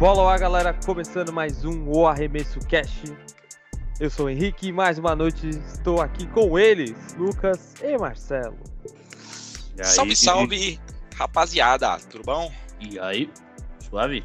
Bola 0.00 0.22
lá, 0.22 0.38
galera, 0.38 0.72
começando 0.72 1.30
mais 1.30 1.62
um 1.62 1.86
O 1.86 2.06
Arremesso 2.06 2.58
Cash. 2.66 3.02
Eu 4.00 4.08
sou 4.08 4.24
o 4.24 4.30
Henrique 4.30 4.68
e 4.68 4.72
mais 4.72 4.98
uma 4.98 5.14
noite 5.14 5.46
estou 5.46 6.00
aqui 6.00 6.26
com 6.28 6.58
eles, 6.58 7.14
Lucas 7.18 7.74
e 7.82 7.98
Marcelo. 7.98 8.56
E 9.76 9.80
aí, 9.82 9.84
salve, 9.84 10.16
salve, 10.16 10.80
rapaziada, 11.14 11.98
tudo 12.10 12.24
bom? 12.24 12.50
E 12.80 12.98
aí, 12.98 13.30
suave? 13.78 14.24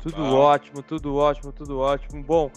Tudo 0.00 0.16
bom. 0.16 0.34
ótimo, 0.34 0.82
tudo 0.82 1.16
ótimo, 1.16 1.50
tudo 1.50 1.78
ótimo. 1.78 2.22
Bom, 2.22 2.50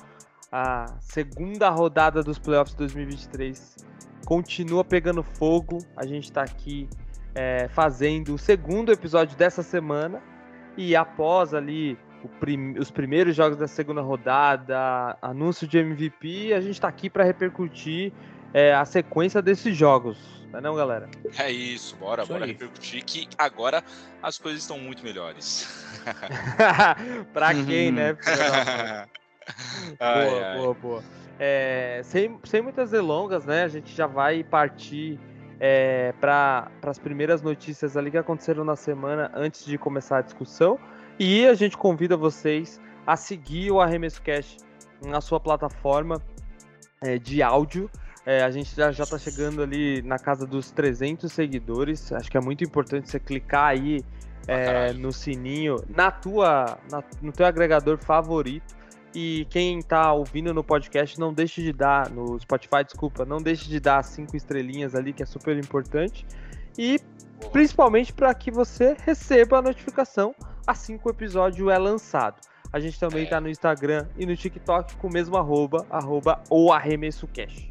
a 0.51 0.97
segunda 0.99 1.69
rodada 1.69 2.21
dos 2.21 2.37
playoffs 2.37 2.75
2023 2.75 3.77
continua 4.25 4.83
pegando 4.83 5.23
fogo. 5.23 5.77
A 5.95 6.05
gente 6.05 6.25
está 6.25 6.41
aqui 6.41 6.89
é, 7.33 7.69
fazendo 7.69 8.33
o 8.33 8.37
segundo 8.37 8.91
episódio 8.91 9.37
dessa 9.37 9.63
semana 9.63 10.21
e 10.75 10.93
após 10.93 11.53
ali 11.53 11.97
prim 12.27 12.77
os 12.77 12.91
primeiros 12.91 13.35
jogos 13.35 13.57
da 13.57 13.67
segunda 13.67 14.01
rodada, 14.01 15.17
anúncio 15.21 15.67
de 15.67 15.77
MVP, 15.77 16.53
a 16.53 16.61
gente 16.61 16.73
está 16.73 16.87
aqui 16.87 17.09
para 17.09 17.23
repercutir 17.23 18.11
é, 18.53 18.73
a 18.73 18.83
sequência 18.85 19.41
desses 19.41 19.75
jogos, 19.75 20.17
não 20.51 20.59
é 20.59 20.61
não, 20.61 20.75
galera? 20.75 21.09
É 21.37 21.51
isso, 21.51 21.95
bora, 21.95 22.23
isso 22.23 22.31
bora 22.31 22.45
aí. 22.45 22.51
repercutir 22.51 23.03
que 23.05 23.27
agora 23.37 23.83
as 24.21 24.37
coisas 24.37 24.61
estão 24.61 24.79
muito 24.79 25.03
melhores. 25.03 25.87
para 27.33 27.53
quem, 27.53 27.91
né? 27.91 28.17
ai, 29.99 30.29
boa, 30.29 30.45
ai. 30.45 30.57
boa, 30.57 30.73
boa. 30.73 31.03
É, 31.39 32.01
sem, 32.03 32.37
sem 32.43 32.61
muitas 32.61 32.91
delongas, 32.91 33.45
né? 33.45 33.63
A 33.63 33.67
gente 33.69 33.95
já 33.95 34.05
vai 34.05 34.43
partir 34.43 35.17
é, 35.59 36.13
para 36.19 36.69
as 36.81 36.99
primeiras 36.99 37.41
notícias 37.41 37.95
ali 37.95 38.11
que 38.11 38.17
aconteceram 38.17 38.63
na 38.63 38.75
semana 38.75 39.31
antes 39.33 39.65
de 39.65 39.77
começar 39.77 40.17
a 40.17 40.21
discussão. 40.21 40.79
E 41.19 41.45
a 41.45 41.53
gente 41.53 41.75
convida 41.75 42.15
vocês 42.15 42.79
a 43.05 43.17
seguir 43.17 43.71
o 43.71 43.81
Arremesso 43.81 44.21
Cash 44.21 44.55
na 45.05 45.19
sua 45.19 45.37
plataforma 45.37 46.21
é, 47.01 47.17
de 47.17 47.43
áudio. 47.43 47.91
É, 48.25 48.41
a 48.41 48.49
gente 48.49 48.73
já, 48.73 48.89
já 48.91 49.05
tá 49.05 49.17
chegando 49.17 49.61
ali 49.61 50.01
na 50.01 50.17
casa 50.17 50.45
dos 50.45 50.71
300 50.71 51.29
seguidores. 51.29 52.13
Acho 52.13 52.31
que 52.31 52.37
é 52.37 52.41
muito 52.41 52.63
importante 52.63 53.09
você 53.09 53.19
clicar 53.19 53.71
aí 53.71 54.01
é, 54.47 54.93
no 54.93 55.11
sininho, 55.11 55.83
na 55.89 56.09
tua, 56.09 56.77
na, 56.89 57.03
no 57.21 57.33
teu 57.33 57.45
agregador 57.45 57.97
favorito. 57.97 58.77
E 59.13 59.45
quem 59.49 59.81
tá 59.81 60.13
ouvindo 60.13 60.53
no 60.53 60.63
podcast, 60.63 61.19
não 61.19 61.33
deixe 61.33 61.61
de 61.61 61.73
dar, 61.73 62.09
no 62.09 62.39
Spotify, 62.39 62.83
desculpa, 62.85 63.25
não 63.25 63.39
deixe 63.39 63.67
de 63.67 63.79
dar 63.79 64.03
cinco 64.03 64.37
estrelinhas 64.37 64.95
ali, 64.95 65.11
que 65.11 65.23
é 65.23 65.25
super 65.25 65.57
importante. 65.57 66.25
E 66.79 66.97
principalmente 67.51 68.13
para 68.13 68.33
que 68.33 68.49
você 68.49 68.95
receba 69.05 69.59
a 69.59 69.61
notificação 69.61 70.33
assim 70.65 70.97
que 70.97 71.05
o 71.05 71.11
episódio 71.11 71.69
é 71.69 71.77
lançado. 71.77 72.39
A 72.71 72.79
gente 72.79 72.97
também 72.97 73.23
está 73.23 73.35
é. 73.35 73.39
no 73.41 73.49
Instagram 73.49 74.07
e 74.17 74.25
no 74.25 74.33
TikTok 74.33 74.95
com 74.95 75.07
o 75.07 75.11
mesmo 75.11 75.35
arroba, 75.35 75.85
arroba 75.89 76.41
ou 76.49 76.71
arremesso 76.71 77.27
cash. 77.27 77.69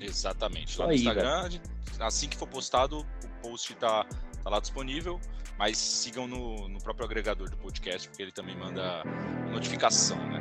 Exatamente. 0.00 0.78
Lá 0.78 0.86
no 0.86 0.94
Instagram, 0.94 1.50
assim 1.98 2.30
que 2.30 2.36
for 2.38 2.48
postado, 2.48 3.00
o 3.00 3.28
post 3.42 3.74
está 3.74 4.06
tá 4.42 4.48
lá 4.48 4.58
disponível, 4.58 5.20
mas 5.58 5.76
sigam 5.76 6.26
no, 6.26 6.66
no 6.66 6.80
próprio 6.82 7.04
agregador 7.04 7.50
do 7.50 7.58
podcast, 7.58 8.08
porque 8.08 8.22
ele 8.22 8.32
também 8.32 8.56
manda 8.56 9.04
notificação, 9.52 10.16
né? 10.16 10.40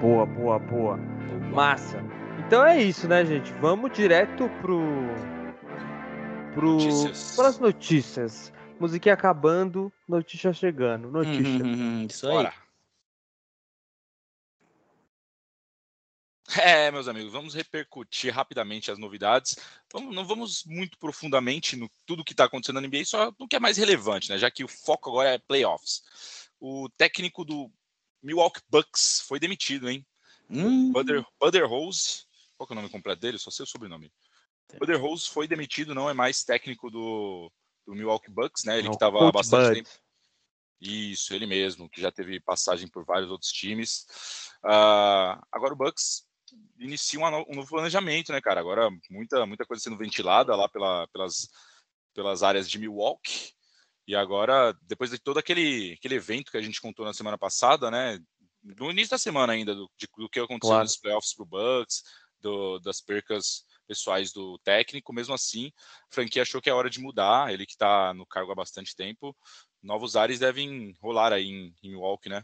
Boa, 0.00 0.24
boa, 0.24 0.58
boa. 0.58 0.96
Massa. 1.52 2.02
Então 2.46 2.64
é 2.64 2.82
isso, 2.82 3.06
né, 3.06 3.22
gente? 3.26 3.52
Vamos 3.60 3.92
direto 3.92 4.48
pro. 4.62 5.35
Pro 6.56 6.72
notícias. 6.72 7.36
pras 7.36 7.58
notícias. 7.58 8.52
Musiquinha 8.80 9.14
acabando, 9.14 9.92
notícia 10.08 10.52
chegando. 10.52 11.10
Notícia. 11.10 11.64
Uhum, 11.64 12.06
isso 12.08 12.26
aí. 12.26 12.32
Bora. 12.32 12.54
É, 16.58 16.90
meus 16.90 17.08
amigos, 17.08 17.32
vamos 17.32 17.54
repercutir 17.54 18.32
rapidamente 18.32 18.90
as 18.90 18.98
novidades. 18.98 19.56
Vamos, 19.92 20.14
não 20.14 20.24
vamos 20.24 20.64
muito 20.64 20.96
profundamente 20.96 21.76
no 21.76 21.90
tudo 22.06 22.24
que 22.24 22.32
está 22.32 22.44
acontecendo 22.44 22.80
na 22.80 22.86
NBA, 22.86 23.04
só 23.04 23.32
no 23.38 23.48
que 23.48 23.56
é 23.56 23.60
mais 23.60 23.76
relevante, 23.76 24.30
né? 24.30 24.38
Já 24.38 24.50
que 24.50 24.64
o 24.64 24.68
foco 24.68 25.10
agora 25.10 25.30
é 25.30 25.38
playoffs. 25.38 26.02
O 26.60 26.88
técnico 26.96 27.44
do 27.44 27.70
Milwaukee 28.22 28.62
Bucks 28.70 29.24
foi 29.26 29.40
demitido, 29.40 29.90
hein? 29.90 30.06
Hum. 30.48 30.92
Butter, 30.92 31.24
Butter 31.40 31.68
Rose, 31.68 32.24
qual 32.56 32.68
é 32.70 32.72
o 32.72 32.76
nome 32.76 32.88
completo 32.88 33.20
dele? 33.20 33.38
Só 33.38 33.50
sei 33.50 33.64
o 33.64 33.66
sobrenome. 33.66 34.10
Butter 34.78 35.00
Rose 35.00 35.28
foi 35.28 35.46
demitido, 35.46 35.94
não 35.94 36.10
é 36.10 36.14
mais 36.14 36.42
técnico 36.42 36.90
do, 36.90 37.50
do 37.86 37.94
Milwaukee 37.94 38.30
Bucks, 38.30 38.64
né? 38.64 38.78
Ele 38.78 38.88
que 38.88 38.94
estava 38.94 39.28
há 39.28 39.32
bastante 39.32 39.68
Bud. 39.68 39.74
tempo. 39.74 39.90
Isso, 40.80 41.32
ele 41.32 41.46
mesmo, 41.46 41.88
que 41.88 42.00
já 42.00 42.12
teve 42.12 42.40
passagem 42.40 42.88
por 42.88 43.04
vários 43.04 43.30
outros 43.30 43.50
times. 43.50 44.06
Uh, 44.64 45.40
agora 45.50 45.72
o 45.72 45.76
Bucks 45.76 46.26
inicia 46.78 47.18
um, 47.18 47.44
um, 47.48 47.54
novo 47.54 47.68
planejamento, 47.68 48.32
né, 48.32 48.40
cara? 48.40 48.60
Agora 48.60 48.90
muita, 49.10 49.46
muita 49.46 49.64
coisa 49.64 49.82
sendo 49.82 49.96
ventilada 49.96 50.54
lá 50.54 50.68
pela, 50.68 51.06
pelas, 51.08 51.48
pelas 52.14 52.42
áreas 52.42 52.68
de 52.68 52.78
Milwaukee. 52.78 53.52
E 54.06 54.14
agora, 54.14 54.76
depois 54.82 55.10
de 55.10 55.18
todo 55.18 55.38
aquele, 55.38 55.94
aquele 55.98 56.14
evento 56.14 56.50
que 56.50 56.56
a 56.56 56.62
gente 56.62 56.80
contou 56.80 57.04
na 57.04 57.14
semana 57.14 57.38
passada, 57.38 57.90
né? 57.90 58.20
No 58.62 58.90
início 58.90 59.10
da 59.10 59.18
semana 59.18 59.52
ainda, 59.52 59.74
do, 59.74 59.90
de, 59.96 60.08
do 60.16 60.28
que 60.28 60.40
aconteceu 60.40 60.72
claro. 60.72 60.84
nos 60.84 60.96
playoffs 60.96 61.34
pro 61.34 61.46
Bucks, 61.46 62.02
do, 62.40 62.78
das 62.80 63.00
percas 63.00 63.64
pessoais 63.86 64.32
do 64.32 64.58
técnico, 64.58 65.12
mesmo 65.12 65.34
assim, 65.34 65.72
a 66.10 66.14
franquia 66.14 66.42
achou 66.42 66.60
que 66.60 66.68
é 66.68 66.74
hora 66.74 66.90
de 66.90 67.00
mudar, 67.00 67.52
ele 67.52 67.66
que 67.66 67.72
está 67.72 68.12
no 68.14 68.26
cargo 68.26 68.52
há 68.52 68.54
bastante 68.54 68.94
tempo, 68.94 69.36
novos 69.82 70.16
ares 70.16 70.38
devem 70.38 70.94
rolar 71.00 71.32
aí 71.32 71.46
em, 71.48 71.74
em 71.82 71.90
Milwaukee, 71.90 72.28
né? 72.28 72.42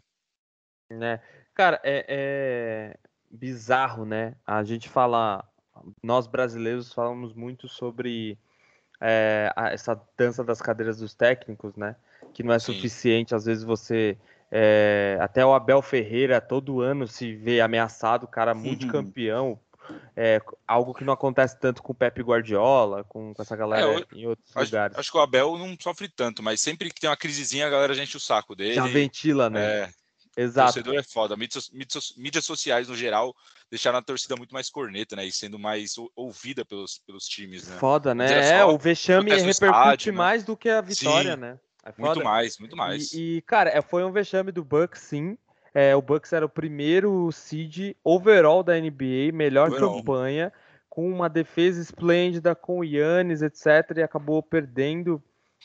Né, 0.91 1.21
cara, 1.55 1.81
é, 1.83 2.05
é 2.09 2.97
bizarro, 3.31 4.05
né? 4.05 4.37
A 4.47 4.63
gente 4.63 4.89
fala, 4.89 5.43
nós 6.03 6.27
brasileiros 6.27 6.93
falamos 6.93 7.33
muito 7.35 7.67
sobre 7.67 8.39
é, 9.01 9.51
essa 9.73 10.01
dança 10.17 10.45
das 10.45 10.61
cadeiras 10.61 10.99
dos 10.99 11.15
técnicos, 11.15 11.75
né? 11.77 11.97
Que 12.33 12.43
não 12.43 12.53
é 12.53 12.59
Sim. 12.59 12.75
suficiente, 12.75 13.35
às 13.35 13.45
vezes 13.45 13.65
você 13.65 14.17
é, 14.55 15.17
até 15.19 15.45
o 15.45 15.55
Abel 15.55 15.81
Ferreira 15.81 16.39
todo 16.39 16.83
ano 16.83 17.09
se 17.09 17.35
vê 17.35 17.63
ameaçado, 17.63 18.29
cara 18.29 18.53
multicampeão, 18.55 19.59
é, 20.17 20.41
algo 20.67 20.95
que 20.95 21.05
não 21.05 21.13
acontece 21.13 21.59
tanto 21.59 21.83
com 21.83 21.93
o 21.93 21.95
Pepe 21.95 22.23
Guardiola, 22.23 23.05
com, 23.05 23.35
com 23.35 23.43
essa 23.43 23.57
galera 23.57 23.87
é, 23.87 23.97
eu, 23.97 24.19
em 24.19 24.27
outros 24.27 24.57
acho, 24.57 24.67
lugares. 24.67 24.99
Acho 24.99 25.11
que 25.11 25.19
o 25.19 25.21
Abel 25.21 25.59
não 25.59 25.77
sofre 25.81 26.09
tanto, 26.09 26.43
mas 26.43 26.61
sempre 26.61 26.91
que 26.91 27.01
tem 27.01 27.11
uma 27.11 27.17
crisezinha, 27.17 27.67
a 27.67 27.71
galera 27.71 27.95
gente 27.95 28.17
o 28.17 28.21
saco 28.21 28.55
dele. 28.55 28.75
Já 28.75 28.87
ventila, 28.87 29.49
né? 29.51 29.65
É, 29.65 29.91
Exato. 30.37 30.71
O 30.71 30.73
torcedor 30.75 30.99
é 30.99 31.03
foda. 31.03 31.37
Mídias, 31.37 31.71
mídias, 31.71 32.15
mídias, 32.17 32.45
sociais, 32.45 32.89
no 32.89 32.97
geral, 32.97 33.35
deixaram 33.71 33.99
a 33.99 34.03
torcida 34.03 34.37
muito 34.37 34.53
mais 34.53 34.71
corneta, 34.71 35.15
né? 35.15 35.27
E 35.27 35.33
sendo 35.33 35.59
mais 35.59 35.95
ouvida 36.17 36.65
pelos, 36.65 36.99
pelos 37.07 37.27
times, 37.27 37.69
né? 37.69 37.77
Foda, 37.77 38.15
né? 38.15 38.51
É, 38.51 38.65
o 38.65 38.79
vexame 38.79 39.31
repercute 39.31 39.51
estádio, 39.51 40.13
né? 40.13 40.19
mais 40.19 40.43
né? 40.43 40.47
do 40.47 40.57
que 40.57 40.69
a 40.69 40.81
vitória, 40.81 41.35
sim, 41.35 41.41
né? 41.41 41.59
É 41.85 41.93
muito 41.99 42.25
mais, 42.25 42.59
muito 42.59 42.77
mais. 42.77 43.13
E, 43.13 43.37
e, 43.37 43.43
cara, 43.43 43.71
é, 43.71 43.83
foi 43.83 44.05
um 44.05 44.13
vexame 44.13 44.53
do 44.53 44.65
Bucks, 44.65 45.03
sim. 45.03 45.37
É, 45.75 45.97
o 45.97 46.03
Bucks 46.03 46.33
era 46.33 46.45
o 46.45 46.51
primeiro 46.51 47.31
seed 47.33 47.95
overall 48.05 48.63
da 48.63 48.79
NBA, 48.79 49.33
melhor 49.33 49.69
overall. 49.69 49.97
campanha, 49.97 50.53
com 50.89 51.09
uma 51.09 51.29
defesa 51.29 51.81
esplêndida, 51.81 52.55
com 52.55 52.81
o 52.81 52.85
Yannis, 52.85 53.41
etc. 53.41 53.97
E 53.97 54.03
acabou 54.03 54.43
perdendo 54.43 55.23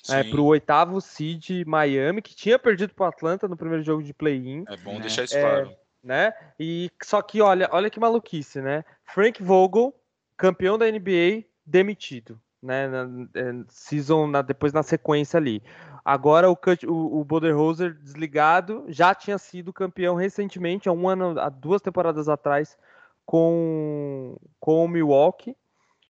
é, 0.10 0.24
para 0.24 0.40
o 0.40 0.46
oitavo 0.46 1.02
seed 1.02 1.66
Miami, 1.66 2.22
que 2.22 2.36
tinha 2.36 2.58
perdido 2.58 2.94
para 2.94 3.06
o 3.06 3.10
Atlanta 3.10 3.48
no 3.48 3.58
primeiro 3.58 3.84
jogo 3.84 4.02
de 4.02 4.14
play-in. 4.14 4.64
É 4.68 4.78
bom 4.78 4.94
né? 4.94 5.02
deixar 5.02 5.24
isso 5.24 5.38
claro. 5.38 5.70
É, 5.70 5.78
né? 6.04 6.34
E 6.58 6.90
só 7.04 7.22
que 7.22 7.42
olha, 7.42 7.68
olha 7.72 7.90
que 7.90 8.00
maluquice, 8.00 8.62
né? 8.62 8.86
Frank 9.04 9.44
Vogel, 9.44 9.94
campeão 10.38 10.78
da 10.78 10.90
NBA, 10.90 11.44
demitido, 11.66 12.40
né? 12.62 12.88
Na, 12.88 13.28
é, 13.36 13.64
season 13.70 14.28
na, 14.28 14.42
depois 14.42 14.74
na 14.74 14.84
sequência 14.84 15.38
ali. 15.38 15.62
Agora 16.04 16.50
o, 16.50 16.58
o, 16.88 17.20
o 17.20 17.26
Boderhoser 17.26 17.94
desligado 17.94 18.86
já 18.88 19.14
tinha 19.14 19.38
sido 19.38 19.74
campeão 19.74 20.16
recentemente, 20.16 20.88
há 20.88 20.92
um 20.92 21.08
ano, 21.08 21.40
há 21.40 21.50
duas 21.50 21.82
temporadas 21.82 22.30
atrás, 22.30 22.78
com, 23.26 24.38
com 24.60 24.86
o 24.86 24.88
Milwaukee. 24.88 25.56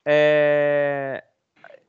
É, 0.04 1.24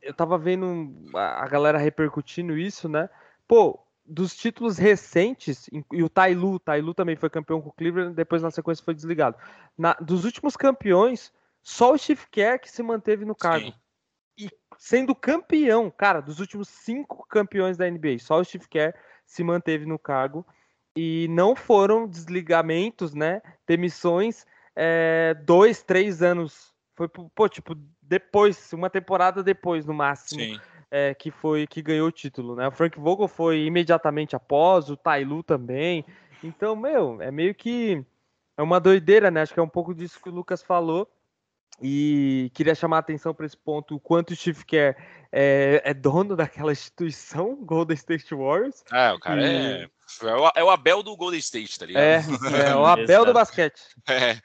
eu 0.01 0.13
tava 0.13 0.37
vendo 0.37 0.93
a 1.15 1.47
galera 1.47 1.77
repercutindo 1.77 2.57
isso, 2.57 2.87
né? 2.87 3.09
Pô, 3.47 3.79
dos 4.05 4.35
títulos 4.35 4.77
recentes, 4.77 5.67
e 5.91 6.03
o 6.03 6.09
Tailu, 6.09 6.59
Tailu 6.59 6.93
também 6.93 7.15
foi 7.15 7.29
campeão 7.29 7.59
com 7.59 7.69
o 7.69 7.73
Cleveland, 7.73 8.13
depois 8.13 8.43
na 8.43 8.51
sequência 8.51 8.85
foi 8.85 8.93
desligado. 8.93 9.35
Na, 9.75 9.93
dos 9.93 10.25
últimos 10.25 10.55
campeões, 10.55 11.33
só 11.63 11.91
o 11.91 11.97
Steve 11.97 12.21
Kerr 12.29 12.59
que 12.59 12.69
se 12.69 12.83
manteve 12.83 13.25
no 13.25 13.33
cargo. 13.33 13.65
Sim 13.65 13.84
sendo 14.77 15.15
campeão, 15.15 15.89
cara, 15.89 16.21
dos 16.21 16.39
últimos 16.39 16.67
cinco 16.67 17.25
campeões 17.27 17.77
da 17.77 17.89
NBA, 17.89 18.19
só 18.19 18.39
o 18.39 18.43
Steve 18.43 18.67
Kerr 18.67 18.93
se 19.25 19.43
manteve 19.43 19.85
no 19.85 19.97
cargo 19.97 20.45
e 20.95 21.27
não 21.29 21.55
foram 21.55 22.07
desligamentos, 22.07 23.13
né? 23.13 23.41
Demissões, 23.67 24.45
é, 24.75 25.35
dois, 25.43 25.83
três 25.83 26.21
anos. 26.21 26.73
Foi, 26.95 27.09
pô, 27.09 27.49
tipo, 27.49 27.75
depois, 28.01 28.71
uma 28.71 28.89
temporada 28.89 29.43
depois, 29.43 29.85
no 29.85 29.93
máximo, 29.93 30.59
é, 30.89 31.13
que 31.13 31.29
foi 31.29 31.67
que 31.67 31.81
ganhou 31.81 32.07
o 32.07 32.11
título, 32.11 32.55
né? 32.55 32.67
O 32.67 32.71
Frank 32.71 32.97
Vogel 32.97 33.27
foi 33.27 33.65
imediatamente 33.65 34.35
após, 34.35 34.89
o 34.89 34.95
Tailu 34.95 35.43
também. 35.43 36.05
Então, 36.41 36.75
meu, 36.75 37.21
é 37.21 37.31
meio 37.31 37.53
que 37.53 38.05
é 38.57 38.63
uma 38.63 38.79
doideira, 38.79 39.29
né? 39.29 39.41
Acho 39.41 39.53
que 39.53 39.59
é 39.59 39.63
um 39.63 39.69
pouco 39.69 39.93
disso 39.93 40.21
que 40.21 40.29
o 40.29 40.33
Lucas 40.33 40.63
falou. 40.63 41.09
E 41.81 42.51
queria 42.53 42.73
chamar 42.73 42.97
a 42.97 42.99
atenção 42.99 43.33
para 43.33 43.45
esse 43.45 43.57
ponto, 43.57 43.95
o 43.95 43.99
quanto 43.99 44.31
o 44.31 44.35
Steve 44.35 44.63
Kerr 44.65 44.95
é, 45.31 45.81
é, 45.83 45.93
dono 45.93 46.35
daquela 46.35 46.71
instituição, 46.71 47.55
Golden 47.63 47.95
State 47.95 48.33
Warriors. 48.33 48.83
É, 48.91 49.11
o 49.11 49.19
cara 49.19 49.41
e... 49.41 49.45
é, 49.45 49.89
é, 50.23 50.35
o, 50.35 50.51
é 50.55 50.63
o 50.63 50.69
Abel 50.69 51.03
do 51.03 51.15
Golden 51.17 51.39
State, 51.39 51.77
tá 51.77 51.85
ligado? 51.85 52.03
É, 52.03 52.69
é 52.69 52.75
o 52.75 52.85
Abel 52.85 53.25
do 53.25 53.33
basquete. 53.33 53.81
É. 54.07 54.39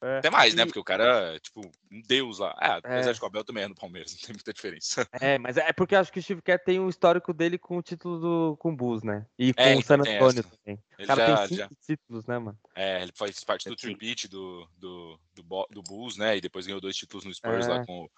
É. 0.00 0.18
Até 0.18 0.30
mais, 0.30 0.54
né? 0.54 0.62
e... 0.62 0.64
né? 0.64 0.66
Porque 0.66 0.78
o 0.78 0.84
cara 0.84 1.34
é, 1.34 1.38
tipo, 1.38 1.60
um 1.90 2.02
deus 2.02 2.38
lá. 2.38 2.56
É, 2.60 2.66
apesar 2.72 3.10
é. 3.10 3.12
de 3.12 3.18
que 3.18 3.24
o 3.24 3.28
Abel 3.28 3.44
também 3.44 3.64
é 3.64 3.68
no 3.68 3.74
Palmeiras, 3.74 4.12
não 4.14 4.20
tem 4.20 4.34
muita 4.34 4.52
diferença. 4.52 5.08
É, 5.12 5.38
mas 5.38 5.56
é 5.56 5.72
porque 5.72 5.94
acho 5.94 6.12
que 6.12 6.18
o 6.18 6.22
Steve 6.22 6.42
Kerr 6.42 6.58
tem 6.64 6.80
um 6.80 6.88
histórico 6.88 7.32
dele 7.32 7.58
com 7.58 7.76
o 7.78 7.82
título 7.82 8.18
do, 8.18 8.56
com 8.58 8.72
o 8.72 8.76
Bulls, 8.76 9.02
né? 9.02 9.26
E 9.38 9.52
é, 9.56 9.74
com 9.74 9.80
o 9.80 9.82
San 9.82 9.96
Antonio 9.96 10.44
também. 10.44 10.82
o 10.98 11.06
cara 11.06 11.26
já, 11.26 11.36
tem 11.36 11.48
cinco 11.48 11.60
já... 11.60 11.70
títulos, 11.86 12.26
né, 12.26 12.38
mano? 12.38 12.58
É, 12.74 13.02
ele 13.02 13.12
faz 13.14 13.42
parte 13.44 13.68
do 13.68 13.76
tripit 13.76 14.28
do, 14.28 14.68
do, 14.76 15.18
do, 15.34 15.66
do, 15.70 15.82
Bulls, 15.82 16.16
né? 16.16 16.36
E 16.36 16.40
depois 16.40 16.66
ganhou 16.66 16.80
dois 16.80 16.96
títulos 16.96 17.24
no 17.24 17.34
Spurs 17.34 17.66
lá 17.66 17.80
é. 17.80 17.86
com, 17.86 18.08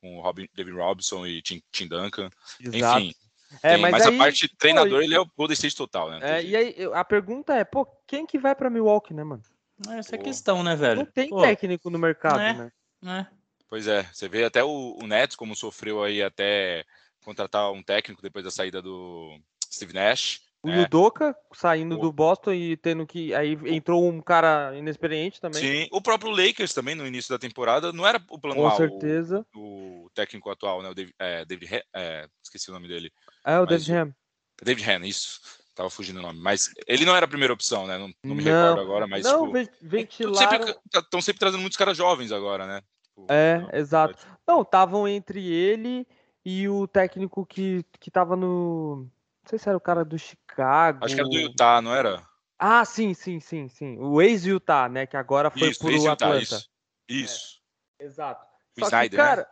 com 0.00 0.18
o 0.18 0.20
Robin, 0.20 0.48
David 0.54 0.76
Robinson 0.76 1.26
e 1.26 1.42
Tim, 1.42 1.62
Tim 1.70 1.88
Duncan. 1.88 2.30
Exato. 2.60 3.00
Enfim. 3.00 3.14
É, 3.62 3.76
mas, 3.76 3.92
mas 3.92 4.06
aí, 4.06 4.14
a 4.14 4.18
parte 4.18 4.56
treinador, 4.56 4.98
pô, 4.98 5.02
ele 5.02 5.14
é 5.14 5.20
o 5.20 5.26
Golden 5.36 5.54
State 5.54 5.76
total, 5.76 6.10
né? 6.10 6.18
É, 6.22 6.42
e 6.42 6.56
aí, 6.56 6.74
a 6.92 7.04
pergunta 7.04 7.54
é, 7.54 7.64
pô, 7.64 7.86
quem 8.06 8.26
que 8.26 8.38
vai 8.38 8.54
pra 8.54 8.70
Milwaukee, 8.70 9.14
né, 9.14 9.22
mano? 9.22 9.42
Essa 9.90 10.16
é 10.16 10.18
a 10.18 10.22
questão, 10.22 10.62
né, 10.62 10.74
velho? 10.74 11.00
Não 11.00 11.06
tem 11.06 11.28
Pô, 11.28 11.42
técnico 11.42 11.90
no 11.90 11.98
mercado, 11.98 12.38
né? 12.38 12.72
né? 13.02 13.28
Pois 13.68 13.86
é, 13.86 14.04
você 14.12 14.28
vê 14.28 14.44
até 14.44 14.64
o, 14.64 14.96
o 15.02 15.06
Nets 15.06 15.36
como 15.36 15.56
sofreu 15.56 16.02
aí 16.02 16.22
até 16.22 16.84
contratar 17.24 17.72
um 17.72 17.82
técnico 17.82 18.22
depois 18.22 18.44
da 18.44 18.50
saída 18.50 18.80
do 18.80 19.38
Steve 19.70 19.92
Nash. 19.92 20.40
O 20.62 20.68
né? 20.68 20.82
Udoka 20.82 21.36
saindo 21.52 21.96
o... 21.96 22.00
do 22.00 22.12
Boston 22.12 22.52
e 22.52 22.76
tendo 22.76 23.06
que. 23.06 23.34
Aí 23.34 23.58
entrou 23.66 24.08
um 24.08 24.20
cara 24.20 24.76
inexperiente 24.76 25.40
também. 25.40 25.60
Sim, 25.60 25.88
o 25.92 26.00
próprio 26.00 26.30
Lakers 26.30 26.72
também 26.72 26.94
no 26.94 27.06
início 27.06 27.32
da 27.32 27.38
temporada 27.38 27.92
não 27.92 28.06
era 28.06 28.20
o 28.30 28.38
plano 28.38 28.56
Com 28.56 28.66
A, 28.66 28.76
certeza. 28.76 29.46
O, 29.54 30.06
o, 30.06 30.10
técnico 30.14 30.50
atual, 30.50 30.82
né? 30.82 30.88
O 30.88 30.94
David. 30.94 31.14
É, 31.18 31.44
David 31.44 31.84
é, 31.94 32.28
esqueci 32.42 32.70
o 32.70 32.74
nome 32.74 32.88
dele. 32.88 33.12
É, 33.44 33.58
o 33.58 33.66
David 33.66 33.92
Ham. 33.92 34.14
David 34.60 34.90
Ham, 34.90 35.06
isso. 35.06 35.40
Tava 35.76 35.90
fugindo 35.90 36.18
o 36.20 36.22
nome. 36.22 36.40
Mas 36.40 36.72
ele 36.86 37.04
não 37.04 37.14
era 37.14 37.26
a 37.26 37.28
primeira 37.28 37.52
opção, 37.52 37.86
né? 37.86 37.98
Não, 37.98 38.10
não 38.24 38.34
me 38.34 38.42
não, 38.42 38.50
recordo 38.50 38.80
agora, 38.80 39.06
mas. 39.06 39.24
Não, 39.24 39.52
tipo, 39.52 39.72
ventilaram... 39.82 40.64
Estão 40.64 40.72
sempre, 41.02 41.22
sempre, 41.22 41.38
trazendo 41.38 41.60
muitos 41.60 41.76
caras 41.76 41.94
jovens 41.94 42.32
agora, 42.32 42.66
né? 42.66 42.80
Tipo, 43.02 43.26
é, 43.28 43.58
não, 43.58 43.70
exato. 43.74 44.26
Não, 44.48 44.62
estavam 44.62 45.06
entre 45.06 45.46
ele 45.46 46.08
e 46.42 46.66
o 46.66 46.88
técnico 46.88 47.44
que, 47.44 47.84
que 48.00 48.10
tava 48.10 48.34
no. 48.34 49.06
Não 49.42 49.50
sei 49.50 49.58
se 49.58 49.68
era 49.68 49.76
o 49.76 49.80
cara 49.80 50.02
do 50.02 50.18
Chicago. 50.18 51.04
Acho 51.04 51.14
que 51.14 51.20
era 51.20 51.28
do 51.28 51.38
Utah, 51.38 51.82
não 51.82 51.94
era? 51.94 52.26
Ah, 52.58 52.82
sim, 52.86 53.12
sim, 53.12 53.38
sim, 53.38 53.68
sim. 53.68 53.98
O 53.98 54.22
ex-Utah, 54.22 54.88
né? 54.88 55.06
Que 55.06 55.18
agora 55.18 55.50
foi 55.50 55.68
isso, 55.68 55.80
pro 55.80 56.10
Atlanta. 56.10 56.40
Isso. 56.40 56.70
isso. 57.06 57.60
É, 58.00 58.04
exato. 58.06 58.42
O 58.78 58.80
Snyder, 58.82 59.10
que, 59.10 59.16
cara... 59.16 59.42
né? 59.42 59.48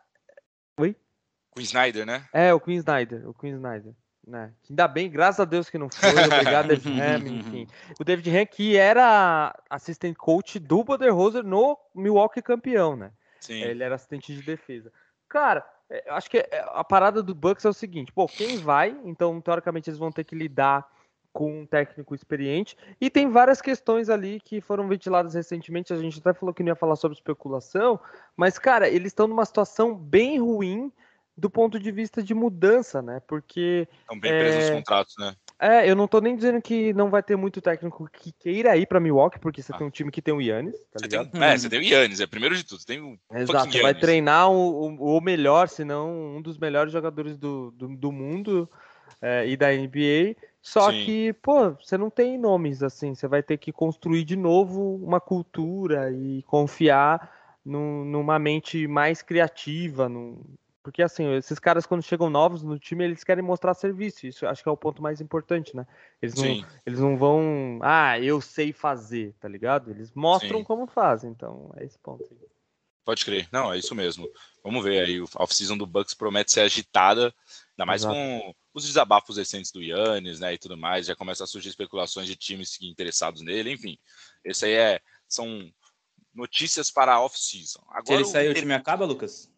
Oi? 0.80 0.96
Com 1.50 1.60
Snyder, 1.60 2.06
né? 2.06 2.26
É, 2.32 2.54
o 2.54 2.58
Queen 2.58 2.78
Snyder, 2.78 3.28
o 3.28 3.34
Queen 3.34 3.52
Snyder. 3.52 3.94
Né? 4.26 4.52
Ainda 4.70 4.88
bem, 4.88 5.10
graças 5.10 5.40
a 5.40 5.44
Deus 5.44 5.68
que 5.68 5.76
não 5.76 5.90
foi. 5.90 6.08
Obrigado, 6.08 6.68
David 6.68 6.96
Ham, 7.00 7.28
enfim. 7.28 7.66
O 8.00 8.04
David 8.04 8.36
Ham, 8.36 8.46
que 8.46 8.76
era 8.76 9.54
assistente 9.68 10.16
coach 10.16 10.58
do 10.58 10.82
Budenholzer 10.82 11.44
no 11.44 11.78
Milwaukee 11.94 12.40
campeão, 12.40 12.96
né? 12.96 13.10
Sim. 13.40 13.60
Ele 13.62 13.82
era 13.82 13.96
assistente 13.96 14.34
de 14.34 14.42
defesa. 14.42 14.90
Cara, 15.28 15.66
é, 15.90 16.04
acho 16.08 16.30
que 16.30 16.38
é, 16.38 16.64
a 16.68 16.82
parada 16.82 17.22
do 17.22 17.34
Bucks 17.34 17.64
é 17.64 17.68
o 17.68 17.74
seguinte: 17.74 18.12
pô, 18.12 18.26
quem 18.26 18.56
vai? 18.58 18.98
Então, 19.04 19.40
teoricamente, 19.40 19.90
eles 19.90 19.98
vão 19.98 20.10
ter 20.10 20.24
que 20.24 20.34
lidar 20.34 20.88
com 21.32 21.62
um 21.62 21.66
técnico 21.66 22.14
experiente. 22.14 22.76
E 23.00 23.10
tem 23.10 23.28
várias 23.28 23.60
questões 23.60 24.08
ali 24.08 24.40
que 24.40 24.60
foram 24.60 24.86
ventiladas 24.86 25.34
recentemente. 25.34 25.92
A 25.92 25.96
gente 25.96 26.20
até 26.20 26.32
falou 26.32 26.54
que 26.54 26.62
não 26.62 26.70
ia 26.70 26.76
falar 26.76 26.96
sobre 26.96 27.16
especulação, 27.16 27.98
mas, 28.36 28.58
cara, 28.58 28.88
eles 28.88 29.08
estão 29.08 29.26
numa 29.26 29.44
situação 29.44 29.94
bem 29.94 30.38
ruim 30.38 30.92
do 31.36 31.50
ponto 31.50 31.78
de 31.78 31.90
vista 31.90 32.22
de 32.22 32.34
mudança, 32.34 33.02
né? 33.02 33.20
Porque. 33.26 33.88
Estão 34.00 34.18
bem 34.18 34.30
presos 34.30 34.54
é... 34.56 34.60
nos 34.60 34.70
contratos, 34.78 35.14
né? 35.18 35.34
É, 35.58 35.88
eu 35.88 35.94
não 35.94 36.08
tô 36.08 36.20
nem 36.20 36.34
dizendo 36.36 36.60
que 36.60 36.92
não 36.92 37.10
vai 37.10 37.22
ter 37.22 37.36
muito 37.36 37.60
técnico 37.60 38.08
que 38.12 38.32
queira 38.32 38.76
ir 38.76 38.86
para 38.86 39.00
Milwaukee, 39.00 39.38
porque 39.38 39.62
você 39.62 39.72
ah. 39.72 39.78
tem 39.78 39.86
um 39.86 39.90
time 39.90 40.10
que 40.10 40.20
tem 40.20 40.34
o 40.34 40.40
Yannis, 40.40 40.74
tá 40.92 40.98
você 40.98 41.06
ligado? 41.06 41.30
Tem, 41.30 41.42
é, 41.42 41.56
você 41.56 41.68
tem 41.68 41.78
o 41.78 41.82
Yannis, 41.82 42.20
é 42.20 42.26
primeiro 42.26 42.56
de 42.56 42.64
tudo, 42.64 42.80
você 42.80 42.86
tem 42.86 43.00
o 43.00 43.18
Exato, 43.32 43.70
você 43.70 43.80
vai 43.80 43.94
treinar 43.94 44.50
o, 44.50 45.16
o, 45.16 45.20
melhor, 45.20 45.68
se 45.68 45.84
não 45.84 46.36
um 46.36 46.42
dos 46.42 46.58
melhores 46.58 46.92
jogadores 46.92 47.38
do, 47.38 47.70
do, 47.70 47.88
do 47.96 48.12
mundo 48.12 48.68
é, 49.22 49.46
e 49.48 49.56
da 49.56 49.70
NBA. 49.70 50.36
Só 50.60 50.90
Sim. 50.90 51.04
que, 51.04 51.32
pô, 51.34 51.70
você 51.72 51.96
não 51.96 52.10
tem 52.10 52.36
nomes 52.36 52.82
assim, 52.82 53.14
você 53.14 53.28
vai 53.28 53.42
ter 53.42 53.56
que 53.56 53.70
construir 53.70 54.24
de 54.24 54.34
novo 54.36 54.96
uma 54.96 55.20
cultura 55.20 56.10
e 56.10 56.42
confiar 56.42 57.32
numa 57.64 58.38
mente 58.38 58.86
mais 58.86 59.22
criativa, 59.22 60.08
num, 60.08 60.38
porque 60.84 61.02
assim, 61.02 61.32
esses 61.34 61.58
caras 61.58 61.86
quando 61.86 62.02
chegam 62.02 62.28
novos 62.28 62.62
no 62.62 62.78
time, 62.78 63.04
eles 63.04 63.24
querem 63.24 63.42
mostrar 63.42 63.72
serviço. 63.72 64.26
Isso 64.26 64.46
acho 64.46 64.62
que 64.62 64.68
é 64.68 64.72
o 64.72 64.76
ponto 64.76 65.00
mais 65.02 65.18
importante, 65.18 65.74
né? 65.74 65.86
Eles 66.20 66.34
não, 66.34 66.66
eles 66.84 67.00
não 67.00 67.16
vão, 67.16 67.78
ah, 67.82 68.20
eu 68.20 68.38
sei 68.38 68.70
fazer, 68.70 69.34
tá 69.40 69.48
ligado? 69.48 69.90
Eles 69.90 70.12
mostram 70.14 70.58
Sim. 70.58 70.64
como 70.64 70.86
fazem. 70.86 71.30
Então, 71.30 71.72
é 71.78 71.86
esse 71.86 71.98
ponto. 71.98 72.22
Aí. 72.30 72.48
Pode 73.02 73.24
crer. 73.24 73.48
Não, 73.50 73.72
é 73.72 73.78
isso 73.78 73.94
mesmo. 73.94 74.28
Vamos 74.62 74.84
ver 74.84 75.06
aí. 75.06 75.24
A 75.34 75.42
off-season 75.42 75.78
do 75.78 75.86
Bucks 75.86 76.12
promete 76.12 76.52
ser 76.52 76.60
agitada, 76.60 77.34
ainda 77.72 77.86
mais 77.86 78.02
Exato. 78.02 78.14
com 78.14 78.54
os 78.74 78.84
desabafos 78.84 79.38
recentes 79.38 79.72
do 79.72 79.82
Yannis, 79.82 80.40
né, 80.40 80.52
e 80.52 80.58
tudo 80.58 80.76
mais. 80.76 81.06
Já 81.06 81.16
começa 81.16 81.44
a 81.44 81.46
surgir 81.46 81.70
especulações 81.70 82.26
de 82.26 82.36
times 82.36 82.78
interessados 82.82 83.40
nele. 83.40 83.72
Enfim, 83.72 83.96
esse 84.44 84.66
aí 84.66 84.72
é, 84.72 85.00
são 85.26 85.66
notícias 86.34 86.90
para 86.90 87.14
a 87.14 87.22
off-season. 87.22 87.80
Se 88.04 88.12
ele 88.12 88.26
sair, 88.26 88.50
o 88.50 88.54
time 88.54 88.74
acaba, 88.74 89.06
Lucas? 89.06 89.50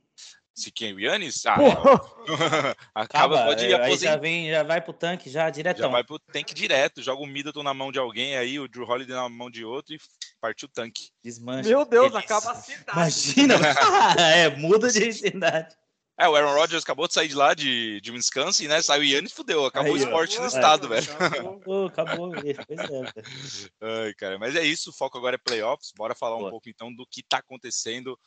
Se 0.56 0.70
quem? 0.70 0.94
O 0.94 0.98
Yannis? 0.98 1.44
Ah, 1.44 1.56
é. 1.60 2.76
acaba, 2.94 3.44
pode 3.44 3.66
ir 3.66 3.72
é, 3.72 3.82
aí 3.82 3.98
já, 3.98 4.16
vem, 4.16 4.48
já 4.48 4.62
vai 4.62 4.80
pro 4.80 4.94
tanque 4.94 5.28
já 5.28 5.50
direto. 5.50 5.76
Já 5.76 5.88
vai 5.88 6.02
pro 6.02 6.18
tanque 6.18 6.54
direto, 6.54 7.02
joga 7.02 7.22
o 7.22 7.26
Middleton 7.26 7.62
na 7.62 7.74
mão 7.74 7.92
de 7.92 7.98
alguém 7.98 8.38
aí, 8.38 8.58
o 8.58 8.66
Drew 8.66 8.88
Holiday 8.88 9.14
na 9.14 9.28
mão 9.28 9.50
de 9.50 9.66
outro 9.66 9.94
e 9.94 10.00
partiu 10.40 10.66
o 10.66 10.72
tanque. 10.72 11.10
Desmancha. 11.22 11.68
Meu 11.68 11.84
Deus, 11.84 12.06
Eles... 12.06 12.16
acaba 12.16 12.52
a 12.52 12.54
cidade. 12.54 12.90
Imagina, 12.90 13.54
é, 14.18 14.48
muda 14.56 14.90
de 14.90 15.12
cidade. 15.12 15.76
É, 16.18 16.26
o 16.26 16.34
Aaron 16.34 16.54
Rodgers 16.54 16.82
acabou 16.82 17.06
de 17.06 17.12
sair 17.12 17.28
de 17.28 17.34
lá 17.34 17.52
de, 17.52 18.00
de 18.00 18.10
Wisconsin, 18.10 18.66
né? 18.68 18.80
Saiu 18.80 19.02
o 19.02 19.04
Yannis 19.04 19.34
fudeu, 19.34 19.66
acabou 19.66 19.94
aí, 19.94 20.00
o 20.00 20.02
esporte 20.02 20.40
no 20.40 20.46
estado, 20.46 20.88
velho. 20.88 21.06
Acabou, 21.20 21.86
acabou. 21.86 22.30
Pois 22.30 22.46
é, 22.46 24.06
Ai, 24.06 24.14
cara, 24.14 24.38
mas 24.38 24.56
é 24.56 24.64
isso, 24.64 24.88
o 24.88 24.92
foco 24.94 25.18
agora 25.18 25.34
é 25.34 25.38
playoffs. 25.38 25.92
Bora 25.94 26.14
falar 26.14 26.38
um 26.38 26.48
pouco 26.48 26.70
então 26.70 26.90
do 26.94 27.06
que 27.06 27.22
tá 27.22 27.36
acontecendo 27.36 28.18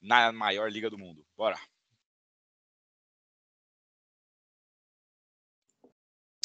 na 0.00 0.32
maior 0.32 0.70
liga 0.70 0.88
do 0.88 0.98
mundo. 0.98 1.24
Bora. 1.36 1.58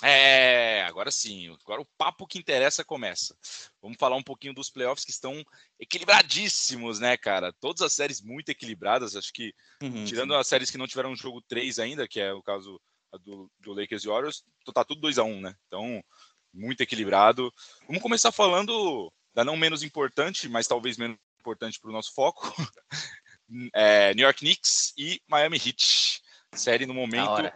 É, 0.03 0.83
agora 0.83 1.09
sim, 1.09 1.49
agora 1.63 1.81
o 1.81 1.87
papo 1.97 2.27
que 2.27 2.37
interessa 2.37 2.83
começa. 2.83 3.35
Vamos 3.81 3.97
falar 3.97 4.15
um 4.15 4.23
pouquinho 4.23 4.53
dos 4.53 4.69
playoffs 4.69 5.05
que 5.05 5.11
estão 5.11 5.43
equilibradíssimos, 5.79 6.99
né, 6.99 7.15
cara? 7.17 7.53
Todas 7.53 7.81
as 7.81 7.93
séries 7.93 8.21
muito 8.21 8.49
equilibradas, 8.49 9.15
acho 9.15 9.31
que, 9.33 9.53
uhum, 9.81 10.05
tirando 10.05 10.33
sim. 10.33 10.39
as 10.39 10.47
séries 10.47 10.69
que 10.69 10.77
não 10.77 10.85
tiveram 10.85 11.15
jogo 11.15 11.41
3 11.47 11.79
ainda, 11.79 12.07
que 12.07 12.19
é 12.19 12.33
o 12.33 12.43
caso 12.43 12.79
do, 13.23 13.49
do 13.59 13.73
Lakers 13.73 14.03
e 14.03 14.07
Warriors, 14.07 14.43
tá 14.73 14.83
tudo 14.83 15.01
2 15.01 15.17
a 15.17 15.23
1 15.23 15.41
né? 15.41 15.55
Então, 15.65 16.03
muito 16.53 16.81
equilibrado. 16.81 17.51
Vamos 17.87 18.01
começar 18.01 18.31
falando 18.31 19.11
da 19.33 19.43
não 19.43 19.57
menos 19.57 19.81
importante, 19.81 20.47
mas 20.47 20.67
talvez 20.67 20.97
menos 20.97 21.17
importante 21.39 21.79
para 21.79 21.89
o 21.89 21.93
nosso 21.93 22.13
foco, 22.13 22.53
é, 23.73 24.13
New 24.13 24.23
York 24.23 24.39
Knicks 24.39 24.93
e 24.97 25.21
Miami 25.27 25.57
Heat. 25.57 26.21
Série 26.53 26.85
no 26.85 26.93
momento 26.93 27.51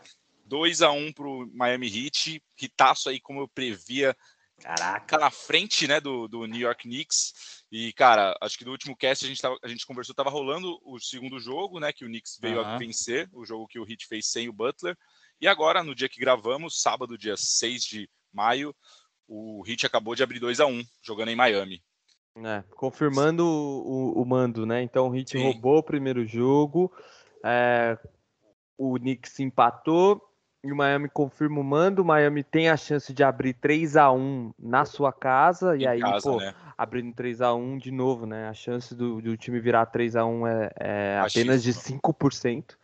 2 0.45 0.81
a 0.81 0.91
1 0.91 1.13
para 1.13 1.27
o 1.27 1.47
Miami 1.53 1.87
Heat. 1.87 2.41
Ritaço 2.55 3.09
aí, 3.09 3.19
como 3.19 3.41
eu 3.41 3.47
previa. 3.47 4.15
Caraca, 4.61 5.17
na 5.17 5.29
frente 5.29 5.87
né, 5.87 6.01
do, 6.01 6.27
do 6.27 6.45
New 6.45 6.59
York 6.59 6.83
Knicks. 6.83 7.63
E, 7.71 7.93
cara, 7.93 8.37
acho 8.41 8.57
que 8.57 8.65
no 8.65 8.71
último 8.71 8.95
cast 8.95 9.23
a 9.23 9.27
gente, 9.27 9.41
tava, 9.41 9.57
a 9.63 9.67
gente 9.67 9.85
conversou, 9.85 10.13
tava 10.13 10.29
rolando 10.29 10.79
o 10.83 10.99
segundo 10.99 11.39
jogo, 11.39 11.79
né? 11.79 11.93
Que 11.93 12.03
o 12.03 12.07
Knicks 12.07 12.37
veio 12.41 12.59
uhum. 12.59 12.65
a 12.65 12.77
vencer, 12.77 13.29
o 13.31 13.45
jogo 13.45 13.67
que 13.67 13.79
o 13.79 13.89
Heat 13.89 14.05
fez 14.07 14.27
sem 14.27 14.49
o 14.49 14.53
Butler. 14.53 14.97
E 15.39 15.47
agora, 15.47 15.83
no 15.83 15.95
dia 15.95 16.09
que 16.09 16.19
gravamos, 16.19 16.81
sábado, 16.81 17.17
dia 17.17 17.37
6 17.37 17.83
de 17.83 18.09
maio, 18.33 18.75
o 19.27 19.63
Heat 19.65 19.85
acabou 19.85 20.15
de 20.15 20.23
abrir 20.23 20.39
2 20.39 20.59
a 20.59 20.65
1 20.65 20.83
jogando 21.01 21.29
em 21.29 21.35
Miami. 21.35 21.81
É, 22.37 22.63
confirmando 22.75 23.45
o, 23.45 24.21
o, 24.21 24.25
mando, 24.25 24.65
né? 24.65 24.81
Então 24.81 25.09
o 25.09 25.15
Heat 25.15 25.31
Sim. 25.31 25.43
roubou 25.43 25.79
o 25.79 25.83
primeiro 25.83 26.25
jogo, 26.25 26.91
é, 27.43 27.97
o 28.77 28.97
Knicks 28.97 29.39
empatou 29.39 30.21
e 30.63 30.71
o 30.71 30.75
Miami 30.75 31.09
confirma 31.09 31.59
o 31.59 31.63
mando. 31.63 32.01
O 32.01 32.05
Miami 32.05 32.43
tem 32.43 32.69
a 32.69 32.77
chance 32.77 33.13
de 33.13 33.23
abrir 33.23 33.53
3 33.53 33.97
a 33.97 34.11
1 34.11 34.53
na 34.57 34.85
sua 34.85 35.11
casa 35.11 35.75
em 35.75 35.81
e 35.81 35.87
aí, 35.87 36.01
casa, 36.01 36.29
pô, 36.29 36.37
né? 36.37 36.53
abrindo 36.77 37.13
3 37.13 37.41
a 37.41 37.53
1 37.53 37.77
de 37.77 37.91
novo, 37.91 38.25
né? 38.25 38.47
A 38.47 38.53
chance 38.53 38.95
do, 38.95 39.21
do 39.21 39.35
time 39.35 39.59
virar 39.59 39.85
3 39.87 40.15
a 40.15 40.25
1 40.25 40.47
é, 40.47 40.71
é 40.79 41.19
apenas 41.19 41.63
de 41.63 41.73
5% 41.73 42.77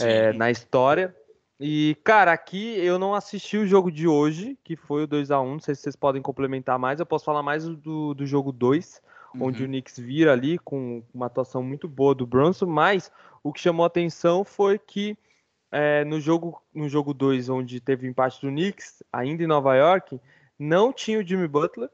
é, 0.00 0.32
na 0.32 0.50
história. 0.50 1.14
E, 1.60 1.96
cara, 2.02 2.32
aqui 2.32 2.78
eu 2.78 2.98
não 2.98 3.14
assisti 3.14 3.56
o 3.56 3.66
jogo 3.66 3.90
de 3.90 4.08
hoje, 4.08 4.58
que 4.64 4.76
foi 4.76 5.04
o 5.04 5.06
2 5.06 5.30
a 5.30 5.40
1 5.40 5.52
Não 5.52 5.60
sei 5.60 5.74
se 5.74 5.82
vocês 5.82 5.96
podem 5.96 6.20
complementar 6.20 6.78
mais. 6.78 6.98
Eu 6.98 7.06
posso 7.06 7.24
falar 7.24 7.42
mais 7.42 7.64
do, 7.64 8.12
do 8.12 8.26
jogo 8.26 8.50
2, 8.50 9.00
uhum. 9.34 9.46
onde 9.46 9.62
o 9.62 9.66
Knicks 9.66 9.98
vira 9.98 10.32
ali 10.32 10.58
com 10.58 11.02
uma 11.14 11.26
atuação 11.26 11.62
muito 11.62 11.88
boa 11.88 12.14
do 12.14 12.26
Bronson. 12.26 12.66
Mas 12.66 13.10
o 13.42 13.52
que 13.52 13.60
chamou 13.60 13.84
a 13.84 13.86
atenção 13.86 14.44
foi 14.44 14.78
que 14.78 15.16
é, 15.70 16.04
no 16.04 16.20
jogo 16.20 16.60
no 16.74 16.88
jogo 16.88 17.14
2, 17.14 17.48
onde 17.48 17.80
teve 17.80 18.06
empate 18.06 18.40
do 18.40 18.48
Knicks, 18.48 19.02
ainda 19.12 19.42
em 19.42 19.46
Nova 19.48 19.76
York, 19.76 20.20
não 20.58 20.92
tinha 20.92 21.18
o 21.20 21.26
Jimmy 21.26 21.48
Butler. 21.48 21.90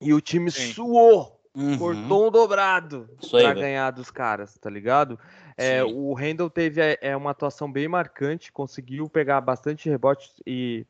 E 0.00 0.14
o 0.14 0.20
time 0.20 0.50
Sim. 0.50 0.72
suou, 0.72 1.37
uhum. 1.58 1.76
cortou 1.78 2.28
um 2.28 2.30
dobrado 2.30 3.08
para 3.30 3.52
ganhar 3.52 3.90
dos 3.90 4.10
caras, 4.10 4.56
tá 4.58 4.70
ligado? 4.70 5.18
É, 5.56 5.82
o 5.82 6.14
Randall 6.14 6.48
teve 6.48 6.80
é, 6.80 6.96
é, 7.00 7.16
uma 7.16 7.32
atuação 7.32 7.70
bem 7.70 7.88
marcante, 7.88 8.52
conseguiu 8.52 9.08
pegar 9.08 9.40
bastante 9.40 9.90
rebotes 9.90 10.32
e 10.46 10.86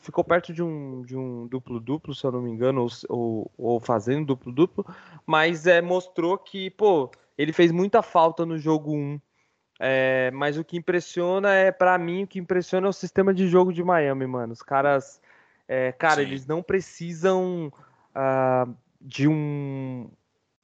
ficou 0.00 0.22
perto 0.22 0.52
de 0.52 0.62
um, 0.62 1.02
de 1.02 1.16
um 1.16 1.48
duplo-duplo, 1.48 2.14
se 2.14 2.24
eu 2.24 2.30
não 2.30 2.42
me 2.42 2.50
engano, 2.50 2.82
ou, 2.82 2.88
ou, 3.08 3.50
ou 3.58 3.80
fazendo 3.80 4.26
duplo-duplo, 4.26 4.86
mas 5.26 5.66
é, 5.66 5.82
mostrou 5.82 6.38
que, 6.38 6.70
pô, 6.70 7.10
ele 7.36 7.52
fez 7.52 7.72
muita 7.72 8.02
falta 8.02 8.46
no 8.46 8.56
jogo 8.56 8.94
1. 8.94 9.20
É, 9.80 10.30
mas 10.30 10.56
o 10.56 10.62
que 10.62 10.76
impressiona 10.76 11.52
é, 11.52 11.72
para 11.72 11.98
mim, 11.98 12.22
o 12.22 12.26
que 12.26 12.38
impressiona 12.38 12.86
é 12.86 12.90
o 12.90 12.92
sistema 12.92 13.34
de 13.34 13.48
jogo 13.48 13.72
de 13.72 13.82
Miami, 13.82 14.26
mano. 14.26 14.52
Os 14.52 14.62
caras, 14.62 15.20
é, 15.66 15.90
cara, 15.90 16.16
Sim. 16.16 16.22
eles 16.22 16.46
não 16.46 16.62
precisam 16.62 17.72
uh, 18.14 18.72
de 19.04 19.28
um 19.28 20.10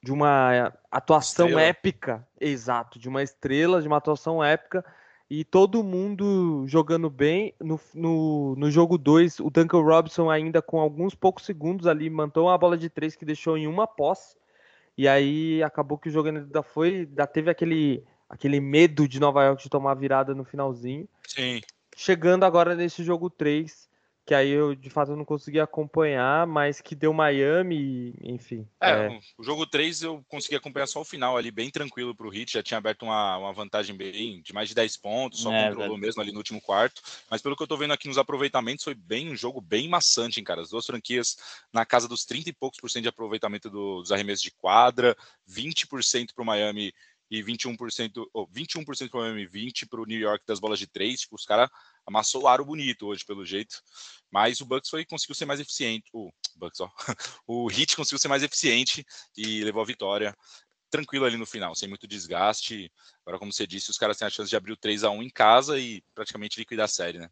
de 0.02 0.11
uma 0.11 0.73
atuação 0.90 1.47
estrela. 1.47 1.68
épica, 1.68 2.28
exato, 2.40 2.99
de 2.99 3.06
uma 3.06 3.23
estrela, 3.23 3.82
de 3.82 3.87
uma 3.87 3.99
atuação 3.99 4.42
épica, 4.42 4.82
e 5.28 5.44
todo 5.44 5.85
mundo 5.85 6.64
jogando 6.66 7.11
bem. 7.11 7.54
No, 7.61 7.78
no, 7.94 8.56
no 8.56 8.70
jogo 8.70 8.97
2, 8.97 9.40
o 9.40 9.50
Duncan 9.50 9.82
Robinson 9.82 10.30
ainda 10.30 10.62
com 10.62 10.80
alguns 10.80 11.14
poucos 11.14 11.44
segundos 11.44 11.87
ali, 11.87 12.09
mantou 12.09 12.47
uma 12.47 12.56
bola 12.56 12.78
de 12.78 12.88
três 12.88 13.14
que 13.14 13.26
deixou 13.26 13.59
em 13.59 13.66
uma 13.66 13.87
posse, 13.87 14.37
e 14.97 15.06
aí 15.06 15.62
acabou 15.62 15.99
que 15.99 16.09
o 16.09 16.12
jogo 16.12 16.30
ainda 16.30 16.62
foi, 16.62 17.06
ainda 17.09 17.26
teve 17.26 17.50
aquele, 17.50 18.02
aquele 18.26 18.59
medo 18.59 19.06
de 19.06 19.20
Nova 19.20 19.44
York 19.44 19.62
de 19.62 19.68
tomar 19.68 19.94
virada 19.94 20.35
no 20.35 20.44
finalzinho. 20.44 21.06
Sim. 21.28 21.61
Chegando 21.94 22.44
agora 22.44 22.75
nesse 22.75 23.04
jogo 23.04 23.28
3, 23.28 23.89
que 24.26 24.34
aí 24.34 24.50
eu 24.50 24.74
de 24.74 24.90
fato 24.90 25.16
não 25.16 25.24
consegui 25.24 25.58
acompanhar, 25.58 26.46
mas 26.46 26.80
que 26.80 26.94
deu 26.94 27.12
Miami, 27.12 28.14
enfim. 28.22 28.68
É, 28.80 28.90
é... 28.90 29.20
o 29.36 29.42
jogo 29.42 29.66
3 29.66 30.02
eu 30.02 30.24
consegui 30.28 30.56
acompanhar 30.56 30.86
só 30.86 31.00
o 31.00 31.04
final 31.04 31.36
ali, 31.36 31.50
bem 31.50 31.70
tranquilo 31.70 32.14
para 32.14 32.26
o 32.26 32.34
Heat, 32.34 32.52
já 32.52 32.62
tinha 32.62 32.78
aberto 32.78 33.02
uma, 33.02 33.38
uma 33.38 33.52
vantagem 33.52 33.96
bem 33.96 34.40
de 34.42 34.52
mais 34.52 34.68
de 34.68 34.74
10 34.74 34.96
pontos, 34.98 35.40
só 35.40 35.52
é, 35.52 35.68
controlou 35.68 35.90
velho. 35.90 36.00
mesmo 36.00 36.22
ali 36.22 36.32
no 36.32 36.38
último 36.38 36.60
quarto, 36.60 37.02
mas 37.30 37.42
pelo 37.42 37.56
que 37.56 37.62
eu 37.62 37.66
tô 37.66 37.76
vendo 37.76 37.92
aqui 37.92 38.08
nos 38.08 38.18
aproveitamentos, 38.18 38.84
foi 38.84 38.94
bem 38.94 39.30
um 39.30 39.36
jogo 39.36 39.60
bem 39.60 39.88
maçante, 39.88 40.38
hein, 40.38 40.44
cara. 40.44 40.62
As 40.62 40.70
duas 40.70 40.86
franquias 40.86 41.36
na 41.72 41.84
casa 41.84 42.06
dos 42.06 42.24
30 42.24 42.50
e 42.50 42.52
poucos 42.52 42.80
por 42.80 42.90
cento 42.90 43.02
de 43.02 43.08
aproveitamento 43.08 43.68
do, 43.68 44.00
dos 44.00 44.12
arremessos 44.12 44.42
de 44.42 44.52
quadra, 44.52 45.16
20% 45.48 46.34
para 46.34 46.42
o 46.42 46.46
Miami 46.46 46.92
e 47.30 47.42
21%, 47.42 48.26
ou 48.32 48.46
21% 48.48 49.08
para 49.08 49.20
o 49.20 49.22
Miami, 49.22 49.46
20 49.46 49.86
para 49.86 50.00
o 50.00 50.06
New 50.06 50.18
York 50.18 50.44
das 50.46 50.58
bolas 50.58 50.78
de 50.78 50.86
três. 50.86 51.20
Tipo, 51.20 51.36
os 51.36 51.44
caras 51.44 51.70
amassou 52.07 52.42
o 52.42 52.49
aro 52.49 52.64
bonito 52.64 53.07
hoje, 53.07 53.25
pelo 53.25 53.45
jeito. 53.45 53.83
Mas 54.30 54.61
o 54.61 54.66
Bucks 54.66 54.90
foi, 54.90 55.04
conseguiu 55.04 55.35
ser 55.35 55.47
mais 55.47 55.61
eficiente. 55.61 56.09
O 56.12 56.30
Bucks, 56.57 56.80
ó. 56.80 56.90
O 57.47 57.71
Heat 57.71 57.97
conseguiu 57.97 58.19
ser 58.19 58.28
mais 58.28 58.42
eficiente 58.42 59.04
e 59.37 59.62
levou 59.64 59.83
a 59.83 59.87
vitória 59.87 60.37
tranquilo 60.90 61.25
ali 61.25 61.37
no 61.37 61.47
final, 61.47 61.75
sem 61.75 61.88
muito 61.88 62.07
desgaste. 62.07 62.92
Agora, 63.23 63.38
como 63.38 63.52
você 63.52 63.66
disse, 63.66 63.90
os 63.90 63.97
caras 63.97 64.16
têm 64.16 64.26
a 64.26 64.30
chance 64.30 64.50
de 64.50 64.57
abrir 64.57 64.73
o 64.73 64.76
3 64.76 65.04
a 65.04 65.11
1 65.11 65.23
em 65.23 65.30
casa 65.30 65.78
e 65.78 66.02
praticamente 66.14 66.59
liquidar 66.59 66.85
a 66.85 66.88
série, 66.88 67.19
né? 67.19 67.30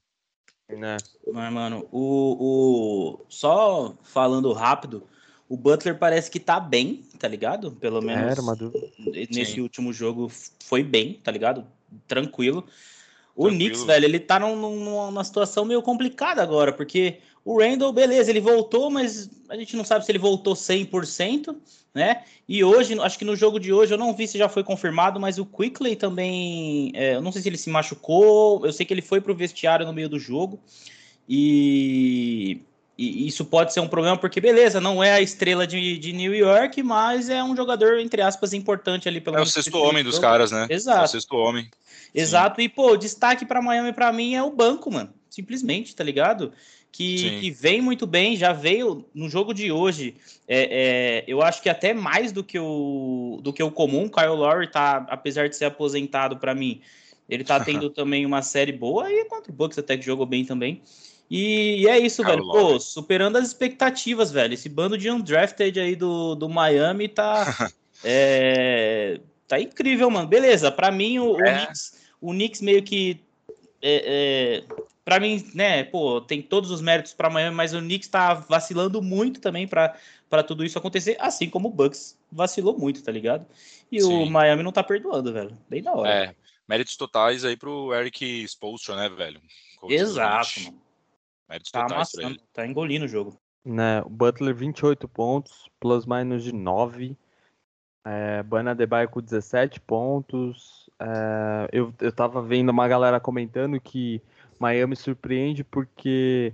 É. 0.69 0.97
Mas, 1.33 1.53
mano, 1.53 1.89
o, 1.91 3.19
o... 3.21 3.27
só 3.29 3.97
falando 4.03 4.53
rápido, 4.53 5.09
o 5.49 5.57
Butler 5.57 5.99
parece 5.99 6.31
que 6.31 6.39
tá 6.39 6.61
bem, 6.61 7.03
tá 7.19 7.27
ligado? 7.27 7.73
Pelo 7.73 8.01
menos 8.01 8.39
é, 8.39 9.27
nesse 9.31 9.55
Sim. 9.55 9.61
último 9.63 9.93
jogo 9.93 10.31
foi 10.63 10.83
bem, 10.83 11.15
tá 11.15 11.33
ligado? 11.33 11.67
Tranquilo. 12.07 12.67
O 13.39 13.43
Tranquilo. 13.43 13.71
Knicks, 13.71 13.85
velho, 13.85 14.05
ele 14.05 14.19
tá 14.19 14.41
num, 14.41 14.57
numa 14.57 15.23
situação 15.23 15.65
meio 15.65 15.81
complicada 15.81 16.43
agora, 16.43 16.73
porque 16.73 17.19
o 17.45 17.61
Randall, 17.61 17.93
beleza, 17.93 18.31
ele 18.31 18.41
voltou, 18.41 18.91
mas 18.91 19.31
a 19.49 19.57
gente 19.57 19.77
não 19.77 19.85
sabe 19.85 20.05
se 20.05 20.11
ele 20.11 20.19
voltou 20.19 20.55
100%, 20.55 21.55
né? 21.95 22.25
E 22.49 22.65
hoje, 22.65 23.01
acho 23.01 23.17
que 23.17 23.25
no 23.25 23.37
jogo 23.37 23.61
de 23.61 23.73
hoje, 23.73 23.95
eu 23.95 23.99
não 23.99 24.13
vi 24.13 24.27
se 24.27 24.37
já 24.37 24.49
foi 24.49 24.65
confirmado, 24.65 25.21
mas 25.21 25.39
o 25.39 25.47
Quickley 25.47 25.95
também, 25.95 26.91
é, 26.97 27.15
eu 27.15 27.23
não 27.23 27.31
sei 27.31 27.41
se 27.41 27.49
ele 27.49 27.57
se 27.57 27.71
machucou, 27.71 28.67
eu 28.67 28.73
sei 28.73 28.85
que 28.85 28.93
ele 28.93 29.01
foi 29.01 29.21
pro 29.21 29.37
vestiário 29.37 29.87
no 29.87 29.93
meio 29.93 30.09
do 30.09 30.19
jogo, 30.19 30.59
e 31.29 32.61
e 32.99 33.29
isso 33.29 33.45
pode 33.45 33.73
ser 33.73 33.79
um 33.79 33.87
problema, 33.87 34.17
porque 34.17 34.41
beleza, 34.41 34.81
não 34.81 35.05
é 35.05 35.13
a 35.13 35.21
estrela 35.21 35.65
de, 35.65 35.97
de 35.99 36.13
New 36.13 36.35
York, 36.35 36.83
mas 36.83 37.29
é 37.29 37.45
um 37.45 37.55
jogador, 37.55 38.01
entre 38.01 38.21
aspas, 38.21 38.53
importante 38.53 39.09
ali. 39.09 39.21
Pelo 39.21 39.37
é 39.37 39.41
o 39.41 39.47
sexto 39.47 39.79
homem 39.79 40.03
dos 40.03 40.19
caras, 40.19 40.51
né? 40.51 40.67
Exato. 40.69 41.03
É 41.03 41.05
o 41.05 41.07
sexto 41.07 41.37
homem. 41.37 41.71
Exato, 42.15 42.61
Sim. 42.61 42.67
e 42.67 42.69
pô, 42.69 42.97
destaque 42.97 43.45
para 43.45 43.63
Miami 43.63 43.93
para 43.93 44.13
mim 44.13 44.35
é 44.35 44.43
o 44.43 44.51
banco, 44.51 44.91
mano. 44.91 45.13
Simplesmente, 45.29 45.95
tá 45.95 46.03
ligado? 46.03 46.53
Que, 46.91 47.41
que, 47.41 47.51
vem 47.51 47.83
muito 47.83 48.07
bem, 48.07 48.35
já 48.35 48.53
veio 48.53 49.05
no 49.15 49.29
jogo 49.29 49.53
de 49.53 49.71
hoje. 49.71 50.17
É, 50.49 51.21
é, 51.21 51.25
eu 51.29 51.43
acho 51.43 51.63
que 51.63 51.69
até 51.69 51.93
mais 51.93 52.33
do 52.33 52.43
que 52.43 52.59
o, 52.59 53.39
do 53.43 53.53
que 53.53 53.63
o 53.63 53.71
comum. 53.71 54.09
Kyle 54.09 54.29
Lowry 54.29 54.71
tá, 54.71 55.07
apesar 55.09 55.49
de 55.49 55.57
ser 55.57 55.67
aposentado 55.67 56.39
para 56.39 56.55
mim, 56.55 56.81
ele 57.29 57.45
tá 57.45 57.61
tendo 57.61 57.91
também 57.91 58.25
uma 58.25 58.43
série 58.43 58.73
boa 58.73 59.13
e 59.13 59.25
contra 59.27 59.53
o 59.53 59.55
Bucks 59.55 59.79
até 59.79 59.97
que 59.97 60.05
jogou 60.05 60.27
bem 60.27 60.45
também. 60.45 60.83
E, 61.31 61.83
e 61.83 61.89
é 61.89 61.99
isso, 61.99 62.25
velho. 62.25 62.43
Pô, 62.43 62.81
superando 62.81 63.37
as 63.37 63.47
expectativas, 63.47 64.33
velho. 64.33 64.55
Esse 64.55 64.69
bando 64.69 64.97
de 64.97 65.11
undrafted 65.11 65.79
aí 65.79 65.95
do, 65.95 66.35
do 66.35 66.49
Miami 66.49 67.07
tá. 67.07 67.71
é, 68.03 69.21
tá 69.47 69.61
incrível, 69.61 70.11
mano. 70.11 70.27
Beleza, 70.27 70.73
pra 70.73 70.91
mim 70.91 71.19
o, 71.19 71.39
é. 71.45 71.53
o, 71.53 71.67
Knicks, 71.67 71.98
o 72.21 72.31
Knicks 72.33 72.61
meio 72.61 72.83
que. 72.83 73.21
É, 73.81 74.65
é, 74.65 74.85
pra 75.05 75.21
mim, 75.21 75.45
né, 75.55 75.85
pô, 75.85 76.21
tem 76.21 76.43
todos 76.43 76.71
os 76.71 76.81
méritos 76.81 77.15
pra 77.15 77.31
Miami, 77.31 77.57
mas 77.57 77.73
o 77.73 77.79
Knicks 77.79 78.09
tá 78.09 78.35
vacilando 78.35 79.01
muito 79.01 79.41
também 79.41 79.67
pra, 79.67 79.97
pra 80.29 80.43
tudo 80.43 80.65
isso 80.65 80.79
acontecer, 80.79 81.17
assim 81.21 81.49
como 81.49 81.69
o 81.69 81.73
Bucks 81.73 82.19
vacilou 82.31 82.77
muito, 82.77 83.03
tá 83.03 83.11
ligado? 83.11 83.47
E 83.91 84.01
Sim. 84.01 84.13
o 84.13 84.27
Miami 84.27 84.63
não 84.63 84.73
tá 84.73 84.83
perdoando, 84.83 85.33
velho. 85.33 85.57
Bem 85.69 85.83
da 85.83 85.95
hora. 85.95 86.11
É, 86.11 86.35
méritos 86.69 86.97
totais 86.97 87.45
aí 87.45 87.57
pro 87.57 87.95
Eric 87.95 88.45
Spolstra, 88.45 88.97
né, 88.97 89.09
velho? 89.09 89.41
Exato, 89.89 90.61
mano. 90.61 90.83
Méritos 91.49 91.71
tá 91.71 91.87
amassando, 91.87 92.39
tá 92.53 92.67
engolindo 92.67 93.07
o 93.07 93.09
jogo. 93.09 93.41
Né, 93.65 94.03
o 94.03 94.11
Butler 94.11 94.55
28 94.55 95.09
pontos, 95.09 95.71
plus 95.81 96.05
minus 96.05 96.45
de 96.45 96.53
9. 96.53 97.17
É, 98.05 98.43
Bana 98.43 98.75
Debaio 98.75 99.09
com 99.09 99.21
17 99.21 99.81
pontos. 99.81 100.88
É, 101.01 101.69
eu, 101.73 101.93
eu 102.01 102.13
tava 102.13 102.43
vendo 102.43 102.71
uma 102.71 102.89
galera 102.89 103.21
comentando 103.21 103.81
que 103.81 104.21
Miami 104.59 104.97
surpreende 104.97 105.63
porque 105.63 106.53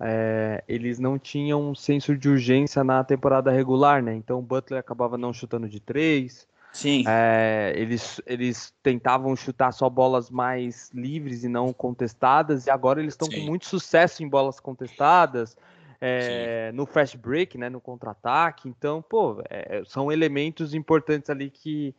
é, 0.00 0.62
eles 0.66 0.98
não 0.98 1.18
tinham 1.18 1.74
senso 1.74 2.16
de 2.16 2.28
urgência 2.28 2.82
na 2.82 3.04
temporada 3.04 3.50
regular, 3.50 4.02
né? 4.02 4.14
Então 4.14 4.38
o 4.38 4.42
Butler 4.42 4.80
acabava 4.80 5.16
não 5.16 5.32
chutando 5.32 5.68
de 5.68 5.80
3, 5.80 6.46
Sim. 6.74 7.04
É, 7.06 7.72
eles, 7.76 8.20
eles 8.26 8.74
tentavam 8.82 9.34
chutar 9.36 9.70
só 9.70 9.88
bolas 9.88 10.28
mais 10.28 10.90
livres 10.92 11.44
e 11.44 11.48
não 11.48 11.72
contestadas, 11.72 12.66
e 12.66 12.70
agora 12.70 13.00
eles 13.00 13.14
estão 13.14 13.28
com 13.28 13.46
muito 13.46 13.64
sucesso 13.64 14.24
em 14.24 14.28
bolas 14.28 14.58
contestadas, 14.58 15.56
é, 16.00 16.72
no 16.74 16.84
fast 16.84 17.16
break, 17.16 17.56
né, 17.56 17.70
no 17.70 17.80
contra-ataque. 17.80 18.68
Então, 18.68 19.00
pô, 19.00 19.40
é, 19.48 19.84
são 19.86 20.10
elementos 20.10 20.74
importantes 20.74 21.30
ali 21.30 21.48
que, 21.48 21.94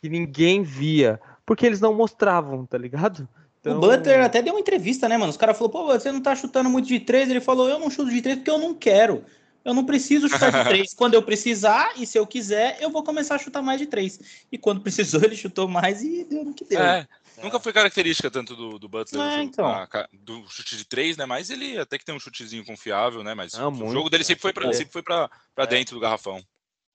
que 0.00 0.08
ninguém 0.08 0.62
via, 0.62 1.20
porque 1.50 1.66
eles 1.66 1.80
não 1.80 1.92
mostravam, 1.92 2.64
tá 2.64 2.78
ligado? 2.78 3.28
Então... 3.60 3.76
O 3.76 3.80
Butler 3.80 4.22
até 4.22 4.40
deu 4.40 4.54
uma 4.54 4.60
entrevista, 4.60 5.08
né, 5.08 5.18
mano? 5.18 5.30
Os 5.30 5.36
caras 5.36 5.58
falaram, 5.58 5.72
pô, 5.72 5.86
você 5.86 6.12
não 6.12 6.20
tá 6.20 6.36
chutando 6.36 6.70
muito 6.70 6.86
de 6.86 7.00
três. 7.00 7.28
Ele 7.28 7.40
falou, 7.40 7.68
eu 7.68 7.76
não 7.76 7.90
chuto 7.90 8.08
de 8.08 8.22
três 8.22 8.36
porque 8.36 8.52
eu 8.52 8.58
não 8.58 8.72
quero. 8.72 9.24
Eu 9.64 9.74
não 9.74 9.84
preciso 9.84 10.28
chutar 10.28 10.52
de 10.52 10.62
três. 10.70 10.94
Quando 10.94 11.14
eu 11.14 11.22
precisar, 11.24 11.94
e 11.96 12.06
se 12.06 12.16
eu 12.16 12.24
quiser, 12.24 12.78
eu 12.80 12.88
vou 12.88 13.02
começar 13.02 13.34
a 13.34 13.38
chutar 13.38 13.62
mais 13.62 13.80
de 13.80 13.86
três. 13.86 14.44
E 14.52 14.56
quando 14.56 14.78
precisou, 14.80 15.24
ele 15.24 15.34
chutou 15.34 15.66
mais 15.66 16.04
e 16.04 16.22
deu 16.22 16.44
no 16.44 16.54
que 16.54 16.64
deu. 16.64 16.80
É, 16.80 17.08
nunca 17.42 17.58
foi 17.58 17.72
característica 17.72 18.30
tanto 18.30 18.54
do, 18.54 18.78
do 18.78 18.88
Butler 18.88 19.20
é, 19.20 19.42
então. 19.42 19.66
a, 19.66 19.88
do 20.12 20.46
chute 20.46 20.76
de 20.76 20.84
três, 20.84 21.16
né? 21.16 21.26
Mas 21.26 21.50
ele 21.50 21.76
até 21.80 21.98
que 21.98 22.04
tem 22.04 22.14
um 22.14 22.20
chutezinho 22.20 22.64
confiável, 22.64 23.24
né? 23.24 23.34
Mas 23.34 23.54
Não, 23.54 23.70
o 23.70 23.72
muito, 23.72 23.92
jogo 23.92 24.08
dele 24.08 24.22
sempre 24.22 24.42
foi 24.42 24.52
para 24.52 24.72
sempre 24.72 24.92
foi 24.92 25.02
para 25.02 25.28
é. 25.56 25.66
dentro 25.66 25.96
do 25.96 26.00
garrafão. 26.00 26.40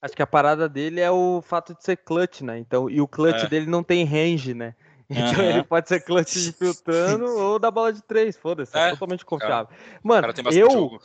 Acho 0.05 0.15
que 0.15 0.21
a 0.21 0.27
parada 0.27 0.69
dele 0.69 1.01
é 1.01 1.09
o 1.09 1.41
fato 1.41 1.73
de 1.73 1.83
ser 1.83 1.97
clutch, 1.97 2.41
né? 2.41 2.59
Então, 2.59 2.87
e 2.87 3.01
o 3.01 3.07
clutch 3.07 3.45
é. 3.45 3.47
dele 3.47 3.65
não 3.65 3.81
tem 3.81 4.05
range, 4.05 4.53
né? 4.53 4.75
Então 5.07 5.43
uhum. 5.43 5.49
ele 5.51 5.63
pode 5.63 5.87
ser 5.87 5.99
clutch 5.99 6.33
de 6.41 6.51
filtrando 6.51 7.25
ou 7.25 7.59
da 7.59 7.69
bola 7.69 7.93
de 7.93 8.01
três, 8.01 8.35
foda-se, 8.35 8.75
é, 8.75 8.87
é, 8.87 8.89
totalmente 8.91 9.23
confiável. 9.23 9.67
Cara, 9.67 9.99
Mano, 10.01 10.27
eu, 10.51 10.71
jogo, 10.71 10.99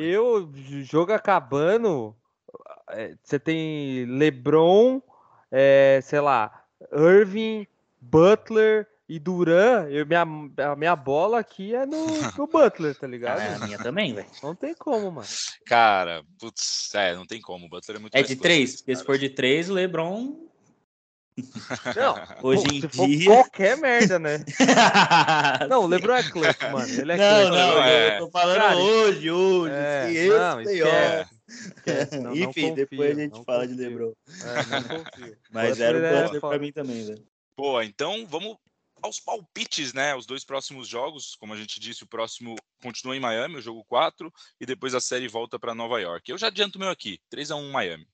eu, 0.00 0.50
jogo 0.82 1.12
acabando, 1.12 2.12
é, 2.90 3.14
você 3.22 3.38
tem 3.38 4.04
LeBron, 4.06 5.00
é, 5.50 6.00
sei 6.02 6.18
lá, 6.20 6.64
Irving, 6.92 7.68
Butler, 8.00 8.88
e 9.08 9.18
Duran, 9.20 9.86
eu, 9.88 10.04
minha, 10.04 10.22
a 10.22 10.74
minha 10.76 10.96
bola 10.96 11.38
aqui 11.38 11.74
é 11.74 11.86
no, 11.86 12.06
no 12.36 12.46
Butler, 12.50 12.94
tá 12.98 13.06
ligado? 13.06 13.40
É, 13.40 13.54
a 13.54 13.58
minha 13.60 13.78
também, 13.78 14.12
velho. 14.12 14.26
Não 14.42 14.54
tem 14.54 14.74
como, 14.74 15.10
mano. 15.12 15.28
Cara, 15.64 16.24
putz, 16.40 16.92
é, 16.94 17.14
não 17.14 17.24
tem 17.26 17.40
como. 17.40 17.66
O 17.66 17.68
Butler 17.68 17.98
é 17.98 18.00
muito 18.00 18.14
É 18.16 18.22
de 18.22 18.34
três, 18.36 18.76
porque 18.76 18.96
se 18.96 19.04
for 19.04 19.16
de 19.18 19.28
três, 19.30 19.70
o 19.70 19.74
LeBron. 19.74 20.44
Não, 21.94 22.14
Hoje 22.42 22.88
pô, 22.96 23.04
em 23.04 23.18
dia- 23.18 23.30
qualquer 23.30 23.76
merda, 23.76 24.18
né? 24.18 24.42
Não, 25.68 25.84
o 25.84 25.86
LeBron 25.86 26.14
é 26.14 26.22
clutch, 26.22 26.62
mano. 26.72 26.88
Ele 26.88 27.12
é 27.12 27.16
não, 27.18 27.40
clutch. 27.42 27.50
não, 27.58 27.82
é. 27.84 28.16
eu 28.16 28.18
tô 28.24 28.30
falando 28.30 28.56
Cara, 28.56 28.76
hoje, 28.78 29.30
hoje. 29.30 29.74
É, 29.74 30.08
se 30.08 30.28
não, 30.30 30.60
esse 30.62 30.72
esquece, 31.76 32.16
não, 32.16 32.22
não 32.24 32.32
Enfim, 32.36 32.70
confio, 32.70 32.74
depois 32.74 33.10
a 33.18 33.20
gente 33.20 33.32
não 33.34 33.44
fala 33.44 33.66
de 33.68 33.74
confio. 33.74 33.88
LeBron. 33.90 34.12
É, 34.42 34.80
não 34.80 35.04
confio. 35.04 35.36
Mas 35.50 35.68
Butler 35.68 35.88
era 35.88 35.98
o 35.98 36.04
é 36.06 36.22
Butler 36.22 36.40
foda. 36.40 36.56
pra 36.56 36.66
mim 36.66 36.72
também, 36.72 37.06
velho. 37.06 37.24
Boa, 37.56 37.84
então 37.84 38.26
vamos 38.26 38.56
aos 39.06 39.18
palpites, 39.20 39.92
né? 39.92 40.14
Os 40.14 40.26
dois 40.26 40.44
próximos 40.44 40.86
jogos, 40.86 41.34
como 41.36 41.54
a 41.54 41.56
gente 41.56 41.80
disse, 41.80 42.04
o 42.04 42.06
próximo 42.06 42.56
continua 42.82 43.16
em 43.16 43.20
Miami, 43.20 43.56
o 43.56 43.62
jogo 43.62 43.84
4, 43.84 44.32
e 44.60 44.66
depois 44.66 44.94
a 44.94 45.00
série 45.00 45.28
volta 45.28 45.58
para 45.58 45.74
Nova 45.74 46.00
York. 46.00 46.30
Eu 46.30 46.36
já 46.38 46.48
adianto 46.48 46.76
o 46.76 46.80
meu 46.80 46.90
aqui, 46.90 47.18
3 47.30 47.50
a 47.50 47.56
1 47.56 47.70
Miami. 47.70 48.06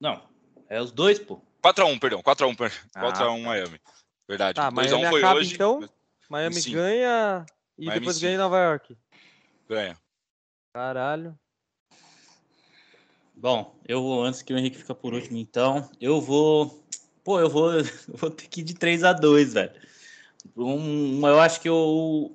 Não, 0.00 0.28
é 0.68 0.80
os 0.80 0.92
dois, 0.92 1.18
pô. 1.18 1.40
4 1.62 1.84
a 1.84 1.86
1, 1.88 1.98
perdão, 1.98 2.22
4 2.22 2.44
a 2.44 2.48
1, 2.48 2.54
per- 2.54 2.88
Ah, 2.94 3.00
4 3.00 3.24
a 3.24 3.32
1 3.32 3.42
Miami. 3.42 3.80
Verdade. 4.28 4.56
Tá, 4.56 4.70
2 4.70 4.92
a 4.92 4.96
1 4.96 4.98
Miami 4.98 5.10
foi 5.10 5.20
acaba 5.20 5.40
hoje. 5.40 5.54
então. 5.54 5.88
Miami 6.28 6.60
Sim. 6.60 6.72
ganha 6.72 7.46
e 7.78 7.86
Miami 7.86 8.00
depois 8.00 8.16
sim. 8.16 8.22
ganha 8.22 8.34
em 8.34 8.38
Nova 8.38 8.58
York. 8.58 8.96
Ganha. 9.66 9.98
Caralho. 10.74 11.38
Bom, 13.34 13.80
eu 13.86 14.02
vou, 14.02 14.24
antes 14.24 14.42
que 14.42 14.52
o 14.52 14.58
Henrique 14.58 14.78
fica 14.78 14.94
por 14.94 15.14
último, 15.14 15.38
então, 15.38 15.88
eu 16.00 16.20
vou. 16.20 16.84
Pô, 17.28 17.38
eu 17.38 17.50
vou, 17.50 17.70
eu 17.76 17.84
vou 18.08 18.30
ter 18.30 18.46
que 18.48 18.62
ir 18.62 18.64
de 18.64 18.72
3 18.72 19.04
a 19.04 19.12
2 19.12 19.52
velho. 19.52 19.70
Um, 20.56 21.20
eu 21.26 21.38
acho 21.38 21.60
que 21.60 21.68
o. 21.68 22.32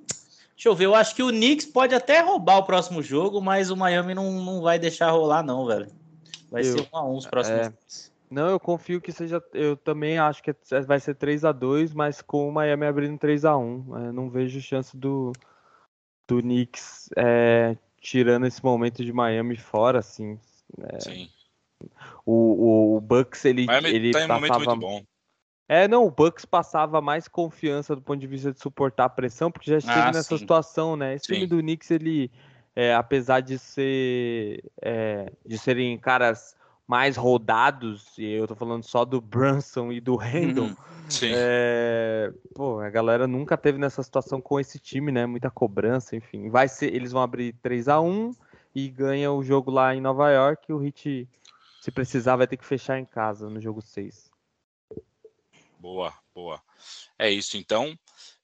Deixa 0.54 0.68
eu 0.68 0.74
ver, 0.76 0.84
eu 0.84 0.94
acho 0.94 1.16
que 1.16 1.22
o 1.22 1.30
Knicks 1.30 1.66
pode 1.66 1.96
até 1.96 2.20
roubar 2.20 2.58
o 2.58 2.62
próximo 2.62 3.02
jogo, 3.02 3.40
mas 3.40 3.72
o 3.72 3.76
Miami 3.76 4.14
não, 4.14 4.30
não 4.30 4.62
vai 4.62 4.78
deixar 4.78 5.10
rolar, 5.10 5.42
não, 5.42 5.66
velho. 5.66 5.88
Vai 6.48 6.62
Eu- 6.62 6.78
ser 6.78 6.88
1 6.92 6.96
a 6.96 7.04
1 7.04 7.16
os 7.16 7.26
próximos. 7.26 7.66
é. 7.66 7.72
Não, 8.30 8.48
eu 8.48 8.60
confio 8.60 9.00
que 9.00 9.10
seja. 9.10 9.42
Eu 9.52 9.76
também 9.76 10.16
acho 10.16 10.40
que 10.40 10.52
é- 10.52 10.80
vai 10.86 11.00
ser 11.00 11.16
3 11.16 11.44
a 11.44 11.50
2 11.50 11.92
mas 11.92 12.22
com 12.22 12.48
o 12.48 12.52
Miami 12.52 12.86
abrindo 12.86 13.18
3 13.18 13.44
a 13.44 13.56
1 13.56 13.96
É, 13.96 14.12
não 14.12 14.30
vejo 14.30 14.60
chance 14.60 14.96
do, 14.96 15.32
do 16.28 16.40
Knicks 16.40 17.10
é, 17.16 17.76
tirando 18.00 18.46
esse 18.46 18.64
momento 18.64 19.04
de 19.04 19.12
Miami 19.12 19.56
fora, 19.56 19.98
assim. 19.98 20.38
Sim. 21.00 21.28
O, 22.26 22.32
o, 22.32 22.96
o 22.96 23.00
Bucks, 23.00 23.44
ele, 23.44 23.66
Miami 23.66 23.90
ele 23.90 24.12
tá 24.12 24.20
em 24.20 24.24
um 24.24 24.28
momento 24.28 24.48
passava. 24.48 24.70
muito 24.70 24.80
bom. 24.80 25.02
É, 25.68 25.88
não, 25.88 26.04
o 26.04 26.10
Bucks 26.10 26.44
passava 26.44 27.00
mais 27.00 27.26
confiança 27.26 27.94
do 27.96 28.02
ponto 28.02 28.20
de 28.20 28.26
vista 28.26 28.52
de 28.52 28.60
suportar 28.60 29.06
a 29.06 29.08
pressão, 29.08 29.50
porque 29.50 29.70
já 29.70 29.78
esteve 29.78 30.08
Ah, 30.08 30.12
nessa 30.12 30.36
sim. 30.36 30.38
situação, 30.38 30.94
né? 30.94 31.14
Esse 31.14 31.26
time 31.26 31.40
Sim. 31.40 31.46
do 31.46 31.58
Knicks, 31.58 31.90
ele, 31.90 32.30
é, 32.76 32.94
apesar 32.94 33.40
de 33.40 33.58
ser 33.58 34.62
é, 34.82 35.32
de 35.44 35.56
serem 35.58 35.98
caras 35.98 36.54
mais 36.86 37.16
rodados, 37.16 38.16
e 38.18 38.26
eu 38.26 38.46
tô 38.46 38.54
falando 38.54 38.82
só 38.82 39.06
do 39.06 39.20
Brunson 39.20 39.90
e 39.90 40.00
do 40.00 40.16
Randall, 40.16 40.66
Uhum. 40.66 40.76
Sim. 41.08 41.30
é, 41.34 42.32
pô, 42.54 42.80
a 42.80 42.90
galera 42.90 43.26
nunca 43.26 43.56
teve 43.56 43.78
nessa 43.78 44.02
situação 44.02 44.40
com 44.40 44.60
esse 44.60 44.78
time, 44.78 45.10
né? 45.10 45.24
Muita 45.24 45.50
cobrança, 45.50 46.14
enfim. 46.14 46.50
Vai 46.50 46.68
ser, 46.68 46.94
eles 46.94 47.12
vão 47.12 47.22
abrir 47.22 47.54
3 47.62 47.88
a 47.88 48.00
1 48.00 48.34
e 48.74 48.88
ganha 48.88 49.32
o 49.32 49.42
jogo 49.42 49.70
lá 49.70 49.94
em 49.94 50.00
Nova 50.00 50.30
York, 50.30 50.72
o 50.72 50.78
Hit, 50.78 51.28
se 51.84 51.90
precisar, 51.92 52.36
vai 52.36 52.46
ter 52.46 52.56
que 52.56 52.64
fechar 52.64 52.98
em 52.98 53.04
casa 53.04 53.50
no 53.50 53.60
jogo 53.60 53.82
6. 53.82 54.30
Boa, 55.78 56.14
boa. 56.34 56.62
É 57.18 57.28
isso 57.30 57.58
então. 57.58 57.94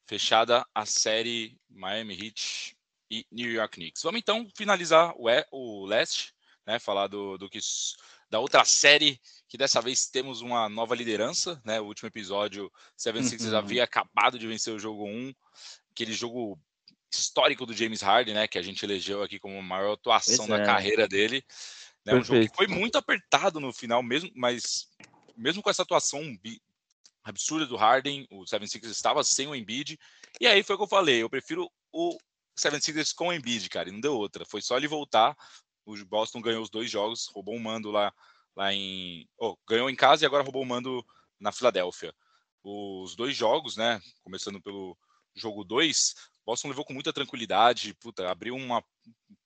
Fechada 0.06 0.62
a 0.75 0.85
série 0.85 1.59
Miami 1.70 2.12
Heat 2.22 2.76
e 3.11 3.24
New 3.33 3.50
York 3.50 3.76
Knicks. 3.76 4.03
Vamos 4.03 4.20
então 4.20 4.46
finalizar 4.55 5.14
o, 5.16 5.31
e- 5.31 5.46
o 5.50 5.87
leste, 5.87 6.35
né? 6.66 6.79
Falar 6.79 7.07
do, 7.07 7.38
do 7.38 7.48
que 7.48 7.59
da 8.29 8.38
outra 8.40 8.62
série 8.66 9.18
que 9.48 9.57
dessa 9.57 9.81
vez 9.81 10.07
temos 10.07 10.42
uma 10.42 10.68
nova 10.68 10.94
liderança, 10.94 11.59
né? 11.64 11.81
O 11.81 11.87
último 11.87 12.09
episódio, 12.09 12.70
76ers 12.98 13.53
Uhum. 13.53 13.57
havia 13.57 13.85
acabado 13.85 14.38
de 14.38 14.46
vencer 14.46 14.74
o 14.74 14.79
jogo 14.79 15.07
1, 15.07 15.33
aquele 15.92 16.12
jogo 16.12 16.61
histórico 17.11 17.64
do 17.64 17.72
James 17.72 18.03
Harden, 18.03 18.35
né? 18.35 18.46
Que 18.46 18.59
a 18.59 18.62
gente 18.62 18.85
elegeu 18.85 19.22
aqui 19.22 19.38
como 19.38 19.59
a 19.59 19.62
maior 19.62 19.94
atuação 19.94 20.46
Pois 20.46 20.48
da 20.50 20.61
é. 20.62 20.66
carreira 20.66 21.09
dele. 21.09 21.42
Né, 22.04 22.14
um 22.14 22.24
jogo 22.24 22.40
que 22.40 22.56
foi 22.56 22.66
muito 22.66 22.96
apertado 22.96 23.60
no 23.60 23.72
final, 23.72 24.02
mesmo, 24.02 24.30
mas 24.34 24.88
mesmo 25.36 25.62
com 25.62 25.70
essa 25.70 25.82
atuação 25.82 26.22
absurda 27.22 27.66
do 27.66 27.76
Harden, 27.76 28.26
o 28.30 28.44
76ers 28.44 28.90
estava 28.90 29.22
sem 29.22 29.46
o 29.46 29.54
Embiid, 29.54 29.98
e 30.40 30.46
aí 30.46 30.62
foi 30.62 30.74
o 30.74 30.78
que 30.78 30.84
eu 30.84 30.88
falei, 30.88 31.22
eu 31.22 31.30
prefiro 31.30 31.70
o 31.92 32.18
76ers 32.58 33.14
com 33.14 33.28
o 33.28 33.32
Embiid, 33.32 33.68
cara, 33.68 33.88
e 33.88 33.92
não 33.92 34.00
deu 34.00 34.14
outra, 34.14 34.44
foi 34.44 34.62
só 34.62 34.76
ele 34.76 34.88
voltar, 34.88 35.36
o 35.84 36.04
Boston 36.04 36.40
ganhou 36.40 36.62
os 36.62 36.70
dois 36.70 36.90
jogos, 36.90 37.26
roubou 37.26 37.54
um 37.54 37.60
mando 37.60 37.90
lá, 37.90 38.12
lá 38.54 38.72
em... 38.72 39.28
Oh, 39.38 39.56
ganhou 39.68 39.90
em 39.90 39.96
casa 39.96 40.24
e 40.24 40.26
agora 40.26 40.42
roubou 40.42 40.62
o 40.62 40.66
mando 40.66 41.04
na 41.38 41.52
Filadélfia. 41.52 42.14
Os 42.62 43.16
dois 43.16 43.34
jogos, 43.34 43.76
né, 43.76 44.00
começando 44.22 44.60
pelo 44.60 44.96
jogo 45.34 45.64
2, 45.64 46.14
Boston 46.50 46.66
levou 46.66 46.84
com 46.84 46.92
muita 46.92 47.12
tranquilidade, 47.12 47.94
puta, 47.94 48.28
abriu 48.28 48.56
uma 48.56 48.82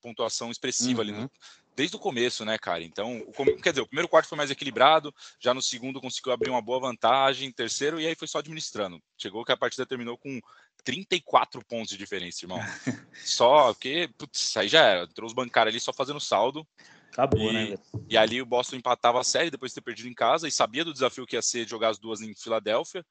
pontuação 0.01 0.51
expressiva 0.51 1.03
ali 1.03 1.13
no, 1.13 1.19
Uhum. 1.21 1.31
desde 1.77 1.95
o 1.97 1.99
começo, 1.99 2.47
né, 2.47 2.57
cara? 2.57 2.83
Então, 2.83 3.23
o 3.27 3.33
quer 3.61 3.73
dizer, 3.73 3.83
o 3.83 3.87
primeiro 3.87 4.09
quarto 4.09 4.27
foi 4.27 4.39
mais 4.39 4.51
equilibrado, 4.51 5.15
já 5.39 5.53
no 5.53 5.61
segundo 5.61 6.01
conseguiu 6.01 6.33
abrir 6.33 6.49
uma 6.49 6.63
boa 6.63 6.81
vantagem, 6.81 7.53
terceiro, 7.53 8.01
e 8.01 8.07
aí 8.07 8.15
foi 8.15 8.27
só 8.27 8.39
administrando. 8.39 8.99
Chegou 9.19 9.45
que 9.45 9.53
a 9.53 9.57
partida 9.57 9.85
terminou 9.85 10.17
com 10.17 10.41
34 10.83 11.63
pontos 11.67 11.91
de 11.91 11.99
diferença, 11.99 12.43
irmão. 12.47 12.59
Só 13.23 13.75
que, 13.75 14.09
putz, 14.17 14.57
aí 14.57 14.69
já 14.69 14.83
era. 14.83 15.05
Entrou 15.05 15.27
os 15.27 15.35
bancários 15.35 15.73
ali 15.75 15.81
só 15.81 15.93
fazendo 15.93 16.21
saldo, 16.21 16.67
Acabou, 17.13 17.51
E- 17.51 17.53
né, 17.53 17.65
velho? 17.67 17.81
e 18.09 18.17
ali 18.17 18.41
o 18.41 18.47
Boston 18.47 18.77
empatava 18.77 19.21
a 19.21 19.25
série 19.25 19.51
depois 19.51 19.71
de 19.71 19.77
ter 19.77 19.83
perdido 19.83 20.09
em 20.09 20.15
casa, 20.15 20.49
e 20.49 20.51
sabia 20.51 20.85
do 20.85 20.93
desafio 20.93 21.27
que 21.27 21.37
ia 21.37 21.43
ser 21.43 21.69
jogar 21.69 21.91
as 21.91 21.99
duas 21.99 22.21
em 22.23 22.35
Filadélfia, 22.35 23.05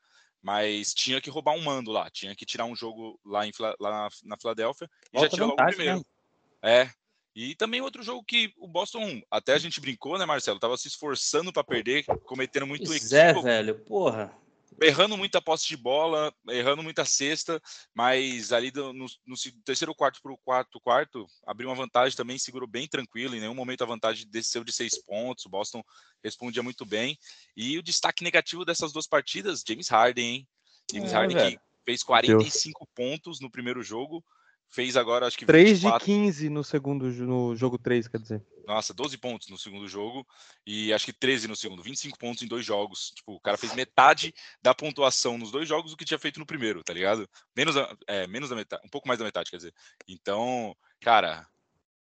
mas 0.43 0.93
tinha 0.93 1.21
que 1.21 1.29
roubar 1.29 1.55
um 1.55 1.61
mando 1.61 1.89
lá, 1.89 2.09
tinha 2.09 2.35
que 2.35 2.45
tirar 2.45 2.65
um 2.65 2.75
jogo 2.75 3.17
lá, 3.25 3.47
em, 3.47 3.51
lá 3.79 4.09
na, 4.25 4.37
Filadélfia, 4.37 4.89
e 5.13 5.15
já 5.15 5.21
Volta 5.21 5.35
tirou 5.35 5.47
logo 5.47 5.61
o 5.61 5.63
vantagem, 5.63 5.77
primeiro. 5.77 6.05
né? 6.61 6.81
É. 6.81 6.89
E 7.35 7.55
também 7.55 7.81
outro 7.81 8.03
jogo 8.03 8.23
que 8.23 8.53
o 8.57 8.67
Boston, 8.67 9.21
até 9.31 9.53
a 9.53 9.57
gente 9.57 9.81
brincou, 9.81 10.19
né, 10.19 10.25
Marcelo? 10.25 10.59
Tava 10.59 10.77
se 10.77 10.87
esforçando 10.87 11.51
para 11.51 11.63
perder, 11.63 12.05
cometendo 12.25 12.67
muito 12.67 12.85
Pois 12.85 13.11
é, 13.11 13.29
equívoco, 13.29 13.45
velho, 13.45 13.79
porra. 13.79 14.37
Errando 14.83 15.17
muita 15.17 15.41
posse 15.41 15.67
de 15.67 15.77
bola, 15.77 16.33
errando 16.49 16.83
muita 16.83 17.05
cesta, 17.05 17.61
mas 17.93 18.51
ali 18.51 18.71
do- 18.71 18.93
no, 18.93 19.05
no 19.25 19.35
terceiro 19.63 19.95
quarto 19.95 20.21
para 20.21 20.31
o 20.31 20.37
quarto 20.37 20.79
quarto, 20.79 21.25
abriu 21.45 21.69
uma 21.69 21.75
vantagem 21.75 22.15
também, 22.15 22.37
segurou 22.37 22.67
bem 22.67 22.87
tranquilo, 22.87 23.35
em 23.35 23.39
nenhum 23.39 23.55
momento 23.55 23.83
a 23.83 23.87
vantagem 23.87 24.27
desceu 24.29 24.63
de 24.63 24.71
seis 24.71 24.97
pontos, 24.97 25.45
o 25.45 25.49
Boston 25.49 25.83
respondia 26.23 26.61
muito 26.63 26.85
bem. 26.85 27.17
E 27.55 27.77
o 27.77 27.83
destaque 27.83 28.23
negativo 28.23 28.65
dessas 28.65 28.91
duas 28.91 29.07
partidas, 29.07 29.63
James 29.67 29.87
Harden, 29.89 30.25
hein? 30.25 30.47
James 30.91 31.11
É, 31.11 31.15
Harden 31.15 31.37
que 31.37 31.43
velho. 31.43 31.61
fez 31.85 32.03
45 32.03 32.87
pontos 32.93 33.39
no 33.39 33.49
primeiro 33.49 33.81
jogo, 33.81 34.23
fez 34.69 34.97
agora 34.97 35.27
acho 35.27 35.37
que 35.37 35.45
3 35.45 35.79
de 35.79 35.85
24, 35.85 36.05
15 36.05 36.49
no 36.49 36.63
segundo, 36.63 37.05
no 37.25 37.55
jogo 37.55 37.77
3, 37.77 38.07
quer 38.07 38.19
dizer. 38.19 38.43
Nossa, 38.65 38.93
12 38.93 39.17
pontos 39.17 39.49
no 39.49 39.57
segundo 39.57 39.87
jogo 39.87 40.25
e 40.65 40.93
acho 40.93 41.05
que 41.05 41.13
13 41.13 41.47
no 41.47 41.55
segundo, 41.55 41.83
25 41.83 42.17
pontos 42.17 42.41
em 42.43 42.47
dois 42.47 42.65
jogos. 42.65 43.11
Tipo, 43.15 43.33
o 43.33 43.39
cara 43.39 43.57
fez 43.57 43.73
metade 43.73 44.33
da 44.61 44.73
pontuação 44.73 45.37
nos 45.37 45.51
dois 45.51 45.67
jogos 45.67 45.91
do 45.91 45.97
que 45.97 46.05
tinha 46.05 46.19
feito 46.19 46.39
no 46.39 46.45
primeiro, 46.45 46.83
tá 46.83 46.93
ligado? 46.93 47.27
Menos, 47.55 47.75
a- 47.77 47.95
é, 48.07 48.27
menos 48.27 48.49
da 48.49 48.55
metade, 48.55 48.81
um 48.85 48.89
pouco 48.89 49.07
mais 49.07 49.19
da 49.19 49.25
metade, 49.25 49.49
quer 49.51 49.57
dizer. 49.57 49.73
Então, 50.07 50.75
cara, 51.01 51.45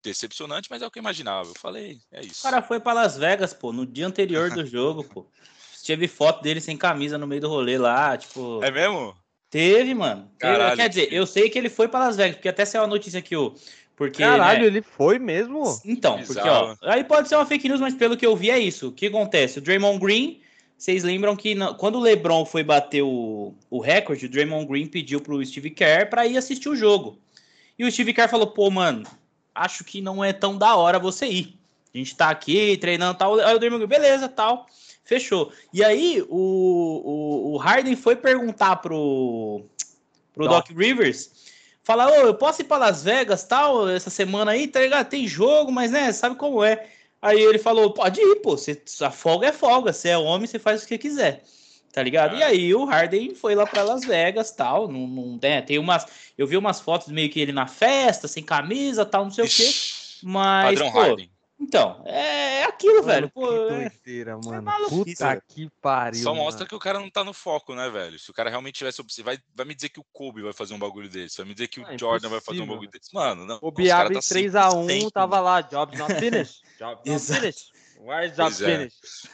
decepcionante, 0.04 0.68
mas 0.70 0.82
é 0.82 0.88
o 0.88 0.92
que 0.92 1.00
eu 1.00 1.02
imaginava. 1.02 1.50
Eu 1.50 1.56
falei, 1.56 2.00
é 2.12 2.22
O 2.22 2.26
isso. 2.26 2.44
cara 2.44 2.62
foi 2.62 2.80
pra 2.80 2.94
Las 2.94 3.18
Vegas, 3.18 3.54
pô, 3.54 3.72
no 3.74 3.86
dia 3.86 4.06
anterior 4.08 4.52
do 4.52 4.66
jogo, 4.66 5.04
pô. 5.04 5.28
Teve 5.86 6.08
foto 6.08 6.42
dele 6.42 6.60
sem 6.62 6.76
camisa 6.78 7.18
no 7.18 7.28
meio 7.28 7.42
do 7.42 7.50
rolê 7.50 7.78
lá, 7.78 8.18
tipo. 8.18 8.64
É 8.64 8.72
mesmo? 8.72 9.16
Teve, 9.50 9.94
mano. 9.94 10.32
Caralho, 10.40 10.76
Quer 10.76 10.90
dizer, 10.90 11.08
que- 11.08 11.16
eu 11.16 11.26
sei 11.28 11.50
que 11.50 11.58
ele 11.58 11.70
foi 11.70 11.88
pra 11.88 12.00
Las 12.00 12.16
Vegas, 12.18 12.36
porque 12.36 12.50
até 12.50 12.66
saiu 12.66 12.84
a 12.84 12.88
notícia 12.88 13.20
aqui, 13.20 13.36
ó. 13.36 13.52
Porque. 13.96 14.22
Caralho, 14.22 14.62
né, 14.62 14.68
ele 14.68 14.82
foi 14.82 15.18
mesmo? 15.20 15.80
Então, 15.86 16.18
Bizarro. 16.18 16.70
porque, 16.70 16.86
ó, 16.86 16.92
aí 16.92 17.04
pode 17.04 17.30
ser 17.30 17.36
uma 17.36 17.46
fake 17.46 17.68
news, 17.70 17.80
mas 17.80 17.94
pelo 17.94 18.18
que 18.18 18.26
eu 18.26 18.36
vi 18.36 18.50
é 18.50 18.60
isso. 18.60 18.90
O 18.90 18.92
que 18.92 19.08
acontece? 19.08 19.60
O 19.60 19.62
Draymond 19.62 20.00
Green, 20.00 20.42
vocês 20.78 21.04
lembram 21.04 21.36
que 21.36 21.56
na- 21.56 21.74
quando 21.74 21.96
o 21.96 22.02
LeBron 22.02 22.46
foi 22.46 22.64
bater 22.64 23.02
o, 23.02 23.54
o 23.70 23.80
recorde, 23.80 24.26
o 24.26 24.30
Draymond 24.30 24.66
Green 24.68 24.88
pediu 24.88 25.22
pro 25.22 25.44
Steve 25.46 25.70
Kerr 25.70 26.10
pra 26.10 26.26
ir 26.28 26.38
assistir 26.38 26.68
o 26.70 26.76
jogo. 26.76 27.18
E 27.80 27.86
o 27.86 27.92
Steve 27.92 28.14
Kerr 28.14 28.30
falou: 28.30 28.48
pô, 28.48 28.70
mano, 28.70 29.04
acho 29.54 29.84
que 29.84 30.02
não 30.02 30.24
é 30.24 30.34
tão 30.34 30.58
da 30.58 30.76
hora 30.76 31.00
você 31.00 31.26
ir. 31.28 31.58
A 31.94 31.98
gente 31.98 32.16
tá 32.16 32.30
aqui 32.30 32.76
treinando 32.78 33.16
e 33.16 33.18
tal. 33.18 33.40
Aí 33.40 33.56
o 33.56 33.60
Draymond 33.60 33.86
Green, 33.86 34.02
beleza, 34.02 34.28
tal. 34.28 34.66
Fechou. 35.06 35.54
E 35.72 35.84
aí 35.84 36.22
o, 36.28 36.36
o, 36.36 37.54
o 37.54 37.58
Harden 37.58 37.96
foi 37.96 38.16
perguntar 38.16 38.78
pro, 38.78 39.62
pro 40.34 40.48
Doc. 40.50 40.68
Doc 40.68 40.78
Rivers 40.78 41.30
falar, 41.86 42.08
ô, 42.10 42.16
eu 42.16 42.34
posso 42.34 42.62
ir 42.62 42.66
pra 42.66 42.78
Las 42.78 43.04
Vegas, 43.04 43.44
tal, 43.44 43.88
essa 43.88 44.10
semana 44.10 44.52
aí, 44.52 44.68
tá 44.68 44.82
ligado? 44.82 45.08
Tem 45.08 45.28
jogo, 45.28 45.72
mas, 45.72 45.92
né, 45.92 46.12
sabe 46.12 46.36
como 46.36 46.64
é. 46.64 46.88
Aí 47.22 47.40
ele 47.40 47.60
falou, 47.60 47.94
pode 47.94 48.20
ir, 48.20 48.42
pô, 48.42 48.58
você, 48.58 48.82
a 49.02 49.12
folga 49.12 49.48
é 49.48 49.52
folga, 49.54 49.94
você 49.94 50.10
é 50.10 50.18
homem, 50.18 50.48
você 50.48 50.60
faz 50.60 50.84
o 50.84 50.88
que 50.88 50.98
quiser. 50.98 51.44
tá 51.94 52.02
ligado? 52.02 52.36
E 52.36 52.42
é. 52.42 52.46
aí 52.46 52.76
o 52.76 52.86
Harden 52.86 53.36
foi 53.36 53.56
lá 53.56 53.66
para 53.68 53.84
Las 53.84 54.04
Vegas, 54.04 54.52
tal, 54.52 54.88
não, 54.88 55.08
não 55.08 55.40
né, 55.42 55.62
tem 55.62 55.78
umas, 55.78 56.06
eu 56.38 56.48
vi 56.48 56.58
umas 56.58 56.82
fotos 56.82 57.08
meio 57.08 57.30
que 57.30 57.40
ele 57.40 57.54
na 57.54 57.68
festa, 57.68 58.28
sem 58.28 58.44
camisa, 58.44 59.06
tal, 59.06 59.26
não 59.26 59.32
sei 59.32 59.46
Ixi, 59.46 59.62
o 59.62 59.66
quê. 59.66 60.28
Mas 60.28 60.80
padrão 60.80 60.92
pô, 60.92 61.00
Harden. 61.00 61.30
Então, 61.60 62.04
é, 62.06 62.62
é 62.62 62.64
aquilo, 62.66 62.96
mano, 62.96 63.08
velho. 63.08 63.30
Pô, 63.30 63.48
que 63.48 63.56
é 63.56 63.90
doideira, 63.90 64.32
é 64.32 64.36
mano. 64.36 64.70
É 64.70 64.90
Puta 64.90 65.42
que 65.48 65.70
pariu. 65.82 66.22
Só 66.22 66.36
mostra 66.36 66.60
mano. 66.60 66.70
que 66.70 66.76
o 66.76 66.80
cara 66.80 67.00
não 67.00 67.10
tá 67.10 67.24
no 67.24 67.34
foco, 67.34 67.74
né, 67.74 67.90
velho? 67.90 68.20
Se 68.20 68.30
o 68.30 68.34
cara 68.34 68.50
realmente 68.50 68.76
tivesse. 68.76 69.02
Vai, 69.24 69.38
vai 69.54 69.66
me 69.66 69.74
dizer 69.74 69.90
que 69.90 70.00
o 70.00 70.06
Kobe 70.12 70.42
vai 70.42 70.54
fazer 70.54 70.74
um 70.74 70.80
bagulho 70.80 71.10
desse. 71.10 71.38
Vai 71.38 71.46
me 71.46 71.54
dizer 71.54 71.68
que 71.68 71.80
o 71.80 71.88
é 71.88 71.98
Jordan 71.98 72.30
vai 72.30 72.42
fazer 72.42 72.62
um 72.62 72.68
bagulho 72.68 72.90
desse. 72.90 73.14
Mano, 73.14 73.46
não. 73.46 73.58
O 73.62 73.72
Biabe 73.72 74.16
tá 74.16 74.20
3x1 74.20 75.12
tava 75.12 75.40
lá. 75.40 75.62
Jobs 75.62 75.98
not 75.98 76.14
finished. 76.16 76.62
Jobs 76.78 77.02
not 77.06 77.20
finished. 77.40 77.75
Where's 78.00 78.36
that 78.36 78.64
é. 78.64 78.88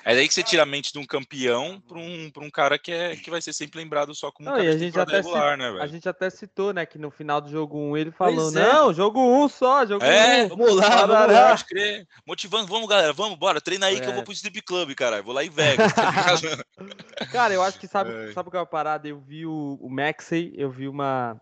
é 0.06 0.16
daí 0.16 0.28
que 0.28 0.34
você 0.34 0.44
tira 0.44 0.64
a 0.64 0.66
mente 0.66 0.94
de 0.94 1.00
um 1.00 1.06
campeão 1.06 1.82
para 1.88 1.98
um, 1.98 2.30
pra 2.32 2.44
um 2.44 2.50
cara 2.50 2.78
que, 2.78 2.92
é, 2.92 3.16
que 3.16 3.30
vai 3.30 3.42
ser 3.42 3.54
sempre 3.54 3.80
lembrado 3.80 4.14
só 4.14 4.32
como 4.32 4.48
não, 4.48 4.56
um 4.56 4.60
cara 4.60 4.70
a 4.70 4.78
gente 4.78 5.00
até 5.00 5.18
regular, 5.18 5.58
né, 5.58 5.70
velho? 5.72 5.82
A 5.82 5.88
gente 5.88 6.08
até 6.08 6.30
citou, 6.30 6.74
né, 6.74 6.86
que 6.86 6.98
no 6.98 7.10
final 7.10 7.42
do 7.42 7.50
jogo 7.50 7.78
1 7.78 7.98
ele 7.98 8.12
falou, 8.12 8.50
é. 8.50 8.54
não, 8.54 8.94
jogo 8.94 9.20
1 9.20 9.50
só, 9.50 9.86
jogo 9.86 10.06
é, 10.06 10.46
1. 10.46 10.50
Vamos 10.50 10.76
lá, 10.76 11.06
vamos 11.06 11.34
lá. 11.34 11.50
Pode 11.50 11.66
crer. 11.66 12.08
Motivando, 12.26 12.68
vamos, 12.68 12.88
galera, 12.88 13.14
vamos, 13.14 13.38
bora, 13.38 13.60
treina 13.60 13.88
aí 13.88 13.98
é. 13.98 14.00
que 14.00 14.08
eu 14.08 14.14
vou 14.14 14.24
pro 14.24 14.34
Sleep 14.34 14.62
Club, 14.62 14.94
cara. 14.96 15.22
Vou 15.22 15.34
lá 15.34 15.44
em 15.44 15.50
Vegas. 15.50 15.92
Tá 15.94 16.12
cara, 17.32 17.54
eu 17.54 17.64
acho 17.64 17.80
que 17.80 17.88
sabe, 17.88 18.12
é. 18.12 18.32
sabe 18.32 18.48
o 18.48 18.52
que 18.52 18.58
é 18.58 18.60
uma 18.60 18.66
parada? 18.66 19.08
Eu 19.08 19.20
vi 19.20 19.46
o, 19.46 19.78
o 19.82 19.90
Maxey, 19.90 20.54
eu 20.56 20.70
vi 20.70 20.88
uma... 20.88 21.40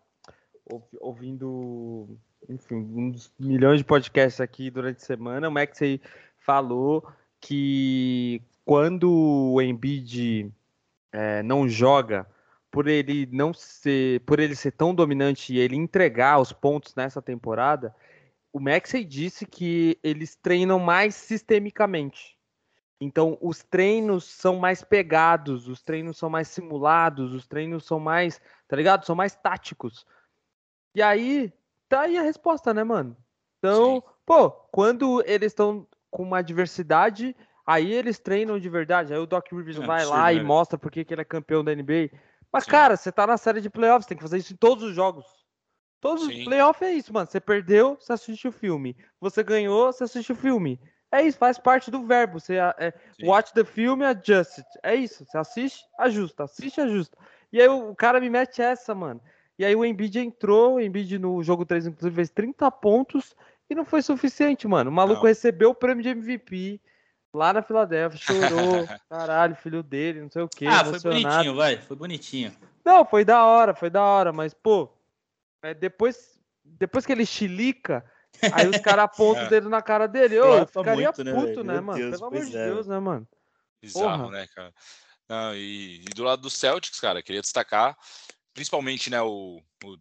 Ouvindo, 1.01 2.17
enfim, 2.47 2.75
um 2.75 3.09
dos 3.09 3.31
milhões 3.39 3.79
de 3.79 3.83
podcasts 3.83 4.39
aqui 4.39 4.69
durante 4.69 4.97
a 4.97 5.05
semana, 5.05 5.49
o 5.49 5.51
Maxey 5.51 5.99
falou 6.49 7.07
que 7.39 8.41
quando 8.65 9.53
o 9.53 9.61
Embiid 9.61 10.51
é, 11.11 11.43
não 11.43 11.69
joga, 11.69 12.27
por 12.71 12.87
ele 12.87 13.29
não 13.31 13.53
ser, 13.53 14.21
por 14.21 14.39
ele 14.39 14.55
ser 14.55 14.71
tão 14.71 14.95
dominante 14.95 15.53
e 15.53 15.59
ele 15.59 15.75
entregar 15.75 16.39
os 16.39 16.51
pontos 16.51 16.95
nessa 16.95 17.21
temporada, 17.21 17.95
o 18.51 18.59
Maxey 18.59 19.05
disse 19.05 19.45
que 19.45 19.99
eles 20.01 20.35
treinam 20.35 20.79
mais 20.79 21.13
sistemicamente. 21.13 22.35
Então, 22.99 23.37
os 23.39 23.61
treinos 23.61 24.23
são 24.23 24.55
mais 24.55 24.83
pegados, 24.83 25.67
os 25.67 25.83
treinos 25.83 26.17
são 26.17 26.31
mais 26.31 26.47
simulados, 26.47 27.31
os 27.31 27.45
treinos 27.45 27.85
são 27.85 27.99
mais, 27.99 28.41
tá 28.67 28.75
ligado? 28.75 29.05
São 29.05 29.15
mais 29.15 29.35
táticos. 29.35 30.03
E 30.95 31.01
aí, 31.03 31.53
tá 31.87 32.01
aí 32.01 32.17
a 32.17 32.23
resposta, 32.23 32.73
né, 32.73 32.83
mano? 32.83 33.15
Então, 33.59 34.01
Sim. 34.01 34.13
pô, 34.25 34.49
quando 34.49 35.23
eles 35.27 35.51
estão 35.51 35.87
com 36.09 36.23
uma 36.23 36.41
diversidade, 36.41 37.35
aí 37.65 37.91
eles 37.91 38.19
treinam 38.19 38.59
de 38.59 38.69
verdade. 38.69 39.13
Aí 39.13 39.19
o 39.19 39.25
Doc 39.25 39.51
Rivers 39.51 39.79
é 39.79 39.85
vai 39.85 40.05
lá 40.05 40.33
e 40.33 40.43
mostra 40.43 40.77
porque 40.77 41.03
que 41.03 41.13
ele 41.13 41.21
é 41.21 41.25
campeão 41.25 41.63
da 41.63 41.73
NBA. 41.73 42.09
Mas, 42.51 42.63
Sim. 42.63 42.71
cara, 42.71 42.97
você 42.97 43.11
tá 43.11 43.27
na 43.27 43.37
série 43.37 43.61
de 43.61 43.69
playoffs, 43.69 44.07
tem 44.07 44.17
que 44.17 44.23
fazer 44.23 44.37
isso 44.37 44.53
em 44.53 44.57
todos 44.57 44.83
os 44.83 44.95
jogos. 44.95 45.25
Todos 46.01 46.25
Sim. 46.25 46.39
os 46.39 46.45
playoffs 46.45 46.89
é 46.89 46.93
isso, 46.93 47.13
mano. 47.13 47.27
Você 47.27 47.39
perdeu, 47.39 47.97
você 47.99 48.13
assiste 48.13 48.47
o 48.47 48.51
filme. 48.51 48.95
Você 49.19 49.43
ganhou, 49.43 49.91
você 49.91 50.05
assiste 50.05 50.31
o 50.31 50.35
filme. 50.35 50.79
É 51.11 51.21
isso, 51.23 51.37
faz 51.37 51.57
parte 51.57 51.91
do 51.91 52.05
verbo. 52.05 52.39
Você 52.39 52.55
é, 52.55 52.93
watch 53.23 53.53
the 53.53 53.63
film, 53.63 54.03
adjust 54.03 54.59
it. 54.59 54.69
É 54.83 54.95
isso. 54.95 55.25
Você 55.25 55.37
assiste, 55.37 55.83
ajusta, 55.97 56.43
assiste, 56.43 56.79
ajusta. 56.79 57.17
E 57.51 57.59
aí 57.61 57.67
o, 57.67 57.89
o 57.89 57.95
cara 57.95 58.19
me 58.19 58.29
mete 58.29 58.61
essa, 58.61 58.95
mano. 58.95 59.21
E 59.57 59.65
aí 59.65 59.75
o 59.75 59.83
Embiid 59.83 60.19
entrou, 60.19 60.75
o 60.75 60.79
Embiid 60.79 61.19
no 61.19 61.43
jogo 61.43 61.65
3, 61.65 61.87
inclusive, 61.87 62.15
fez 62.15 62.29
30 62.29 62.71
pontos 62.71 63.35
e 63.69 63.75
não 63.75 63.85
foi 63.85 64.01
suficiente, 64.01 64.67
mano. 64.67 64.89
O 64.89 64.93
maluco 64.93 65.21
não. 65.21 65.27
recebeu 65.27 65.69
o 65.69 65.75
prêmio 65.75 66.03
de 66.03 66.09
MVP 66.09 66.81
lá 67.33 67.53
na 67.53 67.61
Filadélfia, 67.61 68.19
chorou, 68.19 68.87
caralho, 69.09 69.55
filho 69.55 69.83
dele, 69.83 70.21
não 70.21 70.31
sei 70.31 70.41
o 70.41 70.49
quê. 70.49 70.65
Ah, 70.65 70.83
foi 70.85 70.99
bonitinho, 70.99 71.55
vai, 71.55 71.77
foi 71.77 71.95
bonitinho. 71.95 72.55
Não, 72.83 73.05
foi 73.05 73.23
da 73.23 73.45
hora, 73.45 73.75
foi 73.75 73.89
da 73.89 74.03
hora, 74.03 74.33
mas, 74.33 74.53
pô, 74.53 74.91
é, 75.61 75.73
depois, 75.73 76.39
depois 76.63 77.05
que 77.05 77.11
ele 77.11 77.25
chilica, 77.25 78.03
aí 78.51 78.67
os 78.67 78.79
caras 78.79 79.05
apontam 79.05 79.43
é. 79.43 79.45
o 79.47 79.49
dedo 79.49 79.69
na 79.69 79.81
cara 79.81 80.07
dele. 80.07 80.39
Ô, 80.39 80.57
eu 80.59 80.67
ficaria 80.67 81.07
muito, 81.07 81.23
né, 81.23 81.33
puto, 81.33 81.63
né, 81.63 81.73
né 81.75 81.81
mano? 81.81 81.99
Deus, 81.99 82.11
Pelo 82.15 82.25
amor 82.25 82.45
de 82.45 82.57
é. 82.57 82.65
Deus, 82.65 82.87
né, 82.87 82.99
mano? 82.99 83.27
Bizarro, 83.81 84.23
Porra. 84.23 84.31
né, 84.31 84.47
cara? 84.55 84.73
Não, 85.27 85.55
e, 85.55 86.01
e, 86.01 86.05
do 86.15 86.23
lado 86.23 86.41
do 86.41 86.49
Celtics, 86.49 86.99
cara, 86.99 87.21
queria 87.21 87.41
destacar 87.41 87.95
principalmente, 88.59 89.09
né, 89.09 89.21
o, 89.21 89.61
o, 89.83 89.97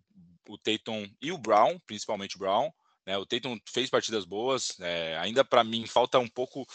o 0.49 0.59
Tatum 0.59 1.09
e 1.23 1.31
o 1.31 1.39
Brown, 1.39 1.79
principalmente 1.87 2.35
o 2.35 2.39
Brown, 2.41 2.73
né? 3.09 3.17
O 3.17 3.25
Tatum 3.25 3.59
fez 3.65 3.89
partidas 3.89 4.27
boas, 4.27 4.77
é, 4.81 5.17
ainda 5.19 5.43
para 5.43 5.65
mim 5.65 5.87
falta 5.87 6.19
um 6.19 6.29
pouco 6.29 6.67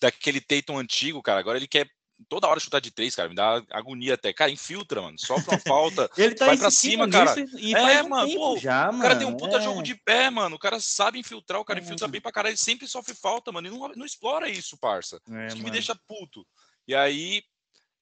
daquele 0.00 0.40
Tatum 0.40 0.78
antigo, 0.78 1.22
cara. 1.22 1.38
Agora 1.38 1.58
ele 1.58 1.68
quer 1.68 1.86
toda 2.30 2.48
hora 2.48 2.58
chutar 2.58 2.80
de 2.80 2.90
três, 2.90 3.14
cara. 3.14 3.28
Me 3.28 3.34
dá 3.34 3.62
agonia 3.70 4.14
até. 4.14 4.32
Cara, 4.32 4.50
infiltra, 4.50 5.02
mano. 5.02 5.18
Sofre 5.18 5.50
uma 5.50 5.60
falta. 5.60 6.10
ele 6.16 6.34
tá 6.34 6.46
vai 6.46 6.56
pra 6.56 6.70
cima, 6.70 7.06
cara. 7.10 7.34
E 7.58 7.74
é, 7.74 8.02
mano. 8.02 8.32
Pô, 8.34 8.56
já, 8.56 8.90
o 8.90 8.98
cara 9.00 9.16
tem 9.16 9.26
um 9.26 9.36
puta 9.36 9.58
é. 9.58 9.60
jogo 9.60 9.82
de 9.82 9.94
pé, 9.94 10.30
mano. 10.30 10.56
O 10.56 10.58
cara 10.58 10.80
sabe 10.80 11.18
infiltrar, 11.18 11.60
o 11.60 11.64
cara 11.64 11.78
é. 11.78 11.82
infiltra 11.82 12.08
bem 12.08 12.22
pra 12.22 12.32
caralho. 12.32 12.52
Ele 12.52 12.56
sempre 12.56 12.88
sofre 12.88 13.14
falta, 13.14 13.52
mano. 13.52 13.68
E 13.68 13.70
não, 13.70 13.88
não 13.88 14.06
explora 14.06 14.48
isso, 14.48 14.78
parça. 14.78 15.20
É, 15.30 15.48
isso 15.48 15.56
que 15.56 15.62
me 15.62 15.70
deixa 15.70 15.94
puto. 16.08 16.46
E 16.88 16.94
aí, 16.94 17.42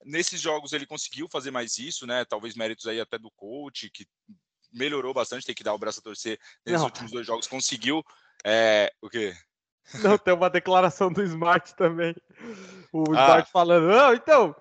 nesses 0.04 0.40
jogos 0.40 0.72
ele 0.72 0.86
conseguiu 0.86 1.28
fazer 1.28 1.50
mais 1.50 1.76
isso, 1.76 2.06
né? 2.06 2.24
Talvez 2.24 2.54
méritos 2.54 2.86
aí 2.86 3.00
até 3.00 3.18
do 3.18 3.32
coach, 3.32 3.90
que 3.90 4.06
melhorou 4.72 5.12
bastante, 5.12 5.46
tem 5.46 5.54
que 5.54 5.64
dar 5.64 5.74
o 5.74 5.78
braço 5.78 6.00
a 6.00 6.02
torcer 6.02 6.38
nesses 6.64 6.80
não. 6.80 6.86
últimos 6.86 7.10
dois 7.10 7.26
jogos, 7.26 7.46
conseguiu. 7.46 8.02
É, 8.44 8.92
o 9.02 9.08
quê? 9.08 9.34
Não, 10.02 10.16
tem 10.16 10.32
uma 10.34 10.48
declaração 10.48 11.12
do 11.12 11.22
Smart 11.22 11.74
também. 11.74 12.14
O 12.92 13.04
ah. 13.10 13.22
Smart 13.22 13.50
falando, 13.50 13.88
não, 13.88 14.14
então, 14.14 14.54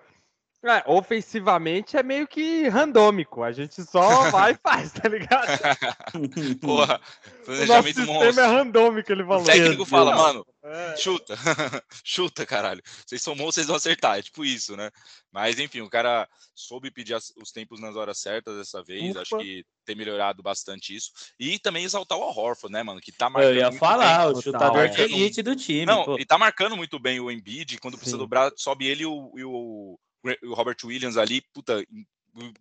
é, 0.61 0.83
ofensivamente 0.85 1.95
é 1.95 2.03
meio 2.03 2.27
que 2.27 2.67
randômico. 2.67 3.43
A 3.43 3.51
gente 3.51 3.81
só 3.83 3.99
vai 4.29 4.51
e 4.51 4.57
faz, 4.61 4.91
tá 4.91 5.07
ligado? 5.07 5.47
Porra, 6.59 6.99
planejamento 7.45 8.01
o 8.01 8.05
nosso 8.05 8.25
sistema 8.25 8.47
é 8.47 8.57
randômico, 8.57 9.11
ele 9.11 9.23
falou. 9.23 9.41
O 9.41 9.45
técnico 9.45 9.85
fala, 9.85 10.15
mano, 10.15 10.45
é. 10.61 10.97
chuta, 10.97 11.35
chuta, 12.03 12.45
caralho. 12.45 12.81
Vocês 13.05 13.21
são 13.21 13.37
bons, 13.37 13.55
vocês 13.55 13.67
vão 13.67 13.77
acertar. 13.77 14.19
É 14.19 14.21
tipo 14.21 14.43
isso, 14.43 14.75
né? 14.75 14.91
Mas 15.31 15.59
enfim, 15.59 15.79
o 15.79 15.89
cara 15.89 16.27
soube 16.53 16.91
pedir 16.91 17.15
os 17.15 17.51
tempos 17.53 17.79
nas 17.79 17.95
horas 17.95 18.19
certas 18.19 18.57
dessa 18.57 18.83
vez. 18.83 19.11
Ufa. 19.11 19.21
Acho 19.21 19.37
que 19.37 19.63
tem 19.85 19.95
melhorado 19.95 20.43
bastante 20.43 20.93
isso. 20.93 21.11
E 21.39 21.57
também 21.57 21.85
exaltar 21.85 22.17
o 22.17 22.21
Horford, 22.21 22.73
né, 22.73 22.83
mano? 22.83 22.99
Que 22.99 23.13
tá 23.13 23.29
marcando. 23.29 23.53
Eu 23.53 23.55
ia 23.55 23.71
falar, 23.71 24.27
bem, 24.27 24.35
o 24.37 24.41
chutador 24.41 24.89
de 24.89 25.01
elite 25.01 25.41
do 25.41 25.55
time. 25.55 25.85
Não, 25.85 26.03
pô. 26.03 26.15
ele 26.15 26.25
tá 26.25 26.37
marcando 26.37 26.75
muito 26.75 26.99
bem 26.99 27.21
o 27.21 27.31
Embiid. 27.31 27.77
Quando 27.79 27.95
precisa 27.95 28.17
Sim. 28.17 28.23
dobrar, 28.23 28.51
sobe 28.57 28.85
ele 28.85 29.03
e 29.03 29.05
o, 29.05 29.31
e 29.37 29.43
o 29.45 29.97
o 30.43 30.53
Robert 30.53 30.77
Williams 30.83 31.17
ali, 31.17 31.41
puta, 31.41 31.85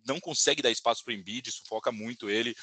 não 0.05 0.19
consegue 0.19 0.61
dar 0.61 0.71
espaço 0.71 1.03
para 1.03 1.11
o 1.11 1.15
Embiid, 1.15 1.51
sufoca 1.51 1.91
muito 1.91 2.29
ele. 2.29 2.55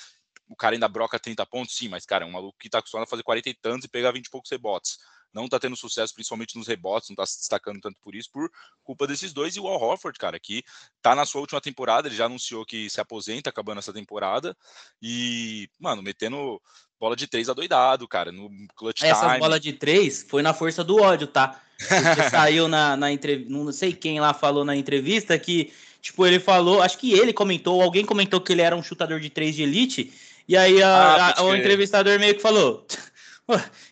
O 0.48 0.54
cara 0.54 0.76
ainda 0.76 0.88
broca 0.88 1.18
30 1.18 1.44
pontos, 1.46 1.74
sim, 1.74 1.88
mas, 1.88 2.06
cara, 2.06 2.24
é 2.24 2.28
um 2.28 2.32
maluco 2.32 2.58
que 2.58 2.70
tá 2.70 2.78
acostumado 2.78 3.04
a 3.04 3.10
fazer 3.10 3.22
40 3.22 3.48
e 3.48 3.54
tantos 3.54 3.84
e 3.84 3.88
pegar 3.88 4.12
20 4.12 4.26
e 4.26 4.30
poucos 4.30 4.50
rebotes. 4.50 4.98
Não 5.32 5.48
tá 5.48 5.58
tendo 5.58 5.76
sucesso, 5.76 6.14
principalmente 6.14 6.56
nos 6.56 6.68
rebotes, 6.68 7.10
não 7.10 7.16
tá 7.16 7.26
se 7.26 7.38
destacando 7.38 7.80
tanto 7.80 7.98
por 8.00 8.14
isso, 8.14 8.30
por 8.30 8.50
culpa 8.82 9.06
desses 9.06 9.32
dois. 9.32 9.56
E 9.56 9.60
o 9.60 9.66
Al 9.66 9.80
Horford, 9.80 10.18
cara, 10.18 10.38
que 10.38 10.64
tá 11.02 11.14
na 11.14 11.26
sua 11.26 11.40
última 11.40 11.60
temporada, 11.60 12.08
ele 12.08 12.14
já 12.16 12.26
anunciou 12.26 12.64
que 12.64 12.88
se 12.88 13.00
aposenta 13.00 13.50
acabando 13.50 13.78
essa 13.78 13.92
temporada. 13.92 14.56
E, 15.02 15.68
mano, 15.78 16.02
metendo 16.02 16.62
bola 16.98 17.16
de 17.16 17.26
três 17.26 17.48
adoidado, 17.48 18.08
cara, 18.08 18.32
no 18.32 18.48
clutch 18.74 19.02
Essa 19.02 19.26
time. 19.26 19.40
bola 19.40 19.60
de 19.60 19.72
três 19.72 20.24
foi 20.28 20.42
na 20.42 20.54
força 20.54 20.82
do 20.82 21.02
ódio, 21.02 21.26
tá? 21.26 21.60
Porque 21.78 22.30
saiu 22.30 22.68
na, 22.68 22.96
na 22.96 23.12
entrevista, 23.12 23.52
não 23.52 23.70
sei 23.72 23.92
quem 23.92 24.18
lá 24.18 24.32
falou 24.32 24.64
na 24.64 24.74
entrevista 24.74 25.38
que, 25.38 25.72
tipo, 26.00 26.26
ele 26.26 26.40
falou, 26.40 26.82
acho 26.82 26.98
que 26.98 27.12
ele 27.12 27.32
comentou, 27.32 27.82
alguém 27.82 28.04
comentou 28.04 28.40
que 28.40 28.52
ele 28.52 28.62
era 28.62 28.74
um 28.74 28.82
chutador 28.82 29.20
de 29.20 29.28
três 29.28 29.54
de 29.54 29.62
elite, 29.62 30.12
e 30.48 30.56
aí 30.56 30.82
a, 30.82 30.88
ah, 30.88 31.40
a, 31.40 31.42
o 31.42 31.54
entrevistador 31.54 32.18
meio 32.18 32.34
que 32.34 32.42
falou. 32.42 32.86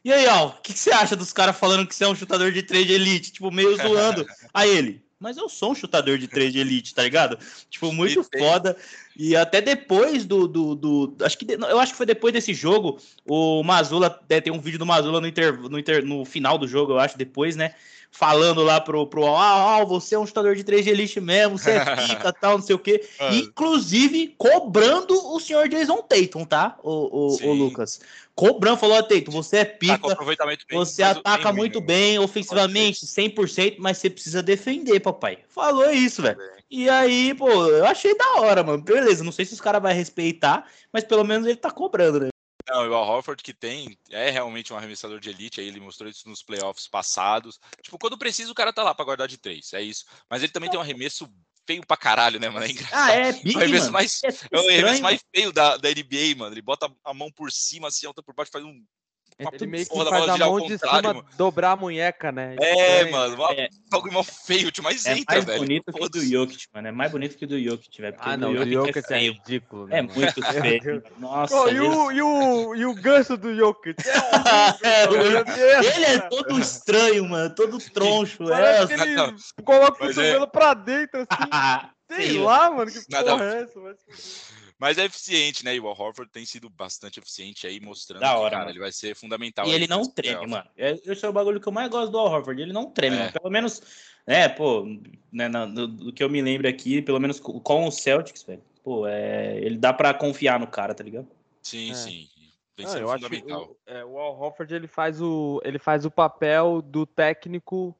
E 0.05 0.12
aí, 0.12 0.27
ó, 0.27 0.49
o 0.49 0.53
que, 0.62 0.73
que, 0.73 0.79
você 0.79 0.90
acha 0.90 1.14
dos 1.14 1.33
caras 1.33 1.57
falando 1.57 1.87
que 1.87 1.94
você 1.94 2.05
é 2.05 2.09
um 2.09 2.14
chutador 2.14 2.51
de 2.51 2.62
três 2.62 2.87
de 2.87 2.92
elite? 2.92 3.33
Tipo, 3.33 3.53
meio 3.53 3.77
zoando. 3.77 4.27
Aí 4.53 4.68
ele, 4.68 5.04
mas 5.25 5.39
eu 5.39 5.49
sou 5.49 5.73
um 5.73 5.75
chutador 5.75 6.19
de 6.19 6.29
três 6.29 6.53
de 6.53 6.59
elite, 6.59 6.95
tá 6.95 7.03
ligado? 7.03 7.39
Tipo, 7.71 7.91
muito 7.91 8.23
foda. 8.23 8.77
E 9.17 9.35
até 9.35 9.63
depois 9.63 10.27
do, 10.27 10.47
do, 10.47 10.75
do. 10.75 11.17
acho 11.25 11.39
que 11.39 11.47
eu 11.51 11.81
acho 11.81 11.93
que 11.93 11.97
foi 11.97 12.05
depois 12.05 12.35
desse 12.35 12.53
jogo. 12.53 12.99
O 13.27 13.63
Mazula 13.63 14.21
é, 14.29 14.39
tem 14.39 14.53
um 14.53 14.61
vídeo 14.61 14.79
do 14.79 14.85
Mazula 14.85 15.23
no, 15.23 15.27
inter, 15.27 15.59
no, 15.59 15.79
inter, 15.79 16.05
no 16.05 16.27
final 16.27 16.59
do 16.59 16.69
jogo, 16.69 16.93
eu 16.93 16.99
acho, 16.99 17.17
depois, 17.17 17.57
né? 17.57 17.75
Falando 18.11 18.63
lá 18.63 18.81
pro, 18.81 19.07
pro 19.07 19.27
ah, 19.35 19.79
ah, 19.79 19.85
você 19.85 20.15
é 20.15 20.19
um 20.19 20.27
chutador 20.27 20.55
de 20.55 20.63
três 20.63 20.85
de 20.85 20.91
elite 20.91 21.21
mesmo, 21.21 21.59
você 21.59 21.71
é 21.71 21.85
pica, 22.07 22.33
tal, 22.33 22.59
não 22.59 22.65
sei 22.65 22.77
o 22.77 22.79
quê. 22.79 23.03
Inclusive, 23.33 24.35
cobrando 24.37 25.15
o 25.35 25.41
senhor 25.41 25.69
Jason 25.69 26.03
Tatum, 26.03 26.45
tá? 26.45 26.77
O, 26.83 26.91
o, 26.93 27.49
o 27.49 27.53
Lucas. 27.55 27.99
Cobrando, 28.35 28.79
falou, 28.79 29.01
Tatum, 29.03 29.31
você 29.31 29.59
é 29.59 29.64
pica, 29.64 30.16
você 30.73 31.05
ataca 31.05 31.53
muito 31.53 31.81
bem, 31.81 32.18
ofensivamente, 32.18 33.07
100%, 33.07 33.77
mas 33.79 33.99
você 33.99 34.11
precisa 34.11 34.42
defender, 34.42 34.99
papai. 34.99 35.38
Falou 35.49 35.88
isso, 35.90 36.20
velho. 36.20 36.38
E 36.68 36.88
aí, 36.88 37.33
pô, 37.35 37.49
eu 37.66 37.85
achei 37.85 38.16
da 38.16 38.40
hora, 38.40 38.64
mano. 38.64 38.83
Beleza, 38.83 39.23
não 39.23 39.31
sei 39.31 39.44
se 39.44 39.55
os 39.55 39.61
caras 39.61 39.81
vão 39.81 39.92
respeitar, 39.92 40.68
mas 40.92 41.05
pelo 41.05 41.23
menos 41.23 41.47
ele 41.47 41.57
tá 41.57 41.70
cobrando, 41.70 42.18
né? 42.18 42.29
Não, 42.68 42.88
o 42.88 42.94
Al 42.94 43.07
Horford 43.07 43.42
que 43.42 43.53
tem 43.53 43.97
é 44.11 44.31
realmente 44.31 44.73
um 44.73 44.77
arremessador 44.77 45.20
de 45.20 45.29
elite, 45.29 45.61
aí 45.61 45.68
ele 45.68 45.79
mostrou 45.79 46.09
isso 46.09 46.29
nos 46.29 46.42
playoffs 46.42 46.88
passados. 46.88 47.61
Tipo, 47.83 47.99
quando 47.99 48.18
precisa, 48.18 48.51
o 48.51 48.55
cara 48.55 48.73
tá 48.73 48.83
lá 48.83 48.94
para 48.94 49.05
guardar 49.05 49.29
de 49.29 49.37
três, 49.37 49.73
é 49.75 49.83
isso. 49.83 50.07
Mas 50.29 50.42
ele 50.42 50.51
também 50.51 50.70
tem 50.70 50.79
um 50.79 50.83
arremesso 50.83 51.29
feio 51.66 51.87
pra 51.87 51.96
caralho, 51.96 52.38
né, 52.38 52.48
mano? 52.48 52.66
É 52.66 52.70
engraçado. 52.70 53.11
Ah, 53.11 53.12
é, 53.12 53.33
Big, 53.33 53.59
é 53.59 53.81
o 53.81 53.92
mais, 53.92 54.20
é, 54.24 54.29
é 54.29 54.59
o 54.59 54.68
arremesso 54.68 55.03
mais 55.03 55.20
feio 55.35 55.53
da, 55.53 55.77
da 55.77 55.88
NBA, 55.88 56.37
mano. 56.37 56.55
Ele 56.55 56.62
bota 56.62 56.90
a 57.05 57.14
mão 57.14 57.31
por 57.31 57.50
cima, 57.50 57.88
assim, 57.88 58.07
alta 58.07 58.22
por 58.22 58.35
baixo, 58.35 58.53
faz 58.53 58.64
um 58.64 58.85
ele 59.37 59.66
meio 59.66 59.87
que 59.87 60.05
faz 60.05 60.29
a 60.29 60.38
mão 60.38 60.61
de 60.61 60.79
cima 60.79 61.25
dobrar 61.37 61.73
a 61.73 61.77
munheca, 61.77 62.31
né? 62.31 62.55
É, 62.61 63.01
é 63.01 63.11
mano. 63.11 63.37
É. 63.51 63.68
Algo 63.92 64.12
mal 64.12 64.23
feio, 64.23 64.70
mais 64.81 65.05
é 65.07 65.18
entra, 65.18 65.35
mais 65.35 65.44
velho. 65.44 65.59
bonito 65.59 65.92
que 65.92 66.05
o 66.05 66.09
do 66.09 66.25
Jokic, 66.25 66.66
mano. 66.73 66.88
É 66.88 66.92
mais 66.92 67.11
bonito 67.11 67.37
que 67.37 67.44
o 67.44 67.49
do 67.49 67.61
Jokic, 67.61 68.01
velho. 68.01 68.16
Ah, 68.20 68.37
não, 68.37 68.53
o 68.53 68.64
do 68.64 68.70
Jokic 68.70 69.12
é, 69.12 69.16
é 69.16 69.31
ridículo. 69.31 69.88
É 69.90 70.03
muito 70.03 70.40
feio. 70.62 71.03
Nossa. 71.18 71.55
Oh, 71.57 71.68
e, 71.68 71.81
o, 71.81 72.12
e, 72.12 72.23
o, 72.23 72.75
e 72.77 72.87
o 72.87 72.94
ganso 72.94 73.37
do 73.37 73.55
Jokic? 73.57 73.97
É 74.83 75.05
ele 75.97 76.05
é 76.05 76.18
todo 76.20 76.59
estranho, 76.59 77.29
mano. 77.29 77.53
Todo 77.55 77.79
troncho. 77.90 78.44
Parece 78.44 78.92
é. 78.92 78.97
que 78.97 79.03
ele 79.03 79.35
coloca 79.64 80.05
o 80.05 80.14
cabelo 80.14 80.49
pra 80.49 80.75
dentro, 80.75 81.27
assim. 81.29 81.90
Sei 82.11 82.38
lá, 82.38 82.70
mano. 82.70 82.90
Que 82.90 83.01
porra 83.07 83.44
é 83.44 83.62
essa? 83.62 83.81
Mas... 83.81 84.54
Mas 84.79 84.99
é 84.99 85.05
eficiente, 85.05 85.65
né? 85.65 85.75
E 85.75 85.81
o 85.81 85.87
Al 85.87 85.99
Horford 85.99 86.31
tem 86.31 86.45
sido 86.45 86.69
bastante 86.69 87.21
eficiente 87.21 87.67
aí, 87.67 87.81
mostrando 87.81 88.21
da 88.21 88.37
hora, 88.37 88.51
que, 88.51 88.57
cara, 88.57 88.71
ele 88.71 88.81
vai 88.81 88.93
ser 88.93 89.15
fundamental. 89.15 89.67
E 89.67 89.73
ele 89.73 89.87
não 89.87 90.05
treme, 90.09 90.47
mano. 90.47 90.69
Esse 90.77 91.25
é 91.25 91.29
o 91.29 91.33
bagulho 91.33 91.61
que 91.61 91.69
eu 91.69 91.73
mais 91.73 91.89
gosto 91.89 92.11
do 92.11 92.19
Al 92.19 92.27
Horford. 92.27 92.61
Ele 92.61 92.73
não 92.73 92.91
treme, 92.91 93.17
é. 93.17 93.19
mano. 93.21 93.33
Pelo 93.33 93.51
menos, 93.51 93.83
né, 94.27 94.49
pô, 94.49 94.85
né, 95.33 95.49
no, 95.49 95.87
do 95.87 96.13
que 96.13 96.23
eu 96.23 96.29
me 96.29 96.43
lembro 96.43 96.69
aqui, 96.69 97.01
pelo 97.01 97.21
menos 97.21 97.39
com 97.39 97.87
o 97.87 97.91
Celtics, 97.91 98.43
velho. 98.43 98.63
Pô, 98.83 99.07
é, 99.07 99.57
ele 99.59 99.79
dá 99.79 99.93
pra 99.93 100.13
confiar 100.13 100.59
no 100.59 100.67
cara, 100.67 100.95
tá 100.95 101.05
ligado? 101.05 101.29
Sim, 101.63 101.93
é. 101.93 101.95
sim. 101.95 102.29
Vem 102.77 102.89
sendo 102.89 103.09
fundamental. 103.09 103.71
O, 103.71 103.77
é, 103.87 104.05
o 104.05 104.19
Al 104.19 104.39
Horford, 104.39 104.75
ele 104.75 104.89
faz 104.89 105.21
o, 105.21 105.61
ele 105.65 105.79
faz 105.79 106.05
o 106.05 106.11
papel 106.11 106.83
do 106.83 107.07
técnico 107.07 107.97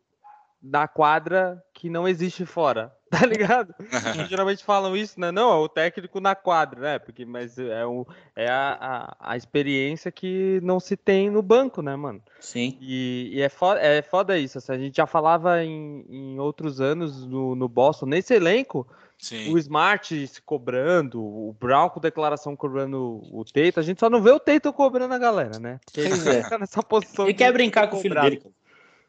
da 0.61 0.89
quadra 0.89 1.63
que 1.85 1.91
não 1.91 2.09
existe 2.09 2.47
fora, 2.47 2.91
tá 3.13 3.27
ligado? 3.27 3.75
geralmente 4.27 4.65
falam 4.65 4.97
isso, 4.97 5.21
né? 5.21 5.31
Não, 5.31 5.53
é 5.53 5.57
o 5.57 5.69
técnico 5.69 6.19
na 6.19 6.35
quadra, 6.35 6.81
né? 6.81 6.99
Porque, 6.99 7.27
mas 7.27 7.59
é, 7.59 7.85
o, 7.85 8.07
é 8.35 8.49
a, 8.49 8.79
a, 9.21 9.33
a, 9.33 9.37
experiência 9.37 10.11
que 10.11 10.61
não 10.63 10.81
se 10.81 10.97
tem 10.97 11.29
no 11.29 11.43
banco, 11.43 11.83
né, 11.83 11.95
mano? 11.95 12.23
Sim. 12.41 12.79
E, 12.81 13.33
e 13.35 13.43
é, 13.43 13.51
foda, 13.51 13.81
é 13.81 14.01
foda 14.01 14.39
isso. 14.39 14.57
Assim, 14.57 14.73
a 14.73 14.79
gente 14.79 14.97
já 14.97 15.07
falava 15.07 15.63
em, 15.63 16.07
em 16.09 16.39
outros 16.39 16.81
anos 16.81 17.27
no, 17.27 17.55
no 17.55 17.69
Boston, 17.69 18.07
nesse 18.07 18.33
elenco, 18.33 18.89
Sim. 19.19 19.53
o 19.53 19.59
Smart 19.59 20.27
se 20.27 20.41
cobrando, 20.41 21.23
o 21.23 21.55
Brown 21.61 21.91
com 21.91 22.01
declaração 22.01 22.57
cobrando 22.57 23.21
o 23.31 23.45
Teito. 23.45 23.79
A 23.79 23.83
gente 23.83 24.01
só 24.01 24.09
não 24.09 24.23
vê 24.23 24.31
o 24.31 24.41
Teito 24.41 24.73
cobrando 24.73 25.13
a 25.13 25.19
galera, 25.19 25.59
né? 25.59 25.79
Ele 25.95 26.09
é. 26.09 26.43
fica 26.43 26.57
nessa 26.57 26.83
posição. 26.83 27.27
Ele 27.27 27.35
quer 27.35 27.53
brincar 27.53 27.89
com 27.89 27.99
o 27.99 28.01
filho 28.01 28.19
dele, 28.19 28.39
cara. 28.39 28.55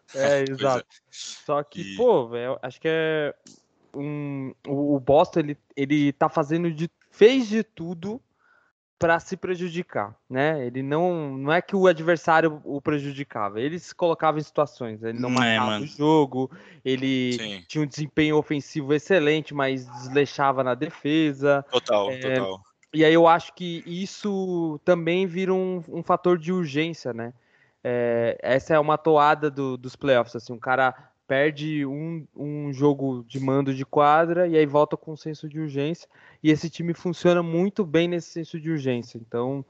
É, 0.15 0.39
é, 0.39 0.43
exato. 0.43 0.85
É. 0.89 1.01
Só 1.09 1.63
que, 1.63 1.81
e... 1.81 1.95
pô, 1.95 2.27
velho, 2.27 2.59
acho 2.61 2.79
que 2.79 2.87
é. 2.87 3.33
Um, 3.93 4.53
o 4.67 4.99
Boston, 4.99 5.39
ele, 5.39 5.57
ele 5.75 6.13
tá 6.13 6.27
fazendo 6.27 6.71
de. 6.71 6.89
fez 7.09 7.47
de 7.47 7.63
tudo 7.63 8.21
para 8.99 9.19
se 9.19 9.35
prejudicar, 9.37 10.15
né? 10.29 10.65
Ele 10.65 10.83
não. 10.83 11.37
Não 11.37 11.51
é 11.51 11.61
que 11.61 11.75
o 11.75 11.87
adversário 11.87 12.61
o 12.63 12.81
prejudicava, 12.81 13.59
ele 13.59 13.79
se 13.79 13.95
colocava 13.95 14.37
em 14.37 14.43
situações. 14.43 15.01
Ele 15.03 15.19
não, 15.19 15.29
não 15.29 15.43
é, 15.43 15.57
matava 15.57 15.77
é, 15.77 15.85
o 15.85 15.87
jogo, 15.87 16.51
ele 16.83 17.33
Sim. 17.33 17.63
tinha 17.67 17.83
um 17.83 17.87
desempenho 17.87 18.37
ofensivo 18.37 18.93
excelente, 18.93 19.53
mas 19.53 19.85
desleixava 19.85 20.63
na 20.63 20.75
defesa. 20.75 21.65
Total, 21.71 22.11
é, 22.11 22.19
total. 22.19 22.61
E 22.93 23.03
aí 23.03 23.13
eu 23.13 23.27
acho 23.27 23.53
que 23.53 23.83
isso 23.85 24.79
também 24.85 25.27
vira 25.27 25.53
um, 25.53 25.83
um 25.89 26.01
fator 26.01 26.37
de 26.37 26.53
urgência, 26.53 27.13
né? 27.13 27.33
É, 27.87 28.35
essa 28.41 28.73
é 28.73 28.79
uma 28.79 28.97
toada 28.97 29.51
do, 29.51 29.77
dos 29.77 29.95
playoffs. 29.95 30.35
Assim, 30.35 30.51
um 30.51 30.57
cara 30.57 30.91
perde 31.27 31.85
um, 31.85 32.25
um 32.35 32.73
jogo 32.73 33.23
de 33.27 33.39
mando 33.39 33.75
de 33.75 33.85
quadra 33.85 34.47
e 34.47 34.57
aí 34.57 34.65
volta 34.65 34.97
com 34.97 35.13
um 35.13 35.15
senso 35.15 35.47
de 35.47 35.59
urgência. 35.59 36.09
E 36.41 36.49
esse 36.49 36.67
time 36.67 36.95
funciona 36.95 37.43
muito 37.43 37.85
bem 37.85 38.07
nesse 38.07 38.29
senso 38.29 38.59
de 38.59 38.71
urgência. 38.71 39.19
Então, 39.19 39.63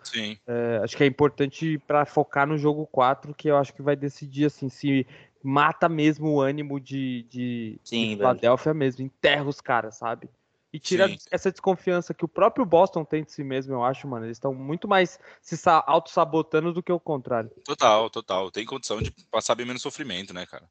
é, 0.47 0.79
acho 0.81 0.95
que 0.95 1.03
é 1.03 1.07
importante 1.07 1.77
para 1.79 2.05
focar 2.05 2.47
no 2.47 2.57
jogo 2.57 2.87
4, 2.87 3.33
que 3.33 3.49
eu 3.49 3.57
acho 3.57 3.73
que 3.73 3.81
vai 3.81 3.97
decidir 3.97 4.45
assim 4.45 4.69
se 4.69 5.05
mata 5.43 5.89
mesmo 5.89 6.29
o 6.29 6.41
ânimo 6.41 6.79
de, 6.79 7.23
de, 7.29 7.79
Sim, 7.83 8.11
de 8.11 8.15
Philadelphia 8.15 8.73
mesmo, 8.73 9.03
enterra 9.03 9.43
os 9.43 9.59
caras, 9.59 9.95
sabe? 9.95 10.29
E 10.75 10.79
tira 10.79 11.07
Sim. 11.07 11.17
essa 11.31 11.49
desconfiança 11.49 12.13
que 12.13 12.25
o 12.25 12.27
próprio 12.27 12.65
Boston 12.65 13.05
tem 13.05 13.23
de 13.23 13.31
si 13.31 13.45
mesmo, 13.45 13.73
eu 13.73 13.81
acho, 13.81 14.05
mano. 14.09 14.25
Eles 14.25 14.35
estão 14.35 14.53
muito 14.53 14.89
mais 14.89 15.17
se 15.41 15.57
auto-sabotando 15.69 16.73
do 16.73 16.83
que 16.83 16.91
o 16.91 16.99
contrário. 16.99 17.49
Total, 17.63 18.09
total. 18.09 18.51
Tem 18.51 18.65
condição 18.65 19.01
de 19.01 19.09
passar 19.31 19.55
bem 19.55 19.65
menos 19.65 19.81
sofrimento, 19.81 20.33
né, 20.33 20.45
cara? 20.45 20.69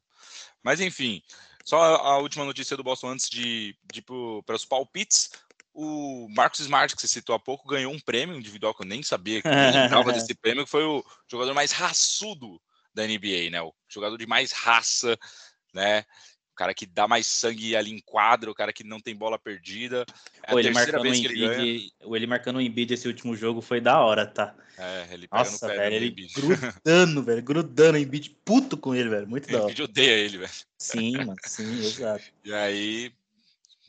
Mas 0.61 0.79
enfim, 0.79 1.23
só 1.63 1.95
a 1.95 2.19
última 2.19 2.45
notícia 2.45 2.77
do 2.77 2.83
Boston 2.83 3.09
antes 3.09 3.27
de, 3.27 3.75
de 3.91 3.99
ir 4.01 4.03
para 4.45 4.55
os 4.55 4.63
palpites. 4.63 5.31
O 5.73 6.27
Marcos 6.29 6.59
Smart, 6.59 6.95
que 6.95 7.01
você 7.01 7.07
citou 7.07 7.35
há 7.35 7.39
pouco, 7.39 7.67
ganhou 7.67 7.91
um 7.91 7.99
prêmio 7.99 8.37
individual 8.37 8.75
que 8.75 8.83
eu 8.83 8.87
nem 8.87 9.01
sabia 9.01 9.41
que 9.41 9.49
lembrava 9.49 10.13
desse 10.13 10.35
prêmio, 10.35 10.65
que 10.65 10.69
foi 10.69 10.83
o 10.83 11.03
jogador 11.27 11.55
mais 11.55 11.71
raçudo 11.71 12.61
da 12.93 13.07
NBA, 13.07 13.49
né? 13.49 13.59
O 13.59 13.73
jogador 13.89 14.19
de 14.19 14.27
mais 14.27 14.51
raça, 14.51 15.17
né? 15.73 16.05
O 16.55 16.57
cara 16.57 16.73
que 16.73 16.85
dá 16.85 17.05
mais 17.05 17.27
sangue 17.27 17.75
ali 17.75 17.91
em 17.91 17.99
quadro, 17.99 18.49
o 18.49 18.55
cara 18.55 18.71
que 18.71 18.81
não 18.81 19.01
tem 19.01 19.13
bola 19.13 19.37
perdida. 19.37 20.05
É 20.41 20.51
Pô, 20.51 20.59
ele 20.59 20.71
marcando 20.71 21.01
vez 21.01 21.19
que 21.19 21.25
ele 21.25 21.45
Embiid, 21.45 21.93
ele 22.01 22.27
marcando 22.27 22.55
o 22.55 22.61
Embiid 22.61 22.93
esse 22.93 23.09
último 23.09 23.35
jogo 23.35 23.59
foi 23.61 23.81
da 23.81 23.99
hora, 23.99 24.25
tá? 24.25 24.55
É, 24.77 25.07
ele 25.11 25.27
pega 25.27 25.43
Nossa, 25.43 25.67
no 25.67 25.73
pé 25.73 25.77
velho, 25.77 25.95
ele 25.95 26.27
grudando, 26.33 27.23
velho, 27.23 27.43
grudando 27.43 27.97
o 27.97 28.01
Embiid, 28.01 28.29
puto 28.45 28.77
com 28.77 28.95
ele, 28.95 29.09
velho, 29.09 29.27
muito 29.27 29.47
da 29.51 29.57
hora. 29.57 29.65
O 29.65 29.67
Embiid 29.67 29.83
odeia 29.83 30.13
ele, 30.13 30.37
velho. 30.37 30.51
Sim, 30.79 31.17
mano, 31.17 31.35
sim, 31.43 31.79
exato. 31.83 32.23
E 32.45 32.53
aí, 32.53 33.11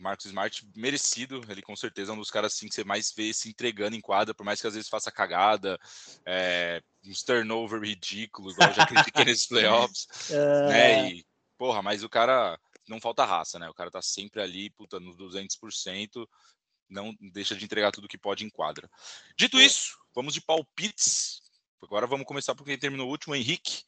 Marcos 0.01 0.27
Smart 0.27 0.69
merecido, 0.75 1.41
ele 1.49 1.63
com 1.63 1.77
certeza 1.77 2.11
é 2.11 2.15
um 2.15 2.19
dos 2.19 2.33
caras 2.33 2.53
assim 2.53 2.67
que 2.67 2.75
você 2.75 2.83
mais 2.83 3.13
vê 3.17 3.33
se 3.33 3.49
entregando 3.49 3.95
em 3.95 4.01
quadra, 4.01 4.35
por 4.35 4.45
mais 4.45 4.61
que 4.61 4.67
às 4.67 4.75
vezes 4.75 4.89
faça 4.89 5.13
cagada, 5.13 5.79
é, 6.27 6.83
uns 7.07 7.23
turnover 7.23 7.81
ridículo, 7.81 8.51
igual 8.51 8.75
já 8.75 8.85
critiquei 8.85 9.25
nesses 9.25 9.47
playoffs, 9.47 10.09
uh... 10.31 10.69
né? 10.69 11.13
E 11.13 11.27
porra, 11.57 11.83
mas 11.83 12.03
o 12.03 12.09
cara 12.09 12.59
não 12.89 13.01
falta 13.01 13.25
raça, 13.25 13.59
né? 13.59 13.69
O 13.69 13.75
cara 13.75 13.91
tá 13.91 14.01
sempre 14.01 14.41
ali, 14.41 14.71
puta, 14.71 15.01
nos 15.01 15.17
200%, 15.17 16.27
não 16.89 17.15
deixa 17.33 17.55
de 17.55 17.65
entregar 17.65 17.93
tudo 17.93 18.09
que 18.09 18.19
pode 18.19 18.45
em 18.45 18.51
quadra. 18.51 18.89
Dito 19.37 19.59
é. 19.59 19.65
isso, 19.65 19.99
vamos 20.15 20.35
de 20.35 20.41
palpites. 20.41 21.43
Agora 21.83 22.07
vamos 22.07 22.27
começar 22.27 22.55
por 22.55 22.65
quem 22.65 22.79
terminou 22.79 23.09
o 23.09 23.11
último, 23.11 23.35
Henrique. 23.35 23.83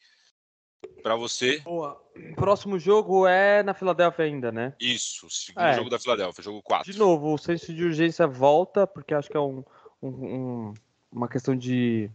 Para 1.02 1.16
você. 1.16 1.58
Boa. 1.60 2.00
O 2.14 2.34
próximo 2.36 2.78
jogo 2.78 3.26
é 3.26 3.64
na 3.64 3.74
Filadélfia 3.74 4.24
ainda, 4.24 4.52
né? 4.52 4.74
Isso, 4.78 5.28
segundo 5.28 5.64
é. 5.64 5.74
jogo 5.74 5.90
da 5.90 5.98
Filadélfia, 5.98 6.44
jogo 6.44 6.62
4. 6.62 6.92
De 6.92 6.98
novo, 6.98 7.34
o 7.34 7.38
senso 7.38 7.74
de 7.74 7.84
urgência 7.84 8.28
volta, 8.28 8.86
porque 8.86 9.12
acho 9.12 9.28
que 9.28 9.36
é 9.36 9.40
um, 9.40 9.64
um, 10.00 10.08
um 10.08 10.74
uma 11.10 11.28
questão 11.28 11.56
de. 11.56 12.10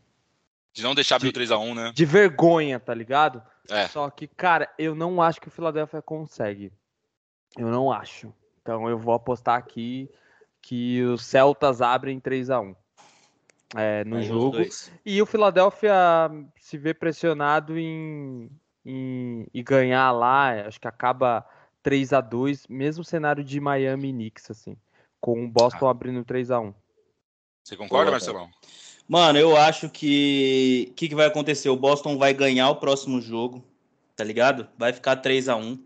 De 0.71 0.81
não 0.81 0.95
deixar 0.95 1.17
abrir 1.17 1.29
o 1.29 1.33
3x1, 1.33 1.75
né? 1.75 1.91
De 1.93 2.05
vergonha, 2.05 2.79
tá 2.79 2.93
ligado? 2.93 3.43
É. 3.69 3.87
Só 3.87 4.09
que, 4.09 4.27
cara, 4.27 4.69
eu 4.77 4.93
não 4.93 5.21
acho 5.21 5.39
que 5.39 5.47
o 5.47 5.51
Philadelphia 5.51 6.01
consegue. 6.01 6.71
Eu 7.57 7.67
não 7.67 7.91
acho. 7.91 8.33
Então 8.61 8.89
eu 8.89 8.97
vou 8.97 9.13
apostar 9.13 9.57
aqui 9.57 10.09
que 10.61 11.01
os 11.03 11.25
Celtas 11.25 11.81
abrem 11.81 12.19
3 12.19 12.49
a 12.49 12.59
1 12.59 12.75
é, 13.75 14.03
no 14.05 14.17
Aí 14.17 14.23
jogo. 14.23 14.57
E 15.05 15.21
o 15.21 15.25
Philadelphia 15.25 15.93
se 16.57 16.77
vê 16.77 16.93
pressionado 16.93 17.77
em, 17.77 18.49
em, 18.85 19.47
em, 19.53 19.63
ganhar 19.63 20.11
lá. 20.11 20.51
Acho 20.67 20.79
que 20.79 20.87
acaba 20.87 21.45
3 21.81 22.13
a 22.13 22.21
2 22.21 22.67
mesmo 22.67 23.03
cenário 23.03 23.43
de 23.43 23.59
Miami 23.59 24.11
Knicks, 24.11 24.49
assim. 24.51 24.77
Com 25.19 25.45
o 25.45 25.49
Boston 25.49 25.87
ah. 25.87 25.91
abrindo 25.91 26.23
3 26.23 26.51
a 26.51 26.59
1 26.59 26.73
Você 27.63 27.75
concorda, 27.75 28.11
Marcelão? 28.11 28.49
Mano, 29.13 29.37
eu 29.37 29.55
acho 29.55 29.91
que 29.91 30.87
o 30.89 30.93
que, 30.95 31.07
que 31.07 31.13
vai 31.13 31.27
acontecer? 31.27 31.69
O 31.69 31.75
Boston 31.75 32.17
vai 32.17 32.33
ganhar 32.33 32.67
o 32.71 32.77
próximo 32.77 33.21
jogo, 33.21 33.63
tá 34.15 34.23
ligado? 34.23 34.67
Vai 34.75 34.91
ficar 34.91 35.17
3 35.17 35.49
a 35.49 35.55
1 35.55 35.77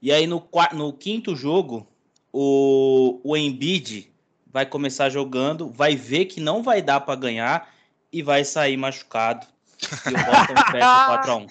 E 0.00 0.12
aí 0.12 0.28
no, 0.28 0.48
no 0.72 0.92
quinto 0.92 1.34
jogo, 1.34 1.84
o, 2.32 3.20
o 3.24 3.36
Embiid 3.36 4.12
vai 4.46 4.64
começar 4.64 5.10
jogando, 5.10 5.70
vai 5.70 5.96
ver 5.96 6.26
que 6.26 6.40
não 6.40 6.62
vai 6.62 6.80
dar 6.80 7.00
para 7.00 7.16
ganhar 7.18 7.68
e 8.12 8.22
vai 8.22 8.44
sair 8.44 8.76
machucado. 8.76 9.44
E 10.06 10.10
o 10.10 10.24
Boston 10.24 10.54
fecha 10.70 11.06
4 11.06 11.32
a 11.32 11.36
1 11.38 11.46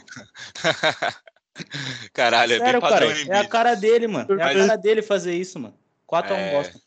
Caralho, 2.14 2.58
Sério, 2.58 2.70
é 2.70 2.72
bem 2.72 2.80
padrão 2.80 3.10
cara, 3.10 3.28
É 3.28 3.38
a 3.38 3.48
cara 3.50 3.76
dele, 3.76 4.08
mano. 4.08 4.40
É 4.40 4.44
a 4.44 4.54
cara 4.54 4.78
dele 4.78 5.02
fazer 5.02 5.36
isso, 5.36 5.60
mano. 5.60 5.76
4 6.08 6.34
a 6.34 6.38
1 6.38 6.40
é... 6.40 6.52
Boston. 6.54 6.80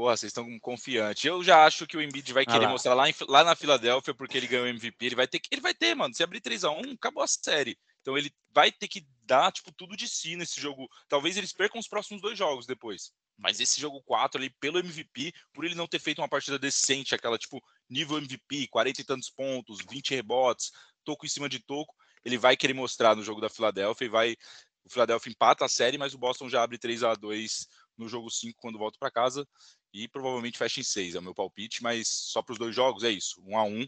Porra, 0.00 0.16
vocês 0.16 0.30
estão 0.30 0.58
confiantes. 0.60 1.22
Eu 1.26 1.44
já 1.44 1.62
acho 1.66 1.86
que 1.86 1.94
o 1.94 2.00
Embiid 2.00 2.32
vai 2.32 2.46
querer 2.46 2.64
ah 2.64 2.68
lá. 2.68 2.70
mostrar 2.70 2.94
lá, 2.94 3.10
em, 3.10 3.14
lá 3.28 3.44
na 3.44 3.54
Filadélfia, 3.54 4.14
porque 4.14 4.38
ele 4.38 4.46
ganhou 4.46 4.64
o 4.64 4.68
MVP. 4.70 5.04
Ele 5.04 5.14
vai 5.14 5.28
ter 5.28 5.38
que. 5.38 5.48
Ele 5.52 5.60
vai 5.60 5.74
ter, 5.74 5.94
mano. 5.94 6.14
Se 6.14 6.22
abrir 6.22 6.40
3x1, 6.40 6.94
acabou 6.94 7.22
a 7.22 7.26
série. 7.26 7.78
Então 8.00 8.16
ele 8.16 8.32
vai 8.50 8.72
ter 8.72 8.88
que 8.88 9.06
dar, 9.26 9.52
tipo, 9.52 9.70
tudo 9.70 9.94
de 9.94 10.08
si 10.08 10.36
nesse 10.36 10.58
jogo. 10.58 10.88
Talvez 11.06 11.36
eles 11.36 11.52
percam 11.52 11.78
os 11.78 11.86
próximos 11.86 12.22
dois 12.22 12.38
jogos 12.38 12.64
depois. 12.64 13.12
Mas 13.36 13.60
esse 13.60 13.78
jogo 13.78 14.02
4 14.06 14.40
ali, 14.40 14.48
pelo 14.58 14.78
MVP, 14.78 15.34
por 15.52 15.66
ele 15.66 15.74
não 15.74 15.86
ter 15.86 15.98
feito 15.98 16.22
uma 16.22 16.28
partida 16.30 16.58
decente, 16.58 17.14
aquela, 17.14 17.36
tipo, 17.36 17.62
nível 17.86 18.16
MVP, 18.16 18.68
40 18.68 19.02
e 19.02 19.04
tantos 19.04 19.28
pontos, 19.28 19.80
20 19.86 20.14
rebotes, 20.14 20.70
toco 21.04 21.26
em 21.26 21.28
cima 21.28 21.46
de 21.46 21.58
toco, 21.58 21.94
ele 22.24 22.38
vai 22.38 22.56
querer 22.56 22.72
mostrar 22.72 23.14
no 23.14 23.22
jogo 23.22 23.42
da 23.42 23.50
Filadélfia 23.50 24.06
e 24.06 24.08
vai. 24.08 24.36
O 24.82 24.88
Philadelphia 24.88 25.30
empata 25.30 25.66
a 25.66 25.68
série, 25.68 25.98
mas 25.98 26.14
o 26.14 26.18
Boston 26.18 26.48
já 26.48 26.62
abre 26.62 26.78
3 26.78 27.02
a 27.02 27.14
2 27.14 27.68
no 27.98 28.08
jogo 28.08 28.30
5 28.30 28.58
quando 28.58 28.78
volta 28.78 28.96
para 28.98 29.10
casa 29.10 29.46
e 29.92 30.08
provavelmente 30.08 30.58
fecha 30.58 30.80
em 30.80 30.84
6, 30.84 31.14
é 31.14 31.18
o 31.18 31.22
meu 31.22 31.34
palpite, 31.34 31.82
mas 31.82 32.08
só 32.08 32.42
para 32.42 32.52
os 32.52 32.58
dois 32.58 32.74
jogos 32.74 33.02
é 33.02 33.10
isso, 33.10 33.42
1 33.46 33.58
a 33.58 33.64
1 33.64 33.86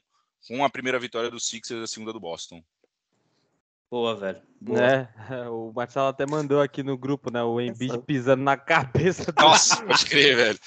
com 0.49 0.65
a 0.65 0.71
primeira 0.71 0.99
vitória 0.99 1.31
do 1.31 1.39
Sixers 1.39 1.81
e 1.81 1.85
a 1.85 1.87
segunda 1.87 2.13
do 2.13 2.21
Boston. 2.21 2.63
Boa, 3.93 4.17
velho. 4.17 4.41
Boa. 4.59 4.81
Né? 4.81 5.09
O 5.51 5.71
Marcelo 5.75 6.07
até 6.07 6.25
mandou 6.25 6.63
aqui 6.63 6.83
no 6.83 6.97
grupo, 6.97 7.31
né? 7.31 7.43
O 7.43 7.61
Embiid 7.61 7.99
pisando 8.07 8.43
na 8.43 8.57
cabeça 8.57 9.31
do... 9.31 9.43
Nossa, 9.43 9.85
pode 9.85 10.07
crer, 10.07 10.35
velho. 10.35 10.59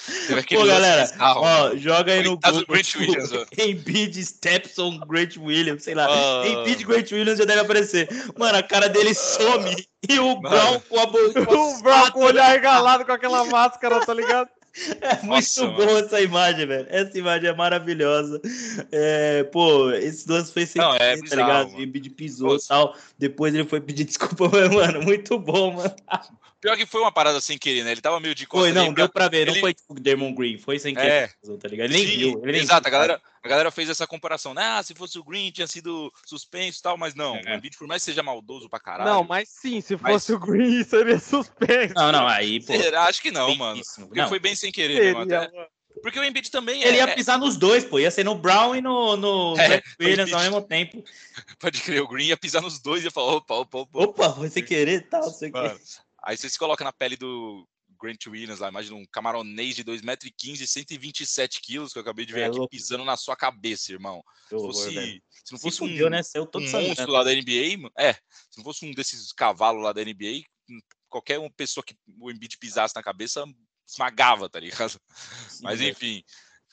Pô, 0.47 0.65
galera, 0.65 1.09
ó, 1.19 1.75
joga 1.75 2.13
aí 2.13 2.23
no 2.23 2.37
grupo. 2.37 2.71
Grant 2.71 2.95
Williams, 2.95 3.31
Embiid, 3.57 4.23
Stepson, 4.23 4.99
Grant 5.07 5.37
Williams, 5.37 5.83
sei 5.83 5.95
lá. 5.95 6.07
Uh... 6.07 6.45
Embiid, 6.45 6.85
Grant 6.85 7.11
Williams 7.11 7.39
já 7.39 7.45
deve 7.45 7.61
aparecer. 7.61 8.07
Mano, 8.37 8.59
a 8.59 8.63
cara 8.63 8.87
dele 8.89 9.15
some 9.15 9.75
e 10.07 10.19
o 10.19 10.39
Brown 10.39 10.79
com 10.81 10.99
a 10.99 11.05
boca. 11.07 11.41
o 11.51 11.81
Brown 11.81 12.11
com 12.11 12.19
o 12.19 12.25
olhar 12.25 12.49
regalado 12.49 13.05
com 13.05 13.11
aquela 13.11 13.43
máscara, 13.45 14.05
tá 14.05 14.13
ligado? 14.13 14.49
É 15.01 15.15
muito 15.21 15.27
Nossa, 15.27 15.67
bom 15.67 15.85
mano. 15.85 15.97
essa 15.99 16.21
imagem, 16.21 16.65
velho. 16.65 16.87
Essa 16.89 17.17
imagem 17.17 17.49
é 17.49 17.55
maravilhosa. 17.55 18.41
É, 18.91 19.43
pô, 19.45 19.89
esse 19.91 20.29
lance 20.29 20.51
foi 20.51 20.65
sem 20.65 20.81
Não, 20.81 20.93
é 20.95 21.17
tá 21.17 21.35
ligado? 21.35 21.75
O 21.75 21.81
Embiid 21.81 22.09
pisou 22.09 22.57
e 22.57 22.67
tal. 22.67 22.95
Depois 23.17 23.53
ele 23.55 23.65
foi 23.65 23.79
pedir 23.79 24.03
desculpa, 24.05 24.49
mas, 24.49 24.69
mano, 24.69 25.01
muito 25.01 25.39
bom, 25.39 25.73
mano. 25.73 25.95
Pior 26.65 26.75
que 26.75 26.85
foi 26.87 27.01
uma 27.01 27.11
parada 27.11 27.39
sem 27.39 27.59
querer, 27.59 27.83
né? 27.83 27.91
Ele 27.91 28.01
tava 28.01 28.19
meio 28.19 28.33
de 28.33 28.47
costas. 28.47 28.73
Foi, 28.73 28.83
não, 28.83 28.91
deu 28.91 29.07
pra 29.07 29.29
ver. 29.29 29.41
Ele... 29.41 29.51
Não 29.51 29.59
foi 29.59 29.71
tipo 29.71 29.93
Dermon 29.99 30.33
Green, 30.33 30.57
foi 30.57 30.79
sem 30.79 30.95
querer, 30.95 31.07
é. 31.11 31.27
tá 31.61 31.67
ligado? 31.67 31.91
Ele 31.91 31.93
nem 31.93 32.05
viu. 32.07 32.41
Ele 32.43 32.57
Exato, 32.57 32.81
nem 32.81 32.87
a, 32.87 32.91
galera, 32.91 33.21
a 33.43 33.47
galera 33.47 33.69
fez 33.69 33.87
essa 33.87 34.07
comparação. 34.07 34.51
Né? 34.51 34.63
Ah, 34.63 34.81
se 34.81 34.95
fosse 34.95 35.19
o 35.19 35.23
Green 35.23 35.51
tinha 35.51 35.67
sido 35.67 36.11
suspenso 36.25 36.79
e 36.79 36.81
tal, 36.81 36.97
mas 36.97 37.13
não. 37.13 37.35
É. 37.35 37.53
O 37.53 37.57
Embiid, 37.57 37.77
por 37.77 37.87
mais 37.87 38.01
que 38.01 38.05
seja 38.05 38.23
maldoso 38.23 38.67
pra 38.67 38.79
caralho. 38.79 39.07
Não, 39.07 39.23
mas 39.23 39.47
sim, 39.47 39.79
se 39.79 39.95
mas... 39.95 40.13
fosse 40.13 40.33
o 40.33 40.39
Green 40.39 40.81
seria 40.83 41.19
suspenso. 41.19 41.93
Não, 41.93 42.11
não, 42.11 42.27
aí, 42.27 42.59
pô. 42.59 42.73
Será? 42.73 43.03
Acho 43.03 43.21
que 43.21 43.29
não, 43.29 43.53
mano. 43.53 43.79
Porque 43.99 44.21
não. 44.21 44.27
foi 44.27 44.39
bem 44.39 44.55
sem 44.55 44.71
querer, 44.71 45.13
seria, 45.13 45.21
até. 45.21 45.51
Porque 46.01 46.19
o 46.19 46.23
Embiid 46.23 46.49
também 46.49 46.81
Ele 46.81 46.97
é... 46.97 47.01
ia 47.01 47.15
pisar 47.15 47.37
nos 47.37 47.57
dois, 47.57 47.85
pô. 47.85 47.99
Ia 47.99 48.11
ser 48.11 48.23
no 48.23 48.35
Brown 48.35 48.75
e 48.75 48.81
no, 48.81 49.15
no 49.15 49.55
é, 49.61 49.83
Williams 49.99 50.33
ao 50.33 50.41
mesmo 50.41 50.61
tempo. 50.61 51.03
Pode 51.59 51.79
crer, 51.81 52.01
o 52.01 52.07
Green 52.07 52.25
ia 52.25 52.37
pisar 52.37 52.61
nos 52.61 52.79
dois 52.79 53.03
e 53.03 53.05
ia 53.05 53.11
falar, 53.11 53.35
opa, 53.35 53.53
opa, 53.55 53.77
opa. 53.77 54.03
Opa, 54.03 54.33
foi 54.33 54.49
sem 54.49 54.63
querer 54.63 55.07
tal, 55.09 55.29
sei 55.29 55.51
que. 55.51 55.59
Aí 56.25 56.35
você 56.35 56.49
se 56.49 56.57
coloca 56.57 56.83
na 56.83 56.91
pele 56.91 57.15
do 57.15 57.67
Grant 58.01 58.25
Williams 58.27 58.59
lá, 58.59 58.69
imagina 58.69 58.95
um 58.95 59.05
camaronês 59.05 59.75
de 59.75 59.83
2,15m 59.83 60.61
e 60.61 60.67
127 60.67 61.61
quilos 61.61 61.93
que 61.93 61.99
eu 61.99 62.01
acabei 62.01 62.25
de 62.25 62.33
ver 62.33 62.41
é 62.41 62.45
aqui 62.45 62.57
louco. 62.57 62.71
pisando 62.71 63.05
na 63.05 63.15
sua 63.15 63.35
cabeça, 63.35 63.91
irmão. 63.91 64.23
Se, 64.49 64.55
horror, 64.55 64.73
fosse, 64.73 65.23
se 65.43 65.51
não 65.51 65.59
fosse 65.59 65.77
se 65.77 65.83
um, 65.83 66.09
né? 66.09 66.21
um 66.55 66.71
monstro 66.71 67.11
lá 67.11 67.23
da 67.23 67.31
NBA, 67.31 67.89
é, 67.97 68.13
se 68.13 68.57
não 68.57 68.63
fosse 68.63 68.85
um 68.85 68.91
desses 68.91 69.31
cavalos 69.31 69.83
lá 69.83 69.93
da 69.93 70.03
NBA, 70.03 70.43
qualquer 71.07 71.39
uma 71.39 71.51
pessoa 71.51 71.83
que 71.83 71.95
o 72.19 72.31
Embiid 72.31 72.57
pisasse 72.57 72.95
na 72.95 73.03
cabeça 73.03 73.45
esmagava, 73.87 74.49
tá 74.49 74.59
ligado? 74.59 74.99
Sim, 75.47 75.63
Mas 75.63 75.79
enfim, 75.79 76.23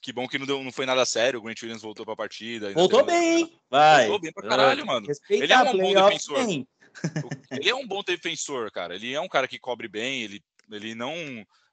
que 0.01 0.13
bom 0.13 0.27
que 0.27 0.39
não, 0.39 0.47
deu, 0.47 0.65
não 0.65 0.73
foi 0.73 0.87
nada 0.87 1.05
sério. 1.05 1.39
O 1.39 1.43
Grant 1.43 1.63
Williams 1.63 1.83
voltou 1.83 2.05
pra 2.05 2.17
partida. 2.17 2.73
Voltou 2.73 3.05
bem, 3.05 3.41
hein? 3.41 3.61
Vai. 3.71 4.07
Voltou 4.07 4.21
bem 4.21 4.33
pra 4.33 4.49
caralho, 4.49 4.85
mano. 4.85 5.07
Ele 5.31 5.53
é 5.53 5.59
um 5.59 5.79
bom 5.79 5.95
defensor. 5.95 6.45
Bem. 6.45 6.67
Ele 7.51 7.69
é 7.69 7.75
um 7.75 7.87
bom 7.87 8.03
defensor, 8.03 8.71
cara. 8.71 8.95
Ele 8.95 9.13
é 9.13 9.21
um 9.21 9.29
cara 9.29 9.49
que 9.49 9.59
cobre 9.59 9.89
bem, 9.89 10.23
ele, 10.23 10.43
ele 10.71 10.95
não. 10.95 11.15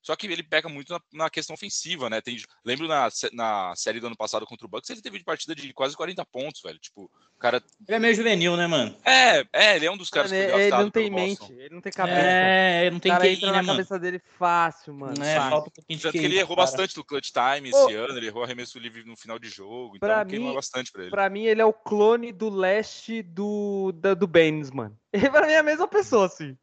Só 0.01 0.15
que 0.15 0.27
ele 0.27 0.41
peca 0.41 0.69
muito 0.69 0.93
na, 0.93 1.01
na 1.13 1.29
questão 1.29 1.53
ofensiva, 1.53 2.09
né? 2.09 2.21
Tem, 2.21 2.37
lembro 2.63 2.87
na, 2.87 3.09
na 3.33 3.73
série 3.75 3.99
do 3.99 4.07
ano 4.07 4.15
passado 4.15 4.45
contra 4.45 4.65
o 4.65 4.69
Bucks, 4.69 4.89
ele 4.89 5.01
teve 5.01 5.17
de 5.17 5.25
partida 5.25 5.53
de 5.53 5.73
quase 5.73 5.95
40 5.95 6.25
pontos, 6.25 6.61
velho. 6.61 6.79
Tipo, 6.79 7.03
o 7.03 7.39
cara. 7.39 7.61
Ele 7.87 7.95
é 7.95 7.99
meio 7.99 8.15
juvenil, 8.15 8.55
né, 8.55 8.65
mano? 8.65 8.95
É, 9.03 9.43
é, 9.51 9.75
ele 9.75 9.85
é 9.85 9.91
um 9.91 9.97
dos 9.97 10.09
caras 10.09 10.31
mano, 10.31 10.43
que 10.45 10.53
Ele 10.53 10.69
não 10.71 10.89
tem 10.89 11.09
mente, 11.09 11.51
ele 11.51 11.75
não 11.75 11.81
tem 11.81 11.91
cabeça. 11.91 12.17
É, 12.21 12.81
ele 12.85 12.91
não 12.91 12.99
tem 12.99 13.11
cara 13.11 13.23
QI, 13.25 13.33
entra 13.33 13.51
né, 13.51 13.61
na 13.61 13.65
cabeça 13.67 13.99
dele 13.99 14.21
fácil, 14.37 14.93
mano. 14.93 15.21
É, 15.23 15.35
fácil. 15.35 15.49
falta 15.49 15.69
um 15.69 15.73
pouquinho 15.73 15.97
de 15.97 16.03
Tanto 16.03 16.11
que 16.13 16.25
ele 16.25 16.39
errou 16.39 16.55
cara. 16.55 16.65
bastante 16.67 16.95
no 16.97 17.03
clutch 17.03 17.31
time 17.31 17.69
esse 17.69 17.93
ano, 17.95 18.17
ele 18.17 18.27
errou 18.27 18.43
arremesso 18.43 18.79
livre 18.79 19.03
no 19.03 19.17
final 19.17 19.37
de 19.37 19.49
jogo, 19.49 19.97
então 19.97 20.07
Pra 20.07 20.23
queima 20.25 20.47
mim- 20.49 20.55
bastante 20.55 20.91
pra 20.93 21.01
ele. 21.01 21.11
Pra 21.11 21.29
mim, 21.29 21.43
ele 21.43 21.61
é 21.61 21.65
o 21.65 21.73
clone 21.73 22.31
do 22.31 22.49
leste 22.49 23.21
do, 23.21 23.91
da- 23.91 24.13
do 24.13 24.25
Baines, 24.27 24.71
mano. 24.71 24.97
Ele 25.11 25.29
pra 25.29 25.45
mim 25.45 25.53
é 25.53 25.57
a 25.59 25.63
mesma 25.63 25.87
pessoa, 25.89 26.25
assim. 26.25 26.57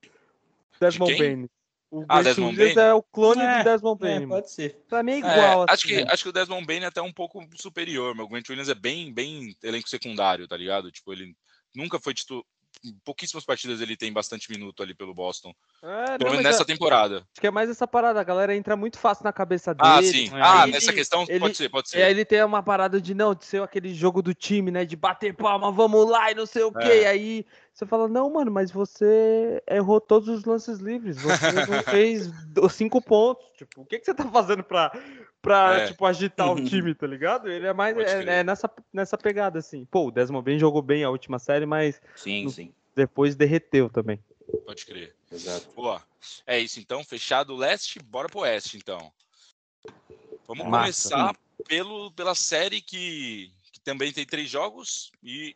Desmond? 0.80 1.16
Baines. 1.18 1.55
O 1.96 2.04
Ah, 2.08 2.22
Desmond 2.22 2.58
Williams 2.58 2.74
Bane? 2.74 2.88
é 2.88 2.92
o 2.94 3.02
clone 3.02 3.42
É, 3.42 3.58
do 3.58 3.64
Desmond 3.64 3.96
É, 3.96 4.06
Bain. 4.06 4.14
mano. 4.20 4.28
pode 4.28 4.50
ser. 4.50 4.84
Pra 4.88 5.02
mim 5.02 5.12
é 5.12 5.14
É, 5.14 5.18
igual, 5.18 5.62
assim. 5.62 5.72
acho, 5.72 5.86
que, 5.86 5.96
né? 5.96 6.06
acho 6.10 6.22
que 6.24 6.28
o 6.28 6.32
Desmond 6.32 6.66
Bain 6.66 6.80
é 6.80 6.86
até 6.86 7.00
um 7.00 7.12
pouco 7.12 7.42
superior. 7.56 8.14
Meu 8.14 8.28
Grant 8.28 8.48
Williams 8.48 8.68
é 8.68 8.74
bem, 8.74 9.12
bem 9.12 9.56
elenco 9.62 9.88
secundário, 9.88 10.46
tá 10.46 10.56
ligado? 10.56 10.92
Tipo, 10.92 11.12
ele 11.12 11.34
nunca 11.74 11.98
foi 11.98 12.12
Pouquíssimas 13.04 13.44
partidas 13.44 13.80
ele 13.80 13.96
tem 13.96 14.12
bastante 14.12 14.50
minuto 14.50 14.82
ali 14.82 14.94
pelo 14.94 15.12
Boston. 15.14 15.52
É, 15.82 16.18
Pelo 16.18 16.24
não, 16.24 16.30
menos 16.30 16.44
nessa 16.44 16.62
eu- 16.62 16.66
temporada. 16.66 17.16
Acho 17.16 17.40
que 17.40 17.46
é 17.46 17.50
mais 17.50 17.68
essa 17.70 17.86
parada. 17.86 18.20
A 18.20 18.24
galera 18.24 18.54
entra 18.54 18.76
muito 18.76 18.98
fácil 18.98 19.24
na 19.24 19.32
cabeça 19.32 19.74
dele. 19.74 19.88
Ah, 19.90 20.02
sim. 20.02 20.28
é, 20.36 20.40
Ah, 20.42 20.62
ele- 20.64 20.72
nessa 20.72 20.92
questão 20.92 21.24
ele- 21.28 21.40
pode 21.40 21.56
ser, 21.56 21.68
pode 21.68 21.88
E 21.94 21.96
aí 21.96 22.04
ser. 22.04 22.10
ele 22.10 22.24
tem 22.24 22.42
uma 22.44 22.62
parada 22.62 23.00
de 23.00 23.14
não, 23.14 23.34
de 23.34 23.44
ser 23.44 23.62
aquele 23.62 23.92
jogo 23.94 24.22
do 24.22 24.32
time, 24.34 24.70
né? 24.70 24.84
De 24.84 24.94
bater 24.96 25.34
palma, 25.34 25.72
vamos 25.72 26.08
lá 26.08 26.30
e 26.30 26.34
não 26.34 26.46
sei 26.46 26.62
o 26.62 26.72
quê. 26.72 26.78
É. 26.84 27.02
E 27.02 27.06
aí 27.06 27.46
você 27.72 27.84
fala, 27.84 28.08
não, 28.08 28.30
mano, 28.32 28.50
mas 28.50 28.70
você 28.70 29.62
errou 29.68 30.00
todos 30.00 30.28
os 30.28 30.44
lances 30.44 30.78
livres. 30.78 31.16
Você 31.20 31.52
não 31.52 31.82
fez 31.84 32.30
cinco 32.70 33.02
pontos. 33.02 33.44
Tipo, 33.56 33.82
o 33.82 33.86
que, 33.86 33.98
que 33.98 34.04
você 34.04 34.14
tá 34.14 34.24
fazendo 34.30 34.62
pra, 34.62 34.92
pra 35.46 35.78
É. 35.78 35.86
tipo, 35.86 36.04
agitar 36.04 36.50
o 36.52 36.64
time, 36.64 36.92
tá 36.92 37.06
ligado? 37.06 37.48
Ele 37.48 37.68
é 37.68 37.72
mais 37.72 37.96
é, 37.96 38.40
é 38.40 38.44
nessa, 38.44 38.68
nessa 38.92 39.16
pegada, 39.16 39.60
assim. 39.60 39.84
Pô, 39.84 40.08
o 40.08 40.10
Desmond 40.10 40.44
bem 40.44 40.58
jogou 40.58 40.82
bem 40.82 41.04
a 41.04 41.10
última 41.10 41.38
série, 41.38 41.64
mas 41.64 42.00
Sim, 42.16 42.44
No- 42.44 42.50
sim. 42.50 42.74
depois 42.96 43.36
derreteu 43.36 43.88
também. 43.88 44.18
Pode 44.64 44.84
crer. 44.84 45.14
Exato. 45.30 45.68
Boa. 45.76 46.02
É 46.44 46.58
isso 46.58 46.80
então, 46.80 47.04
fechado 47.04 47.54
o 47.54 47.56
leste, 47.56 48.00
bora 48.00 48.28
pro 48.28 48.40
oeste 48.40 48.76
então. 48.76 49.12
Vamos 50.48 50.66
Massa. 50.66 51.10
começar 51.10 51.36
pelo, 51.68 52.10
pela 52.12 52.34
série 52.34 52.80
que, 52.80 53.52
que 53.72 53.78
também 53.80 54.12
tem 54.12 54.26
três 54.26 54.50
jogos 54.50 55.12
e 55.22 55.54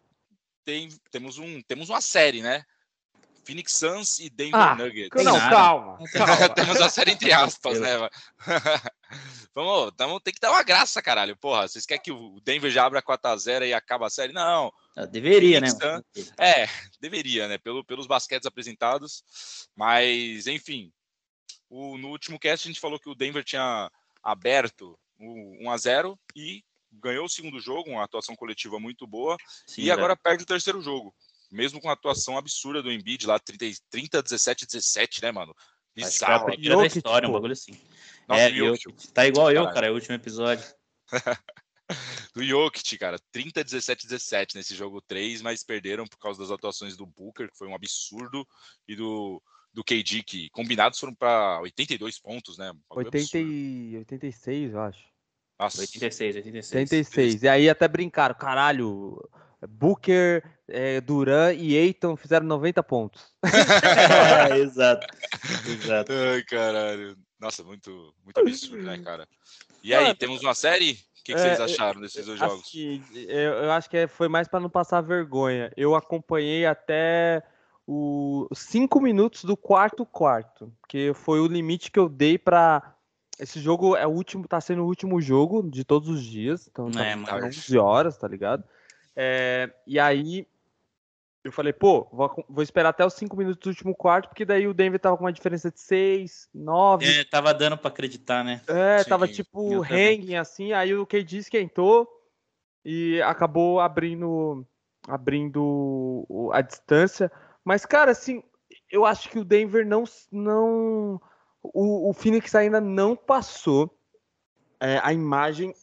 tem, 0.65 0.89
temos, 1.11 1.37
um, 1.39 1.61
temos 1.63 1.89
uma 1.89 2.01
série, 2.01 2.43
né? 2.43 2.65
Phoenix 3.45 3.73
Suns 3.73 4.21
e 4.21 4.31
Denver 4.31 4.55
Ah, 4.61 4.77
Nuggets. 4.77 5.25
Não, 5.25 5.37
calma. 5.39 5.99
calma. 6.15 6.49
temos 6.51 6.79
uma 6.79 6.89
série 6.91 7.11
entre 7.11 7.33
aspas, 7.33 7.81
né? 7.81 7.91
Vamos, 9.55 9.93
tamo, 9.97 10.21
tem 10.21 10.33
que 10.33 10.41
dar 10.41 10.53
uma 10.53 10.63
graça, 10.63 11.03
caralho. 11.03 11.37
Porra, 11.37 11.67
vocês 11.67 11.85
querem 11.85 12.03
que 12.03 12.13
o 12.13 12.41
Denver 12.45 12.71
já 12.71 12.85
abra 12.85 13.03
4x0 13.03 13.67
e 13.67 13.75
acaba 13.75 14.07
a 14.07 14.11
série? 14.11 14.33
Não. 14.33 14.73
Ah, 14.97 15.07
Deveria, 15.07 15.61
né? 15.61 15.69
É, 16.39 16.67
deveria, 17.01 17.49
né? 17.49 17.59
Pelo, 17.59 17.85
pelos 17.85 18.07
basquetes 18.07 18.47
apresentados. 18.47 19.25
Mas, 19.75 20.47
enfim. 20.47 20.93
O, 21.69 21.97
no 21.99 22.09
último 22.09 22.39
cast 22.39 22.67
a 22.67 22.71
gente 22.71 22.81
falou 22.81 22.99
que 22.99 23.09
o 23.09 23.15
Denver 23.15 23.45
tinha 23.45 23.91
aberto 24.23 24.99
o 25.19 25.57
1x0 25.65 26.17
e 26.35 26.65
ganhou 26.93 27.27
o 27.27 27.29
segundo 27.29 27.61
jogo, 27.61 27.91
uma 27.91 28.05
atuação 28.05 28.35
coletiva 28.35 28.81
muito 28.81 29.07
boa. 29.07 29.37
Sim, 29.67 29.83
e 29.83 29.85
velho. 29.85 29.95
agora 29.95 30.17
perde 30.17 30.43
o 30.43 30.47
terceiro 30.47 30.81
jogo. 30.81 31.15
Mesmo 31.51 31.81
com 31.81 31.89
a 31.89 31.93
atuação 31.93 32.37
absurda 32.39 32.83
do 32.83 32.91
Embiid 32.93 33.27
lá, 33.27 33.39
30, 33.39 33.67
30 33.91 34.23
17, 34.23 34.67
17, 34.67 35.23
né, 35.23 35.33
mano? 35.33 35.53
Acho 35.53 35.65
que 35.97 36.03
é 36.03 36.05
a 36.05 36.09
Bizarro. 36.11 36.47
primeira 36.47 36.77
da 36.77 36.87
história, 36.87 37.29
um 37.29 37.33
pô. 37.33 37.39
bagulho 37.39 37.53
assim. 37.53 37.73
Nossa, 38.31 38.43
é, 38.43 38.63
o 38.63 38.77
Jokic, 38.77 39.09
tá 39.09 39.27
igual 39.27 39.51
eu, 39.51 39.57
Caralho. 39.57 39.75
cara, 39.75 39.87
é 39.89 39.91
o 39.91 39.95
último 39.95 40.15
episódio. 40.15 40.65
do 42.35 42.45
Jokic, 42.45 42.97
cara, 42.97 43.19
30 43.33 43.65
17 43.65 44.07
17 44.07 44.57
nesse 44.57 44.75
jogo 44.77 45.01
3, 45.01 45.43
mas 45.43 45.65
perderam 45.65 46.07
por 46.07 46.17
causa 46.19 46.39
das 46.41 46.53
atuações 46.53 46.97
do 46.97 47.05
Booker, 47.05 47.51
que 47.51 47.59
foi 47.59 47.67
um 47.67 47.75
absurdo, 47.75 48.47
e 48.87 48.95
do, 48.95 49.43
do 49.73 49.83
KD, 49.83 50.23
que 50.23 50.49
combinados 50.51 51.01
foram 51.01 51.13
para 51.13 51.61
82 51.63 52.21
pontos, 52.21 52.57
né? 52.57 52.71
Um 52.71 52.79
bagulho 52.89 53.07
80 53.07 53.19
absurdo. 53.19 53.53
e... 53.53 53.97
86, 53.99 54.73
eu 54.73 54.81
acho. 54.81 55.11
Nossa, 55.59 55.81
86, 55.81 56.37
86. 56.37 56.93
86. 56.93 57.43
E 57.43 57.49
aí 57.49 57.69
até 57.69 57.89
brincaram, 57.89 58.35
caralho, 58.35 59.21
Booker, 59.69 60.43
é, 60.69 61.01
Duran 61.01 61.53
e 61.53 61.75
Eiton 61.77 62.17
fizeram 62.17 62.47
90 62.47 62.83
pontos. 62.83 63.33
é, 63.43 64.59
exato. 64.61 65.07
Exato. 65.67 66.13
Ai, 66.13 66.43
caralho. 66.43 67.17
Nossa, 67.39 67.63
muito, 67.63 68.15
muito 68.25 68.39
absurdo, 68.41 68.83
né, 68.83 68.99
cara? 68.99 69.27
E 69.83 69.95
aí, 69.95 70.03
Mano, 70.03 70.15
temos 70.15 70.43
uma 70.43 70.55
série? 70.55 70.93
O 70.93 70.97
que, 71.23 71.33
que 71.35 71.41
é, 71.41 71.57
vocês 71.57 71.61
acharam 71.61 72.01
desses 72.01 72.25
dois 72.25 72.39
jogos? 72.39 72.61
Assim, 72.67 73.03
eu, 73.15 73.53
eu 73.53 73.73
acho 73.73 73.89
que 73.89 73.97
é- 73.97 74.07
foi 74.07 74.29
mais 74.29 74.49
para 74.49 74.61
não 74.61 74.71
passar 74.71 75.01
vergonha. 75.01 75.73
Eu 75.77 75.95
acompanhei 75.95 76.65
até 76.67 77.43
os 77.87 78.59
5 78.59 79.01
minutos 79.01 79.45
do 79.45 79.57
quarto 79.57 80.07
quarto, 80.07 80.73
que 80.89 81.13
foi 81.15 81.41
o 81.41 81.47
limite 81.47 81.91
que 81.91 81.99
eu 81.99 82.09
dei 82.09 82.39
para 82.39 82.95
esse 83.39 83.59
jogo 83.59 83.97
é 83.97 84.07
o 84.07 84.11
último, 84.11 84.47
tá 84.47 84.61
sendo 84.61 84.83
o 84.83 84.87
último 84.87 85.19
jogo 85.19 85.63
de 85.69 85.83
todos 85.83 86.11
os 86.11 86.23
dias, 86.23 86.69
então 86.71 86.91
tá, 86.91 87.05
É, 87.05 87.11
tá 87.13 87.17
mano. 87.17 87.47
11 87.47 87.79
horas, 87.79 88.19
tá 88.19 88.29
ligado? 88.29 88.63
É, 89.17 89.73
e 89.87 89.99
aí 89.99 90.47
eu 91.43 91.51
falei, 91.51 91.73
pô, 91.73 92.07
vou, 92.13 92.45
vou 92.49 92.63
esperar 92.63 92.91
até 92.91 93.05
os 93.05 93.15
5 93.15 93.37
minutos 93.37 93.61
do 93.63 93.69
último 93.69 93.95
quarto, 93.95 94.29
porque 94.29 94.45
daí 94.45 94.67
o 94.67 94.75
Denver 94.75 95.01
tava 95.01 95.17
com 95.17 95.25
uma 95.25 95.33
diferença 95.33 95.71
de 95.71 95.81
6, 95.81 96.49
9, 96.53 97.07
É, 97.07 97.25
tava 97.25 97.55
dando 97.55 97.79
pra 97.79 97.89
acreditar, 97.89 98.45
né? 98.45 98.61
é, 98.67 99.03
Sim, 99.03 99.09
tava 99.09 99.27
tipo 99.27 99.83
hanging 99.83 100.37
assim, 100.37 100.73
aí 100.73 100.95
o 100.95 101.07
KD 101.07 101.39
esquentou 101.39 102.09
e 102.85 103.21
acabou 103.23 103.81
abrindo 103.81 104.67
abrindo 105.09 106.27
a 106.53 106.61
distância. 106.61 107.33
Mas, 107.65 107.87
cara, 107.87 108.11
assim, 108.11 108.43
eu 108.91 109.07
acho 109.07 109.29
que 109.31 109.39
o 109.39 109.45
Denver 109.45 109.87
não, 109.87 110.05
não, 110.31 111.21
o, 111.63 112.11
o 112.11 112.13
Phoenix 112.13 112.55
ainda 112.55 112.81
não 112.81 113.17
passou 113.17 113.91
é, 114.79 115.01
a 115.03 115.13
imagem 115.13 115.75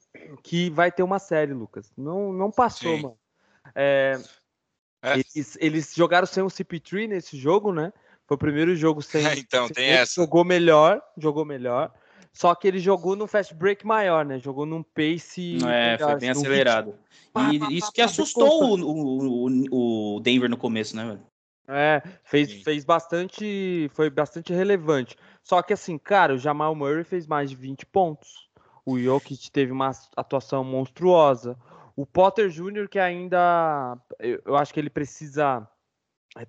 que 0.43 0.69
vai 0.69 0.91
ter 0.91 1.03
uma 1.03 1.19
série, 1.19 1.53
Lucas. 1.53 1.91
Não, 1.97 2.31
não 2.31 2.51
passou, 2.51 2.95
Sim. 2.95 3.01
mano. 3.03 3.17
É, 3.75 4.19
é. 5.01 5.13
Eles, 5.13 5.57
eles, 5.59 5.93
jogaram 5.95 6.25
sem 6.25 6.43
o 6.43 6.47
CP3 6.47 7.07
nesse 7.07 7.37
jogo, 7.37 7.71
né? 7.71 7.93
Foi 8.25 8.35
o 8.35 8.39
primeiro 8.39 8.75
jogo 8.75 9.01
sem. 9.01 9.21
então, 9.37 9.67
sem 9.67 9.75
tem 9.75 9.89
essa. 9.89 10.15
Jogou 10.15 10.43
melhor, 10.43 11.01
jogou 11.17 11.45
melhor. 11.45 11.93
Só 12.33 12.53
que 12.53 12.67
ele 12.67 12.79
jogou 12.79 13.15
no 13.15 13.25
fast 13.25 13.53
break 13.55 13.85
maior, 13.85 14.23
né? 14.23 14.37
Jogou 14.37 14.65
num 14.65 14.83
pace. 14.83 15.57
É, 15.67 15.97
foi 15.97 16.15
bem 16.17 16.29
acelerado. 16.29 16.93
E 17.51 17.77
isso 17.77 17.91
que 17.91 18.01
assustou 18.01 18.77
o, 18.77 19.47
o, 19.71 20.15
o 20.15 20.19
Denver 20.19 20.49
no 20.49 20.57
começo, 20.57 20.95
né, 20.95 21.05
velho? 21.05 21.21
É, 21.67 22.01
fez, 22.23 22.61
fez 22.63 22.85
bastante. 22.85 23.89
Foi 23.93 24.09
bastante 24.09 24.53
relevante. 24.53 25.15
Só 25.43 25.61
que 25.61 25.73
assim, 25.73 25.97
cara, 25.97 26.35
o 26.35 26.37
Jamal 26.37 26.75
Murray 26.75 27.03
fez 27.03 27.25
mais 27.25 27.49
de 27.49 27.55
20 27.55 27.85
pontos. 27.87 28.46
O 28.87 28.97
Jokic 28.97 29.51
teve 29.51 29.73
uma 29.73 29.91
atuação 30.15 30.63
monstruosa. 30.63 31.59
O 31.93 32.05
Potter 32.05 32.47
Jr., 32.47 32.87
que 32.87 32.97
ainda. 32.97 33.97
Eu, 34.17 34.55
acho 34.55 34.73
que 34.73 34.79
ele 34.79 34.89
precisa 34.89 35.67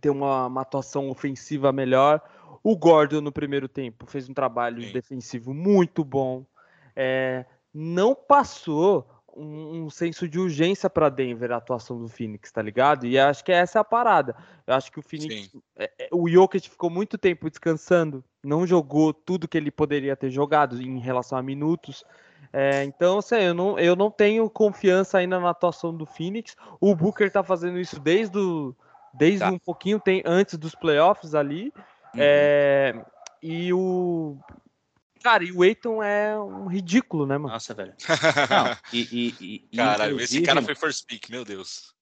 ter 0.01 0.09
uma, 0.09 0.47
uma, 0.47 0.61
atuação 0.61 1.11
ofensiva 1.11 1.73
melhor. 1.73 2.23
O 2.63 2.77
Gordon, 2.77 3.21
no 3.21 3.33
primeiro 3.33 3.67
tempo, 3.67 4.07
fez 4.07 4.29
um 4.29 4.35
trabalho 4.35 4.81
Sim. 4.81 4.93
defensivo 4.93 5.53
muito 5.53 6.05
bom. 6.05 6.47
É, 6.95 7.45
não 7.75 8.15
passou 8.15 9.05
um, 9.37 9.83
um, 9.83 9.91
senso 9.91 10.29
de 10.29 10.39
urgência 10.39 10.89
para 10.89 11.09
Denver 11.09 11.51
a 11.51 11.57
atuação 11.57 11.99
do 11.99 12.09
Phoenix, 12.09 12.53
tá 12.53 12.63
ligado? 12.63 13.05
E 13.05 13.19
acho 13.19 13.45
que 13.45 13.51
essa 13.51 13.79
é 13.79 13.81
a 13.81 13.85
parada. 13.85 14.37
Eu 14.65 14.75
acho 14.75 14.93
que 14.93 15.01
o 15.01 15.03
Phoenix. 15.03 15.51
É, 15.77 15.91
é, 15.99 16.09
o 16.13 16.29
Jokic 16.29 16.71
ficou 16.71 16.89
muito 16.89 17.19
tempo 17.19 17.51
descansando, 17.51 18.23
não 18.45 18.65
jogou 18.65 19.13
tudo 19.13 19.49
que 19.49 19.59
ele 19.59 19.73
poderia 19.73 20.15
ter 20.15 20.31
jogado 20.31 20.81
em 20.81 21.01
relação 21.01 21.37
a 21.37 21.43
minutos. 21.43 22.05
É, 22.53 22.85
então, 22.85 23.19
assim, 23.19 23.37
eu 23.37 23.55
não, 23.55 23.79
eu 23.79 23.95
não 23.95 24.11
tenho 24.11 24.49
confiança 24.49 25.19
ainda 25.19 25.39
na 25.39 25.51
atuação 25.51 25.95
do 25.95 26.07
Phoenix. 26.07 26.57
O 26.81 26.95
Booker 26.95 27.31
tá 27.31 27.43
fazendo 27.43 27.79
isso 27.79 28.01
desde, 28.01 28.39
o, 28.39 28.75
desde 29.13 29.41
tá. 29.41 29.51
um 29.51 29.59
pouquinho 29.59 30.01
tem, 30.01 30.23
antes 30.25 30.57
dos 30.57 30.75
playoffs 30.75 31.35
ali. 31.35 31.73
Uhum. 32.15 32.21
É, 32.21 33.05
e 33.43 33.73
o. 33.73 34.39
Cara, 35.23 35.45
e 35.45 35.53
o 35.53 35.65
Eiton 35.65 36.03
é 36.03 36.39
um 36.39 36.67
ridículo, 36.67 37.27
né, 37.27 37.37
mano? 37.37 37.53
Nossa, 37.53 37.75
velho. 37.75 37.93
Não, 38.51 38.77
e, 38.93 39.35
e, 39.41 39.69
e 39.73 39.77
Caralho, 39.77 40.21
esse 40.21 40.41
cara 40.43 40.63
foi 40.63 40.75
first 40.75 41.07
pick, 41.07 41.29
meu 41.29 41.45
Deus. 41.45 41.93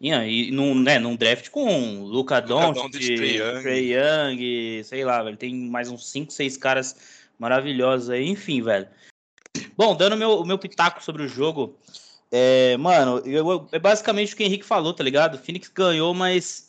E, 0.00 0.10
e 0.10 0.50
num, 0.50 0.74
né, 0.74 0.98
num 0.98 1.16
draft 1.16 1.50
com 1.50 2.02
Luca 2.02 2.40
Doncic, 2.40 3.16
Trey 3.62 3.92
Young, 3.92 4.84
sei 4.84 5.04
lá, 5.04 5.22
velho. 5.22 5.36
Tem 5.36 5.54
mais 5.54 5.90
uns 5.90 6.10
5, 6.10 6.32
6 6.32 6.56
caras 6.56 6.96
maravilhosos 7.38 8.10
aí. 8.10 8.26
Enfim, 8.26 8.62
velho. 8.62 8.88
Bom, 9.76 9.94
dando 9.94 10.16
meu, 10.16 10.44
meu 10.44 10.58
pitaco 10.58 11.02
sobre 11.02 11.22
o 11.22 11.28
jogo, 11.28 11.76
é, 12.30 12.76
mano, 12.76 13.18
eu, 13.24 13.68
é 13.72 13.78
basicamente 13.78 14.34
o 14.34 14.36
que 14.36 14.42
o 14.42 14.46
Henrique 14.46 14.64
falou, 14.64 14.92
tá 14.92 15.04
ligado? 15.04 15.34
O 15.34 15.38
Phoenix 15.38 15.68
ganhou, 15.68 16.12
mas 16.14 16.66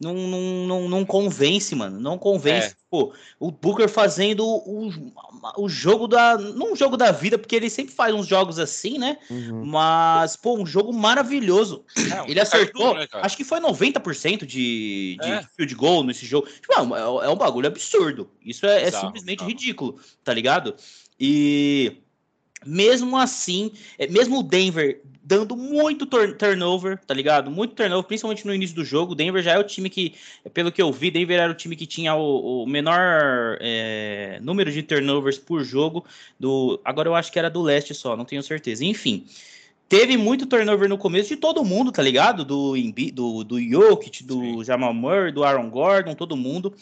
não, 0.00 0.14
não, 0.14 0.40
não, 0.66 0.88
não 0.88 1.04
convence, 1.04 1.74
mano. 1.74 1.98
Não 1.98 2.16
convence. 2.16 2.68
É. 2.68 2.76
Pô, 2.88 3.12
o 3.38 3.50
Booker 3.50 3.88
fazendo 3.88 4.46
o, 4.46 4.90
o 5.56 5.68
jogo 5.68 6.06
da. 6.06 6.38
Não 6.38 6.72
um 6.72 6.76
jogo 6.76 6.96
da 6.96 7.10
vida, 7.10 7.36
porque 7.36 7.56
ele 7.56 7.68
sempre 7.68 7.92
faz 7.92 8.14
uns 8.14 8.26
jogos 8.26 8.60
assim, 8.60 8.96
né? 8.96 9.18
Uhum. 9.28 9.64
Mas, 9.64 10.36
pô, 10.36 10.56
um 10.56 10.64
jogo 10.64 10.92
maravilhoso. 10.92 11.84
É, 11.96 12.22
um 12.22 12.26
ele 12.30 12.40
acertou, 12.40 12.94
né, 12.94 13.08
acho 13.12 13.36
que 13.36 13.44
foi 13.44 13.60
90% 13.60 14.46
de, 14.46 15.16
de 15.20 15.28
é. 15.28 15.42
field 15.56 15.74
goal 15.74 16.04
nesse 16.04 16.24
jogo. 16.24 16.46
Tipo, 16.46 16.94
é, 16.94 17.26
é 17.26 17.28
um 17.28 17.36
bagulho 17.36 17.66
absurdo. 17.66 18.30
Isso 18.40 18.66
é, 18.66 18.84
é 18.84 18.90
simplesmente 18.92 19.44
ridículo, 19.44 19.98
tá 20.22 20.32
ligado? 20.32 20.76
E 21.18 22.02
mesmo 22.66 23.16
assim, 23.16 23.72
é, 23.98 24.06
mesmo 24.06 24.40
o 24.40 24.42
Denver 24.42 25.00
dando 25.28 25.54
muito 25.54 26.06
turnover, 26.06 26.98
tá 27.06 27.12
ligado? 27.12 27.50
Muito 27.50 27.74
turnover, 27.74 28.06
principalmente 28.06 28.46
no 28.46 28.54
início 28.54 28.74
do 28.74 28.82
jogo. 28.82 29.12
O 29.12 29.14
Denver 29.14 29.42
já 29.42 29.52
é 29.52 29.58
o 29.58 29.64
time 29.64 29.90
que, 29.90 30.14
pelo 30.54 30.72
que 30.72 30.80
eu 30.80 30.90
vi, 30.90 31.10
Denver 31.10 31.38
era 31.38 31.52
o 31.52 31.54
time 31.54 31.76
que 31.76 31.84
tinha 31.84 32.14
o, 32.14 32.62
o 32.62 32.66
menor 32.66 33.58
é, 33.60 34.38
número 34.42 34.72
de 34.72 34.82
turnovers 34.82 35.36
por 35.36 35.62
jogo. 35.62 36.06
Do, 36.40 36.80
agora 36.82 37.10
eu 37.10 37.14
acho 37.14 37.30
que 37.30 37.38
era 37.38 37.50
do 37.50 37.60
leste 37.60 37.92
só, 37.92 38.16
não 38.16 38.24
tenho 38.24 38.42
certeza. 38.42 38.82
Enfim, 38.86 39.26
teve 39.86 40.16
muito 40.16 40.46
turnover 40.46 40.88
no 40.88 40.96
começo 40.96 41.28
de 41.28 41.36
todo 41.36 41.62
mundo, 41.62 41.92
tá 41.92 42.02
ligado? 42.02 42.42
Do, 42.42 42.74
do, 43.12 43.44
do 43.44 43.60
Jokic, 43.60 44.24
do 44.24 44.40
Sim. 44.40 44.64
Jamal 44.64 44.94
Murray, 44.94 45.30
do 45.30 45.44
Aaron 45.44 45.68
Gordon, 45.68 46.14
todo 46.14 46.38
mundo. 46.38 46.74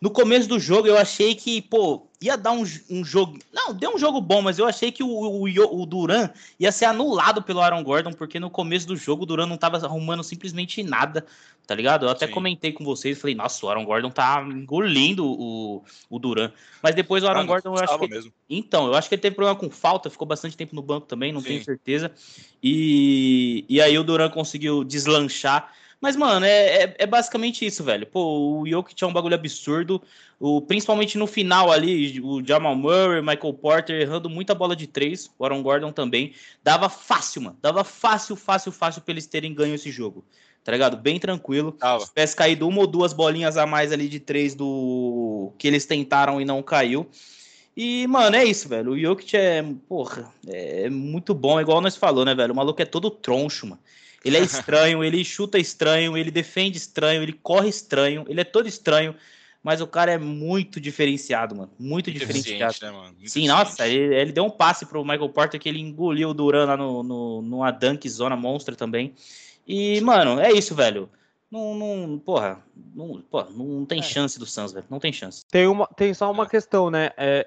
No 0.00 0.10
começo 0.10 0.48
do 0.48 0.60
jogo 0.60 0.86
eu 0.86 0.96
achei 0.96 1.34
que, 1.34 1.60
pô, 1.60 2.08
ia 2.20 2.36
dar 2.36 2.52
um, 2.52 2.64
um 2.90 3.04
jogo. 3.04 3.38
Não, 3.52 3.72
deu 3.72 3.94
um 3.94 3.98
jogo 3.98 4.20
bom, 4.20 4.42
mas 4.42 4.58
eu 4.58 4.66
achei 4.66 4.90
que 4.90 5.02
o, 5.02 5.08
o, 5.08 5.44
o, 5.44 5.86
Duran 5.86 6.30
ia 6.58 6.70
ser 6.72 6.86
anulado 6.86 7.42
pelo 7.42 7.60
Aaron 7.60 7.82
Gordon, 7.82 8.12
porque 8.12 8.40
no 8.40 8.50
começo 8.50 8.86
do 8.86 8.96
jogo 8.96 9.22
o 9.22 9.26
Duran 9.26 9.46
não 9.46 9.56
tava 9.56 9.76
arrumando 9.76 10.22
simplesmente 10.22 10.82
nada, 10.82 11.24
tá 11.66 11.74
ligado? 11.74 12.06
Eu 12.06 12.10
até 12.10 12.26
Sim. 12.26 12.32
comentei 12.32 12.72
com 12.72 12.84
vocês, 12.84 13.20
falei, 13.20 13.34
nossa, 13.34 13.64
o 13.64 13.68
Aaron 13.68 13.84
Gordon 13.84 14.10
tá 14.10 14.40
engolindo 14.42 15.24
o, 15.26 15.84
o 16.10 16.18
Duran. 16.18 16.50
Mas 16.82 16.94
depois 16.94 17.22
o 17.22 17.28
Aaron 17.28 17.40
ah, 17.40 17.44
Gordon, 17.44 17.74
eu 17.74 17.82
acho 17.82 17.98
que. 17.98 18.08
Mesmo. 18.08 18.32
Então, 18.48 18.86
eu 18.86 18.94
acho 18.94 19.08
que 19.08 19.14
ele 19.14 19.22
teve 19.22 19.36
problema 19.36 19.58
com 19.58 19.70
falta, 19.70 20.10
ficou 20.10 20.26
bastante 20.26 20.56
tempo 20.56 20.74
no 20.74 20.82
banco 20.82 21.06
também, 21.06 21.32
não 21.32 21.40
Sim. 21.40 21.48
tenho 21.48 21.64
certeza. 21.64 22.10
E, 22.62 23.64
e 23.68 23.80
aí 23.80 23.98
o 23.98 24.04
Duran 24.04 24.30
conseguiu 24.30 24.82
deslanchar. 24.82 25.72
Mas, 26.00 26.14
mano, 26.14 26.46
é, 26.46 26.84
é, 26.84 26.96
é, 26.98 27.06
basicamente 27.06 27.66
isso, 27.66 27.82
velho. 27.82 28.06
Pô, 28.06 28.60
o 28.60 28.68
Jokic 28.68 29.02
é 29.02 29.06
um 29.06 29.12
bagulho 29.12 29.34
absurdo. 29.34 30.00
O, 30.38 30.62
principalmente 30.62 31.18
no 31.18 31.26
final 31.26 31.72
ali, 31.72 32.20
o 32.20 32.44
Jamal 32.44 32.76
Murray, 32.76 33.20
Michael 33.20 33.54
Porter 33.54 34.00
errando 34.00 34.30
muita 34.30 34.54
bola 34.54 34.76
de 34.76 34.86
três. 34.86 35.28
O 35.36 35.44
Aaron 35.44 35.60
Gordon 35.60 35.90
também. 35.90 36.34
Dava 36.62 36.88
fácil, 36.88 37.42
mano. 37.42 37.58
Dava 37.60 37.82
fácil, 37.82 38.36
fácil, 38.36 38.70
fácil 38.70 39.02
pra 39.02 39.12
eles 39.12 39.26
terem 39.26 39.52
ganho 39.52 39.74
esse 39.74 39.90
jogo. 39.90 40.24
Tá 40.62 40.70
ligado? 40.70 40.96
Bem 40.96 41.18
tranquilo. 41.18 41.72
Tava. 41.72 42.00
Se 42.00 42.10
tivesse 42.10 42.36
caído 42.36 42.68
uma 42.68 42.80
ou 42.80 42.86
duas 42.86 43.12
bolinhas 43.12 43.56
a 43.56 43.66
mais 43.66 43.90
ali 43.90 44.08
de 44.08 44.20
três 44.20 44.54
do 44.54 45.52
que 45.58 45.66
eles 45.66 45.84
tentaram 45.84 46.40
e 46.40 46.44
não 46.44 46.62
caiu. 46.62 47.08
E, 47.76 48.06
mano, 48.06 48.36
é 48.36 48.44
isso, 48.44 48.68
velho. 48.68 48.92
O 48.92 48.98
Jokic 48.98 49.36
é, 49.36 49.64
porra, 49.88 50.32
é 50.46 50.88
muito 50.90 51.34
bom, 51.34 51.60
igual 51.60 51.80
nós 51.80 51.96
falou, 51.96 52.24
né, 52.24 52.34
velho? 52.34 52.52
O 52.52 52.56
maluco 52.56 52.82
é 52.82 52.84
todo 52.84 53.10
troncho, 53.10 53.66
mano. 53.66 53.80
Ele 54.24 54.36
é 54.36 54.40
estranho, 54.42 55.02
ele 55.04 55.24
chuta 55.24 55.58
estranho, 55.58 56.16
ele 56.16 56.30
defende 56.30 56.78
estranho, 56.78 57.22
ele 57.22 57.32
corre 57.32 57.68
estranho, 57.68 58.24
ele 58.28 58.40
é 58.40 58.44
todo 58.44 58.68
estranho. 58.68 59.14
Mas 59.62 59.80
o 59.80 59.86
cara 59.86 60.12
é 60.12 60.18
muito 60.18 60.80
diferenciado, 60.80 61.54
mano. 61.54 61.70
Muito, 61.78 62.06
muito 62.06 62.12
diferenciado. 62.12 62.76
Né, 62.80 62.90
mano? 62.90 63.14
Muito 63.14 63.28
Sim, 63.28 63.48
nossa, 63.48 63.88
ele, 63.88 64.14
ele, 64.14 64.32
deu 64.32 64.44
um 64.44 64.50
passe 64.50 64.86
pro 64.86 65.04
Michael 65.04 65.28
Porter 65.30 65.60
que 65.60 65.68
ele 65.68 65.80
engoliu 65.80 66.30
o 66.30 66.34
Duran 66.34 66.64
lá 66.64 66.76
no, 66.76 67.02
no, 67.02 67.42
numa 67.42 67.70
dunk 67.70 68.08
zona 68.08 68.36
monstra 68.36 68.76
também. 68.76 69.14
E, 69.66 70.00
mano, 70.00 70.40
é 70.40 70.52
isso, 70.52 70.74
velho. 70.74 71.10
Não, 71.50 71.74
não, 71.74 72.18
porra, 72.18 72.62
não, 72.94 73.20
porra, 73.22 73.48
não 73.50 73.84
tem 73.84 74.00
é. 74.00 74.02
chance 74.02 74.38
do 74.38 74.46
Suns, 74.46 74.72
velho. 74.72 74.86
Não 74.88 75.00
tem 75.00 75.12
chance. 75.12 75.44
Tem, 75.46 75.66
uma, 75.66 75.86
tem 75.86 76.14
só 76.14 76.30
uma 76.30 76.44
é. 76.44 76.48
questão, 76.48 76.90
né? 76.90 77.10
É, 77.16 77.46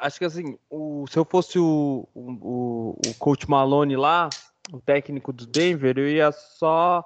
acho 0.00 0.18
que 0.18 0.24
assim, 0.24 0.58
o, 0.68 1.06
se 1.08 1.16
eu 1.16 1.24
fosse 1.24 1.58
o, 1.58 2.06
o, 2.14 2.98
o 3.06 3.14
coach 3.18 3.48
Malone 3.48 3.96
lá, 3.96 4.28
o 4.72 4.80
técnico 4.80 5.32
do 5.32 5.46
Denver, 5.46 5.98
eu 5.98 6.08
ia 6.08 6.32
só 6.32 7.04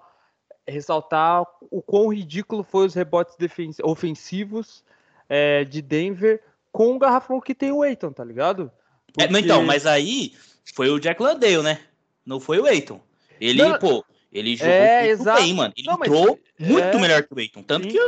ressaltar 0.67 1.45
o 1.71 1.83
quão 1.83 2.09
ridículo 2.09 2.63
foi 2.63 2.87
os 2.87 2.95
rebotes 2.95 3.37
ofensivos 3.83 4.85
é, 5.29 5.65
de 5.65 5.83
Denver 5.83 6.43
com 6.71 6.95
o 6.95 6.99
garrafão 6.99 7.41
que 7.41 7.55
tem 7.55 7.73
o 7.73 7.85
Eiton, 7.85 8.13
tá 8.13 8.25
ligado? 8.25 8.71
É, 9.19 9.27
Porque... 9.27 9.37
É, 9.37 9.41
então, 9.41 9.65
mas 9.65 9.87
aí 9.87 10.35
foi 10.75 10.89
o 10.89 10.99
Jack 10.99 11.23
Landale, 11.23 11.63
né? 11.63 11.81
Não 12.25 12.41
foi 12.41 12.59
o 12.59 12.67
Eiton. 12.67 13.01
Ele, 13.41 13.63
Não, 13.63 13.79
pô, 13.79 14.05
ele 14.33 14.57
jogou 14.57 14.73
é, 14.73 15.01
muito 15.01 15.21
exato. 15.21 15.43
bem, 15.43 15.55
mano. 15.55 15.75
Ele 15.77 15.87
Não, 15.87 15.95
entrou 15.95 16.39
muito 16.59 16.97
é... 16.97 16.99
melhor 16.99 17.23
que 17.25 17.35
o 17.35 17.41
Eiton. 17.41 17.63
Tanto 17.63 17.85
Sim. 17.85 17.91
que 17.91 17.99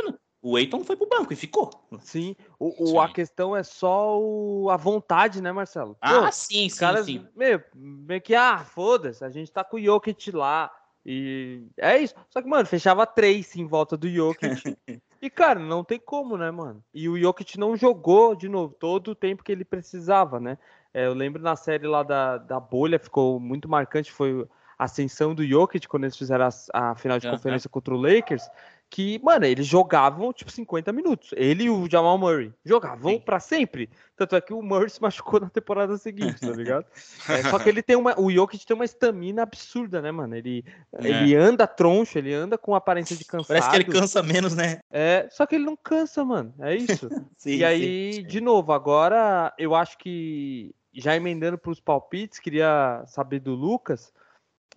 o 0.47 0.59
Eiton 0.59 0.83
foi 0.83 0.95
pro 0.95 1.09
banco 1.09 1.33
e 1.33 1.35
ficou. 1.35 1.71
Sim, 2.01 2.35
o, 2.59 2.91
o 2.91 3.01
a 3.01 3.09
questão 3.09 3.55
é 3.55 3.63
só 3.63 4.21
o, 4.21 4.69
a 4.69 4.77
vontade, 4.77 5.41
né, 5.41 5.51
Marcelo? 5.51 5.97
Ah, 5.99 6.21
Pô, 6.21 6.31
sim, 6.31 6.69
sim, 6.69 6.79
caras, 6.79 7.07
sim. 7.07 7.27
Meio, 7.35 7.63
meio 7.73 8.21
que, 8.21 8.35
ah, 8.35 8.59
foda-se, 8.59 9.25
a 9.25 9.29
gente 9.31 9.51
tá 9.51 9.63
com 9.63 9.77
o 9.77 9.81
Jokic 9.81 10.31
lá. 10.31 10.71
E 11.03 11.63
é 11.75 11.97
isso. 11.97 12.13
Só 12.29 12.43
que, 12.43 12.47
mano, 12.47 12.67
fechava 12.67 13.07
três 13.07 13.55
em 13.55 13.65
volta 13.65 13.97
do 13.97 14.07
Jokic. 14.07 14.77
e, 15.19 15.31
cara, 15.31 15.59
não 15.59 15.83
tem 15.83 15.99
como, 15.99 16.37
né, 16.37 16.51
mano? 16.51 16.83
E 16.93 17.09
o 17.09 17.17
Jokic 17.17 17.57
não 17.57 17.75
jogou, 17.75 18.35
de 18.35 18.47
novo, 18.47 18.75
todo 18.79 19.09
o 19.09 19.15
tempo 19.15 19.43
que 19.43 19.51
ele 19.51 19.65
precisava, 19.65 20.39
né? 20.39 20.59
É, 20.93 21.07
eu 21.07 21.15
lembro 21.15 21.41
na 21.41 21.55
série 21.55 21.87
lá 21.87 22.03
da, 22.03 22.37
da 22.37 22.59
bolha, 22.59 22.99
ficou 22.99 23.39
muito 23.39 23.67
marcante, 23.67 24.11
foi 24.11 24.47
a 24.77 24.83
ascensão 24.83 25.33
do 25.33 25.43
Jokic 25.43 25.87
quando 25.87 26.03
eles 26.03 26.17
fizeram 26.17 26.45
a, 26.45 26.91
a 26.91 26.95
final 26.95 27.17
de 27.17 27.27
conferência 27.27 27.67
contra 27.67 27.95
o 27.95 27.97
Lakers 27.97 28.47
que, 28.89 29.19
mano, 29.23 29.45
eles 29.45 29.65
jogavam 29.65 30.31
tipo 30.31 30.51
50 30.51 30.91
minutos. 30.93 31.31
Ele 31.35 31.65
e 31.65 31.69
o 31.69 31.89
Jamal 31.89 32.17
Murray 32.17 32.53
jogavam 32.63 33.19
para 33.19 33.39
sempre. 33.39 33.89
Tanto 34.15 34.35
é 34.35 34.41
que 34.41 34.53
o 34.53 34.61
Murray 34.61 34.89
se 34.89 35.01
machucou 35.01 35.39
na 35.41 35.49
temporada 35.49 35.97
seguinte, 35.97 36.39
tá 36.39 36.51
ligado? 36.51 36.85
é, 37.27 37.43
só 37.43 37.59
que 37.59 37.67
ele 37.67 37.81
tem 37.81 37.95
uma. 37.95 38.19
O 38.19 38.31
Jokic 38.31 38.65
tem 38.65 38.75
uma 38.75 38.85
estamina 38.85 39.43
absurda, 39.43 40.01
né, 40.01 40.11
mano? 40.11 40.35
Ele, 40.35 40.63
é. 40.93 41.07
ele 41.07 41.35
anda 41.35 41.67
troncho, 41.67 42.17
ele 42.17 42.33
anda 42.33 42.57
com 42.57 42.75
aparência 42.75 43.15
de 43.15 43.25
cansado. 43.25 43.47
Parece 43.47 43.69
que 43.69 43.75
ele 43.75 43.85
cansa 43.85 44.23
menos, 44.23 44.55
né? 44.55 44.79
É, 44.89 45.27
só 45.31 45.45
que 45.45 45.55
ele 45.55 45.65
não 45.65 45.75
cansa, 45.75 46.23
mano. 46.23 46.53
É 46.59 46.75
isso. 46.75 47.09
sim, 47.37 47.57
e 47.57 47.65
aí, 47.65 48.13
sim, 48.13 48.21
sim. 48.21 48.27
de 48.27 48.39
novo, 48.41 48.71
agora 48.71 49.53
eu 49.57 49.75
acho 49.75 49.97
que. 49.97 50.73
Já 50.97 51.13
emendando 51.13 51.57
para 51.57 51.71
os 51.71 51.81
palpites, 51.81 52.39
queria 52.39 53.03
saber 53.05 53.41
do 53.41 53.53
Lucas, 53.53 54.13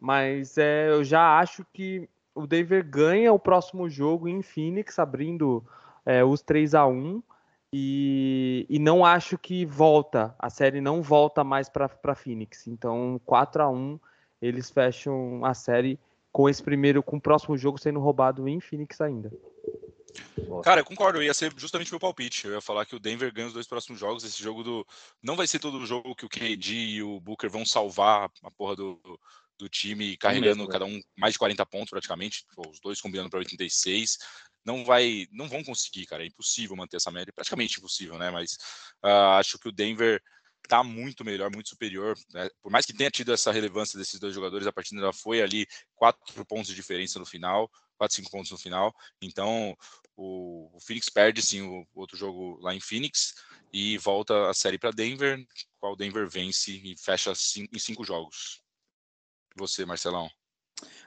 mas 0.00 0.58
é, 0.58 0.88
eu 0.88 1.04
já 1.04 1.38
acho 1.38 1.64
que 1.72 2.08
o 2.38 2.46
Denver 2.46 2.88
ganha 2.88 3.32
o 3.32 3.38
próximo 3.38 3.90
jogo 3.90 4.28
em 4.28 4.42
Phoenix, 4.42 4.96
abrindo 4.98 5.64
é, 6.06 6.24
os 6.24 6.40
3 6.40 6.72
a 6.74 6.86
1 6.86 7.20
e, 7.72 8.64
e 8.70 8.78
não 8.78 9.04
acho 9.04 9.36
que 9.36 9.66
volta, 9.66 10.34
a 10.38 10.48
série 10.48 10.80
não 10.80 11.02
volta 11.02 11.42
mais 11.42 11.68
para 11.68 12.14
Phoenix. 12.14 12.68
Então, 12.68 13.20
4 13.26 13.62
a 13.62 13.68
1 13.68 13.98
eles 14.40 14.70
fecham 14.70 15.44
a 15.44 15.52
série 15.52 15.98
com 16.30 16.48
esse 16.48 16.62
primeiro, 16.62 17.02
com 17.02 17.16
o 17.16 17.20
próximo 17.20 17.58
jogo 17.58 17.76
sendo 17.76 17.98
roubado 17.98 18.48
em 18.48 18.60
Phoenix 18.60 19.00
ainda. 19.00 19.32
Cara, 20.62 20.80
eu 20.80 20.84
concordo, 20.84 21.20
ia 21.20 21.34
ser 21.34 21.52
justamente 21.56 21.90
meu 21.90 21.98
palpite. 21.98 22.46
Eu 22.46 22.54
ia 22.54 22.60
falar 22.60 22.86
que 22.86 22.94
o 22.94 23.00
Denver 23.00 23.32
ganha 23.32 23.48
os 23.48 23.52
dois 23.52 23.66
próximos 23.66 23.98
jogos. 23.98 24.24
Esse 24.24 24.42
jogo 24.42 24.62
do. 24.62 24.86
Não 25.22 25.36
vai 25.36 25.46
ser 25.46 25.58
todo 25.58 25.76
o 25.76 25.86
jogo 25.86 26.14
que 26.14 26.24
o 26.24 26.28
KD 26.28 26.72
e 26.72 27.02
o 27.02 27.20
Booker 27.20 27.50
vão 27.50 27.66
salvar 27.66 28.30
a 28.42 28.50
porra 28.50 28.76
do, 28.76 29.00
do 29.58 29.68
time 29.68 30.16
carregando 30.16 30.58
mesmo, 30.58 30.68
cada 30.68 30.84
um 30.84 31.00
mais 31.16 31.32
de 31.32 31.38
40 31.38 31.66
pontos 31.66 31.90
praticamente, 31.90 32.44
os 32.56 32.80
dois 32.80 33.00
combinando 33.00 33.28
para 33.28 33.40
86. 33.40 34.18
Não 34.64 34.84
vai, 34.84 35.26
não 35.32 35.48
vão 35.48 35.64
conseguir, 35.64 36.06
cara. 36.06 36.22
É 36.22 36.26
impossível 36.26 36.76
manter 36.76 36.96
essa 36.96 37.10
média, 37.10 37.32
praticamente 37.32 37.78
impossível, 37.78 38.18
né? 38.18 38.30
Mas 38.30 38.52
uh, 39.04 39.38
acho 39.38 39.58
que 39.58 39.68
o 39.68 39.72
Denver 39.72 40.22
tá 40.68 40.84
muito 40.84 41.24
melhor, 41.24 41.50
muito 41.50 41.70
superior. 41.70 42.16
Né? 42.32 42.48
Por 42.62 42.70
mais 42.70 42.84
que 42.84 42.92
tenha 42.92 43.10
tido 43.10 43.32
essa 43.32 43.50
relevância 43.50 43.98
desses 43.98 44.20
dois 44.20 44.34
jogadores, 44.34 44.66
a 44.66 44.72
partida 44.72 45.00
já 45.00 45.12
foi 45.12 45.40
ali 45.40 45.66
quatro 45.94 46.44
pontos 46.44 46.68
de 46.68 46.74
diferença 46.74 47.18
no 47.18 47.24
final, 47.24 47.70
quatro, 47.96 48.16
cinco 48.16 48.30
pontos 48.30 48.50
no 48.50 48.58
final. 48.58 48.94
Então 49.22 49.76
o, 50.14 50.70
o 50.76 50.80
Phoenix 50.80 51.08
perde 51.08 51.40
sim 51.40 51.62
o, 51.62 51.86
o 51.94 52.00
outro 52.00 52.16
jogo 52.16 52.58
lá 52.60 52.74
em 52.74 52.80
Phoenix 52.80 53.34
e 53.72 53.96
volta 53.98 54.50
a 54.50 54.54
série 54.54 54.78
para 54.78 54.90
Denver, 54.90 55.42
qual 55.80 55.96
Denver 55.96 56.28
vence 56.28 56.72
e 56.72 56.96
fecha 56.98 57.34
cinco, 57.34 57.74
em 57.74 57.78
cinco 57.78 58.04
jogos. 58.04 58.62
Você, 59.58 59.84
Marcelão? 59.84 60.30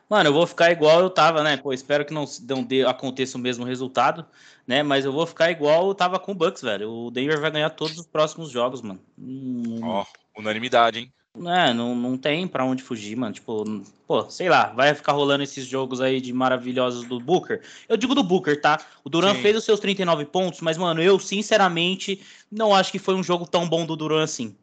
Mano, 0.10 0.28
eu 0.28 0.34
vou 0.34 0.46
ficar 0.46 0.72
igual 0.72 1.00
eu 1.00 1.10
tava, 1.10 1.42
né? 1.42 1.56
Pô, 1.56 1.72
espero 1.72 2.06
que 2.06 2.14
não, 2.14 2.26
não 2.42 2.64
dê, 2.64 2.86
aconteça 2.86 3.38
o 3.38 3.42
mesmo 3.42 3.64
resultado, 3.64 4.26
né? 4.68 4.84
Mas 4.84 5.06
eu 5.06 5.14
vou 5.14 5.26
ficar 5.26 5.50
igual 5.50 5.88
eu 5.88 5.96
tava 5.96 6.20
com 6.20 6.34
o 6.34 6.36
Bucks, 6.36 6.62
velho. 6.62 6.92
O 6.92 7.10
Denver 7.10 7.40
vai 7.40 7.50
ganhar 7.50 7.70
todos 7.70 7.98
os 7.98 8.06
próximos 8.06 8.52
jogos, 8.52 8.82
mano. 8.82 9.00
Hum, 9.18 9.80
Ó, 9.82 10.04
oh, 10.04 10.40
unanimidade, 10.40 11.00
hein? 11.00 11.14
É, 11.46 11.74
não, 11.74 11.96
não 11.96 12.18
tem 12.18 12.46
pra 12.46 12.66
onde 12.66 12.84
fugir, 12.84 13.16
mano. 13.16 13.34
Tipo, 13.34 13.64
pô, 14.06 14.30
sei 14.30 14.50
lá, 14.50 14.66
vai 14.74 14.94
ficar 14.94 15.14
rolando 15.14 15.44
esses 15.44 15.66
jogos 15.66 16.02
aí 16.02 16.20
de 16.20 16.34
maravilhosos 16.34 17.06
do 17.06 17.18
Booker. 17.18 17.62
Eu 17.88 17.96
digo 17.96 18.14
do 18.14 18.22
Booker, 18.22 18.60
tá? 18.60 18.86
O 19.06 19.10
Duran 19.10 19.36
fez 19.36 19.56
os 19.56 19.64
seus 19.64 19.80
39 19.80 20.26
pontos, 20.26 20.60
mas, 20.60 20.78
mano, 20.78 21.02
eu 21.02 21.18
sinceramente 21.20 22.22
não 22.52 22.76
acho 22.76 22.92
que 22.92 23.00
foi 23.00 23.16
um 23.16 23.24
jogo 23.24 23.48
tão 23.48 23.68
bom 23.68 23.86
do 23.86 23.96
Duran 23.96 24.24
assim. 24.24 24.58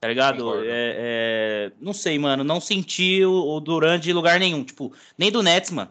Tá 0.00 0.06
ligado? 0.06 0.62
É, 0.64 0.66
é, 0.68 1.72
não 1.80 1.92
sei, 1.92 2.18
mano. 2.18 2.44
Não 2.44 2.60
senti 2.60 3.24
o, 3.24 3.56
o 3.56 3.60
Duran 3.60 3.98
de 3.98 4.12
lugar 4.12 4.38
nenhum. 4.38 4.62
Tipo, 4.62 4.92
nem 5.16 5.30
do 5.30 5.42
Nets, 5.42 5.70
mano. 5.70 5.90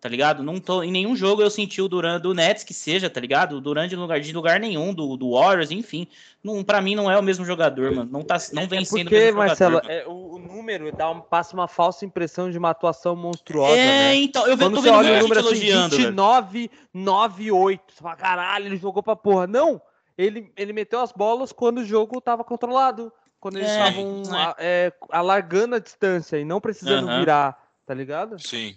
Tá 0.00 0.08
ligado? 0.08 0.44
Não 0.44 0.60
tô, 0.60 0.84
em 0.84 0.92
nenhum 0.92 1.16
jogo 1.16 1.42
eu 1.42 1.50
senti 1.50 1.82
o 1.82 1.88
Duran 1.88 2.20
do 2.20 2.32
Nets 2.32 2.62
que 2.62 2.72
seja, 2.72 3.10
tá 3.10 3.18
ligado? 3.20 3.56
O 3.56 3.60
Duran 3.60 3.88
de 3.88 3.96
lugar, 3.96 4.20
de 4.20 4.32
lugar 4.32 4.60
nenhum, 4.60 4.94
do, 4.94 5.16
do 5.16 5.32
Warriors, 5.32 5.72
enfim. 5.72 6.06
Não, 6.42 6.62
pra 6.62 6.80
mim 6.80 6.94
não 6.94 7.10
é 7.10 7.18
o 7.18 7.22
mesmo 7.22 7.44
jogador, 7.44 7.92
mano. 7.92 8.08
Não, 8.12 8.22
tá, 8.22 8.36
não 8.52 8.68
vem 8.68 8.82
é 8.82 8.84
sendo 8.84 9.10
porque, 9.10 9.16
o 9.16 9.18
mesmo 9.18 9.38
Marcelo, 9.38 9.74
jogador. 9.74 9.92
É, 9.92 10.06
o, 10.06 10.36
o, 10.36 10.38
número 10.38 10.92
dá 10.92 11.10
um, 11.10 11.20
passa 11.20 11.52
uma 11.52 11.66
falsa 11.66 12.06
impressão 12.06 12.48
de 12.48 12.56
uma 12.56 12.70
atuação 12.70 13.16
monstruosa. 13.16 13.76
É, 13.76 13.86
né? 13.86 14.14
então, 14.14 14.46
eu 14.46 14.56
Quando 14.56 14.76
tô 14.76 14.82
vendo 14.82 14.94
olha 14.94 15.18
o 15.18 15.22
número 15.22 15.40
assim, 15.40 15.48
elogiando. 15.48 15.96
29, 15.96 16.70
9, 16.94 17.50
8. 17.50 17.82
Você 17.88 18.00
fala, 18.00 18.14
caralho, 18.14 18.66
ele 18.66 18.76
jogou 18.76 19.02
pra 19.02 19.16
porra. 19.16 19.48
Não! 19.48 19.82
Ele, 20.16 20.52
ele 20.56 20.72
meteu 20.72 21.00
as 21.00 21.10
bolas 21.10 21.50
quando 21.50 21.78
o 21.78 21.84
jogo 21.84 22.20
tava 22.20 22.44
controlado 22.44 23.12
quando 23.40 23.56
eles 23.56 23.68
é, 23.68 23.88
estavam 23.88 24.22
é. 24.36 24.54
é, 24.58 24.92
alargando 25.10 25.74
a 25.74 25.78
distância 25.78 26.38
e 26.38 26.44
não 26.44 26.60
precisando 26.60 27.08
uhum. 27.08 27.20
virar, 27.20 27.56
tá 27.86 27.94
ligado? 27.94 28.38
Sim. 28.38 28.76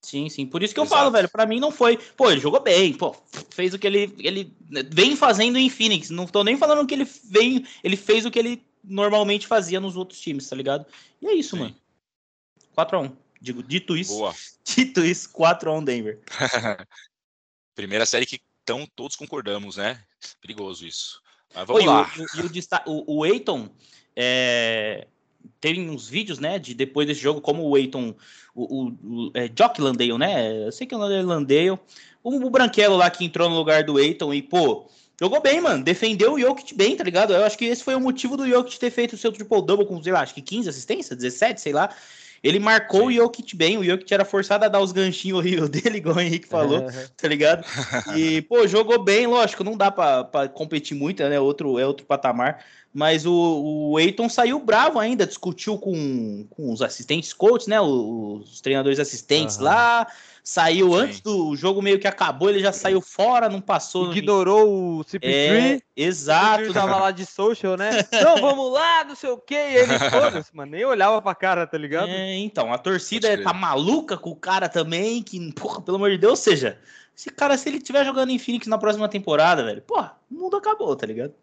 Sim, 0.00 0.28
sim. 0.28 0.46
Por 0.46 0.62
isso 0.62 0.72
que 0.72 0.80
Exato. 0.80 0.94
eu 0.94 0.98
falo, 0.98 1.10
velho. 1.10 1.28
Para 1.28 1.44
mim 1.44 1.58
não 1.58 1.70
foi. 1.70 1.96
Pô, 2.16 2.30
ele 2.30 2.40
jogou 2.40 2.60
bem, 2.60 2.94
pô, 2.94 3.14
fez 3.50 3.74
o 3.74 3.78
que 3.78 3.86
ele, 3.86 4.14
ele 4.18 4.56
vem 4.90 5.16
fazendo 5.16 5.58
em 5.58 5.68
Phoenix. 5.68 6.08
Não 6.08 6.26
tô 6.26 6.44
nem 6.44 6.56
falando 6.56 6.86
que 6.86 6.94
ele 6.94 7.04
vem, 7.24 7.66
ele 7.82 7.96
fez 7.96 8.24
o 8.24 8.30
que 8.30 8.38
ele 8.38 8.64
normalmente 8.82 9.46
fazia 9.46 9.80
nos 9.80 9.96
outros 9.96 10.20
times, 10.20 10.48
tá 10.48 10.56
ligado? 10.56 10.86
E 11.20 11.26
é 11.26 11.34
isso, 11.34 11.56
sim. 11.56 11.62
mano. 11.62 11.76
4 12.74 12.96
x 12.96 13.10
1. 13.10 13.16
Digo, 13.40 13.62
dito 13.62 13.96
isso. 13.96 14.14
Boa. 14.14 14.34
Dito 14.64 15.04
isso, 15.04 15.30
4 15.30 15.70
x 15.70 15.78
1 15.80 15.84
Denver. 15.84 16.20
Primeira 17.74 18.06
série 18.06 18.26
que 18.26 18.40
tão 18.64 18.86
todos 18.86 19.16
concordamos, 19.16 19.76
né? 19.76 20.02
Perigoso 20.40 20.86
isso. 20.86 21.22
Mas 21.54 21.66
vamos 21.66 21.82
Oi, 21.82 21.88
lá. 21.88 22.10
O, 22.86 22.90
o, 22.90 22.94
o, 22.94 23.18
o 23.18 23.26
Eiton, 23.26 23.68
é, 24.14 25.06
tem 25.60 25.88
uns 25.88 26.08
vídeos, 26.08 26.38
né, 26.38 26.58
de 26.58 26.74
depois 26.74 27.06
desse 27.06 27.20
jogo, 27.20 27.40
como 27.40 27.68
o 27.68 27.76
Eiton, 27.76 28.14
o, 28.54 28.62
o, 28.62 28.88
o 28.88 29.30
é, 29.34 29.48
Jock 29.48 29.80
Landale, 29.80 30.18
né? 30.18 30.66
Eu 30.66 30.72
sei 30.72 30.86
que 30.86 30.94
é 30.94 30.96
o 30.96 31.00
Landale. 31.00 31.70
O, 32.22 32.46
o 32.46 32.50
Branquelo 32.50 32.96
lá 32.96 33.10
que 33.10 33.24
entrou 33.24 33.48
no 33.48 33.56
lugar 33.56 33.84
do 33.84 33.98
Eiton 33.98 34.34
e, 34.34 34.42
pô, 34.42 34.88
jogou 35.20 35.40
bem, 35.40 35.60
mano. 35.60 35.82
Defendeu 35.82 36.34
o 36.34 36.40
Jokic 36.40 36.74
bem, 36.74 36.96
tá 36.96 37.04
ligado? 37.04 37.32
Eu 37.32 37.44
acho 37.44 37.56
que 37.56 37.64
esse 37.64 37.82
foi 37.82 37.94
o 37.94 38.00
motivo 38.00 38.36
do 38.36 38.48
Jokic 38.48 38.78
ter 38.78 38.90
feito 38.90 39.14
o 39.14 39.18
seu 39.18 39.32
triple-double 39.32 39.86
com, 39.86 40.02
sei 40.02 40.12
lá, 40.12 40.20
acho 40.20 40.34
que 40.34 40.42
15 40.42 40.68
assistências, 40.68 41.16
17, 41.16 41.60
sei 41.60 41.72
lá. 41.72 41.94
Ele 42.42 42.58
marcou 42.58 43.06
o 43.06 43.12
Jokic 43.12 43.56
bem, 43.56 43.78
o 43.78 43.84
Jokic 43.84 44.12
era 44.12 44.24
forçado 44.24 44.64
a 44.64 44.68
dar 44.68 44.80
os 44.80 44.92
ganchinhos 44.92 45.38
horríveis 45.38 45.68
dele, 45.70 45.98
igual 45.98 46.16
o 46.16 46.20
Henrique 46.20 46.48
falou, 46.48 46.86
tá 47.16 47.28
ligado? 47.28 47.64
E, 48.16 48.42
pô, 48.42 48.66
jogou 48.66 49.02
bem, 49.02 49.26
lógico, 49.26 49.64
não 49.64 49.76
dá 49.76 49.90
pra, 49.90 50.48
competir 50.48 50.96
muito, 50.96 51.22
né? 51.22 51.38
Outro, 51.38 51.78
é 51.78 51.86
outro 51.86 52.06
patamar. 52.06 52.64
Mas 52.92 53.26
o, 53.26 53.90
o 53.92 54.00
Eiton 54.00 54.28
saiu 54.28 54.58
bravo 54.58 54.98
ainda, 54.98 55.26
discutiu 55.26 55.78
com, 55.78 56.46
com 56.50 56.72
os 56.72 56.80
assistentes 56.80 57.32
coaches, 57.32 57.68
né? 57.68 57.80
Os, 57.80 58.52
os 58.52 58.60
treinadores 58.60 58.98
assistentes 58.98 59.58
uhum. 59.58 59.64
lá. 59.64 60.06
Saiu 60.42 60.92
Sim. 60.92 60.96
antes 60.96 61.20
do 61.20 61.54
jogo 61.54 61.82
meio 61.82 61.98
que 61.98 62.08
acabou, 62.08 62.48
ele 62.48 62.60
já 62.60 62.72
saiu 62.72 63.02
fora, 63.02 63.50
não 63.50 63.60
passou. 63.60 64.10
Ignorou 64.10 65.00
o 65.00 65.04
CP3. 65.04 65.22
É, 65.22 65.80
exato. 65.94 66.62
Ele 66.62 66.72
tava 66.72 66.96
lá 66.96 67.10
de 67.10 67.26
social, 67.26 67.76
né? 67.76 67.90
não, 68.24 68.40
vamos 68.40 68.72
lá, 68.72 69.04
não 69.04 69.14
sei 69.14 69.28
o 69.28 69.36
quê. 69.36 69.54
E 69.54 69.76
ele, 69.76 69.98
foda 70.08 70.42
mano, 70.54 70.72
nem 70.72 70.86
olhava 70.86 71.20
pra 71.20 71.34
cara, 71.34 71.66
tá 71.66 71.76
ligado? 71.76 72.08
É, 72.08 72.34
então, 72.36 72.72
a 72.72 72.78
torcida 72.78 73.42
tá 73.42 73.52
maluca 73.52 74.16
com 74.16 74.30
o 74.30 74.36
cara 74.36 74.70
também, 74.70 75.22
que, 75.22 75.52
porra, 75.52 75.82
pelo 75.82 75.98
amor 75.98 76.10
de 76.10 76.16
Deus, 76.16 76.30
ou 76.30 76.36
seja, 76.36 76.78
esse 77.14 77.28
cara, 77.28 77.58
se 77.58 77.68
ele 77.68 77.76
estiver 77.76 78.02
jogando 78.06 78.30
em 78.30 78.38
Phoenix 78.38 78.66
na 78.66 78.78
próxima 78.78 79.06
temporada, 79.06 79.62
velho, 79.62 79.82
porra, 79.82 80.16
o 80.30 80.34
mundo 80.34 80.56
acabou, 80.56 80.96
tá 80.96 81.04
ligado? 81.04 81.34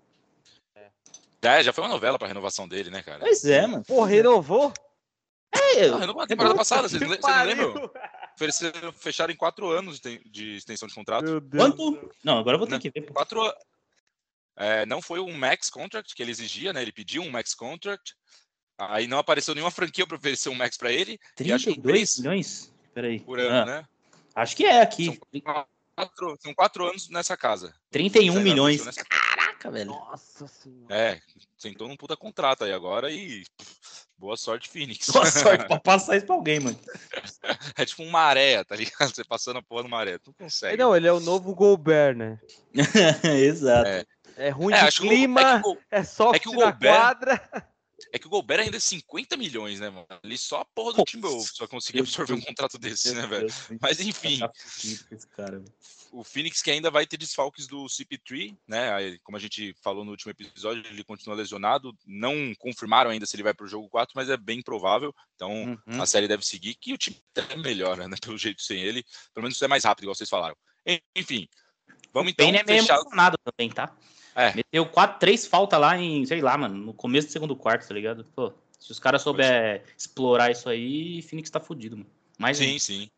É, 1.45 1.63
já 1.63 1.71
foi 1.71 1.83
uma 1.83 1.89
novela 1.89 2.17
pra 2.17 2.27
renovação 2.27 2.67
dele, 2.67 2.89
né, 2.89 3.01
cara? 3.01 3.19
Pois 3.19 3.45
é, 3.45 3.65
mano. 3.65 3.83
Pô, 3.85 4.03
renovou? 4.03 4.73
É, 5.53 5.85
eu... 5.85 5.97
renovou 5.97 6.21
a 6.21 6.27
temporada 6.27 6.55
passada, 6.55 6.87
vocês, 6.89 7.01
vocês 7.01 7.21
não 7.21 7.45
lembram? 7.45 7.91
Ofereceram, 8.35 8.91
fecharam 8.91 9.33
em 9.33 9.37
quatro 9.37 9.69
anos 9.69 9.99
de, 9.99 10.55
extensão 10.57 10.87
de 10.87 10.93
contrato. 10.93 11.41
Quanto? 11.49 12.11
Não, 12.23 12.37
agora 12.37 12.55
eu 12.55 12.59
vou 12.59 12.67
ter 12.67 12.79
que 12.79 12.89
ver. 12.89 13.11
Quatro 13.13 13.41
é, 14.57 14.85
Não 14.85 15.01
foi 15.01 15.19
um 15.19 15.31
max 15.33 15.69
contract 15.69 16.13
que 16.13 16.21
ele 16.21 16.31
exigia, 16.31 16.73
né? 16.73 16.81
Ele 16.81 16.91
pediu 16.91 17.21
um 17.21 17.29
max 17.29 17.53
contract. 17.53 18.13
Aí 18.77 19.07
não 19.07 19.17
apareceu 19.17 19.53
nenhuma 19.53 19.71
franquia 19.71 20.05
para 20.05 20.17
oferecer 20.17 20.49
um 20.49 20.55
max 20.55 20.77
para 20.77 20.91
ele. 20.91 21.17
32 21.35 22.19
milhões? 22.19 22.73
Peraí. 22.93 23.19
Por 23.21 23.39
ano, 23.39 23.55
ah, 23.55 23.65
né? 23.65 23.85
Acho 24.35 24.55
que 24.55 24.65
é 24.65 24.81
aqui. 24.81 25.05
São 25.05 25.65
quatro, 25.95 26.37
são 26.41 26.53
quatro 26.53 26.85
anos 26.85 27.09
nessa 27.09 27.37
casa. 27.37 27.73
31 27.91 28.41
milhões. 28.41 28.85
Nessa... 28.85 29.01
Caraca, 29.65 29.71
velho. 29.71 29.91
Nossa 29.91 30.47
senhora. 30.47 30.95
É, 30.95 31.19
sentou 31.57 31.87
num 31.87 31.95
puta 31.95 32.15
contrato 32.15 32.63
aí 32.63 32.73
agora 32.73 33.11
e 33.11 33.43
boa 34.17 34.37
sorte, 34.37 34.69
Phoenix. 34.69 35.09
Boa 35.09 35.25
sorte 35.25 35.65
pra 35.67 35.79
passar 35.79 36.17
isso 36.17 36.25
pra 36.25 36.35
alguém, 36.35 36.59
mano. 36.59 36.79
é 37.75 37.85
tipo 37.85 38.03
um 38.03 38.09
maré, 38.09 38.63
tá 38.63 38.75
ligado? 38.75 39.13
Você 39.13 39.23
passando 39.23 39.57
a 39.57 39.63
porra 39.63 39.83
no 39.83 39.89
maré, 39.89 40.17
tu 40.17 40.27
não 40.27 40.45
consegue. 40.45 40.77
Não, 40.77 40.95
ele 40.95 41.07
é 41.07 41.11
o 41.11 41.19
novo 41.19 41.53
Gobert, 41.55 42.15
né? 42.15 42.39
Exato. 43.23 43.87
É. 43.87 44.05
é 44.37 44.49
ruim 44.49 44.73
é, 44.73 44.89
de 44.89 44.97
clima, 44.97 45.41
é, 45.41 45.61
que, 45.61 45.77
é 45.91 46.03
soft 46.03 46.35
é 46.35 46.39
que 46.39 46.49
o 46.49 46.53
Gobert, 46.53 46.79
na 46.81 46.89
quadra. 46.89 47.69
É 48.15 48.19
que 48.19 48.27
o 48.27 48.29
Gobert 48.29 48.61
ainda 48.61 48.77
é 48.77 48.79
50 48.79 49.35
milhões, 49.35 49.81
né, 49.81 49.89
mano? 49.89 50.07
Ali 50.23 50.37
só 50.37 50.61
a 50.61 50.65
porra 50.65 50.93
do 50.93 51.03
Timberwolves 51.03 51.51
só 51.53 51.67
conseguiu 51.67 52.01
absorver 52.01 52.33
um 52.33 52.39
contrato 52.39 52.77
desse, 52.77 53.13
né, 53.13 53.27
velho? 53.27 53.47
Mas 53.81 53.99
enfim. 53.99 54.39
O 56.13 56.23
Phoenix 56.23 56.61
que 56.61 56.71
ainda 56.71 56.89
vai 56.89 57.05
ter 57.05 57.17
desfalques 57.17 57.67
do 57.67 57.83
CP3, 57.87 58.57
né? 58.65 59.17
Como 59.21 59.35
a 59.35 59.39
gente 59.39 59.75
falou 59.83 60.05
no 60.05 60.11
último 60.11 60.31
episódio, 60.31 60.81
ele 60.87 61.03
continua 61.03 61.35
lesionado. 61.35 61.93
Não 62.07 62.55
confirmaram 62.57 63.11
ainda 63.11 63.25
se 63.25 63.35
ele 63.35 63.43
vai 63.43 63.53
para 63.53 63.65
o 63.65 63.69
jogo 63.69 63.89
4, 63.89 64.13
mas 64.15 64.29
é 64.29 64.37
bem 64.37 64.61
provável. 64.61 65.13
Então 65.35 65.77
uhum. 65.85 66.01
a 66.01 66.05
série 66.05 66.29
deve 66.29 66.45
seguir. 66.45 66.75
Que 66.75 66.93
o 66.93 66.97
time 66.97 67.21
até 67.35 67.57
melhora, 67.57 68.07
né? 68.07 68.15
Pelo 68.21 68.37
jeito 68.37 68.61
sem 68.61 68.79
ele. 68.79 69.03
Pelo 69.33 69.43
menos 69.43 69.55
isso 69.55 69.65
é 69.65 69.67
mais 69.67 69.83
rápido, 69.83 70.05
igual 70.05 70.15
vocês 70.15 70.29
falaram. 70.29 70.55
Enfim. 71.13 71.49
Vamos 72.13 72.31
então. 72.31 72.47
Ele 72.47 72.59
é 72.59 72.63
meio 72.63 72.81
fechar... 72.83 73.03
também, 73.43 73.69
tá? 73.69 73.93
É. 74.35 74.53
Meteu 74.53 74.85
quatro, 74.85 75.17
três 75.17 75.47
faltas 75.47 75.79
lá 75.79 75.97
em, 75.97 76.25
sei 76.25 76.41
lá, 76.41 76.57
mano, 76.57 76.75
no 76.75 76.93
começo 76.93 77.27
do 77.27 77.31
segundo 77.31 77.55
quarto, 77.55 77.87
tá 77.87 77.93
ligado? 77.93 78.25
Pô, 78.35 78.51
se 78.77 78.91
os 78.91 78.99
caras 78.99 79.21
souberem 79.21 79.81
explorar 79.97 80.51
isso 80.51 80.67
aí, 80.69 81.21
Phoenix 81.21 81.49
tá 81.49 81.59
fudido, 81.59 81.97
mano. 81.97 82.09
Mais 82.37 82.57
sim, 82.57 82.65
ainda. 82.65 82.79
sim. 82.79 83.09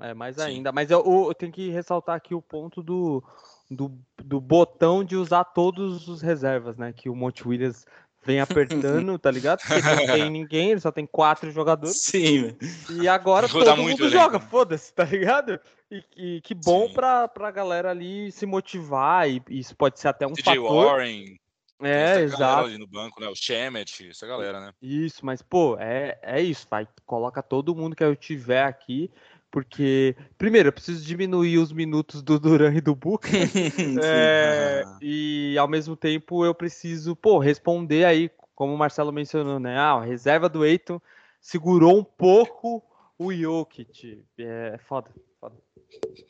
É, 0.00 0.12
mais 0.12 0.36
sim. 0.36 0.42
ainda. 0.42 0.72
Mas 0.72 0.90
eu, 0.90 1.04
eu, 1.06 1.34
tenho 1.34 1.52
que 1.52 1.70
ressaltar 1.70 2.16
aqui 2.16 2.34
o 2.34 2.42
ponto 2.42 2.82
do, 2.82 3.22
do, 3.70 3.96
do 4.22 4.40
botão 4.40 5.04
de 5.04 5.16
usar 5.16 5.44
todos 5.44 6.08
os 6.08 6.20
reservas, 6.20 6.76
né? 6.76 6.92
Que 6.92 7.08
o 7.08 7.14
Monte 7.14 7.46
Williams 7.46 7.86
vem 8.24 8.40
apertando, 8.42 9.18
tá 9.18 9.30
ligado? 9.30 9.60
Porque 9.60 9.80
não 9.80 10.06
tem 10.06 10.28
ninguém, 10.30 10.70
ele 10.72 10.80
só 10.80 10.90
tem 10.90 11.06
quatro 11.06 11.50
jogadores. 11.52 11.96
Sim, 11.96 12.56
E 13.00 13.06
agora 13.06 13.48
todo 13.48 13.76
mundo 13.76 14.08
joga, 14.08 14.40
foda-se, 14.40 14.92
tá 14.92 15.04
ligado? 15.04 15.60
E, 15.90 16.04
e 16.16 16.40
que 16.42 16.54
bom 16.54 16.92
pra, 16.92 17.26
pra 17.26 17.50
galera 17.50 17.90
ali 17.90 18.30
se 18.30 18.46
motivar, 18.46 19.28
e, 19.28 19.42
e 19.48 19.58
isso 19.58 19.74
pode 19.76 19.98
ser 19.98 20.08
até 20.08 20.26
um 20.26 20.32
DJ 20.32 20.56
fator. 20.56 20.86
Warren. 20.86 21.36
É, 21.82 22.20
exato. 22.20 22.66
ali 22.66 22.76
no 22.76 22.86
banco, 22.86 23.20
né? 23.20 23.28
O 23.28 23.34
Shemet, 23.34 24.10
essa 24.10 24.26
galera, 24.26 24.60
né? 24.60 24.72
Isso, 24.82 25.24
mas, 25.24 25.40
pô, 25.40 25.78
é, 25.80 26.18
é 26.22 26.40
isso, 26.40 26.66
vai. 26.70 26.86
Coloca 27.06 27.42
todo 27.42 27.74
mundo 27.74 27.96
que 27.96 28.04
eu 28.04 28.14
tiver 28.14 28.62
aqui 28.62 29.10
porque, 29.50 30.14
primeiro, 30.38 30.68
eu 30.68 30.72
preciso 30.72 31.04
diminuir 31.04 31.58
os 31.58 31.72
minutos 31.72 32.22
do 32.22 32.38
Duran 32.38 32.72
e 32.72 32.80
do 32.80 32.94
Booker, 32.94 33.32
é, 34.02 34.84
e 35.02 35.56
ao 35.58 35.66
mesmo 35.66 35.96
tempo 35.96 36.44
eu 36.44 36.54
preciso, 36.54 37.16
pô, 37.16 37.38
responder 37.38 38.04
aí, 38.04 38.30
como 38.54 38.72
o 38.72 38.78
Marcelo 38.78 39.12
mencionou, 39.12 39.58
né? 39.58 39.76
Ah, 39.76 39.94
a 39.94 40.04
reserva 40.04 40.48
do 40.48 40.64
Eiton 40.64 41.00
segurou 41.40 41.98
um 41.98 42.04
pouco 42.04 42.80
o 43.20 43.34
Jokic. 43.34 44.24
É 44.38 44.78
foda, 44.78 45.14
foda. 45.38 45.62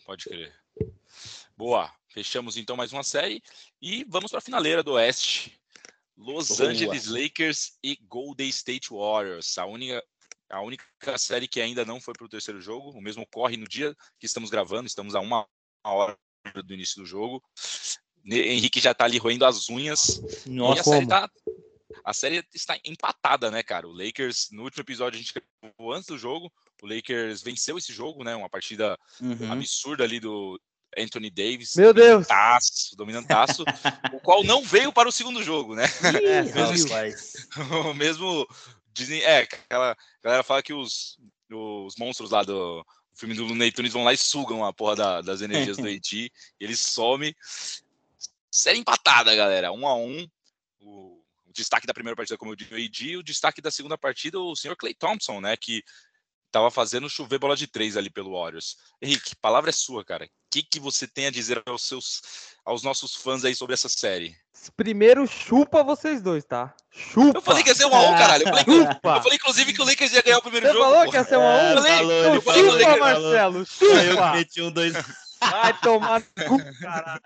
Pode 0.05 0.24
crer. 0.24 0.53
Boa, 1.57 1.95
fechamos 2.09 2.57
então 2.57 2.76
mais 2.76 2.93
uma 2.93 3.05
série 3.05 3.41
e 3.80 4.05
vamos 4.09 4.32
para 4.32 4.38
a 4.38 4.43
finaleira 4.43 4.82
do 4.82 4.95
Oeste. 4.95 5.57
Los 6.16 6.49
Boa. 6.49 6.70
Angeles 6.70 7.07
Lakers 7.07 7.78
e 7.80 7.97
Golden 8.09 8.49
State 8.49 8.88
Warriors. 8.91 9.57
A 9.57 9.66
única, 9.66 10.05
a 10.51 10.61
única 10.62 10.84
série 11.16 11.47
que 11.47 11.61
ainda 11.61 11.84
não 11.84 12.01
foi 12.01 12.12
para 12.12 12.26
o 12.26 12.28
terceiro 12.28 12.61
jogo. 12.61 12.91
O 12.91 13.01
mesmo 13.01 13.22
ocorre 13.22 13.57
no 13.57 13.68
dia 13.68 13.97
que 14.18 14.26
estamos 14.26 14.51
gravando, 14.51 14.88
estamos 14.88 15.14
a 15.14 15.20
uma 15.20 15.47
hora 15.84 16.18
do 16.64 16.74
início 16.74 17.01
do 17.01 17.07
jogo. 17.07 17.41
Henrique 18.24 18.80
já 18.80 18.91
está 18.91 19.05
ali 19.05 19.16
roendo 19.16 19.45
as 19.45 19.70
unhas. 19.70 20.20
Nossa, 20.45 20.76
e 20.76 20.80
a 20.80 20.82
série, 20.82 21.07
tá, 21.07 21.30
a 22.05 22.12
série 22.12 22.45
está 22.53 22.76
empatada, 22.84 23.49
né, 23.49 23.62
cara? 23.62 23.86
O 23.86 23.93
Lakers, 23.93 24.49
no 24.51 24.64
último 24.64 24.82
episódio, 24.82 25.18
a 25.18 25.22
gente 25.22 25.34
gravou 25.62 25.93
antes 25.93 26.09
do 26.09 26.18
jogo. 26.18 26.53
O 26.83 26.87
Lakers 26.87 27.43
venceu 27.43 27.76
esse 27.78 27.93
jogo, 27.93 28.24
né? 28.24 28.35
Uma 28.35 28.49
partida 28.49 28.99
uhum. 29.20 29.53
absurda 29.53 30.05
ali 30.05 30.20
do 30.20 30.61
Anthony 30.97 31.31
Davis. 31.31 31.76
Meu 31.76 31.93
Deus! 31.93 32.26
Taço, 32.26 32.97
dominantaço, 32.97 33.64
o 34.12 34.20
qual 34.20 34.43
não 34.43 34.62
veio 34.62 34.93
para 34.93 35.09
o 35.09 35.12
segundo 35.12 35.43
jogo, 35.43 35.74
né? 35.74 35.85
É, 36.22 36.43
mesmo, 36.53 37.91
o 37.91 37.95
mesmo 37.95 38.47
Dizem, 38.93 39.22
é, 39.22 39.39
aquela 39.41 39.97
galera 40.22 40.43
fala 40.43 40.62
que 40.62 40.72
os, 40.72 41.18
os 41.51 41.97
monstros 41.97 42.31
lá 42.31 42.43
do 42.43 42.85
filme 43.14 43.35
do 43.35 43.45
Looney 43.45 43.70
Tunes 43.70 43.93
vão 43.93 44.05
lá 44.05 44.12
e 44.12 44.16
sugam 44.16 44.64
a 44.64 44.72
porra 44.72 44.97
da, 44.97 45.20
das 45.20 45.41
energias 45.41 45.76
do 45.76 45.87
AD, 45.87 46.33
ele 46.59 46.76
some. 46.76 47.35
Série 48.51 48.78
empatada, 48.78 49.35
galera, 49.35 49.72
um 49.72 49.87
a 49.87 49.95
um. 49.95 50.26
O, 50.81 51.22
o 51.47 51.53
destaque 51.53 51.87
da 51.87 51.95
primeira 51.95 52.16
partida, 52.16 52.37
como 52.37 52.53
eu 52.53 52.57
disse, 52.57 52.74
o 52.74 52.76
AD, 52.76 53.16
o 53.18 53.22
destaque 53.22 53.61
da 53.61 53.70
segunda 53.70 53.97
partida, 53.97 54.39
o 54.41 54.57
senhor 54.57 54.76
Clay 54.76 54.95
Thompson, 54.95 55.41
né, 55.41 55.57
que 55.57 55.83
tava 56.51 56.70
fazendo 56.70 57.09
chover 57.09 57.38
bola 57.38 57.57
de 57.57 57.66
três 57.66 57.96
ali 57.96 58.11
pelo 58.11 58.32
Warriors. 58.32 58.76
Henrique, 59.01 59.36
palavra 59.36 59.70
é 59.70 59.72
sua, 59.72 60.05
cara. 60.05 60.24
O 60.24 60.28
que, 60.51 60.62
que 60.62 60.80
você 60.80 61.07
tem 61.07 61.26
a 61.26 61.30
dizer 61.30 61.62
aos 61.66 61.82
seus, 61.82 62.22
aos 62.64 62.82
nossos 62.82 63.14
fãs 63.14 63.44
aí 63.44 63.55
sobre 63.55 63.74
essa 63.74 63.88
série? 63.88 64.36
Primeiro, 64.76 65.26
chupa 65.26 65.82
vocês 65.82 66.20
dois, 66.20 66.44
tá? 66.44 66.74
Chupa. 66.90 67.38
Eu 67.38 67.42
falei 67.42 67.62
que 67.62 67.70
ia 67.70 67.74
ser 67.74 67.86
1 67.86 67.94
a 67.94 68.01
1 68.01 68.18
caralho. 68.18 68.42
Eu 68.42 68.48
falei, 68.48 68.64
chupa. 68.64 69.16
eu 69.16 69.22
falei, 69.22 69.36
inclusive, 69.36 69.72
que 69.72 69.80
o 69.80 69.84
Lakers 69.84 70.12
ia 70.12 70.22
ganhar 70.22 70.38
o 70.38 70.42
primeiro 70.42 70.66
Você 70.66 70.72
jogo. 70.72 70.84
Você 70.84 70.94
falou 70.94 71.11
que 71.11 71.16
ia 71.16 71.24
ser 71.24 71.36
1 71.36 71.40
a 71.40 71.44
1 71.44 71.48
é, 71.48 71.74
falei, 71.74 71.96
falou, 71.96 72.12
eu 72.34 72.42
falei, 72.42 72.62
chupa, 72.62 72.78
falei, 72.78 73.01
Marcelo, 73.01 73.66
chupa. 73.66 74.05
Eu 74.05 74.32
meti 74.32 74.62
um, 74.62 74.70
dois... 74.70 74.94
Vai 75.41 75.80
tomar 75.80 76.20
no 76.20 76.26
cu, 76.49 76.80
caralho. 76.80 77.20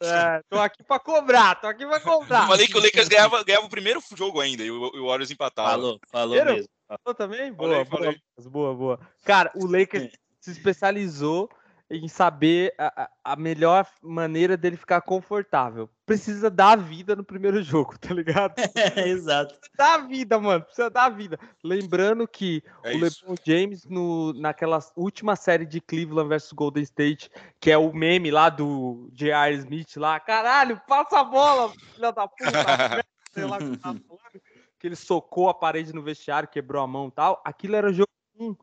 É, 0.00 0.42
tô 0.48 0.58
aqui 0.58 0.84
pra 0.84 0.98
cobrar, 1.00 1.54
tô 1.56 1.66
aqui 1.66 1.84
pra 1.86 2.00
cobrar. 2.00 2.42
Eu 2.42 2.48
falei 2.48 2.66
que 2.68 2.76
o 2.76 2.80
Lakers 2.80 3.08
ganhava, 3.08 3.42
ganhava 3.42 3.66
o 3.66 3.70
primeiro 3.70 4.00
jogo 4.16 4.40
ainda 4.40 4.62
e 4.62 4.70
o, 4.70 4.82
o 4.94 5.06
Warriors 5.06 5.30
empatava. 5.30 5.70
Falou, 5.70 6.00
falou 6.10 6.36
Primeiro, 6.36 6.56
mesmo. 6.56 6.70
Falou 6.86 7.14
também? 7.16 7.52
Boa, 7.52 7.84
falei, 7.84 8.20
boa, 8.36 8.50
boa, 8.50 8.74
boa. 8.74 9.00
Cara, 9.24 9.50
o 9.54 9.66
Lakers 9.66 10.12
se 10.40 10.52
especializou 10.52 11.48
em 11.90 12.08
saber 12.08 12.74
a, 12.78 13.10
a, 13.22 13.36
melhor 13.36 13.86
maneira 14.02 14.56
dele 14.56 14.76
ficar 14.76 15.00
confortável. 15.02 15.88
Precisa 16.06 16.50
dar 16.50 16.76
vida 16.76 17.14
no 17.14 17.22
primeiro 17.22 17.62
jogo, 17.62 17.98
tá 17.98 18.12
ligado? 18.12 18.54
É, 18.96 19.08
exato. 19.08 19.54
Dar 19.76 19.94
a 19.94 19.98
vida, 19.98 20.38
mano. 20.38 20.64
Precisa 20.64 20.90
dar 20.90 21.08
vida. 21.08 21.38
Lembrando 21.62 22.26
que 22.26 22.62
é 22.82 22.94
o 22.94 23.06
isso. 23.06 23.22
LeBron 23.22 23.36
James, 23.44 23.84
no, 23.86 24.32
naquela 24.34 24.78
última 24.96 25.36
série 25.36 25.64
de 25.64 25.80
Cleveland 25.80 26.28
versus 26.28 26.52
Golden 26.52 26.82
State, 26.82 27.30
que 27.60 27.70
é 27.70 27.78
o 27.78 27.92
meme 27.92 28.30
lá 28.30 28.48
do 28.48 29.08
J.R. 29.12 29.56
Smith 29.56 29.96
lá, 29.96 30.18
caralho, 30.20 30.80
passa 30.86 31.20
a 31.20 31.24
bola, 31.24 31.72
filha 31.94 32.12
da 32.12 32.26
puta. 32.26 32.44
sei 33.32 33.44
lá 33.44 33.56
o 33.56 33.58
que 33.58 33.76
tá 33.76 33.94
falando. 33.94 34.42
Que 34.78 34.86
ele 34.86 34.96
socou 34.96 35.48
a 35.48 35.54
parede 35.54 35.94
no 35.94 36.02
vestiário, 36.02 36.48
quebrou 36.48 36.82
a 36.82 36.86
mão 36.86 37.08
e 37.08 37.12
tal. 37.12 37.42
Aquilo 37.44 37.76
era 37.76 37.92
jogo 37.92 38.10
1 38.38 38.56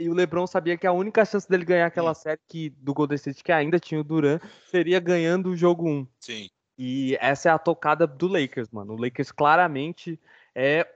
e 0.00 0.08
o 0.08 0.14
LeBron 0.14 0.46
sabia 0.46 0.78
que 0.78 0.86
a 0.86 0.92
única 0.92 1.24
chance 1.24 1.48
dele 1.48 1.64
ganhar 1.64 1.86
aquela 1.86 2.14
Sim. 2.14 2.22
série 2.22 2.40
que, 2.48 2.70
do 2.70 2.94
Golden 2.94 3.16
State, 3.16 3.44
que 3.44 3.52
ainda 3.52 3.78
tinha 3.78 4.00
o 4.00 4.04
Duran, 4.04 4.40
seria 4.70 4.98
ganhando 4.98 5.50
o 5.50 5.56
jogo 5.56 5.88
1. 5.88 6.06
Sim. 6.18 6.48
E 6.78 7.16
essa 7.20 7.50
é 7.50 7.52
a 7.52 7.58
tocada 7.58 8.06
do 8.06 8.26
Lakers, 8.26 8.70
mano. 8.70 8.94
O 8.94 8.96
Lakers 8.96 9.30
claramente 9.30 10.18
é 10.54 10.88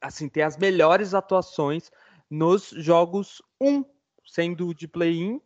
assim, 0.00 0.28
tem 0.28 0.42
as 0.42 0.56
melhores 0.56 1.14
atuações 1.14 1.92
nos 2.28 2.70
jogos 2.70 3.40
1, 3.60 3.84
sendo 4.26 4.74
de 4.74 4.88
play-in, 4.88 5.40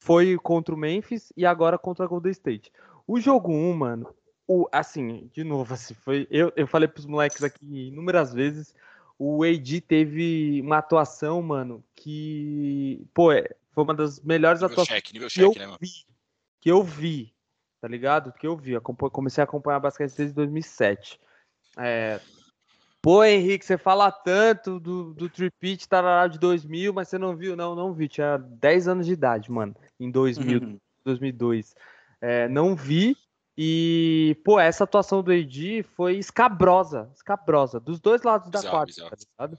foi 0.00 0.36
contra 0.36 0.74
o 0.74 0.78
Memphis 0.78 1.32
e 1.36 1.46
agora 1.46 1.78
contra 1.78 2.06
o 2.06 2.08
Golden 2.08 2.32
State. 2.32 2.72
O 3.06 3.20
jogo 3.20 3.52
1, 3.52 3.72
mano, 3.74 4.14
o, 4.48 4.66
assim, 4.72 5.30
de 5.32 5.44
novo, 5.44 5.72
assim, 5.72 5.94
foi. 5.94 6.26
Eu, 6.28 6.52
eu 6.56 6.66
falei 6.66 6.88
pros 6.88 7.06
moleques 7.06 7.44
aqui 7.44 7.88
inúmeras 7.88 8.32
vezes 8.32 8.74
o 9.22 9.44
AD 9.44 9.82
teve 9.82 10.62
uma 10.64 10.78
atuação, 10.78 11.42
mano, 11.42 11.84
que, 11.94 13.06
pô, 13.12 13.30
é, 13.30 13.46
foi 13.70 13.84
uma 13.84 13.92
das 13.92 14.18
melhores 14.20 14.62
nível 14.62 14.72
atuações 14.72 15.02
check, 15.02 15.12
que, 15.12 15.42
eu 15.42 15.52
né, 15.52 15.76
vi, 15.78 15.90
que 16.58 16.70
eu 16.70 16.82
vi, 16.82 17.34
tá 17.82 17.86
ligado? 17.86 18.32
Que 18.32 18.46
eu 18.46 18.56
vi, 18.56 18.72
eu 18.72 18.80
comecei 18.80 19.42
a 19.42 19.44
acompanhar 19.44 19.78
basquete 19.78 20.16
desde 20.16 20.34
2007. 20.34 21.20
É, 21.76 22.18
pô, 23.02 23.22
Henrique, 23.22 23.62
você 23.62 23.76
fala 23.76 24.10
tanto 24.10 24.80
do, 24.80 25.12
do 25.12 25.28
tripit 25.28 25.86
tarará 25.86 26.26
de 26.26 26.38
2000, 26.38 26.90
mas 26.94 27.08
você 27.08 27.18
não 27.18 27.36
viu? 27.36 27.54
Não, 27.54 27.74
não 27.74 27.92
vi, 27.92 28.08
tinha 28.08 28.38
10 28.38 28.88
anos 28.88 29.04
de 29.04 29.12
idade, 29.12 29.52
mano, 29.52 29.76
em 30.00 30.10
2000, 30.10 30.60
uhum. 30.62 30.78
2002. 31.04 31.74
É, 32.22 32.48
não 32.48 32.74
vi, 32.74 33.14
e, 33.62 34.40
pô, 34.42 34.58
essa 34.58 34.84
atuação 34.84 35.22
do 35.22 35.30
AD 35.30 35.82
foi 35.94 36.16
escabrosa, 36.16 37.10
escabrosa, 37.14 37.78
dos 37.78 38.00
dois 38.00 38.22
lados 38.22 38.48
da 38.48 38.62
quadra, 38.62 38.94
tá 39.36 39.50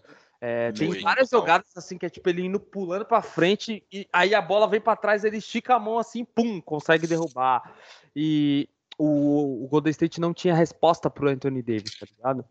é, 0.41 0.71
tem 0.71 0.99
várias 1.01 1.29
jogadas 1.29 1.69
assim 1.77 1.99
que 1.99 2.07
é 2.07 2.09
tipo 2.09 2.27
ele 2.27 2.43
indo 2.43 2.59
pulando 2.59 3.05
para 3.05 3.21
frente 3.21 3.85
e 3.93 4.07
aí 4.11 4.33
a 4.33 4.41
bola 4.41 4.67
vem 4.67 4.81
para 4.81 4.95
trás, 4.95 5.23
ele 5.23 5.37
estica 5.37 5.75
a 5.75 5.79
mão 5.79 5.99
assim, 5.99 6.25
pum, 6.25 6.59
consegue 6.59 7.05
derrubar. 7.05 7.75
E 8.15 8.67
o, 8.97 9.65
o 9.65 9.67
Golden 9.67 9.91
State 9.91 10.19
não 10.19 10.33
tinha 10.33 10.55
resposta 10.55 11.07
pro 11.07 11.29
Anthony 11.29 11.61
Davis, 11.61 11.99
tá 11.99 12.07
ligado? 12.09 12.43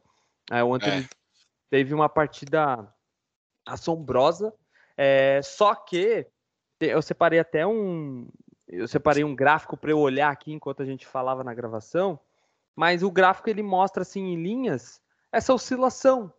É, 0.52 0.62
o 0.62 0.72
Anthony 0.72 1.02
é. 1.02 1.08
teve 1.68 1.92
uma 1.92 2.08
partida 2.08 2.88
assombrosa, 3.66 4.54
é, 4.96 5.40
só 5.42 5.74
que 5.74 6.28
eu 6.80 7.02
separei 7.02 7.40
até 7.40 7.66
um, 7.66 8.28
eu 8.70 8.86
separei 8.86 9.24
um 9.24 9.34
gráfico 9.34 9.76
para 9.76 9.90
eu 9.90 9.98
olhar 9.98 10.30
aqui 10.30 10.52
enquanto 10.52 10.82
a 10.82 10.86
gente 10.86 11.06
falava 11.06 11.42
na 11.42 11.52
gravação, 11.52 12.18
mas 12.74 13.02
o 13.02 13.10
gráfico 13.10 13.50
ele 13.50 13.62
mostra 13.62 14.02
assim 14.02 14.32
em 14.32 14.42
linhas 14.42 15.02
essa 15.32 15.52
oscilação. 15.52 16.32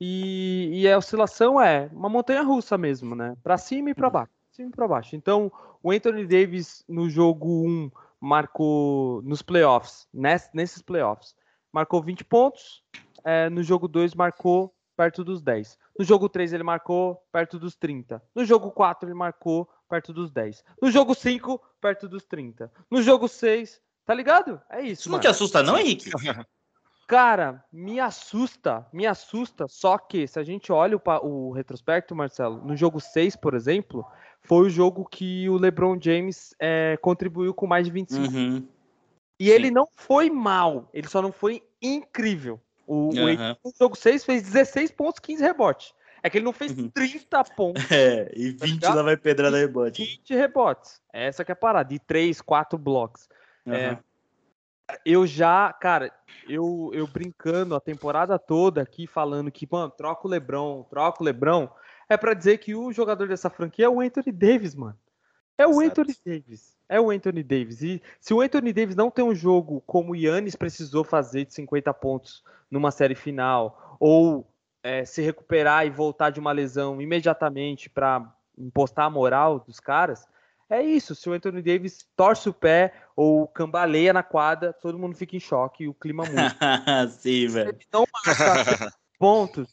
E, 0.00 0.70
e 0.72 0.90
a 0.90 0.98
oscilação 0.98 1.60
é 1.60 1.88
uma 1.92 2.08
montanha 2.08 2.42
russa 2.42 2.76
mesmo, 2.76 3.14
né? 3.14 3.36
Para 3.42 3.56
cima 3.56 3.90
e 3.90 3.94
para 3.94 4.06
uhum. 4.06 4.12
baixo, 4.12 4.32
cima 4.50 4.68
e 4.68 4.72
para 4.72 4.88
baixo. 4.88 5.14
Então, 5.14 5.52
o 5.82 5.92
Anthony 5.92 6.26
Davis 6.26 6.84
no 6.88 7.08
jogo 7.08 7.64
1 7.64 7.90
marcou 8.20 9.22
nos 9.22 9.42
playoffs, 9.42 10.08
nesses 10.52 10.82
playoffs, 10.82 11.36
marcou 11.72 12.02
20 12.02 12.24
pontos. 12.24 12.82
É, 13.24 13.48
no 13.48 13.62
jogo 13.62 13.86
2, 13.86 14.14
marcou 14.14 14.74
perto 14.96 15.22
dos 15.22 15.40
10. 15.40 15.78
No 15.98 16.04
jogo 16.04 16.28
3, 16.28 16.52
ele 16.52 16.62
marcou 16.62 17.22
perto 17.30 17.58
dos 17.58 17.76
30. 17.76 18.22
No 18.34 18.44
jogo 18.44 18.70
4, 18.70 19.08
ele 19.08 19.14
marcou 19.14 19.68
perto 19.92 20.10
dos 20.10 20.30
10. 20.30 20.64
No 20.80 20.90
jogo 20.90 21.14
5, 21.14 21.60
perto 21.78 22.08
dos 22.08 22.24
30. 22.24 22.72
No 22.90 23.02
jogo 23.02 23.28
6, 23.28 23.78
tá 24.06 24.14
ligado? 24.14 24.58
É 24.70 24.80
isso. 24.80 25.02
Isso 25.02 25.10
não 25.10 25.20
te 25.20 25.28
assusta, 25.28 25.62
não, 25.62 25.78
Henrique? 25.78 26.10
Cara, 27.06 27.62
me 27.70 28.00
assusta, 28.00 28.86
me 28.90 29.06
assusta. 29.06 29.66
Só 29.68 29.98
que 29.98 30.26
se 30.26 30.38
a 30.38 30.42
gente 30.42 30.72
olha 30.72 30.96
o, 30.96 31.26
o 31.26 31.52
retrospecto, 31.52 32.16
Marcelo, 32.16 32.64
no 32.64 32.74
jogo 32.74 33.00
6, 33.00 33.36
por 33.36 33.52
exemplo, 33.52 34.02
foi 34.40 34.66
o 34.66 34.70
jogo 34.70 35.04
que 35.04 35.46
o 35.50 35.58
LeBron 35.58 35.98
James 36.00 36.54
é, 36.58 36.96
contribuiu 37.02 37.52
com 37.52 37.66
mais 37.66 37.84
de 37.84 37.92
25. 37.92 38.34
Uhum. 38.34 38.66
E 39.38 39.48
Sim. 39.48 39.50
ele 39.50 39.70
não 39.70 39.86
foi 39.94 40.30
mal, 40.30 40.88
ele 40.94 41.06
só 41.06 41.20
não 41.20 41.32
foi 41.32 41.62
incrível. 41.82 42.58
O, 42.86 43.10
uhum. 43.14 43.34
o 43.62 43.68
no 43.68 43.72
jogo 43.78 43.94
6 43.94 44.24
fez 44.24 44.42
16 44.42 44.90
pontos, 44.92 45.20
15 45.20 45.42
rebotes. 45.42 45.92
É 46.22 46.30
que 46.30 46.38
ele 46.38 46.44
não 46.44 46.52
fez 46.52 46.76
uhum. 46.76 46.88
30 46.88 47.44
pontos. 47.56 47.82
É, 47.90 48.30
e 48.34 48.50
20 48.50 48.80
tá 48.80 48.94
lá 48.94 49.02
vai 49.02 49.16
pedrada 49.16 49.58
rebote. 49.58 50.04
20 50.04 50.34
rebotes. 50.34 51.00
Essa 51.12 51.44
que 51.44 51.50
é 51.50 51.54
a 51.54 51.56
parada. 51.56 51.88
De 51.88 51.98
3, 51.98 52.40
4 52.40 52.78
blocos. 52.78 53.28
Uhum. 53.66 53.74
É, 53.74 53.98
eu 55.04 55.26
já, 55.26 55.72
cara, 55.72 56.12
eu, 56.48 56.90
eu 56.92 57.06
brincando 57.06 57.74
a 57.74 57.80
temporada 57.80 58.38
toda 58.38 58.82
aqui 58.82 59.06
falando 59.06 59.50
que, 59.50 59.66
mano, 59.70 59.90
troca 59.90 60.26
o 60.26 60.30
Lebron, 60.30 60.82
troca 60.84 61.22
o 61.22 61.24
Lebron, 61.24 61.68
é 62.08 62.16
para 62.16 62.34
dizer 62.34 62.58
que 62.58 62.74
o 62.74 62.92
jogador 62.92 63.28
dessa 63.28 63.50
franquia 63.50 63.86
é 63.86 63.88
o 63.88 64.00
Anthony 64.00 64.32
Davis, 64.32 64.74
mano. 64.74 64.98
É 65.56 65.66
o 65.66 65.82
Exato. 65.82 66.00
Anthony 66.02 66.16
Davis. 66.24 66.76
É 66.88 67.00
o 67.00 67.10
Anthony 67.10 67.42
Davis. 67.42 67.82
E 67.82 68.02
se 68.20 68.34
o 68.34 68.40
Anthony 68.40 68.72
Davis 68.72 68.96
não 68.96 69.10
tem 69.10 69.24
um 69.24 69.34
jogo 69.34 69.82
como 69.86 70.12
o 70.12 70.16
Yannis 70.16 70.56
precisou 70.56 71.04
fazer 71.04 71.46
de 71.46 71.54
50 71.54 71.92
pontos 71.94 72.42
numa 72.70 72.90
série 72.90 73.14
final, 73.14 73.96
ou 73.98 74.46
é, 74.82 75.04
se 75.04 75.22
recuperar 75.22 75.86
e 75.86 75.90
voltar 75.90 76.30
de 76.30 76.40
uma 76.40 76.52
lesão 76.52 77.00
imediatamente 77.00 77.88
para 77.88 78.32
impostar 78.58 79.06
a 79.06 79.10
moral 79.10 79.60
dos 79.60 79.78
caras, 79.78 80.26
é 80.68 80.82
isso. 80.82 81.14
Se 81.14 81.28
o 81.28 81.32
Anthony 81.32 81.62
Davis 81.62 82.06
torce 82.16 82.48
o 82.48 82.52
pé 82.52 82.94
ou 83.14 83.46
cambaleia 83.46 84.12
na 84.12 84.22
quadra, 84.22 84.72
todo 84.72 84.98
mundo 84.98 85.16
fica 85.16 85.36
em 85.36 85.40
choque 85.40 85.84
e 85.84 85.88
o 85.88 85.94
clima 85.94 86.24
muda. 86.24 86.56
Sim, 87.10 87.46
velho. 87.48 87.78
Não 87.92 88.04
marca 88.12 88.92
pontos, 89.18 89.68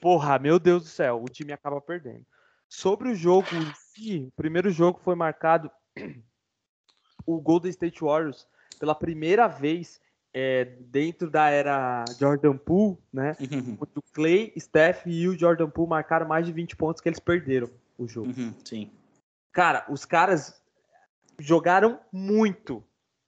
porra, 0.00 0.38
meu 0.38 0.58
Deus 0.58 0.84
do 0.84 0.88
céu, 0.88 1.22
o 1.22 1.28
time 1.28 1.52
acaba 1.52 1.80
perdendo. 1.80 2.24
Sobre 2.68 3.10
o 3.10 3.14
jogo 3.14 3.48
em 3.52 3.74
si, 3.74 4.28
o 4.28 4.32
primeiro 4.36 4.70
jogo 4.70 5.00
foi 5.02 5.14
marcado 5.14 5.70
o 7.26 7.40
Golden 7.40 7.70
State 7.70 8.00
Warriors 8.02 8.46
pela 8.78 8.94
primeira 8.94 9.46
vez 9.46 10.00
é, 10.34 10.64
dentro 10.80 11.30
da 11.30 11.48
era 11.48 12.04
Jordan 12.18 12.56
Poole, 12.56 12.98
né? 13.12 13.36
Uhum. 13.40 13.78
O 13.80 14.02
Clay, 14.12 14.52
Steph 14.58 15.06
e 15.06 15.28
o 15.28 15.38
Jordan 15.38 15.70
Poole 15.70 15.90
marcaram 15.90 16.26
mais 16.26 16.44
de 16.44 16.52
20 16.52 16.74
pontos 16.74 17.00
que 17.00 17.08
eles 17.08 17.20
perderam 17.20 17.70
o 17.96 18.08
jogo. 18.08 18.28
Uhum, 18.28 18.52
sim. 18.64 18.90
Cara, 19.52 19.86
os 19.88 20.04
caras 20.04 20.60
jogaram 21.38 22.00
muito. 22.12 22.82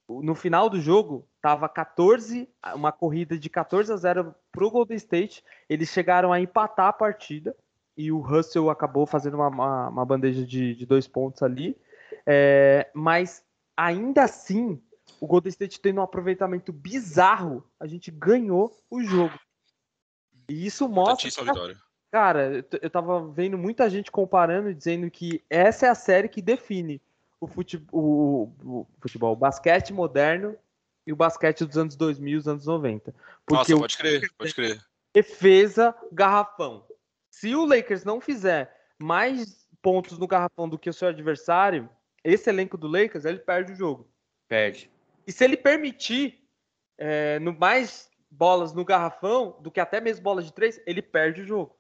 No 0.09 0.34
final 0.34 0.68
do 0.68 0.80
jogo, 0.80 1.26
tava 1.40 1.68
14, 1.68 2.48
uma 2.74 2.90
corrida 2.90 3.38
de 3.38 3.48
14 3.48 3.92
a 3.92 3.96
0 3.96 4.34
pro 4.50 4.70
Golden 4.70 4.96
State. 4.96 5.44
Eles 5.68 5.88
chegaram 5.88 6.32
a 6.32 6.40
empatar 6.40 6.88
a 6.88 6.92
partida 6.92 7.57
e 7.96 8.11
o 8.11 8.18
Russell 8.18 8.68
acabou 8.68 9.07
fazendo 9.07 9.34
uma, 9.34 9.48
uma, 9.48 9.88
uma 9.88 10.04
bandeja 10.04 10.44
de, 10.44 10.74
de, 10.74 10.86
dois 10.86 11.09
pontos 11.09 11.42
ali. 11.42 11.76
É, 12.24 12.88
mas 12.94 13.44
ainda 13.76 14.24
assim, 14.24 14.80
o 15.20 15.26
Golden 15.26 15.50
State 15.50 15.80
tendo 15.80 16.00
um 16.00 16.02
aproveitamento 16.04 16.72
bizarro, 16.72 17.64
a 17.78 17.86
gente 17.86 18.10
ganhou 18.10 18.76
o 18.90 19.02
jogo. 19.02 19.38
E 20.48 20.66
isso 20.66 20.88
mostra. 20.88 21.28
Que, 21.30 21.76
cara, 22.10 22.64
eu 22.80 22.90
tava 22.90 23.26
vendo 23.28 23.58
muita 23.58 23.90
gente 23.90 24.10
comparando 24.10 24.70
e 24.70 24.74
dizendo 24.74 25.10
que 25.10 25.42
essa 25.50 25.86
é 25.86 25.88
a 25.88 25.94
série 25.94 26.28
que 26.28 26.40
define 26.40 27.00
o 27.40 27.46
futebol, 27.46 28.00
o, 28.00 28.54
o, 28.64 28.86
futebol, 29.00 29.32
o 29.32 29.36
basquete 29.36 29.92
moderno 29.92 30.56
e 31.06 31.12
o 31.12 31.16
basquete 31.16 31.64
dos 31.64 31.76
anos 31.76 31.96
2000 31.96 32.38
os 32.38 32.48
anos 32.48 32.66
90. 32.66 33.14
Porque 33.44 33.72
Nossa, 33.72 33.78
pode 33.78 33.96
crer, 33.96 34.32
pode 34.36 34.54
crer. 34.54 34.84
Defesa, 35.14 35.94
garrafão. 36.12 36.84
Se 37.30 37.54
o 37.54 37.64
Lakers 37.64 38.04
não 38.04 38.20
fizer 38.20 38.74
mais 38.98 39.66
pontos 39.82 40.18
no 40.18 40.26
garrafão 40.26 40.68
do 40.68 40.78
que 40.78 40.90
o 40.90 40.92
seu 40.92 41.08
adversário, 41.08 41.88
esse 42.24 42.48
elenco 42.48 42.76
do 42.76 42.88
Lakers, 42.88 43.24
ele 43.24 43.38
perde 43.38 43.72
o 43.72 43.76
jogo. 43.76 44.08
Perde. 44.48 44.90
E 45.27 45.33
se 45.33 45.45
ele 45.45 45.57
permitir 45.57 46.47
é, 46.99 47.39
no 47.39 47.53
mais 47.53 48.09
bolas 48.31 48.72
no 48.72 48.85
garrafão 48.85 49.57
do 49.61 49.70
que 49.70 49.81
até 49.81 50.01
mesmo 50.01 50.22
bolas 50.22 50.45
de 50.45 50.53
três, 50.53 50.81
ele 50.87 51.03
perde 51.03 51.43
o 51.43 51.47
jogo. 51.47 51.77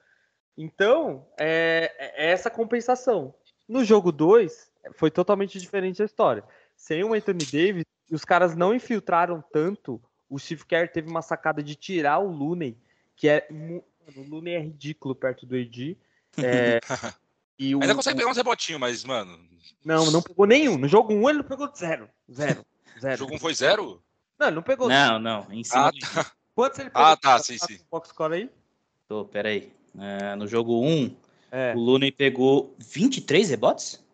Então, 0.56 1.26
é, 1.38 1.92
é 2.16 2.30
essa 2.30 2.50
compensação. 2.50 3.34
No 3.68 3.84
jogo 3.84 4.10
2, 4.10 4.70
foi 4.94 5.10
totalmente 5.10 5.58
diferente 5.58 6.02
a 6.02 6.06
história. 6.06 6.42
Sem 6.74 7.04
o 7.04 7.12
Anthony 7.12 7.44
Davis, 7.44 7.84
os 8.10 8.24
caras 8.24 8.56
não 8.56 8.74
infiltraram 8.74 9.42
tanto. 9.52 10.00
O 10.28 10.38
Steve 10.38 10.64
Kerr 10.64 10.90
teve 10.90 11.08
uma 11.08 11.22
sacada 11.22 11.62
de 11.62 11.74
tirar 11.74 12.18
o 12.18 12.30
Looney, 12.30 12.76
que 13.14 13.28
é. 13.28 13.46
O 13.50 14.22
Looney 14.22 14.54
é 14.54 14.60
ridículo 14.60 15.14
perto 15.14 15.44
do 15.46 15.56
AD. 15.56 15.96
É, 16.38 16.80
e 17.58 17.74
o, 17.74 17.82
Ainda 17.82 17.94
consegue 17.94 18.18
pegar 18.18 18.30
uns 18.30 18.36
rebotinhos, 18.36 18.80
mas, 18.80 19.04
mano. 19.04 19.38
Não, 19.84 20.10
não 20.10 20.22
pegou 20.22 20.46
nenhum. 20.46 20.78
No 20.78 20.88
jogo 20.88 21.12
1 21.12 21.16
um, 21.16 21.28
ele 21.28 21.38
não 21.38 21.44
pegou 21.44 21.70
zero. 21.74 22.08
Zero. 22.30 22.64
Zero. 23.00 23.14
O 23.14 23.18
jogo 23.18 23.32
1 23.32 23.36
um 23.36 23.38
foi 23.38 23.54
zero? 23.54 24.02
Não, 24.38 24.46
ele 24.48 24.56
não 24.56 24.62
pegou. 24.62 24.88
Não, 24.88 25.18
não. 25.18 25.52
Em 25.52 25.64
cima 25.64 25.88
ah, 25.88 25.92
tá. 25.92 26.32
Quantos 26.54 26.78
ele 26.78 26.90
pegou? 26.90 27.06
Ah, 27.06 27.16
tá, 27.16 27.38
sim, 27.38 27.58
sim. 27.58 27.78
Box 27.90 28.10
score 28.10 28.34
aí? 28.34 28.50
Tô, 29.08 29.24
peraí. 29.24 29.72
É, 29.98 30.34
no 30.34 30.46
jogo 30.46 30.82
1, 30.82 30.86
um, 30.86 31.16
é. 31.50 31.74
o 31.74 31.78
Looney 31.78 32.12
pegou 32.12 32.74
23 32.78 33.50
rebotes? 33.50 34.04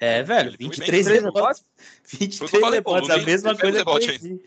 É, 0.00 0.22
velho, 0.22 0.56
23 0.58 1.06
rebotes. 1.06 1.64
23 2.04 2.70
rebotes, 2.70 3.10
a 3.10 3.18
mesma 3.18 3.56
coisa 3.56 3.84
que 3.84 4.40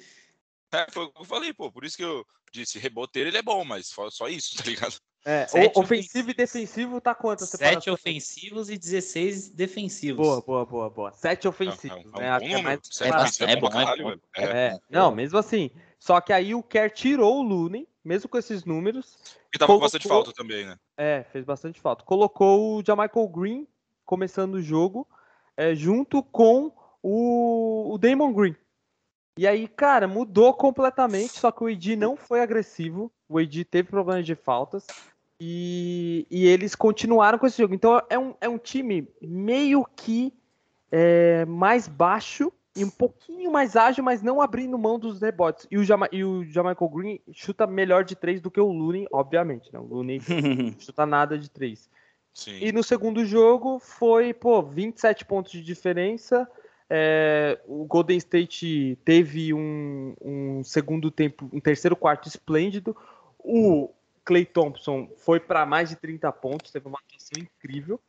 é, 0.73 0.87
foi 0.89 1.03
o 1.03 1.11
que 1.11 1.21
eu 1.21 1.25
falei, 1.25 1.53
pô. 1.53 1.71
Por 1.71 1.83
isso 1.83 1.97
que 1.97 2.03
eu 2.03 2.25
disse, 2.51 2.79
reboteiro 2.79 3.29
ele 3.29 3.37
é 3.37 3.41
bom, 3.41 3.63
mas 3.65 3.93
só 4.09 4.27
isso, 4.27 4.55
tá 4.57 4.63
ligado? 4.63 4.95
É, 5.23 5.45
ofensivo 5.75 6.31
e 6.31 6.33
defensivo 6.33 6.99
tá 6.99 7.13
quanto? 7.13 7.45
7 7.45 7.91
ofensivos 7.91 8.69
e 8.71 8.77
16 8.77 9.49
defensivos. 9.49 10.25
Boa, 10.25 10.41
boa, 10.41 10.65
boa, 10.65 10.89
boa. 10.89 11.11
7 11.11 11.47
ofensivos, 11.47 11.99
é, 12.19 12.25
é, 12.25 12.39
né? 12.39 12.51
É, 12.51 12.61
mais... 12.61 13.41
é, 13.41 13.51
é, 13.51 13.55
bom, 13.55 13.69
é, 14.35 14.43
é, 14.43 14.79
Não, 14.89 15.13
mesmo 15.13 15.37
assim. 15.37 15.69
Só 15.99 16.19
que 16.19 16.33
aí 16.33 16.55
o 16.55 16.63
Kerr 16.63 16.89
tirou 16.91 17.39
o 17.39 17.43
Looney, 17.43 17.87
mesmo 18.03 18.27
com 18.27 18.37
esses 18.39 18.65
números. 18.65 19.17
E 19.53 19.59
tava 19.59 19.67
colocou... 19.67 19.77
com 19.77 19.85
bastante 19.85 20.07
falta 20.07 20.33
também, 20.33 20.65
né? 20.65 20.75
É, 20.97 21.23
fez 21.31 21.45
bastante 21.45 21.79
falta. 21.79 22.03
Colocou 22.03 22.77
o 22.77 22.83
Jamichael 22.83 23.27
Green 23.27 23.67
começando 24.03 24.55
o 24.55 24.61
jogo 24.61 25.07
é, 25.55 25.75
junto 25.75 26.23
com 26.23 26.73
o, 27.03 27.93
o 27.93 27.97
Damon 27.99 28.33
Green. 28.33 28.55
E 29.37 29.47
aí, 29.47 29.67
cara, 29.67 30.07
mudou 30.07 30.53
completamente, 30.53 31.39
só 31.39 31.51
que 31.51 31.63
o 31.63 31.69
Ed 31.69 31.95
não 31.95 32.17
foi 32.17 32.41
agressivo, 32.41 33.11
o 33.29 33.39
Ed 33.39 33.63
teve 33.63 33.89
problemas 33.89 34.25
de 34.25 34.35
faltas, 34.35 34.85
e, 35.43 36.27
e 36.29 36.45
eles 36.45 36.75
continuaram 36.75 37.39
com 37.39 37.47
esse 37.47 37.57
jogo. 37.57 37.73
Então 37.73 37.99
é 38.07 38.19
um, 38.19 38.35
é 38.39 38.47
um 38.47 38.59
time 38.59 39.07
meio 39.19 39.83
que 39.95 40.31
é, 40.91 41.45
mais 41.45 41.87
baixo 41.87 42.53
e 42.75 42.85
um 42.85 42.89
pouquinho 42.91 43.51
mais 43.51 43.75
ágil, 43.75 44.03
mas 44.03 44.21
não 44.21 44.39
abrindo 44.39 44.77
mão 44.77 44.99
dos 44.99 45.19
rebotes. 45.19 45.65
E 45.71 45.79
o, 45.79 45.83
Jama 45.83 46.07
e 46.11 46.23
o 46.23 46.43
Jamaica 46.43 46.87
Green 46.87 47.19
chuta 47.33 47.65
melhor 47.65 48.03
de 48.03 48.15
três 48.15 48.39
do 48.39 48.51
que 48.51 48.61
o 48.61 48.71
Looney, 48.71 49.07
obviamente. 49.11 49.73
Né? 49.73 49.79
O 49.79 49.83
Looney 49.83 50.21
chuta 50.77 51.07
nada 51.07 51.39
de 51.39 51.49
três. 51.49 51.89
Sim. 52.35 52.59
E 52.61 52.71
no 52.71 52.83
segundo 52.83 53.25
jogo 53.25 53.79
foi, 53.79 54.35
pô, 54.35 54.61
27 54.61 55.25
pontos 55.25 55.53
de 55.53 55.63
diferença. 55.63 56.47
É, 56.87 57.59
o 57.65 57.83
Golden 57.85 58.17
State 58.17 58.95
teve 59.03 59.55
um, 59.55 60.13
um, 60.21 60.63
segundo 60.63 61.09
tempo, 61.09 61.49
um 61.51 61.59
terceiro 61.59 61.95
quarto 61.95 62.27
esplêndido. 62.27 62.95
O 63.39 63.89
Clay 64.23 64.45
Thompson 64.45 65.09
foi 65.17 65.39
para 65.39 65.65
mais 65.65 65.89
de 65.89 65.95
30 65.95 66.31
pontos, 66.31 66.71
teve 66.71 66.87
uma 66.87 66.99
atuação 66.99 67.41
incrível. 67.41 67.99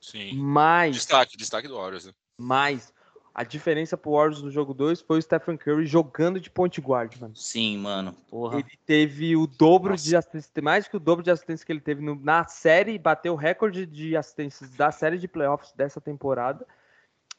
Sim. 0.00 0.36
Mas. 0.36 0.96
Destaque, 0.96 1.36
destaque 1.36 1.68
do 1.68 1.76
Warriors. 1.76 2.06
Né? 2.06 2.12
Mas 2.38 2.92
a 3.34 3.42
diferença 3.42 3.96
pro 3.96 4.12
Warriors 4.12 4.42
no 4.42 4.50
jogo 4.50 4.72
2 4.72 5.00
foi 5.00 5.18
o 5.18 5.22
Stephen 5.22 5.56
Curry 5.56 5.86
jogando 5.86 6.38
de 6.38 6.48
point 6.48 6.80
guard, 6.80 7.16
mano. 7.18 7.34
Sim, 7.34 7.78
mano. 7.78 8.12
Porra. 8.30 8.60
Ele 8.60 8.78
teve 8.86 9.36
o 9.36 9.46
dobro 9.46 9.90
Nossa. 9.90 10.04
de 10.04 10.14
assistências, 10.14 10.52
mais 10.62 10.86
que 10.86 10.96
o 10.96 11.00
dobro 11.00 11.24
de 11.24 11.30
assistências 11.32 11.64
que 11.64 11.72
ele 11.72 11.80
teve 11.80 12.00
no, 12.00 12.14
na 12.14 12.46
série, 12.46 12.96
bateu 12.96 13.32
o 13.32 13.36
recorde 13.36 13.86
de 13.86 14.16
assistências 14.16 14.70
da 14.76 14.92
série 14.92 15.18
de 15.18 15.26
playoffs 15.26 15.72
dessa 15.72 16.00
temporada. 16.00 16.64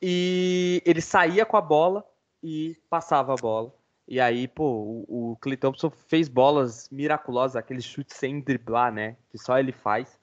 E 0.01 0.83
ele 0.85 1.01
saía 1.01 1.45
com 1.45 1.55
a 1.55 1.61
bola 1.61 2.05
e 2.43 2.77
passava 2.89 3.33
a 3.33 3.37
bola. 3.37 3.73
E 4.07 4.19
aí, 4.19 4.47
pô, 4.47 4.63
o, 5.07 5.31
o 5.31 5.35
Clay 5.37 5.57
Thompson 5.57 5.91
fez 6.07 6.29
bolas 6.29 6.87
miraculosas, 6.91 7.55
aqueles 7.55 7.83
chutes 7.83 8.15
sem 8.15 8.39
driblar, 8.39 8.93
né? 8.93 9.15
Que 9.31 9.37
só 9.37 9.57
ele 9.57 9.71
faz. 9.71 10.19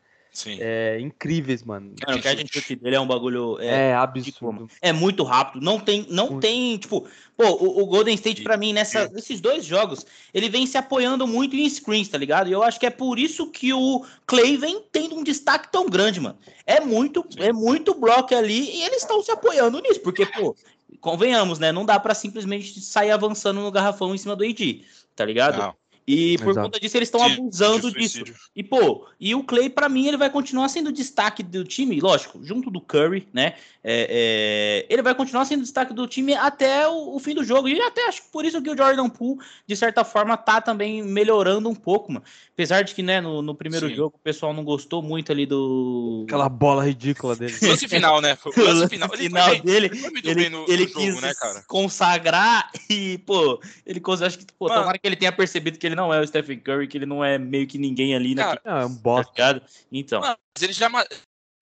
é, 0.61 0.99
incríveis, 1.01 1.63
mano. 1.63 1.95
Mano, 2.07 2.19
o 2.19 2.23
catch 2.23 2.41
and 2.41 2.47
shoot 2.47 2.77
dele 2.77 2.97
é 2.97 3.01
um 3.01 3.07
bagulho. 3.07 3.59
É, 3.61 3.91
é 3.91 3.95
absurdo. 3.95 4.69
É 4.81 4.93
muito 4.93 5.25
rápido. 5.25 5.63
Não 5.63 5.81
tem, 5.81 6.07
não 6.09 6.31
muito. 6.31 6.41
tem, 6.41 6.79
tipo, 6.79 7.07
pô, 7.37 7.45
o, 7.45 7.83
o 7.83 7.87
Golden 7.87 8.15
State, 8.15 8.43
para 8.43 8.57
mim, 8.57 8.73
nessa, 8.73 9.09
nesses 9.09 9.41
dois 9.41 9.65
jogos, 9.65 10.07
ele 10.33 10.49
vem 10.49 10.65
se 10.65 10.79
apoiando 10.79 11.27
muito 11.27 11.57
em 11.57 11.69
screens, 11.69 12.09
tá 12.09 12.17
ligado? 12.17 12.49
E 12.49 12.53
eu 12.53 12.63
acho 12.63 12.81
que 12.81 12.87
é 12.87 12.91
por 12.91 13.19
isso 13.19 13.51
que 13.51 13.73
o 13.75 14.07
Clay 14.25 14.57
vem 14.57 14.83
tendo 14.91 15.17
um 15.17 15.25
destaque 15.25 15.71
tão 15.71 15.87
grande, 15.87 16.21
mano. 16.21 16.39
É 16.65 16.81
muito, 16.81 17.27
é 17.37 17.53
muito 17.53 17.95
bloco 17.95 18.35
ali 18.35 18.71
e 18.71 18.85
eles 18.85 19.03
estão 19.03 19.21
se 19.23 19.31
apoiando 19.31 19.81
nisso, 19.81 20.01
porque, 20.01 20.25
pô, 20.25 20.57
convenhamos, 21.01 21.59
né? 21.59 21.73
Não 21.73 21.85
dá 21.85 21.99
para 21.99 22.15
simplesmente 22.15 22.81
sair 22.81 23.11
avançando 23.11 23.61
no 23.61 23.71
garrafão 23.71 24.15
em 24.15 24.19
cima 24.19 24.37
do 24.37 24.45
AD, 24.45 24.85
tá 25.15 25.25
ligado? 25.25 25.59
Não. 25.59 25.82
E 26.07 26.37
por 26.39 26.51
Exato. 26.51 26.67
conta 26.67 26.81
disso 26.81 26.97
eles 26.97 27.09
estão 27.09 27.23
abusando 27.23 27.93
disso. 27.93 28.25
E 28.57 28.63
pô, 28.63 29.07
e 29.21 29.35
o 29.35 29.45
Clay 29.45 29.71
para 29.71 29.89
mim 29.89 30.07
ele 30.07 30.17
vai 30.17 30.31
continuar 30.31 30.69
sendo 30.69 30.91
destaque 30.91 31.43
do 31.43 31.65
time, 31.65 32.01
lógico, 32.01 32.41
junto 32.45 32.71
do 32.71 32.81
Curry, 32.81 33.29
né? 33.33 33.55
É, 33.85 34.87
é, 34.89 34.93
ele 34.93 35.03
vai 35.03 35.15
continuar 35.15 35.45
sendo 35.45 35.63
destaque 35.63 35.93
do 35.93 36.07
time 36.07 36.35
até 36.35 36.87
o, 36.87 37.17
o, 37.17 37.19
fim 37.19 37.35
do 37.35 37.43
jogo. 37.43 37.69
E 37.69 37.81
até 37.81 38.07
acho 38.07 38.23
que 38.23 38.29
por 38.31 38.45
isso 38.45 38.63
que 38.63 38.71
o 38.71 38.77
Jordan 38.77 39.09
Poole, 39.09 39.41
de 39.67 39.77
certa 39.77 40.05
forma, 40.05 40.37
tá 40.37 40.61
também 40.61 41.03
melhorando 41.03 41.69
um 41.69 41.75
pouco, 41.75 42.13
mano. 42.13 42.25
Apesar 42.53 42.83
de 42.83 42.95
que, 42.95 43.03
né, 43.03 43.21
no, 43.21 43.43
no 43.43 43.55
primeiro 43.55 43.89
Sim. 43.89 43.95
jogo 43.95 44.17
o 44.17 44.23
pessoal 44.23 44.53
não 44.53 44.63
gostou 44.63 45.03
muito 45.03 45.33
ali 45.33 45.47
do. 45.47 46.25
Aquela 46.29 46.49
bola 46.49 46.85
ridícula 46.85 47.35
dele. 47.35 47.57
O 47.61 47.67
lance 47.67 47.89
final, 47.89 48.21
né? 48.21 48.39
Lance 48.57 48.89
final, 48.89 49.09
ele 49.15 49.23
final 49.25 49.49
foi, 49.49 49.61
dele. 49.61 49.91
Ele, 50.23 50.49
no, 50.49 50.65
ele 50.69 50.85
no 50.85 50.93
quis 50.93 51.15
jogo, 51.15 51.21
né, 51.21 51.33
consagrar 51.67 52.71
e, 52.89 53.19
pô, 53.19 53.61
ele. 53.85 54.01
Acho 54.25 54.39
que, 54.39 54.47
pô, 54.57 54.69
mano, 54.69 54.81
tomara 54.81 54.99
que 54.99 55.07
ele 55.07 55.17
tenha 55.17 55.33
percebido 55.33 55.79
que 55.79 55.87
ele 55.87 55.92
não 55.95 56.13
é 56.13 56.21
o 56.21 56.27
Stephen 56.27 56.61
Curry, 56.61 56.89
que 56.89 56.99
ele 56.99 57.07
não 57.07 57.25
é 57.25 57.39
meio 57.39 57.67
que 57.67 57.79
ninguém 57.79 58.15
ali, 58.15 58.35
né? 58.35 58.43
Cara, 58.43 58.61
é 58.65 58.85
um 58.85 58.95
bosta. 58.95 59.33
Tá 59.35 59.67
então. 59.91 60.21
Mas 60.21 60.63
ele 60.63 60.73
já, 60.73 60.89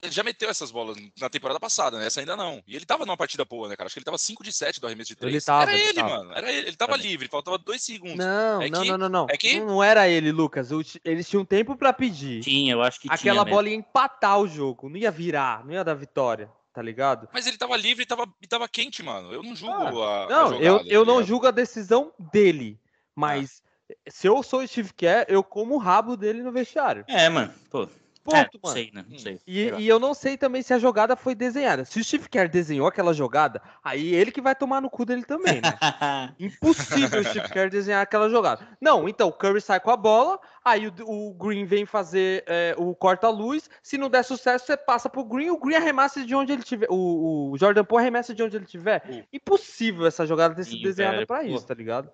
ele 0.02 0.12
já 0.12 0.22
meteu 0.22 0.48
essas 0.48 0.70
bolas 0.70 0.96
na 1.18 1.28
temporada 1.28 1.60
passada, 1.60 1.98
né? 1.98 2.06
Essa 2.06 2.20
ainda 2.20 2.34
não. 2.34 2.62
E 2.66 2.74
ele 2.74 2.86
tava 2.86 3.04
numa 3.04 3.16
partida 3.16 3.44
boa, 3.44 3.68
né, 3.68 3.76
cara? 3.76 3.86
Acho 3.86 3.94
que 3.94 3.98
ele 3.98 4.04
tava 4.04 4.16
5 4.16 4.42
de 4.42 4.52
7 4.52 4.80
do 4.80 4.86
arremesso 4.86 5.08
de 5.08 5.16
3. 5.16 5.34
Ele 5.34 5.42
tava, 5.42 5.62
era 5.62 5.72
ele, 5.74 5.82
ele 5.82 5.94
tava. 5.94 6.08
mano. 6.08 6.32
Era 6.32 6.52
ele. 6.52 6.68
Ele 6.68 6.76
tava 6.76 6.96
livre, 6.96 7.28
faltava 7.28 7.58
2 7.58 7.82
segundos. 7.82 8.16
Não, 8.16 8.62
é 8.62 8.70
não, 8.70 8.82
que, 8.82 8.88
não, 8.88 8.98
não, 8.98 9.08
não. 9.08 9.26
É 9.28 9.36
que... 9.36 9.60
Não 9.60 9.82
era 9.82 10.08
ele, 10.08 10.32
Lucas. 10.32 10.70
Eles 11.04 11.28
tinham 11.28 11.44
tempo 11.44 11.76
para 11.76 11.92
pedir. 11.92 12.42
Tinha, 12.42 12.72
eu 12.72 12.82
acho 12.82 12.98
que 12.98 13.08
Aquela 13.10 13.44
tinha 13.44 13.54
bola 13.54 13.68
ia 13.68 13.76
empatar 13.76 14.38
o 14.40 14.48
jogo, 14.48 14.88
não 14.88 14.96
ia 14.96 15.10
virar, 15.10 15.64
não 15.64 15.72
ia 15.72 15.84
dar 15.84 15.94
vitória. 15.94 16.50
Tá 16.72 16.80
ligado? 16.80 17.28
Mas 17.32 17.46
ele 17.46 17.58
tava 17.58 17.76
livre 17.76 18.04
e 18.04 18.06
tava, 18.06 18.32
tava 18.48 18.68
quente, 18.68 19.02
mano. 19.02 19.32
Eu 19.32 19.42
não 19.42 19.56
julgo 19.56 20.02
ah, 20.02 20.24
a. 20.24 20.28
Não, 20.28 20.46
a 20.46 20.48
jogada, 20.50 20.64
eu, 20.64 20.84
eu 20.86 21.04
tá 21.04 21.12
não 21.12 21.22
julgo 21.22 21.46
a 21.48 21.50
decisão 21.50 22.12
dele. 22.32 22.78
Mas 23.14 23.60
ah. 23.60 23.69
Se 24.09 24.26
eu 24.26 24.43
sou 24.43 24.61
o 24.61 24.66
Steve 24.66 24.93
Kerr, 24.93 25.26
eu 25.28 25.43
como 25.43 25.74
o 25.74 25.78
rabo 25.78 26.16
dele 26.16 26.43
no 26.43 26.53
vestiário. 26.53 27.05
É, 27.09 27.28
mano. 27.28 27.53
Pô, 27.70 27.88
Ponto, 28.22 28.36
é, 28.36 28.61
mano. 28.62 28.74
Sei, 28.74 28.91
né? 28.93 29.05
Não 29.09 29.18
sei. 29.18 29.41
E, 29.47 29.70
e, 29.78 29.88
eu 29.88 29.99
não 29.99 30.12
sei 30.12 30.36
também 30.36 30.62
se 30.62 30.74
a 30.74 30.78
jogada 30.78 31.16
foi 31.16 31.34
desenhada. 31.34 31.84
Se 31.84 31.99
o 31.99 32.05
Steve 32.05 32.28
Kerr 32.28 32.51
desenhou 32.51 32.86
aquela 32.86 33.14
jogada, 33.14 33.62
aí 33.82 34.14
ele 34.14 34.30
que 34.30 34.43
vai 34.43 34.55
tomar 34.55 34.80
no 34.80 34.91
cu 34.91 35.07
dele 35.07 35.24
também, 35.24 35.61
né? 35.61 35.70
Impossível 36.38 37.20
o 37.20 37.24
Steve 37.24 37.49
Kerr 37.49 37.70
desenhar 37.70 38.03
aquela 38.03 38.28
jogada. 38.28 38.66
Não, 38.80 39.09
então 39.09 39.28
o 39.28 39.32
Curry 39.32 39.61
sai 39.61 39.80
com 39.80 39.91
a 39.91 39.97
bola, 39.97 40.38
aí 40.62 40.86
o, 40.86 40.93
o 41.07 41.34
Green 41.34 41.64
vem 41.64 41.86
fazer 41.86 42.45
é, 42.47 42.74
o 42.76 42.95
corta-luz. 42.95 43.70
Se 43.82 43.97
não 43.97 44.11
der 44.11 44.22
sucesso, 44.22 44.66
você 44.66 44.76
passa 44.76 45.09
pro 45.09 45.24
Green, 45.24 45.51
o 45.51 45.59
Green 45.59 45.76
arremessa 45.76 46.24
de 46.24 46.34
onde 46.34 46.53
ele 46.53 46.62
tiver. 46.62 46.88
O, 46.91 47.53
o 47.53 47.59
Jordan 47.59 47.84
Poole 47.84 48.03
arremessa 48.03 48.34
de 48.34 48.43
onde 48.43 48.55
ele 48.55 48.66
tiver. 48.66 49.03
Uh. 49.09 49.24
Impossível 49.32 50.07
essa 50.07 50.26
jogada 50.26 50.55
ter 50.55 50.64
sido 50.64 50.82
desenhada 50.82 51.24
para 51.26 51.43
isso, 51.45 51.66
tá 51.66 51.74
ligado? 51.74 52.11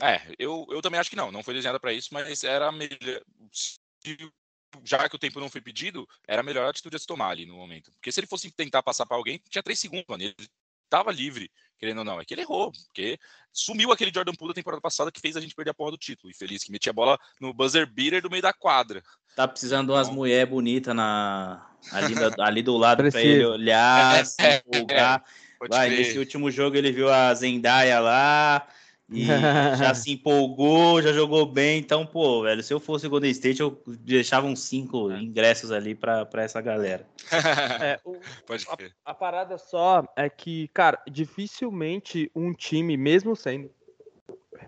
É, 0.00 0.22
eu, 0.38 0.66
eu 0.70 0.80
também 0.80 1.00
acho 1.00 1.10
que 1.10 1.16
não, 1.16 1.32
não 1.32 1.42
foi 1.42 1.54
desenhada 1.54 1.80
para 1.80 1.92
isso, 1.92 2.08
mas 2.12 2.44
era 2.44 2.70
melhor 2.70 3.22
já 4.84 5.08
que 5.08 5.16
o 5.16 5.18
tempo 5.18 5.40
não 5.40 5.48
foi 5.48 5.60
pedido, 5.60 6.06
era 6.26 6.40
a 6.40 6.44
melhor 6.44 6.68
atitude 6.68 6.96
a 6.96 6.98
se 6.98 7.06
tomar 7.06 7.30
ali 7.30 7.46
no 7.46 7.54
momento. 7.54 7.92
Porque 7.92 8.12
se 8.12 8.20
ele 8.20 8.26
fosse 8.26 8.50
tentar 8.50 8.82
passar 8.82 9.06
para 9.06 9.16
alguém, 9.16 9.40
tinha 9.48 9.62
três 9.62 9.78
segundos, 9.78 10.06
mano. 10.08 10.22
Ele 10.22 10.34
tava 10.88 11.10
livre, 11.10 11.50
querendo 11.78 11.98
ou 11.98 12.04
não. 12.04 12.20
É 12.20 12.24
que 12.24 12.34
ele 12.34 12.42
errou, 12.42 12.72
porque 12.72 13.18
sumiu 13.52 13.92
aquele 13.92 14.12
Jordan 14.14 14.32
Poole 14.34 14.52
da 14.52 14.56
temporada 14.56 14.80
passada 14.80 15.10
que 15.10 15.20
fez 15.20 15.36
a 15.36 15.40
gente 15.40 15.54
perder 15.54 15.70
a 15.70 15.74
porra 15.74 15.92
do 15.92 15.98
título. 15.98 16.30
E 16.30 16.36
feliz 16.36 16.62
que 16.62 16.72
metia 16.72 16.90
a 16.90 16.94
bola 16.94 17.18
no 17.40 17.52
buzzer 17.52 17.86
beater 17.86 18.22
do 18.22 18.30
meio 18.30 18.42
da 18.42 18.52
quadra. 18.52 19.02
Tá 19.34 19.46
precisando 19.46 19.86
de 19.86 19.92
umas 19.92 20.10
mulheres 20.10 20.50
bonitas 20.50 20.94
na... 20.94 21.70
ali, 21.92 22.14
ali 22.40 22.62
do 22.62 22.76
lado 22.76 23.10
para 23.10 23.22
ele 23.22 23.44
olhar, 23.44 24.24
se 24.26 24.36
empolgar. 24.66 25.24
Vai, 25.68 25.90
nesse 25.90 26.18
último 26.18 26.50
jogo 26.50 26.76
ele 26.76 26.92
viu 26.92 27.12
a 27.12 27.34
Zendaya 27.34 27.98
lá, 27.98 28.68
e 29.10 29.24
já 29.78 29.94
se 29.94 30.12
empolgou, 30.12 31.00
já 31.00 31.12
jogou 31.12 31.46
bem. 31.46 31.78
Então, 31.78 32.04
pô, 32.04 32.42
velho, 32.42 32.62
se 32.62 32.72
eu 32.72 32.80
fosse 32.80 33.06
o 33.06 33.10
Golden 33.10 33.30
State, 33.30 33.60
eu 33.60 33.82
deixava 33.86 34.46
uns 34.46 34.60
cinco 34.60 35.10
é. 35.10 35.20
ingressos 35.20 35.70
ali 35.70 35.94
para 35.94 36.28
essa 36.36 36.60
galera. 36.60 37.06
É, 37.80 38.00
o, 38.04 38.16
Pode 38.46 38.66
a, 39.04 39.10
a, 39.10 39.14
parada 39.14 39.56
só 39.56 40.04
é 40.16 40.28
que, 40.28 40.68
cara, 40.68 41.00
dificilmente 41.08 42.30
um 42.34 42.52
time, 42.52 42.96
mesmo 42.96 43.36
sendo 43.36 43.70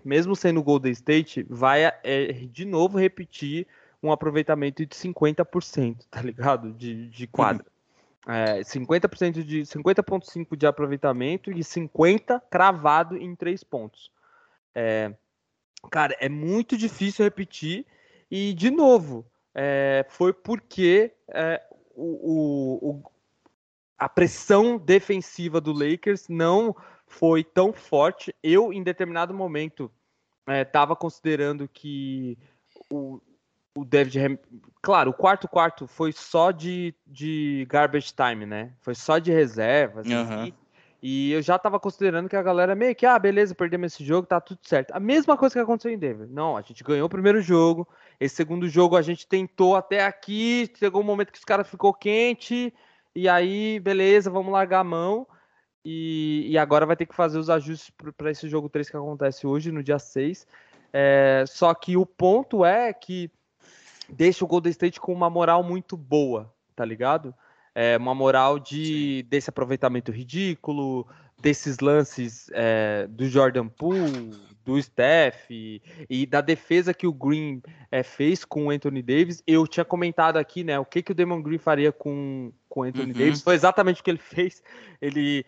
mesmo 0.05 0.37
sendo 0.37 0.63
Golden 0.63 0.93
State, 0.93 1.45
vai 1.49 1.85
é, 1.85 2.33
de 2.33 2.65
novo 2.65 2.99
repetir 2.99 3.67
um 4.03 4.13
aproveitamento 4.13 4.87
de 4.87 4.95
50%, 4.95 6.07
tá 6.11 6.23
ligado? 6.23 6.73
De, 6.73 7.09
de 7.09 7.27
quadra. 7.27 7.65
Uhum. 8.27 8.33
É, 8.33 8.61
50% 8.61 9.43
de 9.43 9.63
50,5% 9.63 10.57
de 10.57 10.67
aproveitamento 10.67 11.51
e 11.51 11.61
50% 11.61 12.41
cravado 12.49 13.17
em 13.17 13.35
três 13.35 13.65
pontos. 13.65 14.11
É, 14.75 15.13
cara, 15.91 16.17
é 16.21 16.29
muito 16.29 16.77
difícil 16.77 17.25
repetir. 17.25 17.87
E, 18.31 18.55
de 18.55 18.71
novo, 18.71 19.27
é, 19.55 20.07
foi 20.09 20.33
porque 20.33 21.13
é, 21.29 21.63
o, 21.95 22.91
o, 22.91 23.03
a 23.99 24.09
pressão 24.09 24.79
defensiva 24.79 25.61
do 25.61 25.73
Lakers 25.73 26.29
não 26.29 26.75
foi 27.07 27.43
tão 27.43 27.73
forte. 27.73 28.35
Eu, 28.43 28.73
em 28.73 28.83
determinado 28.83 29.35
momento, 29.35 29.91
estava 30.49 30.93
é, 30.93 30.97
considerando 30.97 31.69
que 31.69 32.39
o, 32.89 33.21
o 33.75 33.85
David 33.85 34.19
Ham... 34.19 34.39
Claro, 34.81 35.11
o 35.11 35.15
quarto 35.15 35.49
quarto 35.49 35.87
foi 35.87 36.13
só 36.13 36.51
de, 36.51 36.95
de 37.07 37.67
garbage 37.69 38.15
time, 38.15 38.47
né? 38.47 38.73
Foi 38.81 38.95
só 38.95 39.19
de 39.19 39.33
reservas. 39.33 40.07
Uhum. 40.07 40.47
E 40.47 40.55
eu 41.03 41.41
já 41.41 41.59
tava 41.59 41.81
considerando 41.81 42.29
que 42.29 42.37
a 42.37 42.43
galera 42.43 42.75
meio 42.75 42.95
que, 42.95 43.07
ah, 43.07 43.19
beleza, 43.19 43.55
perdemos 43.55 43.95
esse 43.95 44.05
jogo, 44.05 44.27
tá 44.27 44.41
tudo 44.41 44.61
certo. 44.63 44.93
A 44.93 45.01
mesma 45.01 45.37
coisa 45.37 45.55
que 45.55 45.61
aconteceu 45.61 45.91
em 45.91 45.99
Denver. 45.99 46.29
Não, 46.29 46.57
a 46.57 46.63
gente 46.63 46.85
ganhou 46.85 47.07
o 47.07 47.11
primeiro 47.11 47.41
jogo, 47.41 47.89
esse 48.19 48.35
segundo 48.35 48.69
jogo 48.69 48.97
a 48.97 49.03
gente 49.03 49.27
tentou 49.27 49.77
até 49.77 50.05
aqui, 50.05 50.71
chegou 50.79 51.01
um 51.01 51.05
momento 51.05 51.33
que 51.33 51.39
os 51.39 51.45
caras 51.45 51.69
ficou 51.69 51.95
quente, 51.95 52.73
e 53.15 53.29
aí, 53.29 53.81
beleza, 53.81 54.31
vamos 54.31 54.53
largar 54.53 54.81
a 54.81 54.85
mão. 54.85 55.27
E, 55.85 56.47
e 56.51 56.59
agora 56.59 56.85
vai 56.85 56.97
ter 56.97 57.07
que 57.07 57.15
fazer 57.15 57.39
os 57.39 57.49
ajustes 57.49 57.91
para 58.17 58.31
esse 58.31 58.49
jogo 58.49 58.69
3 58.69 58.91
que 58.91 58.97
acontece 58.97 59.47
hoje, 59.47 59.73
no 59.73 59.83
dia 59.83 59.99
6. 59.99 60.47
É, 60.93 61.45
só 61.47 61.73
que 61.75 61.97
o 61.97 62.05
ponto 62.05 62.65
é 62.65 62.93
que 62.93 63.31
deixa 64.09 64.45
o 64.45 64.49
Golden 64.49 64.71
State 64.71 65.01
com 65.01 65.13
uma 65.13 65.31
moral 65.31 65.63
muito 65.63 65.97
boa, 65.97 66.53
tá 66.77 66.85
ligado? 66.85 67.35
É, 67.75 67.97
uma 67.97 68.15
moral 68.15 68.59
de 68.59 69.25
desse 69.29 69.51
aproveitamento 69.51 70.11
ridículo, 70.11 71.07
desses 71.41 71.79
lances 71.81 72.51
é, 72.53 73.07
do 73.09 73.27
Jordan 73.27 73.69
Poole, 73.69 74.31
do 74.65 74.81
Steph 74.81 75.51
e, 75.51 75.83
e, 76.09 76.27
da 76.27 76.41
defesa 76.41 76.93
que 76.93 77.07
o 77.07 77.13
Green 77.13 77.63
é, 77.91 78.03
fez 78.03 78.45
com 78.45 78.67
o 78.67 78.71
Anthony 78.71 79.03
Davis. 79.03 79.43
Eu 79.47 79.67
tinha 79.67 79.85
comentado 79.85 80.37
aqui, 80.37 80.63
né, 80.63 80.79
o 80.79 80.85
que, 80.85 81.03
que 81.03 81.13
o 81.13 81.15
Damon 81.15 81.43
Green 81.43 81.59
faria 81.59 81.91
com, 81.91 82.53
com 82.69 82.81
o 82.81 82.83
Anthony 82.83 83.13
uhum. 83.13 83.19
Davis. 83.19 83.43
Foi 83.43 83.55
exatamente 83.55 84.01
o 84.01 84.05
que 84.05 84.11
ele 84.11 84.19
fez. 84.23 84.63
Ele 85.01 85.45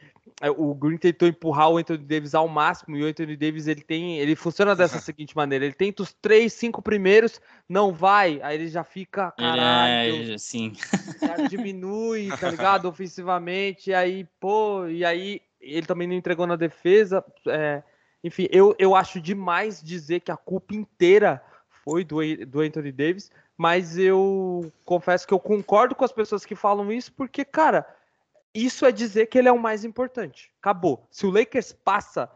o 0.50 0.74
Green 0.74 0.96
tentou 0.96 1.28
empurrar 1.28 1.70
o 1.70 1.76
Anthony 1.76 2.04
Davis 2.04 2.34
ao 2.34 2.48
máximo 2.48 2.96
e 2.96 3.02
o 3.02 3.06
Anthony 3.06 3.36
Davis 3.36 3.68
ele 3.68 3.82
tem, 3.82 4.18
ele 4.18 4.34
funciona 4.34 4.74
dessa 4.74 4.98
seguinte 5.00 5.36
maneira, 5.36 5.64
ele 5.64 5.74
tenta 5.74 6.02
os 6.02 6.12
três, 6.12 6.52
cinco 6.52 6.82
primeiros, 6.82 7.40
não 7.68 7.92
vai, 7.92 8.40
aí 8.42 8.56
ele 8.56 8.68
já 8.68 8.82
fica, 8.82 9.30
caralho, 9.32 10.32
é, 10.32 10.38
sim. 10.38 10.72
diminui, 11.48 12.28
tá 12.40 12.50
ligado, 12.50 12.88
ofensivamente, 12.88 13.90
e 13.90 13.94
aí, 13.94 14.26
pô, 14.40 14.86
e 14.86 15.04
aí 15.04 15.40
ele 15.60 15.86
também 15.86 16.08
não 16.08 16.14
entregou 16.14 16.46
na 16.46 16.56
defesa, 16.56 17.24
é, 17.46 17.82
enfim, 18.24 18.48
eu, 18.50 18.74
eu 18.78 18.96
acho 18.96 19.20
demais 19.20 19.82
dizer 19.82 20.20
que 20.20 20.32
a 20.32 20.36
culpa 20.36 20.74
inteira 20.74 21.42
foi 21.84 22.04
do, 22.04 22.18
do 22.46 22.60
Anthony 22.60 22.92
Davis, 22.92 23.30
mas 23.56 23.96
eu 23.98 24.72
confesso 24.84 25.26
que 25.26 25.34
eu 25.34 25.38
concordo 25.38 25.94
com 25.94 26.04
as 26.04 26.12
pessoas 26.12 26.44
que 26.44 26.54
falam 26.54 26.90
isso, 26.90 27.12
porque, 27.12 27.44
cara, 27.44 27.86
isso 28.54 28.84
é 28.84 28.92
dizer 28.92 29.26
que 29.26 29.38
ele 29.38 29.48
é 29.48 29.52
o 29.52 29.58
mais 29.58 29.84
importante. 29.84 30.50
Acabou. 30.60 31.06
Se 31.10 31.26
o 31.26 31.30
Lakers 31.30 31.72
passa, 31.72 32.30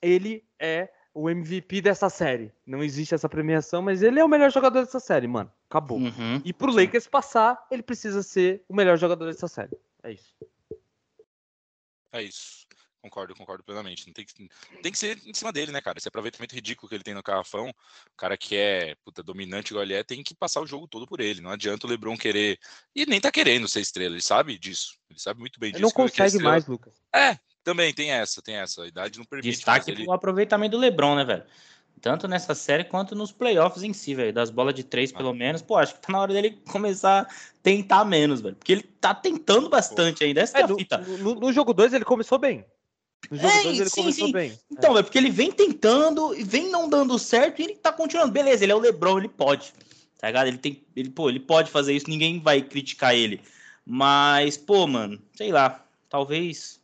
ele 0.00 0.44
é 0.58 0.90
o 1.12 1.28
MVP 1.28 1.80
dessa 1.80 2.08
série. 2.08 2.52
Não 2.64 2.82
existe 2.82 3.14
essa 3.14 3.28
premiação, 3.28 3.82
mas 3.82 4.02
ele 4.02 4.20
é 4.20 4.24
o 4.24 4.28
melhor 4.28 4.52
jogador 4.52 4.80
dessa 4.80 5.00
série, 5.00 5.26
mano. 5.26 5.52
Acabou. 5.68 5.98
Uhum. 5.98 6.40
E 6.44 6.52
pro 6.52 6.72
Lakers 6.72 7.08
passar, 7.08 7.66
ele 7.70 7.82
precisa 7.82 8.22
ser 8.22 8.64
o 8.68 8.74
melhor 8.74 8.96
jogador 8.96 9.26
dessa 9.26 9.48
série. 9.48 9.76
É 10.02 10.12
isso. 10.12 10.36
É 12.12 12.22
isso. 12.22 12.67
Concordo, 13.00 13.34
concordo 13.34 13.62
plenamente. 13.62 14.06
Não 14.06 14.12
tem, 14.12 14.24
que, 14.24 14.34
tem 14.82 14.92
que 14.92 14.98
ser 14.98 15.20
em 15.24 15.32
cima 15.32 15.52
dele, 15.52 15.70
né, 15.70 15.80
cara? 15.80 15.98
Esse 15.98 16.08
aproveitamento 16.08 16.54
ridículo 16.54 16.88
que 16.88 16.94
ele 16.94 17.04
tem 17.04 17.14
no 17.14 17.22
carrafão, 17.22 17.68
o 17.68 18.16
cara 18.16 18.36
que 18.36 18.56
é 18.56 18.96
puta, 19.04 19.22
dominante 19.22 19.72
igual 19.72 19.84
ele 19.84 19.94
é, 19.94 20.02
tem 20.02 20.22
que 20.22 20.34
passar 20.34 20.60
o 20.60 20.66
jogo 20.66 20.88
todo 20.88 21.06
por 21.06 21.20
ele. 21.20 21.40
Não 21.40 21.50
adianta 21.50 21.86
o 21.86 21.90
Lebron 21.90 22.16
querer. 22.16 22.58
E 22.94 23.06
nem 23.06 23.20
tá 23.20 23.30
querendo 23.30 23.68
ser 23.68 23.80
estrela, 23.80 24.14
ele 24.14 24.22
sabe 24.22 24.58
disso. 24.58 24.98
Ele 25.08 25.18
sabe 25.18 25.38
muito 25.38 25.60
bem 25.60 25.70
disso. 25.70 25.78
Ele 25.78 25.84
não 25.84 25.92
consegue 25.92 26.38
mais, 26.40 26.66
Lucas. 26.66 26.94
É, 27.14 27.38
também 27.62 27.94
tem 27.94 28.10
essa, 28.10 28.42
tem 28.42 28.56
essa. 28.56 28.82
A 28.82 28.88
idade 28.88 29.18
não 29.18 29.24
permite. 29.24 29.50
Destaque 29.50 29.90
ele... 29.90 30.04
pro 30.04 30.12
aproveitamento 30.12 30.72
do 30.72 30.78
Lebron, 30.78 31.14
né, 31.14 31.24
velho? 31.24 31.44
Tanto 32.00 32.28
nessa 32.28 32.54
série 32.54 32.84
quanto 32.84 33.14
nos 33.14 33.32
playoffs 33.32 33.82
em 33.82 33.92
si, 33.92 34.14
velho. 34.14 34.32
Das 34.32 34.50
bolas 34.50 34.74
de 34.74 34.84
três, 34.84 35.12
pelo 35.12 35.30
ah. 35.30 35.34
menos. 35.34 35.62
Pô, 35.62 35.76
acho 35.76 35.94
que 35.94 36.00
tá 36.00 36.12
na 36.12 36.20
hora 36.20 36.32
dele 36.32 36.62
começar 36.70 37.22
a 37.22 37.28
tentar 37.62 38.04
menos, 38.04 38.40
velho. 38.40 38.56
Porque 38.56 38.72
ele 38.72 38.82
tá 38.82 39.14
tentando 39.14 39.68
bastante 39.68 40.24
ainda. 40.24 40.40
Essa 40.40 40.58
é, 40.58 40.60
é 40.62 40.64
a 40.64 40.68
fita. 40.68 40.98
No, 40.98 41.34
no 41.34 41.52
jogo 41.52 41.74
2 41.74 41.92
ele 41.92 42.04
começou 42.04 42.38
bem. 42.38 42.64
No 43.30 43.36
jogo 43.36 43.62
2 43.62 43.66
é, 43.66 43.68
ele 43.68 43.90
sim, 43.90 44.00
começou 44.00 44.26
sim. 44.26 44.32
bem. 44.32 44.58
Então, 44.70 44.96
é. 44.96 45.02
porque 45.02 45.18
ele 45.18 45.30
vem 45.30 45.52
tentando 45.52 46.34
e 46.34 46.42
vem 46.42 46.70
não 46.70 46.88
dando 46.88 47.18
certo 47.18 47.60
e 47.60 47.64
ele 47.64 47.74
tá 47.74 47.92
continuando. 47.92 48.32
Beleza, 48.32 48.64
ele 48.64 48.72
é 48.72 48.74
o 48.74 48.80
Lebron, 48.80 49.18
ele 49.18 49.28
pode. 49.28 49.72
Tá 50.18 50.28
ligado? 50.28 50.46
Ele 50.48 50.58
tem. 50.58 50.82
Ele, 50.96 51.10
pô, 51.10 51.28
ele 51.28 51.40
pode 51.40 51.70
fazer 51.70 51.94
isso, 51.94 52.08
ninguém 52.08 52.40
vai 52.40 52.62
criticar 52.62 53.14
ele. 53.14 53.40
Mas, 53.84 54.56
pô, 54.56 54.86
mano, 54.86 55.20
sei 55.34 55.52
lá. 55.52 55.84
Talvez 56.08 56.80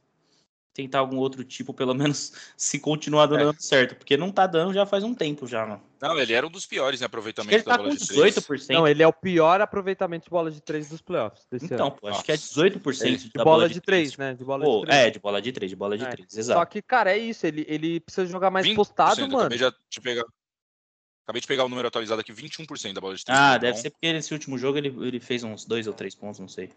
tentar 0.74 0.98
algum 0.98 1.16
outro 1.16 1.44
tipo, 1.44 1.72
pelo 1.72 1.94
menos 1.94 2.32
se 2.56 2.78
continuar 2.78 3.26
dando 3.26 3.50
é. 3.50 3.56
certo, 3.58 3.96
porque 3.96 4.16
não 4.16 4.30
tá 4.30 4.46
dando 4.46 4.74
já 4.74 4.84
faz 4.84 5.04
um 5.04 5.14
tempo 5.14 5.46
já, 5.46 5.64
mano. 5.64 5.82
Não, 6.04 6.18
ele 6.18 6.34
era 6.34 6.46
um 6.46 6.50
dos 6.50 6.66
piores 6.66 7.00
em 7.00 7.04
aproveitamento 7.04 7.54
ele 7.54 7.62
tá 7.62 7.78
com 7.78 7.88
18%. 7.88 8.74
Não, 8.74 8.86
ele 8.86 9.02
é 9.02 9.06
o 9.06 9.12
pior 9.12 9.60
aproveitamento 9.62 10.24
de 10.24 10.30
bola 10.30 10.50
de 10.50 10.60
3 10.60 10.90
dos 10.90 11.00
playoffs 11.00 11.46
Então, 11.50 11.90
pô, 11.90 12.08
acho 12.08 12.22
que 12.22 12.30
é 12.30 12.36
18% 12.36 13.02
é, 13.02 13.16
de 13.16 13.30
bola, 13.34 13.44
bola 13.44 13.68
de 13.68 13.80
3, 13.80 14.16
né? 14.18 14.34
De 14.34 14.44
bola 14.44 14.64
pô, 14.64 14.80
de 14.80 14.86
3. 14.86 14.98
É, 14.98 15.10
de 15.10 15.18
bola 15.18 15.40
de 15.40 15.52
3, 15.52 15.70
de 15.70 15.76
bola 15.76 15.96
de 15.96 16.04
é. 16.04 16.08
3, 16.10 16.36
exato. 16.36 16.60
Só 16.60 16.64
que, 16.66 16.82
cara, 16.82 17.10
é 17.10 17.18
isso, 17.18 17.46
ele, 17.46 17.64
ele 17.66 18.00
precisa 18.00 18.26
jogar 18.26 18.50
mais 18.50 18.68
postado, 18.74 19.22
mano. 19.22 19.38
Acabei, 19.38 19.58
já 19.58 19.70
de 19.70 20.00
pegar, 20.02 20.24
acabei 21.24 21.40
de 21.40 21.46
pegar 21.46 21.64
o 21.64 21.68
número 21.70 21.88
atualizado 21.88 22.20
aqui, 22.20 22.32
21% 22.32 22.92
da 22.92 23.00
bola 23.00 23.14
de 23.14 23.24
3. 23.24 23.38
Ah, 23.38 23.52
tá 23.52 23.58
deve 23.58 23.78
ser 23.78 23.88
porque 23.88 24.12
nesse 24.12 24.34
último 24.34 24.58
jogo 24.58 24.76
ele, 24.76 24.88
ele 24.88 25.20
fez 25.20 25.42
uns 25.42 25.64
2 25.64 25.86
ou 25.86 25.94
3 25.94 26.14
pontos, 26.14 26.38
não 26.38 26.48
sei. 26.48 26.70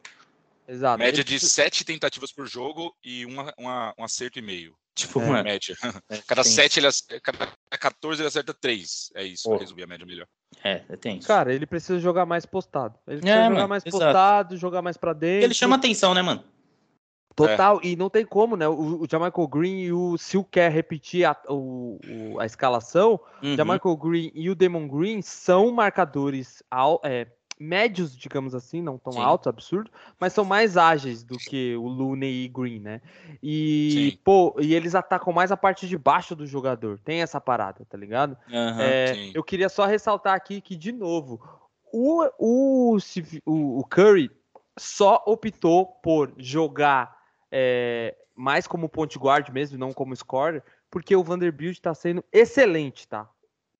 Exato. 0.68 1.00
Média 1.00 1.24
de 1.24 1.40
sete 1.40 1.86
tentativas 1.86 2.32
por 2.32 2.46
jogo 2.46 2.94
e 3.04 3.26
uma, 3.26 3.54
uma, 3.58 3.94
um 3.98 4.04
acerto 4.04 4.38
e 4.38 4.42
meio. 4.42 4.76
Tipo, 4.94 5.22
é. 5.22 5.44
média. 5.44 5.76
É, 6.10 6.18
cada 6.28 6.44
sete, 6.44 6.80
ele, 6.80 6.88
cada 7.22 7.48
14 7.70 8.22
ele 8.22 8.28
acerta 8.28 8.54
três. 8.54 9.12
É 9.16 9.24
isso, 9.24 9.48
para 9.48 9.60
resumir 9.60 9.84
a 9.84 9.88
média 9.88 10.06
melhor. 10.06 10.28
É, 10.64 10.80
tem 10.98 11.20
isso. 11.20 11.28
Cara, 11.28 11.54
ele 11.54 11.66
precisa 11.66 12.00
jogar 12.00 12.26
mais 12.26 12.46
postado. 12.46 12.98
Ele 13.08 13.22
precisa 13.22 13.40
é, 13.40 13.44
jogar 13.44 13.56
mano, 13.56 13.70
mais 13.70 13.86
exato. 13.86 14.04
postado, 14.04 14.58
jogar 14.58 14.82
mais 14.82 14.98
para 14.98 15.14
dentro. 15.14 15.46
Ele 15.46 15.54
chama 15.54 15.76
atenção, 15.76 16.14
né, 16.14 16.22
mano? 16.22 16.44
Total, 17.36 17.80
é. 17.84 17.90
e 17.90 17.96
não 17.96 18.10
tem 18.10 18.26
como, 18.26 18.58
né? 18.58 18.68
O, 18.68 19.04
o 19.04 19.48
Green 19.48 19.82
e 19.82 19.94
o 19.94 20.18
Sil 20.18 20.42
quer 20.44 20.72
repetir 20.72 21.24
a, 21.24 21.38
o, 21.48 22.00
o, 22.34 22.40
a 22.40 22.48
escalação, 22.48 23.20
uhum. 23.44 23.96
Green 23.96 24.32
e 24.34 24.50
o 24.50 24.56
Demon 24.56 24.88
Green 24.88 25.22
são 25.22 25.72
marcadores 25.72 26.64
ao, 26.72 27.00
é, 27.06 27.28
médios, 27.60 28.16
digamos 28.16 28.54
assim, 28.54 28.82
não 28.82 28.98
tão 28.98 29.14
Sim. 29.14 29.22
altos, 29.22 29.48
absurdo, 29.48 29.92
mas 30.20 30.34
são 30.34 30.46
mais 30.46 30.78
ágeis 30.78 31.24
do 31.24 31.38
que 31.38 31.76
o 31.76 31.88
Looney 31.88 32.46
e 32.46 32.48
Green, 32.48 32.80
né? 32.80 33.02
E, 33.42 34.12
Sim. 34.14 34.22
pô, 34.24 34.56
e 34.60 34.74
eles 34.74 34.96
atacam 34.96 35.34
mais 35.34 35.52
a 35.52 35.58
parte 35.58 35.88
de 35.88 35.98
baixo 35.98 36.36
do 36.36 36.46
jogador. 36.46 37.00
Tem 37.00 37.22
essa 37.22 37.42
parada, 37.42 37.86
tá 37.86 37.98
ligado? 37.98 38.38
Uhum, 38.48 38.80
é, 38.80 39.32
eu 39.34 39.44
queria 39.44 39.70
só 39.70 39.86
ressaltar 39.86 40.36
aqui 40.36 40.62
que, 40.62 40.76
de 40.76 40.92
novo, 40.92 41.42
o, 41.92 42.26
o, 42.38 42.98
o 43.46 43.84
Curry 43.86 44.30
só 44.78 45.24
optou 45.26 45.86
por 46.04 46.34
jogar 46.38 47.18
é, 47.52 48.16
mais 48.36 48.68
como 48.68 48.88
point 48.88 49.18
guard 49.18 49.50
mesmo, 49.50 49.78
não 49.78 49.92
como 49.92 50.16
scorer, 50.16 50.64
porque 50.90 51.16
o 51.16 51.24
Vanderbilt 51.24 51.80
tá 51.80 51.94
sendo 51.94 52.24
excelente, 52.32 53.08
tá? 53.08 53.28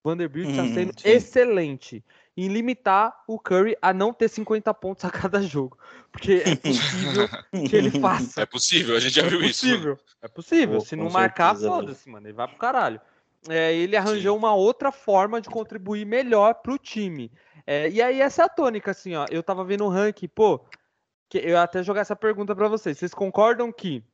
O 0.02 0.10
Vanderbilt 0.10 0.54
tá 0.54 0.62
hum, 0.62 0.74
sendo 0.74 0.92
sim. 0.98 1.08
excelente 1.08 2.04
em 2.44 2.46
limitar 2.46 3.12
o 3.26 3.36
Curry 3.36 3.76
a 3.82 3.92
não 3.92 4.12
ter 4.12 4.28
50 4.28 4.72
pontos 4.74 5.04
a 5.04 5.10
cada 5.10 5.42
jogo. 5.42 5.76
Porque 6.12 6.44
é 6.46 6.54
possível 6.56 7.28
que 7.68 7.74
ele 7.74 7.90
faça. 8.00 8.42
É 8.42 8.46
possível, 8.46 8.96
a 8.96 9.00
gente 9.00 9.16
já 9.16 9.22
viu 9.22 9.40
é 9.40 9.48
possível, 9.48 9.94
isso. 9.94 10.16
É 10.22 10.28
possível. 10.28 10.80
Se 10.80 10.94
não 10.94 11.10
marcar, 11.10 11.56
foda-se, 11.56 12.08
mano. 12.08 12.28
Ele 12.28 12.32
vai 12.32 12.46
pro 12.46 12.56
caralho. 12.56 13.00
É, 13.48 13.74
ele 13.74 13.96
arranjou 13.96 14.34
Sim. 14.34 14.38
uma 14.38 14.54
outra 14.54 14.92
forma 14.92 15.40
de 15.40 15.48
contribuir 15.48 16.04
melhor 16.04 16.54
pro 16.54 16.78
time. 16.78 17.32
É, 17.66 17.90
e 17.90 18.00
aí, 18.00 18.20
essa 18.20 18.42
é 18.42 18.44
a 18.44 18.48
tônica, 18.48 18.92
assim, 18.92 19.16
ó. 19.16 19.26
Eu 19.30 19.42
tava 19.42 19.64
vendo 19.64 19.84
o 19.84 19.88
ranking, 19.88 20.28
pô. 20.28 20.64
Que 21.28 21.38
eu 21.38 21.50
ia 21.50 21.62
até 21.62 21.82
jogar 21.82 22.02
essa 22.02 22.14
pergunta 22.14 22.54
para 22.54 22.68
vocês. 22.68 22.96
Vocês 22.98 23.12
concordam 23.12 23.72
que 23.72 24.04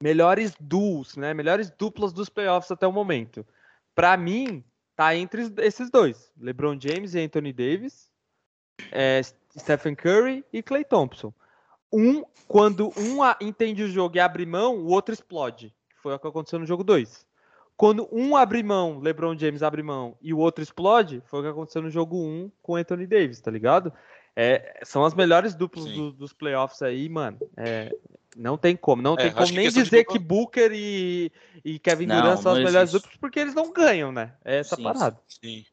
melhores 0.00 0.54
duos, 0.60 1.16
né? 1.16 1.34
Melhores 1.34 1.68
duplas 1.68 2.12
dos 2.12 2.28
playoffs 2.28 2.70
até 2.70 2.86
o 2.86 2.92
momento? 2.92 3.44
Para 3.92 4.16
mim, 4.16 4.64
tá 4.96 5.14
entre 5.14 5.52
esses 5.58 5.90
dois: 5.90 6.32
LeBron 6.40 6.76
James 6.80 7.14
e 7.14 7.20
Anthony 7.20 7.52
Davis, 7.52 8.10
é, 8.90 9.20
Stephen 9.56 9.94
Curry 9.94 10.44
e 10.52 10.62
Clay 10.62 10.84
Thompson. 10.84 11.32
Um, 11.92 12.24
quando 12.48 12.92
um 12.96 13.18
entende 13.40 13.84
o 13.84 13.88
jogo 13.88 14.16
e 14.16 14.20
abre 14.20 14.44
mão, 14.44 14.76
o 14.76 14.86
outro 14.86 15.14
explode. 15.14 15.72
Foi 16.02 16.14
o 16.14 16.18
que 16.18 16.26
aconteceu 16.26 16.58
no 16.58 16.66
jogo 16.66 16.82
2. 16.82 17.26
Quando 17.76 18.08
um 18.10 18.36
abre 18.36 18.62
mão, 18.62 18.98
LeBron 19.00 19.36
James 19.36 19.62
abre 19.62 19.82
mão 19.82 20.16
e 20.22 20.32
o 20.32 20.38
outro 20.38 20.62
explode, 20.62 21.22
foi 21.26 21.40
o 21.40 21.42
que 21.42 21.48
aconteceu 21.50 21.82
no 21.82 21.90
jogo 21.90 22.16
1 22.16 22.20
um 22.20 22.50
com 22.62 22.74
Anthony 22.74 23.06
Davis, 23.06 23.40
tá 23.40 23.50
ligado? 23.50 23.92
É, 24.38 24.80
são 24.84 25.02
as 25.02 25.14
melhores 25.14 25.54
duplas 25.54 25.86
do, 25.86 26.12
dos 26.12 26.32
playoffs 26.34 26.82
aí, 26.82 27.08
mano. 27.08 27.38
É, 27.56 27.90
não 28.36 28.58
tem 28.58 28.76
como, 28.76 29.00
não 29.00 29.14
é, 29.14 29.16
tem 29.16 29.32
como 29.32 29.50
nem 29.52 29.70
dizer 29.70 30.04
que 30.04 30.18
Booker 30.18 30.70
e, 30.74 31.32
e 31.64 31.78
Kevin 31.78 32.08
Durant 32.08 32.42
são 32.42 32.52
as 32.52 32.58
melhores 32.58 32.92
duplas, 32.92 33.16
porque 33.16 33.40
eles 33.40 33.54
não 33.54 33.72
ganham, 33.72 34.12
né? 34.12 34.36
É 34.44 34.58
essa 34.58 34.76
sim, 34.76 34.82
parada. 34.82 35.18
Sim. 35.26 35.64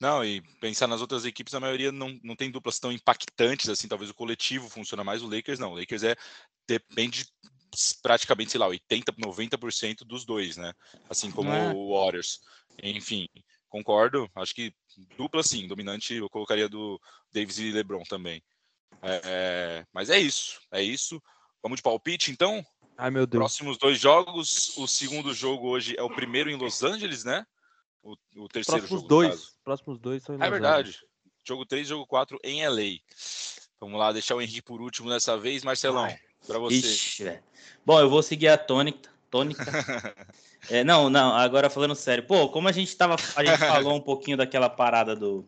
Não, 0.00 0.24
e 0.24 0.40
pensar 0.60 0.86
nas 0.86 1.02
outras 1.02 1.26
equipes, 1.26 1.54
a 1.54 1.60
maioria 1.60 1.92
não, 1.92 2.18
não 2.22 2.34
tem 2.34 2.50
duplas 2.50 2.78
tão 2.78 2.90
impactantes 2.90 3.68
assim. 3.68 3.86
Talvez 3.86 4.10
o 4.10 4.14
coletivo 4.14 4.70
funciona 4.70 5.04
mais, 5.04 5.22
o 5.22 5.28
Lakers 5.28 5.58
não. 5.58 5.72
O 5.72 5.78
Lakers 5.78 6.04
é 6.04 6.16
depende 6.66 7.26
praticamente, 8.02 8.52
sei 8.52 8.60
lá, 8.60 8.66
80, 8.66 9.12
90% 9.12 10.04
dos 10.06 10.24
dois, 10.24 10.56
né? 10.56 10.72
Assim 11.10 11.30
como 11.30 11.52
é. 11.52 11.72
o 11.74 11.94
Warriors. 11.94 12.40
Enfim, 12.82 13.28
concordo. 13.68 14.30
Acho 14.34 14.54
que 14.54 14.72
dupla 15.16 15.42
sim, 15.42 15.66
dominante 15.66 16.14
eu 16.14 16.28
colocaria 16.28 16.68
do 16.68 17.00
Davis 17.32 17.58
e 17.58 17.70
LeBron 17.70 18.02
também. 18.04 18.42
É, 19.02 19.20
é 19.24 19.86
mas 19.92 20.10
é 20.10 20.18
isso, 20.18 20.60
é 20.72 20.82
isso. 20.82 21.22
Vamos 21.62 21.78
de 21.78 21.82
palpite, 21.82 22.30
então? 22.30 22.64
Ai, 22.96 23.10
meu 23.10 23.26
Deus. 23.26 23.40
Próximos 23.40 23.78
dois 23.78 23.98
jogos. 23.98 24.76
O 24.76 24.86
segundo 24.86 25.32
jogo 25.32 25.68
hoje 25.68 25.94
é 25.96 26.02
o 26.02 26.10
primeiro 26.10 26.50
em 26.50 26.56
Los 26.56 26.82
Angeles, 26.82 27.24
né? 27.24 27.46
O, 28.02 28.12
o 28.36 28.48
terceiro 28.48 28.80
Próximos 28.80 29.00
jogo. 29.02 29.08
Dois. 29.08 29.56
Próximos 29.64 29.98
dois 29.98 30.22
são 30.22 30.34
em 30.34 30.38
Los 30.38 30.46
É 30.46 30.50
verdade. 30.50 30.88
Angeles. 30.90 31.08
Jogo 31.46 31.64
3 31.64 31.88
jogo 31.88 32.06
4 32.06 32.38
em 32.44 32.66
LA. 32.68 32.98
Vamos 33.80 33.98
lá, 33.98 34.12
deixar 34.12 34.34
o 34.34 34.42
Henrique 34.42 34.60
por 34.60 34.82
último 34.82 35.08
dessa 35.08 35.38
vez. 35.38 35.64
Marcelão, 35.64 36.06
para 36.46 36.58
você. 36.58 36.76
Ixi, 36.76 37.40
Bom, 37.86 37.98
eu 37.98 38.10
vou 38.10 38.22
seguir 38.22 38.48
a 38.48 38.58
tônica. 38.58 39.10
Tônica. 39.30 39.64
é, 40.70 40.82
não, 40.84 41.08
não, 41.10 41.34
agora 41.34 41.70
falando 41.70 41.94
sério. 41.94 42.24
Pô, 42.24 42.48
como 42.48 42.68
a 42.68 42.72
gente 42.72 42.96
tava. 42.96 43.16
A 43.36 43.44
gente 43.44 43.58
falou 43.58 43.94
um 43.94 44.00
pouquinho 44.00 44.36
daquela 44.36 44.68
parada 44.68 45.14
do, 45.14 45.46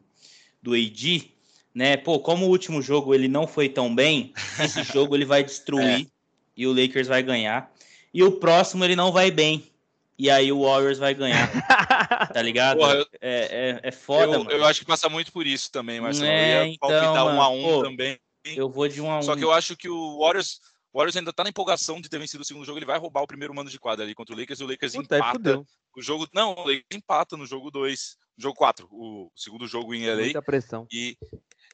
do 0.63 0.75
AD 0.75 1.31
né? 1.75 1.97
Pô, 1.97 2.19
como 2.19 2.47
o 2.47 2.49
último 2.49 2.83
jogo 2.83 3.15
ele 3.15 3.29
não 3.29 3.47
foi 3.47 3.69
tão 3.69 3.95
bem, 3.95 4.33
esse 4.59 4.83
jogo 4.83 5.15
ele 5.15 5.25
vai 5.25 5.43
destruir 5.43 6.07
é. 6.07 6.07
e 6.57 6.67
o 6.67 6.73
Lakers 6.73 7.09
vai 7.09 7.23
ganhar. 7.23 7.73
E 8.13 8.23
o 8.23 8.33
próximo 8.33 8.85
ele 8.85 8.97
não 8.97 9.13
vai 9.13 9.31
bem. 9.31 9.65
E 10.19 10.29
aí 10.29 10.53
o 10.53 10.63
Warriors 10.65 10.99
vai 10.99 11.15
ganhar. 11.15 11.49
tá 12.35 12.43
ligado? 12.43 12.79
Porra, 12.79 12.95
eu, 12.95 13.07
é, 13.21 13.81
é, 13.83 13.89
é 13.89 13.91
foda, 13.91 14.37
eu, 14.37 14.51
eu, 14.51 14.65
acho 14.67 14.81
que 14.81 14.87
passa 14.87 15.09
muito 15.09 15.33
por 15.33 15.47
isso 15.47 15.71
também, 15.73 16.01
Marcelo. 16.01 16.27
É, 16.27 16.59
eu 16.59 16.67
ia 16.67 16.73
então, 16.75 16.89
palpitar 16.91 17.27
um 17.27 17.41
a 17.41 17.49
um 17.49 17.63
pô, 17.63 17.83
também. 17.85 18.19
Eu 18.45 18.69
vou 18.69 18.87
de 18.89 19.01
um 19.01 19.11
a 19.11 19.19
um. 19.19 19.23
Só 19.23 19.35
que 19.35 19.45
eu 19.45 19.53
acho 19.53 19.77
que 19.77 19.89
o 19.89 20.19
Warriors, 20.19 20.61
o 20.93 20.99
Warriors 20.99 21.17
ainda 21.17 21.33
tá 21.33 21.45
na 21.45 21.51
empolgação 21.51 22.01
de 22.01 22.09
ter 22.09 22.19
vencido 22.19 22.43
o 22.43 22.47
segundo 22.47 22.65
jogo. 22.65 22.79
Ele 22.79 22.87
vai 22.87 22.99
roubar 22.99 23.23
o 23.23 23.27
primeiro 23.27 23.55
mando 23.55 23.71
de 23.71 23.79
quadra 23.79 24.05
ali 24.05 24.15
contra 24.15 24.35
o 24.35 24.39
Lakers 24.39 24.61
e 24.61 24.65
o 24.65 24.67
Lakers 24.67 24.95
Puta, 24.95 25.17
empata. 25.17 25.63
O 25.97 26.03
jogo. 26.03 26.29
Não, 26.33 26.55
o 26.55 26.67
Lakers 26.67 26.87
empata 26.93 27.37
no 27.37 27.47
jogo 27.47 27.71
2. 27.71 28.19
Jogo 28.37 28.57
4, 28.57 28.89
o 28.91 29.31
segundo 29.37 29.67
jogo 29.67 29.95
em 29.95 30.09
LA. 30.09 30.23
Muita 30.23 30.41
pressão. 30.41 30.87
E 30.91 31.15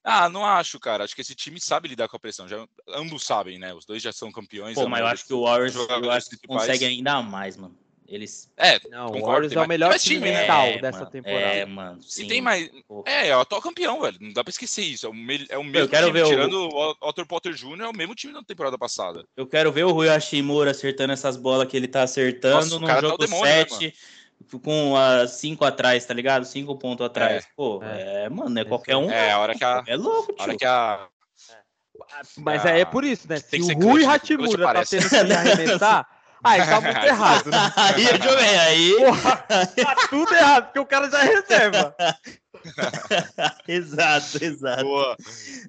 ah, 0.03 0.29
não 0.29 0.45
acho, 0.45 0.79
cara. 0.79 1.03
Acho 1.03 1.15
que 1.15 1.21
esse 1.21 1.35
time 1.35 1.61
sabe 1.61 1.89
lidar 1.89 2.09
com 2.09 2.17
a 2.17 2.21
pressão. 2.21 2.47
Já, 2.47 2.65
ambos 2.89 3.25
sabem, 3.25 3.59
né? 3.59 3.75
Os 3.75 3.85
dois 3.85 4.01
já 4.01 4.13
são 4.13 4.31
campeões. 4.31 4.75
Pô, 4.75 4.89
mas 4.89 5.01
eu 5.01 5.07
acho 5.07 5.27
que 5.27 5.35
o 5.35 5.43
Warriors 5.43 5.75
eu 5.75 6.11
acho 6.13 6.31
que 6.31 6.47
consegue 6.47 6.85
ainda 6.85 7.21
mais, 7.23 7.57
mano. 7.57 7.77
Eles. 8.09 8.53
É, 8.57 8.79
não, 8.89 9.07
o 9.07 9.27
Warriors 9.27 9.53
é 9.53 9.61
o 9.61 9.69
melhor 9.69 9.99
time, 9.99 10.17
time 10.17 10.31
mental 10.31 10.67
é, 10.67 10.79
dessa 10.79 10.99
mano, 10.99 11.11
temporada. 11.11 11.41
É, 11.41 11.67
mano. 11.67 12.03
Sim. 12.03 12.25
E 12.25 12.29
tem 12.29 12.41
mais. 12.41 12.71
Pô. 12.87 13.05
É, 13.07 13.29
é 13.29 13.37
o 13.37 13.41
atual 13.41 13.61
campeão, 13.61 14.01
velho. 14.01 14.17
Não 14.21 14.33
dá 14.33 14.45
pra 14.45 14.51
esquecer 14.51 14.83
isso. 14.83 15.07
É 15.07 15.09
o, 15.09 15.15
me... 15.15 15.47
é 15.49 15.59
o 15.59 15.65
mesmo 15.65 15.79
eu 15.79 15.89
quero 15.89 16.07
time, 16.07 16.21
ver 16.21 16.29
tirando 16.29 16.55
o 16.55 16.97
Otto 17.01 17.27
Potter 17.27 17.53
Jr., 17.53 17.83
é 17.83 17.89
o 17.89 17.97
mesmo 17.97 18.15
time 18.15 18.33
da 18.33 18.43
temporada 18.43 18.79
passada. 18.79 19.25
Eu 19.37 19.47
quero 19.47 19.73
ver 19.73 19.85
o 19.85 19.93
Rui 19.93 20.09
Hashimura 20.09 20.71
acertando 20.71 21.13
essas 21.13 21.37
bolas 21.37 21.69
que 21.69 21.77
ele 21.77 21.89
tá 21.89 22.03
acertando 22.03 22.79
Nossa, 22.79 22.95
no 22.95 23.01
jogo 23.01 23.19
tá 23.19 23.27
7. 23.27 23.87
Né, 23.87 23.93
com 24.63 24.97
a 24.97 25.27
5 25.27 25.65
atrás, 25.65 26.05
tá 26.05 26.15
ligado? 26.15 26.45
5 26.45 26.77
pontos 26.77 27.05
atrás. 27.05 27.45
É, 27.45 27.49
Pô, 27.57 27.83
é, 27.83 28.25
é 28.25 28.29
mano, 28.29 28.59
é 28.59 28.65
qualquer 28.65 28.97
um. 28.97 29.11
É, 29.11 29.33
a 29.33 29.39
hora 29.39 29.55
que 29.55 29.65
a. 29.65 29.83
É 29.87 29.97
louco, 29.97 30.33
tio. 30.33 30.37
A 30.39 30.43
hora 30.43 30.57
que 30.57 30.65
a. 30.65 31.09
Mas 32.39 32.65
é, 32.65 32.81
é 32.81 32.85
por 32.85 33.05
isso, 33.05 33.27
né? 33.29 33.37
Se 33.39 33.61
o 33.61 33.75
Rui 33.79 34.05
Hatimura 34.05 34.73
tá 34.73 34.85
tendo 34.85 35.09
que 35.09 35.17
arremessar, 35.33 36.07
Aí 36.45 36.65
tá 36.65 36.81
muito 36.81 37.05
errado. 37.05 37.51
Né? 37.51 37.57
aí 37.77 38.05
eu 38.05 38.23
joguei, 38.23 38.59
aí. 38.59 38.97
Porra, 38.99 39.37
tá 39.37 39.95
tudo 40.09 40.35
errado, 40.35 40.65
porque 40.67 40.79
o 40.79 40.87
cara 40.87 41.11
já 41.11 41.25
é 41.25 41.27
reserva. 41.27 41.97
exato, 43.69 44.45
exato. 44.45 44.85
Boa. 44.85 45.17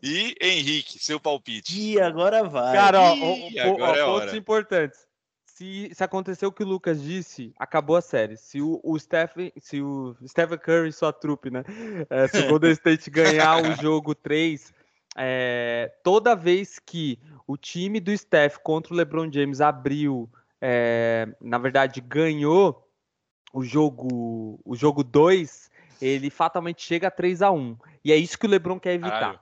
E 0.02 0.36
Henrique, 0.42 1.00
seu 1.00 1.20
palpite. 1.20 1.80
E 1.80 2.02
agora 2.02 2.44
vai. 2.44 2.76
Cara, 2.76 3.02
ó, 3.02 3.14
Ih, 3.16 3.56
ó, 3.60 3.76
ó, 3.80 3.96
é 3.96 4.06
pontos 4.06 4.28
hora. 4.30 4.38
importantes. 4.38 5.08
Se, 5.46 5.90
se 5.92 6.04
aconteceu 6.04 6.50
o 6.50 6.52
que 6.52 6.64
o 6.64 6.68
Lucas 6.68 7.02
disse, 7.02 7.52
acabou 7.58 7.96
a 7.96 8.02
série. 8.02 8.38
Se 8.38 8.62
o, 8.62 8.80
o 8.84 9.00
Stephen, 9.00 9.52
se 9.60 9.82
o 9.82 10.16
Stephen 10.28 10.60
Curry 10.60 10.90
e 10.90 10.94
sua 10.94 11.12
trupe, 11.12 11.50
né? 11.50 11.64
é, 12.10 12.28
se 12.28 12.40
o 12.42 12.48
Golden 12.50 12.72
State 12.74 13.10
ganhar 13.10 13.64
o 13.64 13.74
jogo 13.82 14.14
3, 14.14 14.72
é, 15.18 15.92
toda 16.04 16.36
vez 16.36 16.78
que 16.78 17.20
o 17.48 17.58
time 17.58 18.00
do 18.00 18.16
Steph 18.16 18.58
contra 18.58 18.94
o 18.94 18.96
LeBron 18.96 19.32
James 19.32 19.60
abriu, 19.60 20.30
é, 20.62 21.28
na 21.42 21.58
verdade, 21.58 22.02
ganhou 22.02 22.88
o 23.54 23.64
jogo 23.64 24.60
o 24.66 24.76
jogo 24.76 25.04
2, 25.04 25.70
ele 26.02 26.30
fatalmente 26.30 26.82
chega 26.82 27.08
a 27.08 27.12
3 27.12 27.42
a 27.42 27.52
1 27.52 27.78
E 28.04 28.12
é 28.12 28.16
isso 28.16 28.38
que 28.38 28.46
o 28.46 28.50
LeBron 28.50 28.80
quer 28.80 28.94
evitar. 28.94 29.20
Caralho. 29.20 29.40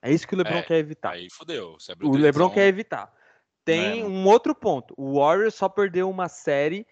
É 0.00 0.12
isso 0.12 0.26
que 0.28 0.34
o 0.34 0.38
LeBron 0.38 0.58
É, 0.58 0.62
quer 0.62 0.78
evitar. 0.78 1.10
Aí 1.10 1.28
fodeu. 1.30 1.72
O 1.74 2.12
3 2.12 2.14
a 2.14 2.18
LeBron 2.18 2.46
1. 2.46 2.50
quer 2.50 2.66
evitar. 2.68 3.12
Tem 3.64 4.00
É, 4.00 4.04
um 4.04 4.26
outro 4.26 4.54
ponto. 4.54 4.94
O 4.96 5.18
Warriors 5.18 5.54
só 5.54 5.68
perdeu 5.68 6.08
uma 6.08 6.28
série 6.28 6.86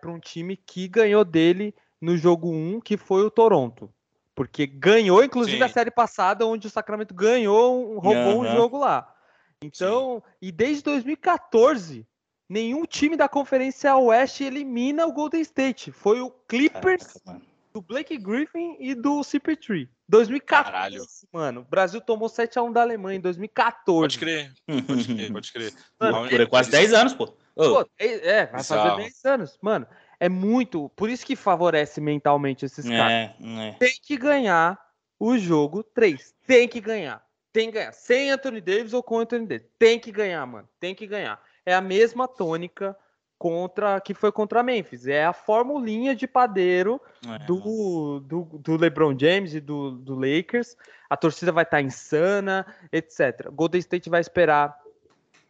para 0.00 0.10
um 0.10 0.20
time 0.20 0.56
que 0.56 0.86
ganhou 0.86 1.24
dele 1.24 1.74
no 2.00 2.16
jogo 2.16 2.52
1, 2.52 2.80
que 2.80 2.96
foi 2.98 3.22
o 3.24 3.30
Toronto. 3.30 3.92
Porque 4.34 4.66
ganhou, 4.66 5.24
inclusive, 5.24 5.62
a 5.62 5.68
Sim. 5.68 5.74
série 5.74 5.90
passada, 5.90 6.46
onde 6.46 6.66
o 6.66 6.70
Sacramento 6.70 7.14
ganhou, 7.14 7.98
roubou 7.98 8.40
um 8.42 8.44
jogo 8.52 8.76
lá. 8.78 9.14
Então, 9.62 10.22
e 10.42 10.52
desde 10.52 10.82
2014, 10.82 12.06
nenhum 12.48 12.84
time 12.84 13.16
da 13.16 13.28
Conferência 13.28 13.96
Oeste 13.96 14.44
elimina 14.44 15.06
o 15.06 15.12
Golden 15.12 15.40
State. 15.40 15.92
Foi 15.92 16.20
o 16.20 16.30
Clippers 16.48 17.18
Caraca, 17.24 17.44
do 17.72 17.82
Blake 17.82 18.16
Griffin 18.16 18.76
e 18.78 18.94
do 18.94 19.20
CP3. 19.20 19.88
2014, 20.08 20.64
Caralho. 20.72 21.02
mano. 21.32 21.60
O 21.62 21.64
Brasil 21.64 22.00
tomou 22.00 22.28
7x1 22.28 22.72
da 22.72 22.82
Alemanha 22.82 23.16
em 23.18 23.20
2014. 23.20 24.00
Pode 24.00 24.18
crer, 24.18 24.52
pode 24.86 25.04
crer, 25.14 25.32
pode 25.32 25.52
crer. 25.52 25.72
Mano, 25.98 26.18
Loucura, 26.20 26.46
quase 26.46 26.70
10 26.70 26.92
anos, 26.92 27.14
pô. 27.14 27.34
Pô, 27.54 27.88
é, 27.98 28.06
é, 28.06 28.46
vai 28.46 28.62
fazer 28.62 28.82
Bizarro. 28.82 28.96
10 28.98 29.24
anos. 29.24 29.58
Mano, 29.62 29.86
é 30.20 30.28
muito. 30.28 30.90
Por 30.90 31.08
isso 31.08 31.24
que 31.24 31.34
favorece 31.36 32.00
mentalmente 32.00 32.64
esses 32.64 32.86
caras. 32.86 33.12
é, 33.12 33.34
é. 33.40 33.72
Tem 33.78 33.94
que 34.02 34.16
ganhar 34.16 34.78
o 35.18 35.38
jogo 35.38 35.82
3. 35.82 36.34
Tem 36.46 36.68
que 36.68 36.80
ganhar. 36.80 37.24
Tem 37.52 37.68
que 37.68 37.78
ganhar. 37.78 37.92
Sem 37.92 38.30
Anthony 38.30 38.60
Davis 38.60 38.92
ou 38.92 39.02
com 39.02 39.18
Anthony 39.18 39.46
Davis. 39.46 39.66
Tem 39.78 39.98
que 39.98 40.12
ganhar, 40.12 40.44
mano. 40.46 40.68
Tem 40.78 40.94
que 40.94 41.06
ganhar. 41.06 41.40
É 41.66 41.74
a 41.74 41.80
mesma 41.80 42.26
tônica 42.28 42.96
contra 43.38 44.00
que 44.00 44.14
foi 44.14 44.30
contra 44.32 44.60
a 44.60 44.62
Memphis. 44.62 45.06
É 45.06 45.24
a 45.24 45.32
formulinha 45.32 46.14
de 46.14 46.26
padeiro 46.26 47.00
é. 47.26 47.44
do, 47.46 48.20
do, 48.20 48.42
do 48.58 48.76
LeBron 48.76 49.16
James 49.18 49.54
e 49.54 49.60
do, 49.60 49.92
do 49.92 50.14
Lakers. 50.14 50.76
A 51.10 51.16
torcida 51.16 51.52
vai 51.52 51.64
estar 51.64 51.82
insana, 51.82 52.64
etc. 52.92 53.50
Golden 53.52 53.78
State 53.80 54.08
vai 54.08 54.20
esperar 54.20 54.78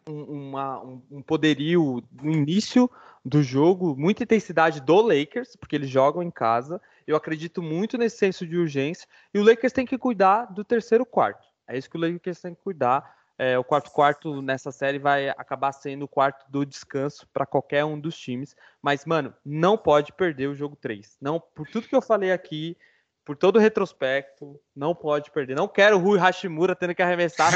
um, 0.08 0.22
uma- 0.22 0.82
um- 0.82 1.02
um 1.10 1.22
poderio 1.22 2.02
no 2.22 2.30
início 2.30 2.90
do 3.24 3.42
jogo, 3.42 3.94
muita 3.96 4.22
intensidade 4.24 4.80
do 4.80 5.00
Lakers, 5.00 5.56
porque 5.56 5.76
eles 5.76 5.88
jogam 5.88 6.22
em 6.22 6.30
casa. 6.30 6.80
Eu 7.06 7.16
acredito 7.16 7.62
muito 7.62 7.96
nesse 7.96 8.18
senso 8.18 8.46
de 8.46 8.56
urgência. 8.56 9.06
E 9.32 9.38
o 9.38 9.44
Lakers 9.44 9.72
tem 9.72 9.86
que 9.86 9.96
cuidar 9.96 10.46
do 10.52 10.62
terceiro 10.64 11.06
quarto. 11.06 11.46
É 11.66 11.78
isso 11.78 11.88
que 11.88 11.96
o 11.96 12.00
Lakers 12.00 12.40
tem 12.40 12.54
que 12.54 12.60
cuidar. 12.60 13.16
É, 13.36 13.58
o 13.58 13.64
quarto 13.64 13.90
quarto 13.90 14.40
nessa 14.40 14.70
série 14.70 14.98
vai 14.98 15.28
acabar 15.30 15.72
sendo 15.72 16.04
o 16.04 16.08
quarto 16.08 16.44
do 16.48 16.64
descanso 16.64 17.26
para 17.32 17.44
qualquer 17.44 17.84
um 17.84 17.98
dos 17.98 18.16
times. 18.16 18.54
Mas, 18.80 19.04
mano, 19.04 19.34
não 19.44 19.76
pode 19.76 20.12
perder 20.12 20.46
o 20.48 20.54
jogo 20.54 20.76
3. 20.76 21.16
Não, 21.20 21.40
por 21.40 21.66
tudo 21.68 21.88
que 21.88 21.96
eu 21.96 22.02
falei 22.02 22.30
aqui, 22.30 22.76
por 23.24 23.36
todo 23.36 23.56
o 23.56 23.58
retrospecto, 23.58 24.60
não 24.76 24.94
pode 24.94 25.30
perder. 25.30 25.56
Não 25.56 25.66
quero 25.66 25.96
o 25.96 25.98
Rui 25.98 26.18
Hashimura 26.18 26.76
tendo 26.76 26.94
que 26.94 27.02
arremessar 27.02 27.50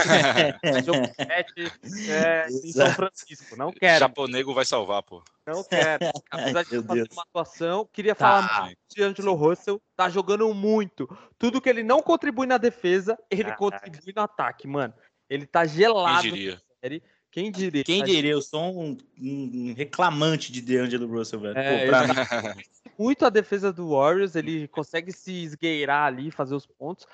no 0.65 0.83
jogo 0.83 1.07
7 1.15 2.11
é, 2.11 2.47
em 2.49 2.73
São. 2.73 2.91
Francisco. 2.95 3.55
Não 3.55 3.71
quero, 3.71 3.99
Japonego 4.01 4.55
vai 4.55 4.65
salvar, 4.65 5.03
pô. 5.03 5.23
não 5.47 5.63
quero. 5.63 6.11
Apesar 6.31 6.63
de 6.65 6.71
fazer 6.83 6.83
Deus. 7.05 7.09
uma 7.13 7.23
atuação, 7.23 7.89
queria 7.93 8.15
Tá. 8.15 8.43
falar 8.43 8.63
muito 8.65 8.79
de 8.89 9.03
Angelo 9.03 9.35
Russell. 9.35 9.81
Tá 9.95 10.09
jogando 10.09 10.53
muito. 10.55 11.07
Tudo 11.39 11.61
que 11.61 11.69
ele 11.69 11.83
não 11.83 12.01
contribui 12.03 12.47
na 12.47 12.57
defesa, 12.57 13.19
ele 13.31 13.45
Caraca. 13.45 13.59
contribui 13.59 14.13
no 14.17 14.23
ataque, 14.23 14.67
mano. 14.67 14.95
Ele 15.29 15.47
tá 15.47 15.67
Quem 15.67 15.77
gelado. 15.77 16.23
diria? 16.23 16.55
na 16.55 16.61
série. 16.81 17.03
Quem 17.31 17.53
diria? 17.53 17.85
Quem 17.85 18.03
diria? 18.03 18.33
Eu 18.33 18.43
sou 18.43 18.83
um, 18.83 18.97
um 19.21 19.75
reclamante 19.75 20.51
de 20.51 20.63
DeAngelo 20.63 21.07
Russell, 21.07 21.41
velho. 21.41 21.59
É, 21.59 21.81
Pô, 21.81 21.87
pra 21.87 22.03
muito 22.99 23.25
a 23.25 23.31
defesa 23.31 23.73
do 23.73 23.91
Warriors, 23.91 24.35
ele 24.35 24.67
consegue 24.69 25.13
se 25.13 25.33
esgueirar 25.45 26.07
ali, 26.07 26.31
fazer 26.31 26.55
os 26.55 26.67
pontos. 26.67 27.07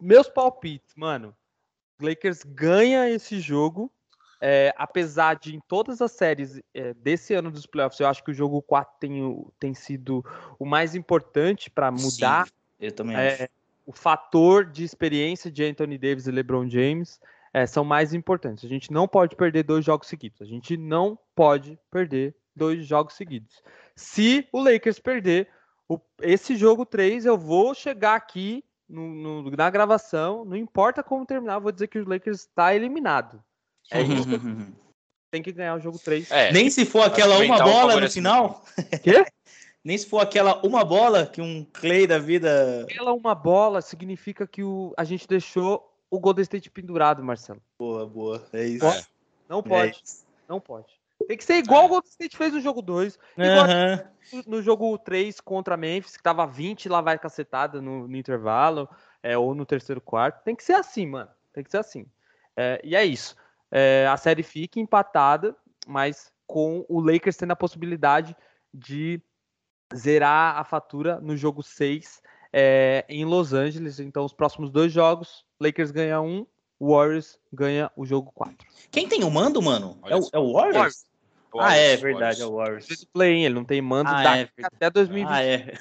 Meus 0.00 0.28
palpites, 0.28 0.94
mano. 0.96 1.34
Lakers 2.00 2.44
ganha 2.44 3.10
esse 3.10 3.40
jogo. 3.40 3.92
é, 4.40 4.72
apesar 4.76 5.34
de 5.34 5.56
em 5.56 5.60
todas 5.60 6.00
as 6.00 6.12
séries 6.12 6.60
é, 6.72 6.94
desse 6.94 7.34
ano 7.34 7.50
dos 7.50 7.66
playoffs, 7.66 7.98
eu 7.98 8.06
acho 8.06 8.22
que 8.22 8.30
o 8.30 8.34
jogo 8.34 8.62
4 8.62 8.94
tem, 9.00 9.46
tem 9.58 9.74
sido 9.74 10.24
o 10.58 10.64
mais 10.64 10.94
importante 10.94 11.68
para 11.68 11.90
mudar 11.90 12.46
sim, 12.46 12.52
eu 12.78 12.92
também 12.92 13.16
acho. 13.16 13.42
é, 13.42 13.48
o 13.84 13.92
fator 13.92 14.64
de 14.64 14.84
experiência 14.84 15.50
de 15.50 15.64
Anthony 15.64 15.98
Davis 15.98 16.28
e 16.28 16.30
LeBron 16.30 16.70
James 16.70 17.20
é, 17.52 17.66
são 17.66 17.84
mais 17.84 18.12
importantes. 18.14 18.64
A 18.64 18.68
gente 18.68 18.92
não 18.92 19.06
pode 19.08 19.36
perder 19.36 19.62
dois 19.62 19.84
jogos 19.84 20.08
seguidos. 20.08 20.40
A 20.42 20.44
gente 20.44 20.76
não 20.76 21.18
pode 21.34 21.78
perder 21.90 22.34
dois 22.54 22.86
jogos 22.86 23.14
seguidos. 23.14 23.62
Se 23.96 24.46
o 24.52 24.60
Lakers 24.62 24.98
perder 24.98 25.48
o- 25.88 26.00
esse 26.20 26.56
jogo 26.56 26.84
3, 26.84 27.24
eu 27.24 27.38
vou 27.38 27.74
chegar 27.74 28.14
aqui 28.14 28.64
no- 28.88 29.42
no- 29.42 29.50
na 29.50 29.70
gravação, 29.70 30.44
não 30.44 30.56
importa 30.56 31.02
como 31.02 31.24
terminar, 31.26 31.54
eu 31.54 31.60
vou 31.60 31.72
dizer 31.72 31.88
que 31.88 31.98
o 31.98 32.08
Lakers 32.08 32.40
está 32.40 32.74
eliminado. 32.74 33.42
É 33.90 34.02
isso, 34.02 34.26
tem 35.30 35.42
que 35.42 35.52
ganhar 35.52 35.74
o 35.76 35.80
jogo 35.80 35.98
3. 35.98 36.30
É, 36.30 36.52
Nem 36.52 36.70
se 36.70 36.84
for 36.84 37.02
aquela 37.02 37.38
uma 37.38 37.58
bola 37.62 38.00
no 38.00 38.10
final. 38.10 38.64
Quê? 39.02 39.24
Nem 39.84 39.96
se 39.96 40.06
for 40.06 40.20
aquela 40.20 40.60
uma 40.66 40.84
bola 40.84 41.24
que 41.26 41.40
um 41.40 41.64
Clay 41.72 42.06
da 42.06 42.18
vida. 42.18 42.86
Ela 42.90 43.12
uma 43.14 43.34
bola 43.34 43.80
significa 43.80 44.46
que 44.46 44.62
o, 44.62 44.92
a 44.96 45.04
gente 45.04 45.26
deixou 45.26 45.82
o 46.10 46.18
Golden 46.18 46.42
State 46.42 46.70
pendurado, 46.70 47.22
Marcelo. 47.22 47.62
Boa, 47.78 48.06
boa. 48.06 48.46
É 48.52 48.64
isso. 48.64 48.84
Pode? 48.84 49.06
Não 49.48 49.58
É 49.58 49.62
pode. 49.62 50.00
isso. 50.02 50.26
Não 50.48 50.60
pode. 50.60 50.86
Tem 51.26 51.36
que 51.36 51.44
ser 51.44 51.54
igual 51.56 51.82
É. 51.82 51.86
o 51.86 51.88
Golden 51.88 52.08
State 52.10 52.36
fez 52.36 52.52
no 52.52 52.60
jogo 52.60 52.80
2. 52.80 53.18
Igual 53.36 53.64
Aham. 53.64 54.10
no 54.46 54.62
jogo 54.62 54.96
3 54.98 55.40
contra 55.40 55.76
Memphis, 55.76 56.16
que 56.16 56.22
tava 56.22 56.46
20 56.46 56.88
lá 56.88 57.00
vai 57.00 57.18
cacetada 57.18 57.82
no, 57.82 58.06
no 58.08 58.16
intervalo, 58.16 58.88
é, 59.22 59.36
ou 59.36 59.54
no 59.54 59.66
terceiro 59.66 60.00
quarto. 60.00 60.42
Tem 60.44 60.54
que 60.54 60.64
ser 60.64 60.74
assim, 60.74 61.06
mano. 61.06 61.30
Tem 61.52 61.64
que 61.64 61.70
ser 61.70 61.78
assim. 61.78 62.06
É, 62.56 62.80
e 62.84 62.94
é 62.94 63.04
isso. 63.04 63.36
É, 63.70 64.06
a 64.10 64.16
série 64.16 64.42
fica 64.42 64.80
empatada, 64.80 65.54
mas 65.86 66.32
com 66.46 66.86
o 66.88 67.00
Lakers 67.00 67.36
tendo 67.36 67.50
a 67.52 67.56
possibilidade 67.56 68.34
de 68.72 69.20
zerar 69.94 70.56
a 70.58 70.64
fatura 70.64 71.20
no 71.20 71.36
jogo 71.36 71.62
6 71.62 72.22
é, 72.58 73.04
em 73.08 73.24
Los 73.24 73.52
Angeles. 73.52 74.00
Então, 74.00 74.24
os 74.24 74.32
próximos 74.32 74.70
dois 74.70 74.92
jogos, 74.92 75.44
Lakers 75.60 75.92
ganha 75.92 76.20
um, 76.20 76.44
Warriors 76.80 77.38
ganha 77.52 77.88
o 77.96 78.04
jogo 78.04 78.32
4. 78.34 78.56
Quem 78.90 79.08
tem 79.08 79.22
o 79.22 79.30
mando, 79.30 79.62
mano? 79.62 79.96
É 80.06 80.16
o, 80.16 80.28
é 80.32 80.38
o 80.38 80.52
Warriors? 80.52 81.06
Ah, 81.56 81.76
é 81.76 81.96
Warriors, 81.96 82.00
verdade, 82.02 82.42
é 82.42 82.46
o 82.46 82.56
Warriors. 82.56 82.84
Warriors. 82.84 83.06
Play, 83.12 83.44
ele 83.44 83.54
não 83.54 83.64
tem 83.64 83.80
mando 83.80 84.10
Ah, 84.10 84.22
daqui 84.22 84.52
é 84.58 84.66
até 84.66 84.90
2020. 84.90 85.30
Ah, 85.30 85.42
é. 85.42 85.72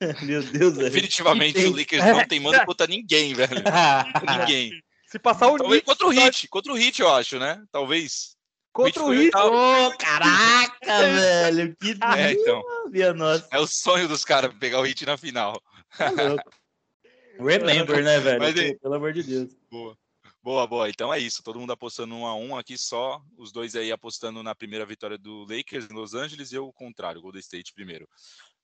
Meu 0.22 0.42
Deus, 0.42 0.76
velho. 0.76 0.90
Definitivamente 0.90 1.58
o 1.64 1.76
Lakers 1.76 2.04
não 2.04 2.24
tem 2.26 2.40
mando 2.40 2.64
contra 2.66 2.86
ninguém, 2.86 3.34
velho. 3.34 3.62
Ah, 3.66 4.04
Ninguém. 4.38 4.72
Se 5.06 5.18
passar 5.18 5.48
o 5.48 5.56
Talvez 5.56 5.82
Knicks, 5.82 5.86
contra 5.86 6.06
o 6.06 6.10
Hit, 6.10 6.48
contra 6.48 6.72
o 6.72 6.76
Hit, 6.76 7.00
eu 7.00 7.12
acho, 7.12 7.38
né? 7.38 7.62
Talvez. 7.72 8.33
Contra 8.74 9.04
o 9.04 9.14
Heat, 9.14 9.24
oitavo. 9.26 9.54
Ô, 9.54 9.96
caraca, 9.96 10.78
velho. 11.14 11.76
Que 11.76 11.90
É, 12.18 12.32
então. 12.32 12.62
minha 12.90 13.14
nossa. 13.14 13.48
É 13.52 13.58
o 13.58 13.66
sonho 13.68 14.08
dos 14.08 14.24
caras 14.24 14.52
pegar 14.58 14.80
o 14.80 14.82
Hit 14.82 15.06
na 15.06 15.16
final. 15.16 15.62
Tá 15.96 16.10
louco. 16.10 16.50
Remember, 17.38 18.02
né, 18.02 18.18
velho? 18.20 18.40
Mas, 18.40 18.54
Pô, 18.54 18.60
e- 18.60 18.78
pelo 18.78 18.94
amor 18.94 19.12
de 19.12 19.22
Deus. 19.22 19.56
Boa. 19.70 19.96
Boa, 20.42 20.66
boa. 20.66 20.90
Então 20.90 21.14
é 21.14 21.18
isso. 21.20 21.42
Todo 21.42 21.58
mundo 21.58 21.72
apostando 21.72 22.14
um 22.14 22.26
a 22.26 22.34
um 22.34 22.56
aqui 22.56 22.76
só. 22.76 23.22
Os 23.38 23.50
dois 23.52 23.74
aí 23.76 23.90
apostando 23.92 24.42
na 24.42 24.54
primeira 24.54 24.84
vitória 24.84 25.16
do 25.16 25.46
Lakers 25.48 25.88
em 25.88 25.94
Los 25.94 26.12
Angeles 26.12 26.52
e 26.52 26.56
eu 26.56 26.66
o 26.66 26.72
contrário, 26.72 27.22
Golden 27.22 27.40
State 27.40 27.72
primeiro. 27.72 28.08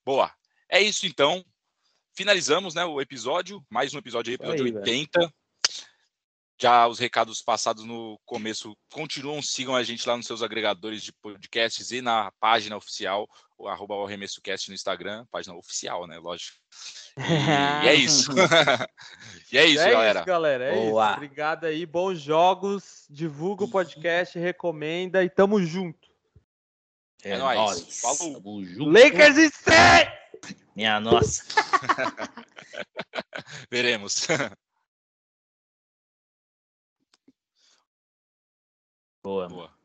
Boa. 0.04 0.30
É 0.68 0.80
isso 0.80 1.06
então. 1.06 1.44
Finalizamos, 2.14 2.74
né, 2.74 2.84
o 2.84 3.00
episódio. 3.00 3.64
Mais 3.70 3.94
um 3.94 3.98
episódio 3.98 4.30
aí, 4.30 4.34
episódio 4.34 4.64
Aí, 4.66 4.72
velho. 4.72 4.84
80. 6.60 6.66
Já 6.68 6.86
os 6.86 6.98
recados 6.98 7.40
passados 7.40 7.84
no 7.84 8.20
começo 8.26 8.76
continuam. 8.92 9.40
Sigam 9.40 9.74
a 9.74 9.82
gente 9.82 10.06
lá 10.06 10.16
nos 10.16 10.26
seus 10.26 10.42
agregadores 10.42 11.02
de 11.02 11.12
podcasts 11.12 11.90
e 11.90 12.02
na 12.02 12.30
página 12.38 12.76
oficial, 12.76 13.26
o 13.58 13.66
arroba 13.66 13.94
o 13.94 14.04
ArremessoCast 14.04 14.68
no 14.68 14.74
Instagram, 14.74 15.24
página 15.30 15.54
oficial, 15.54 16.06
né? 16.06 16.18
Lógico. 16.18 16.58
E 17.16 17.16
é 17.88 17.94
isso. 17.94 18.30
e 19.50 19.58
é 19.58 19.64
isso, 19.64 19.82
é 19.82 19.92
galera. 19.92 20.18
isso, 20.20 20.26
galera. 20.26 20.64
É 20.64 20.74
Boa. 20.74 21.06
isso. 21.06 21.14
Obrigado 21.14 21.64
aí. 21.64 21.86
Bons 21.86 22.20
jogos. 22.20 23.06
Divulga 23.08 23.64
o 23.64 23.70
podcast, 23.70 24.38
recomenda 24.38 25.24
e 25.24 25.30
tamo 25.30 25.62
junto. 25.62 26.08
É, 27.22 27.32
é 27.32 27.38
nóis. 27.38 28.00
Falou. 28.00 28.42
Lakers 28.78 29.36
e 29.36 29.50
Minha 30.76 31.00
nossa. 31.00 31.44
Veremos. 33.70 34.26
Boa. 39.22 39.48
Boa. 39.48 39.79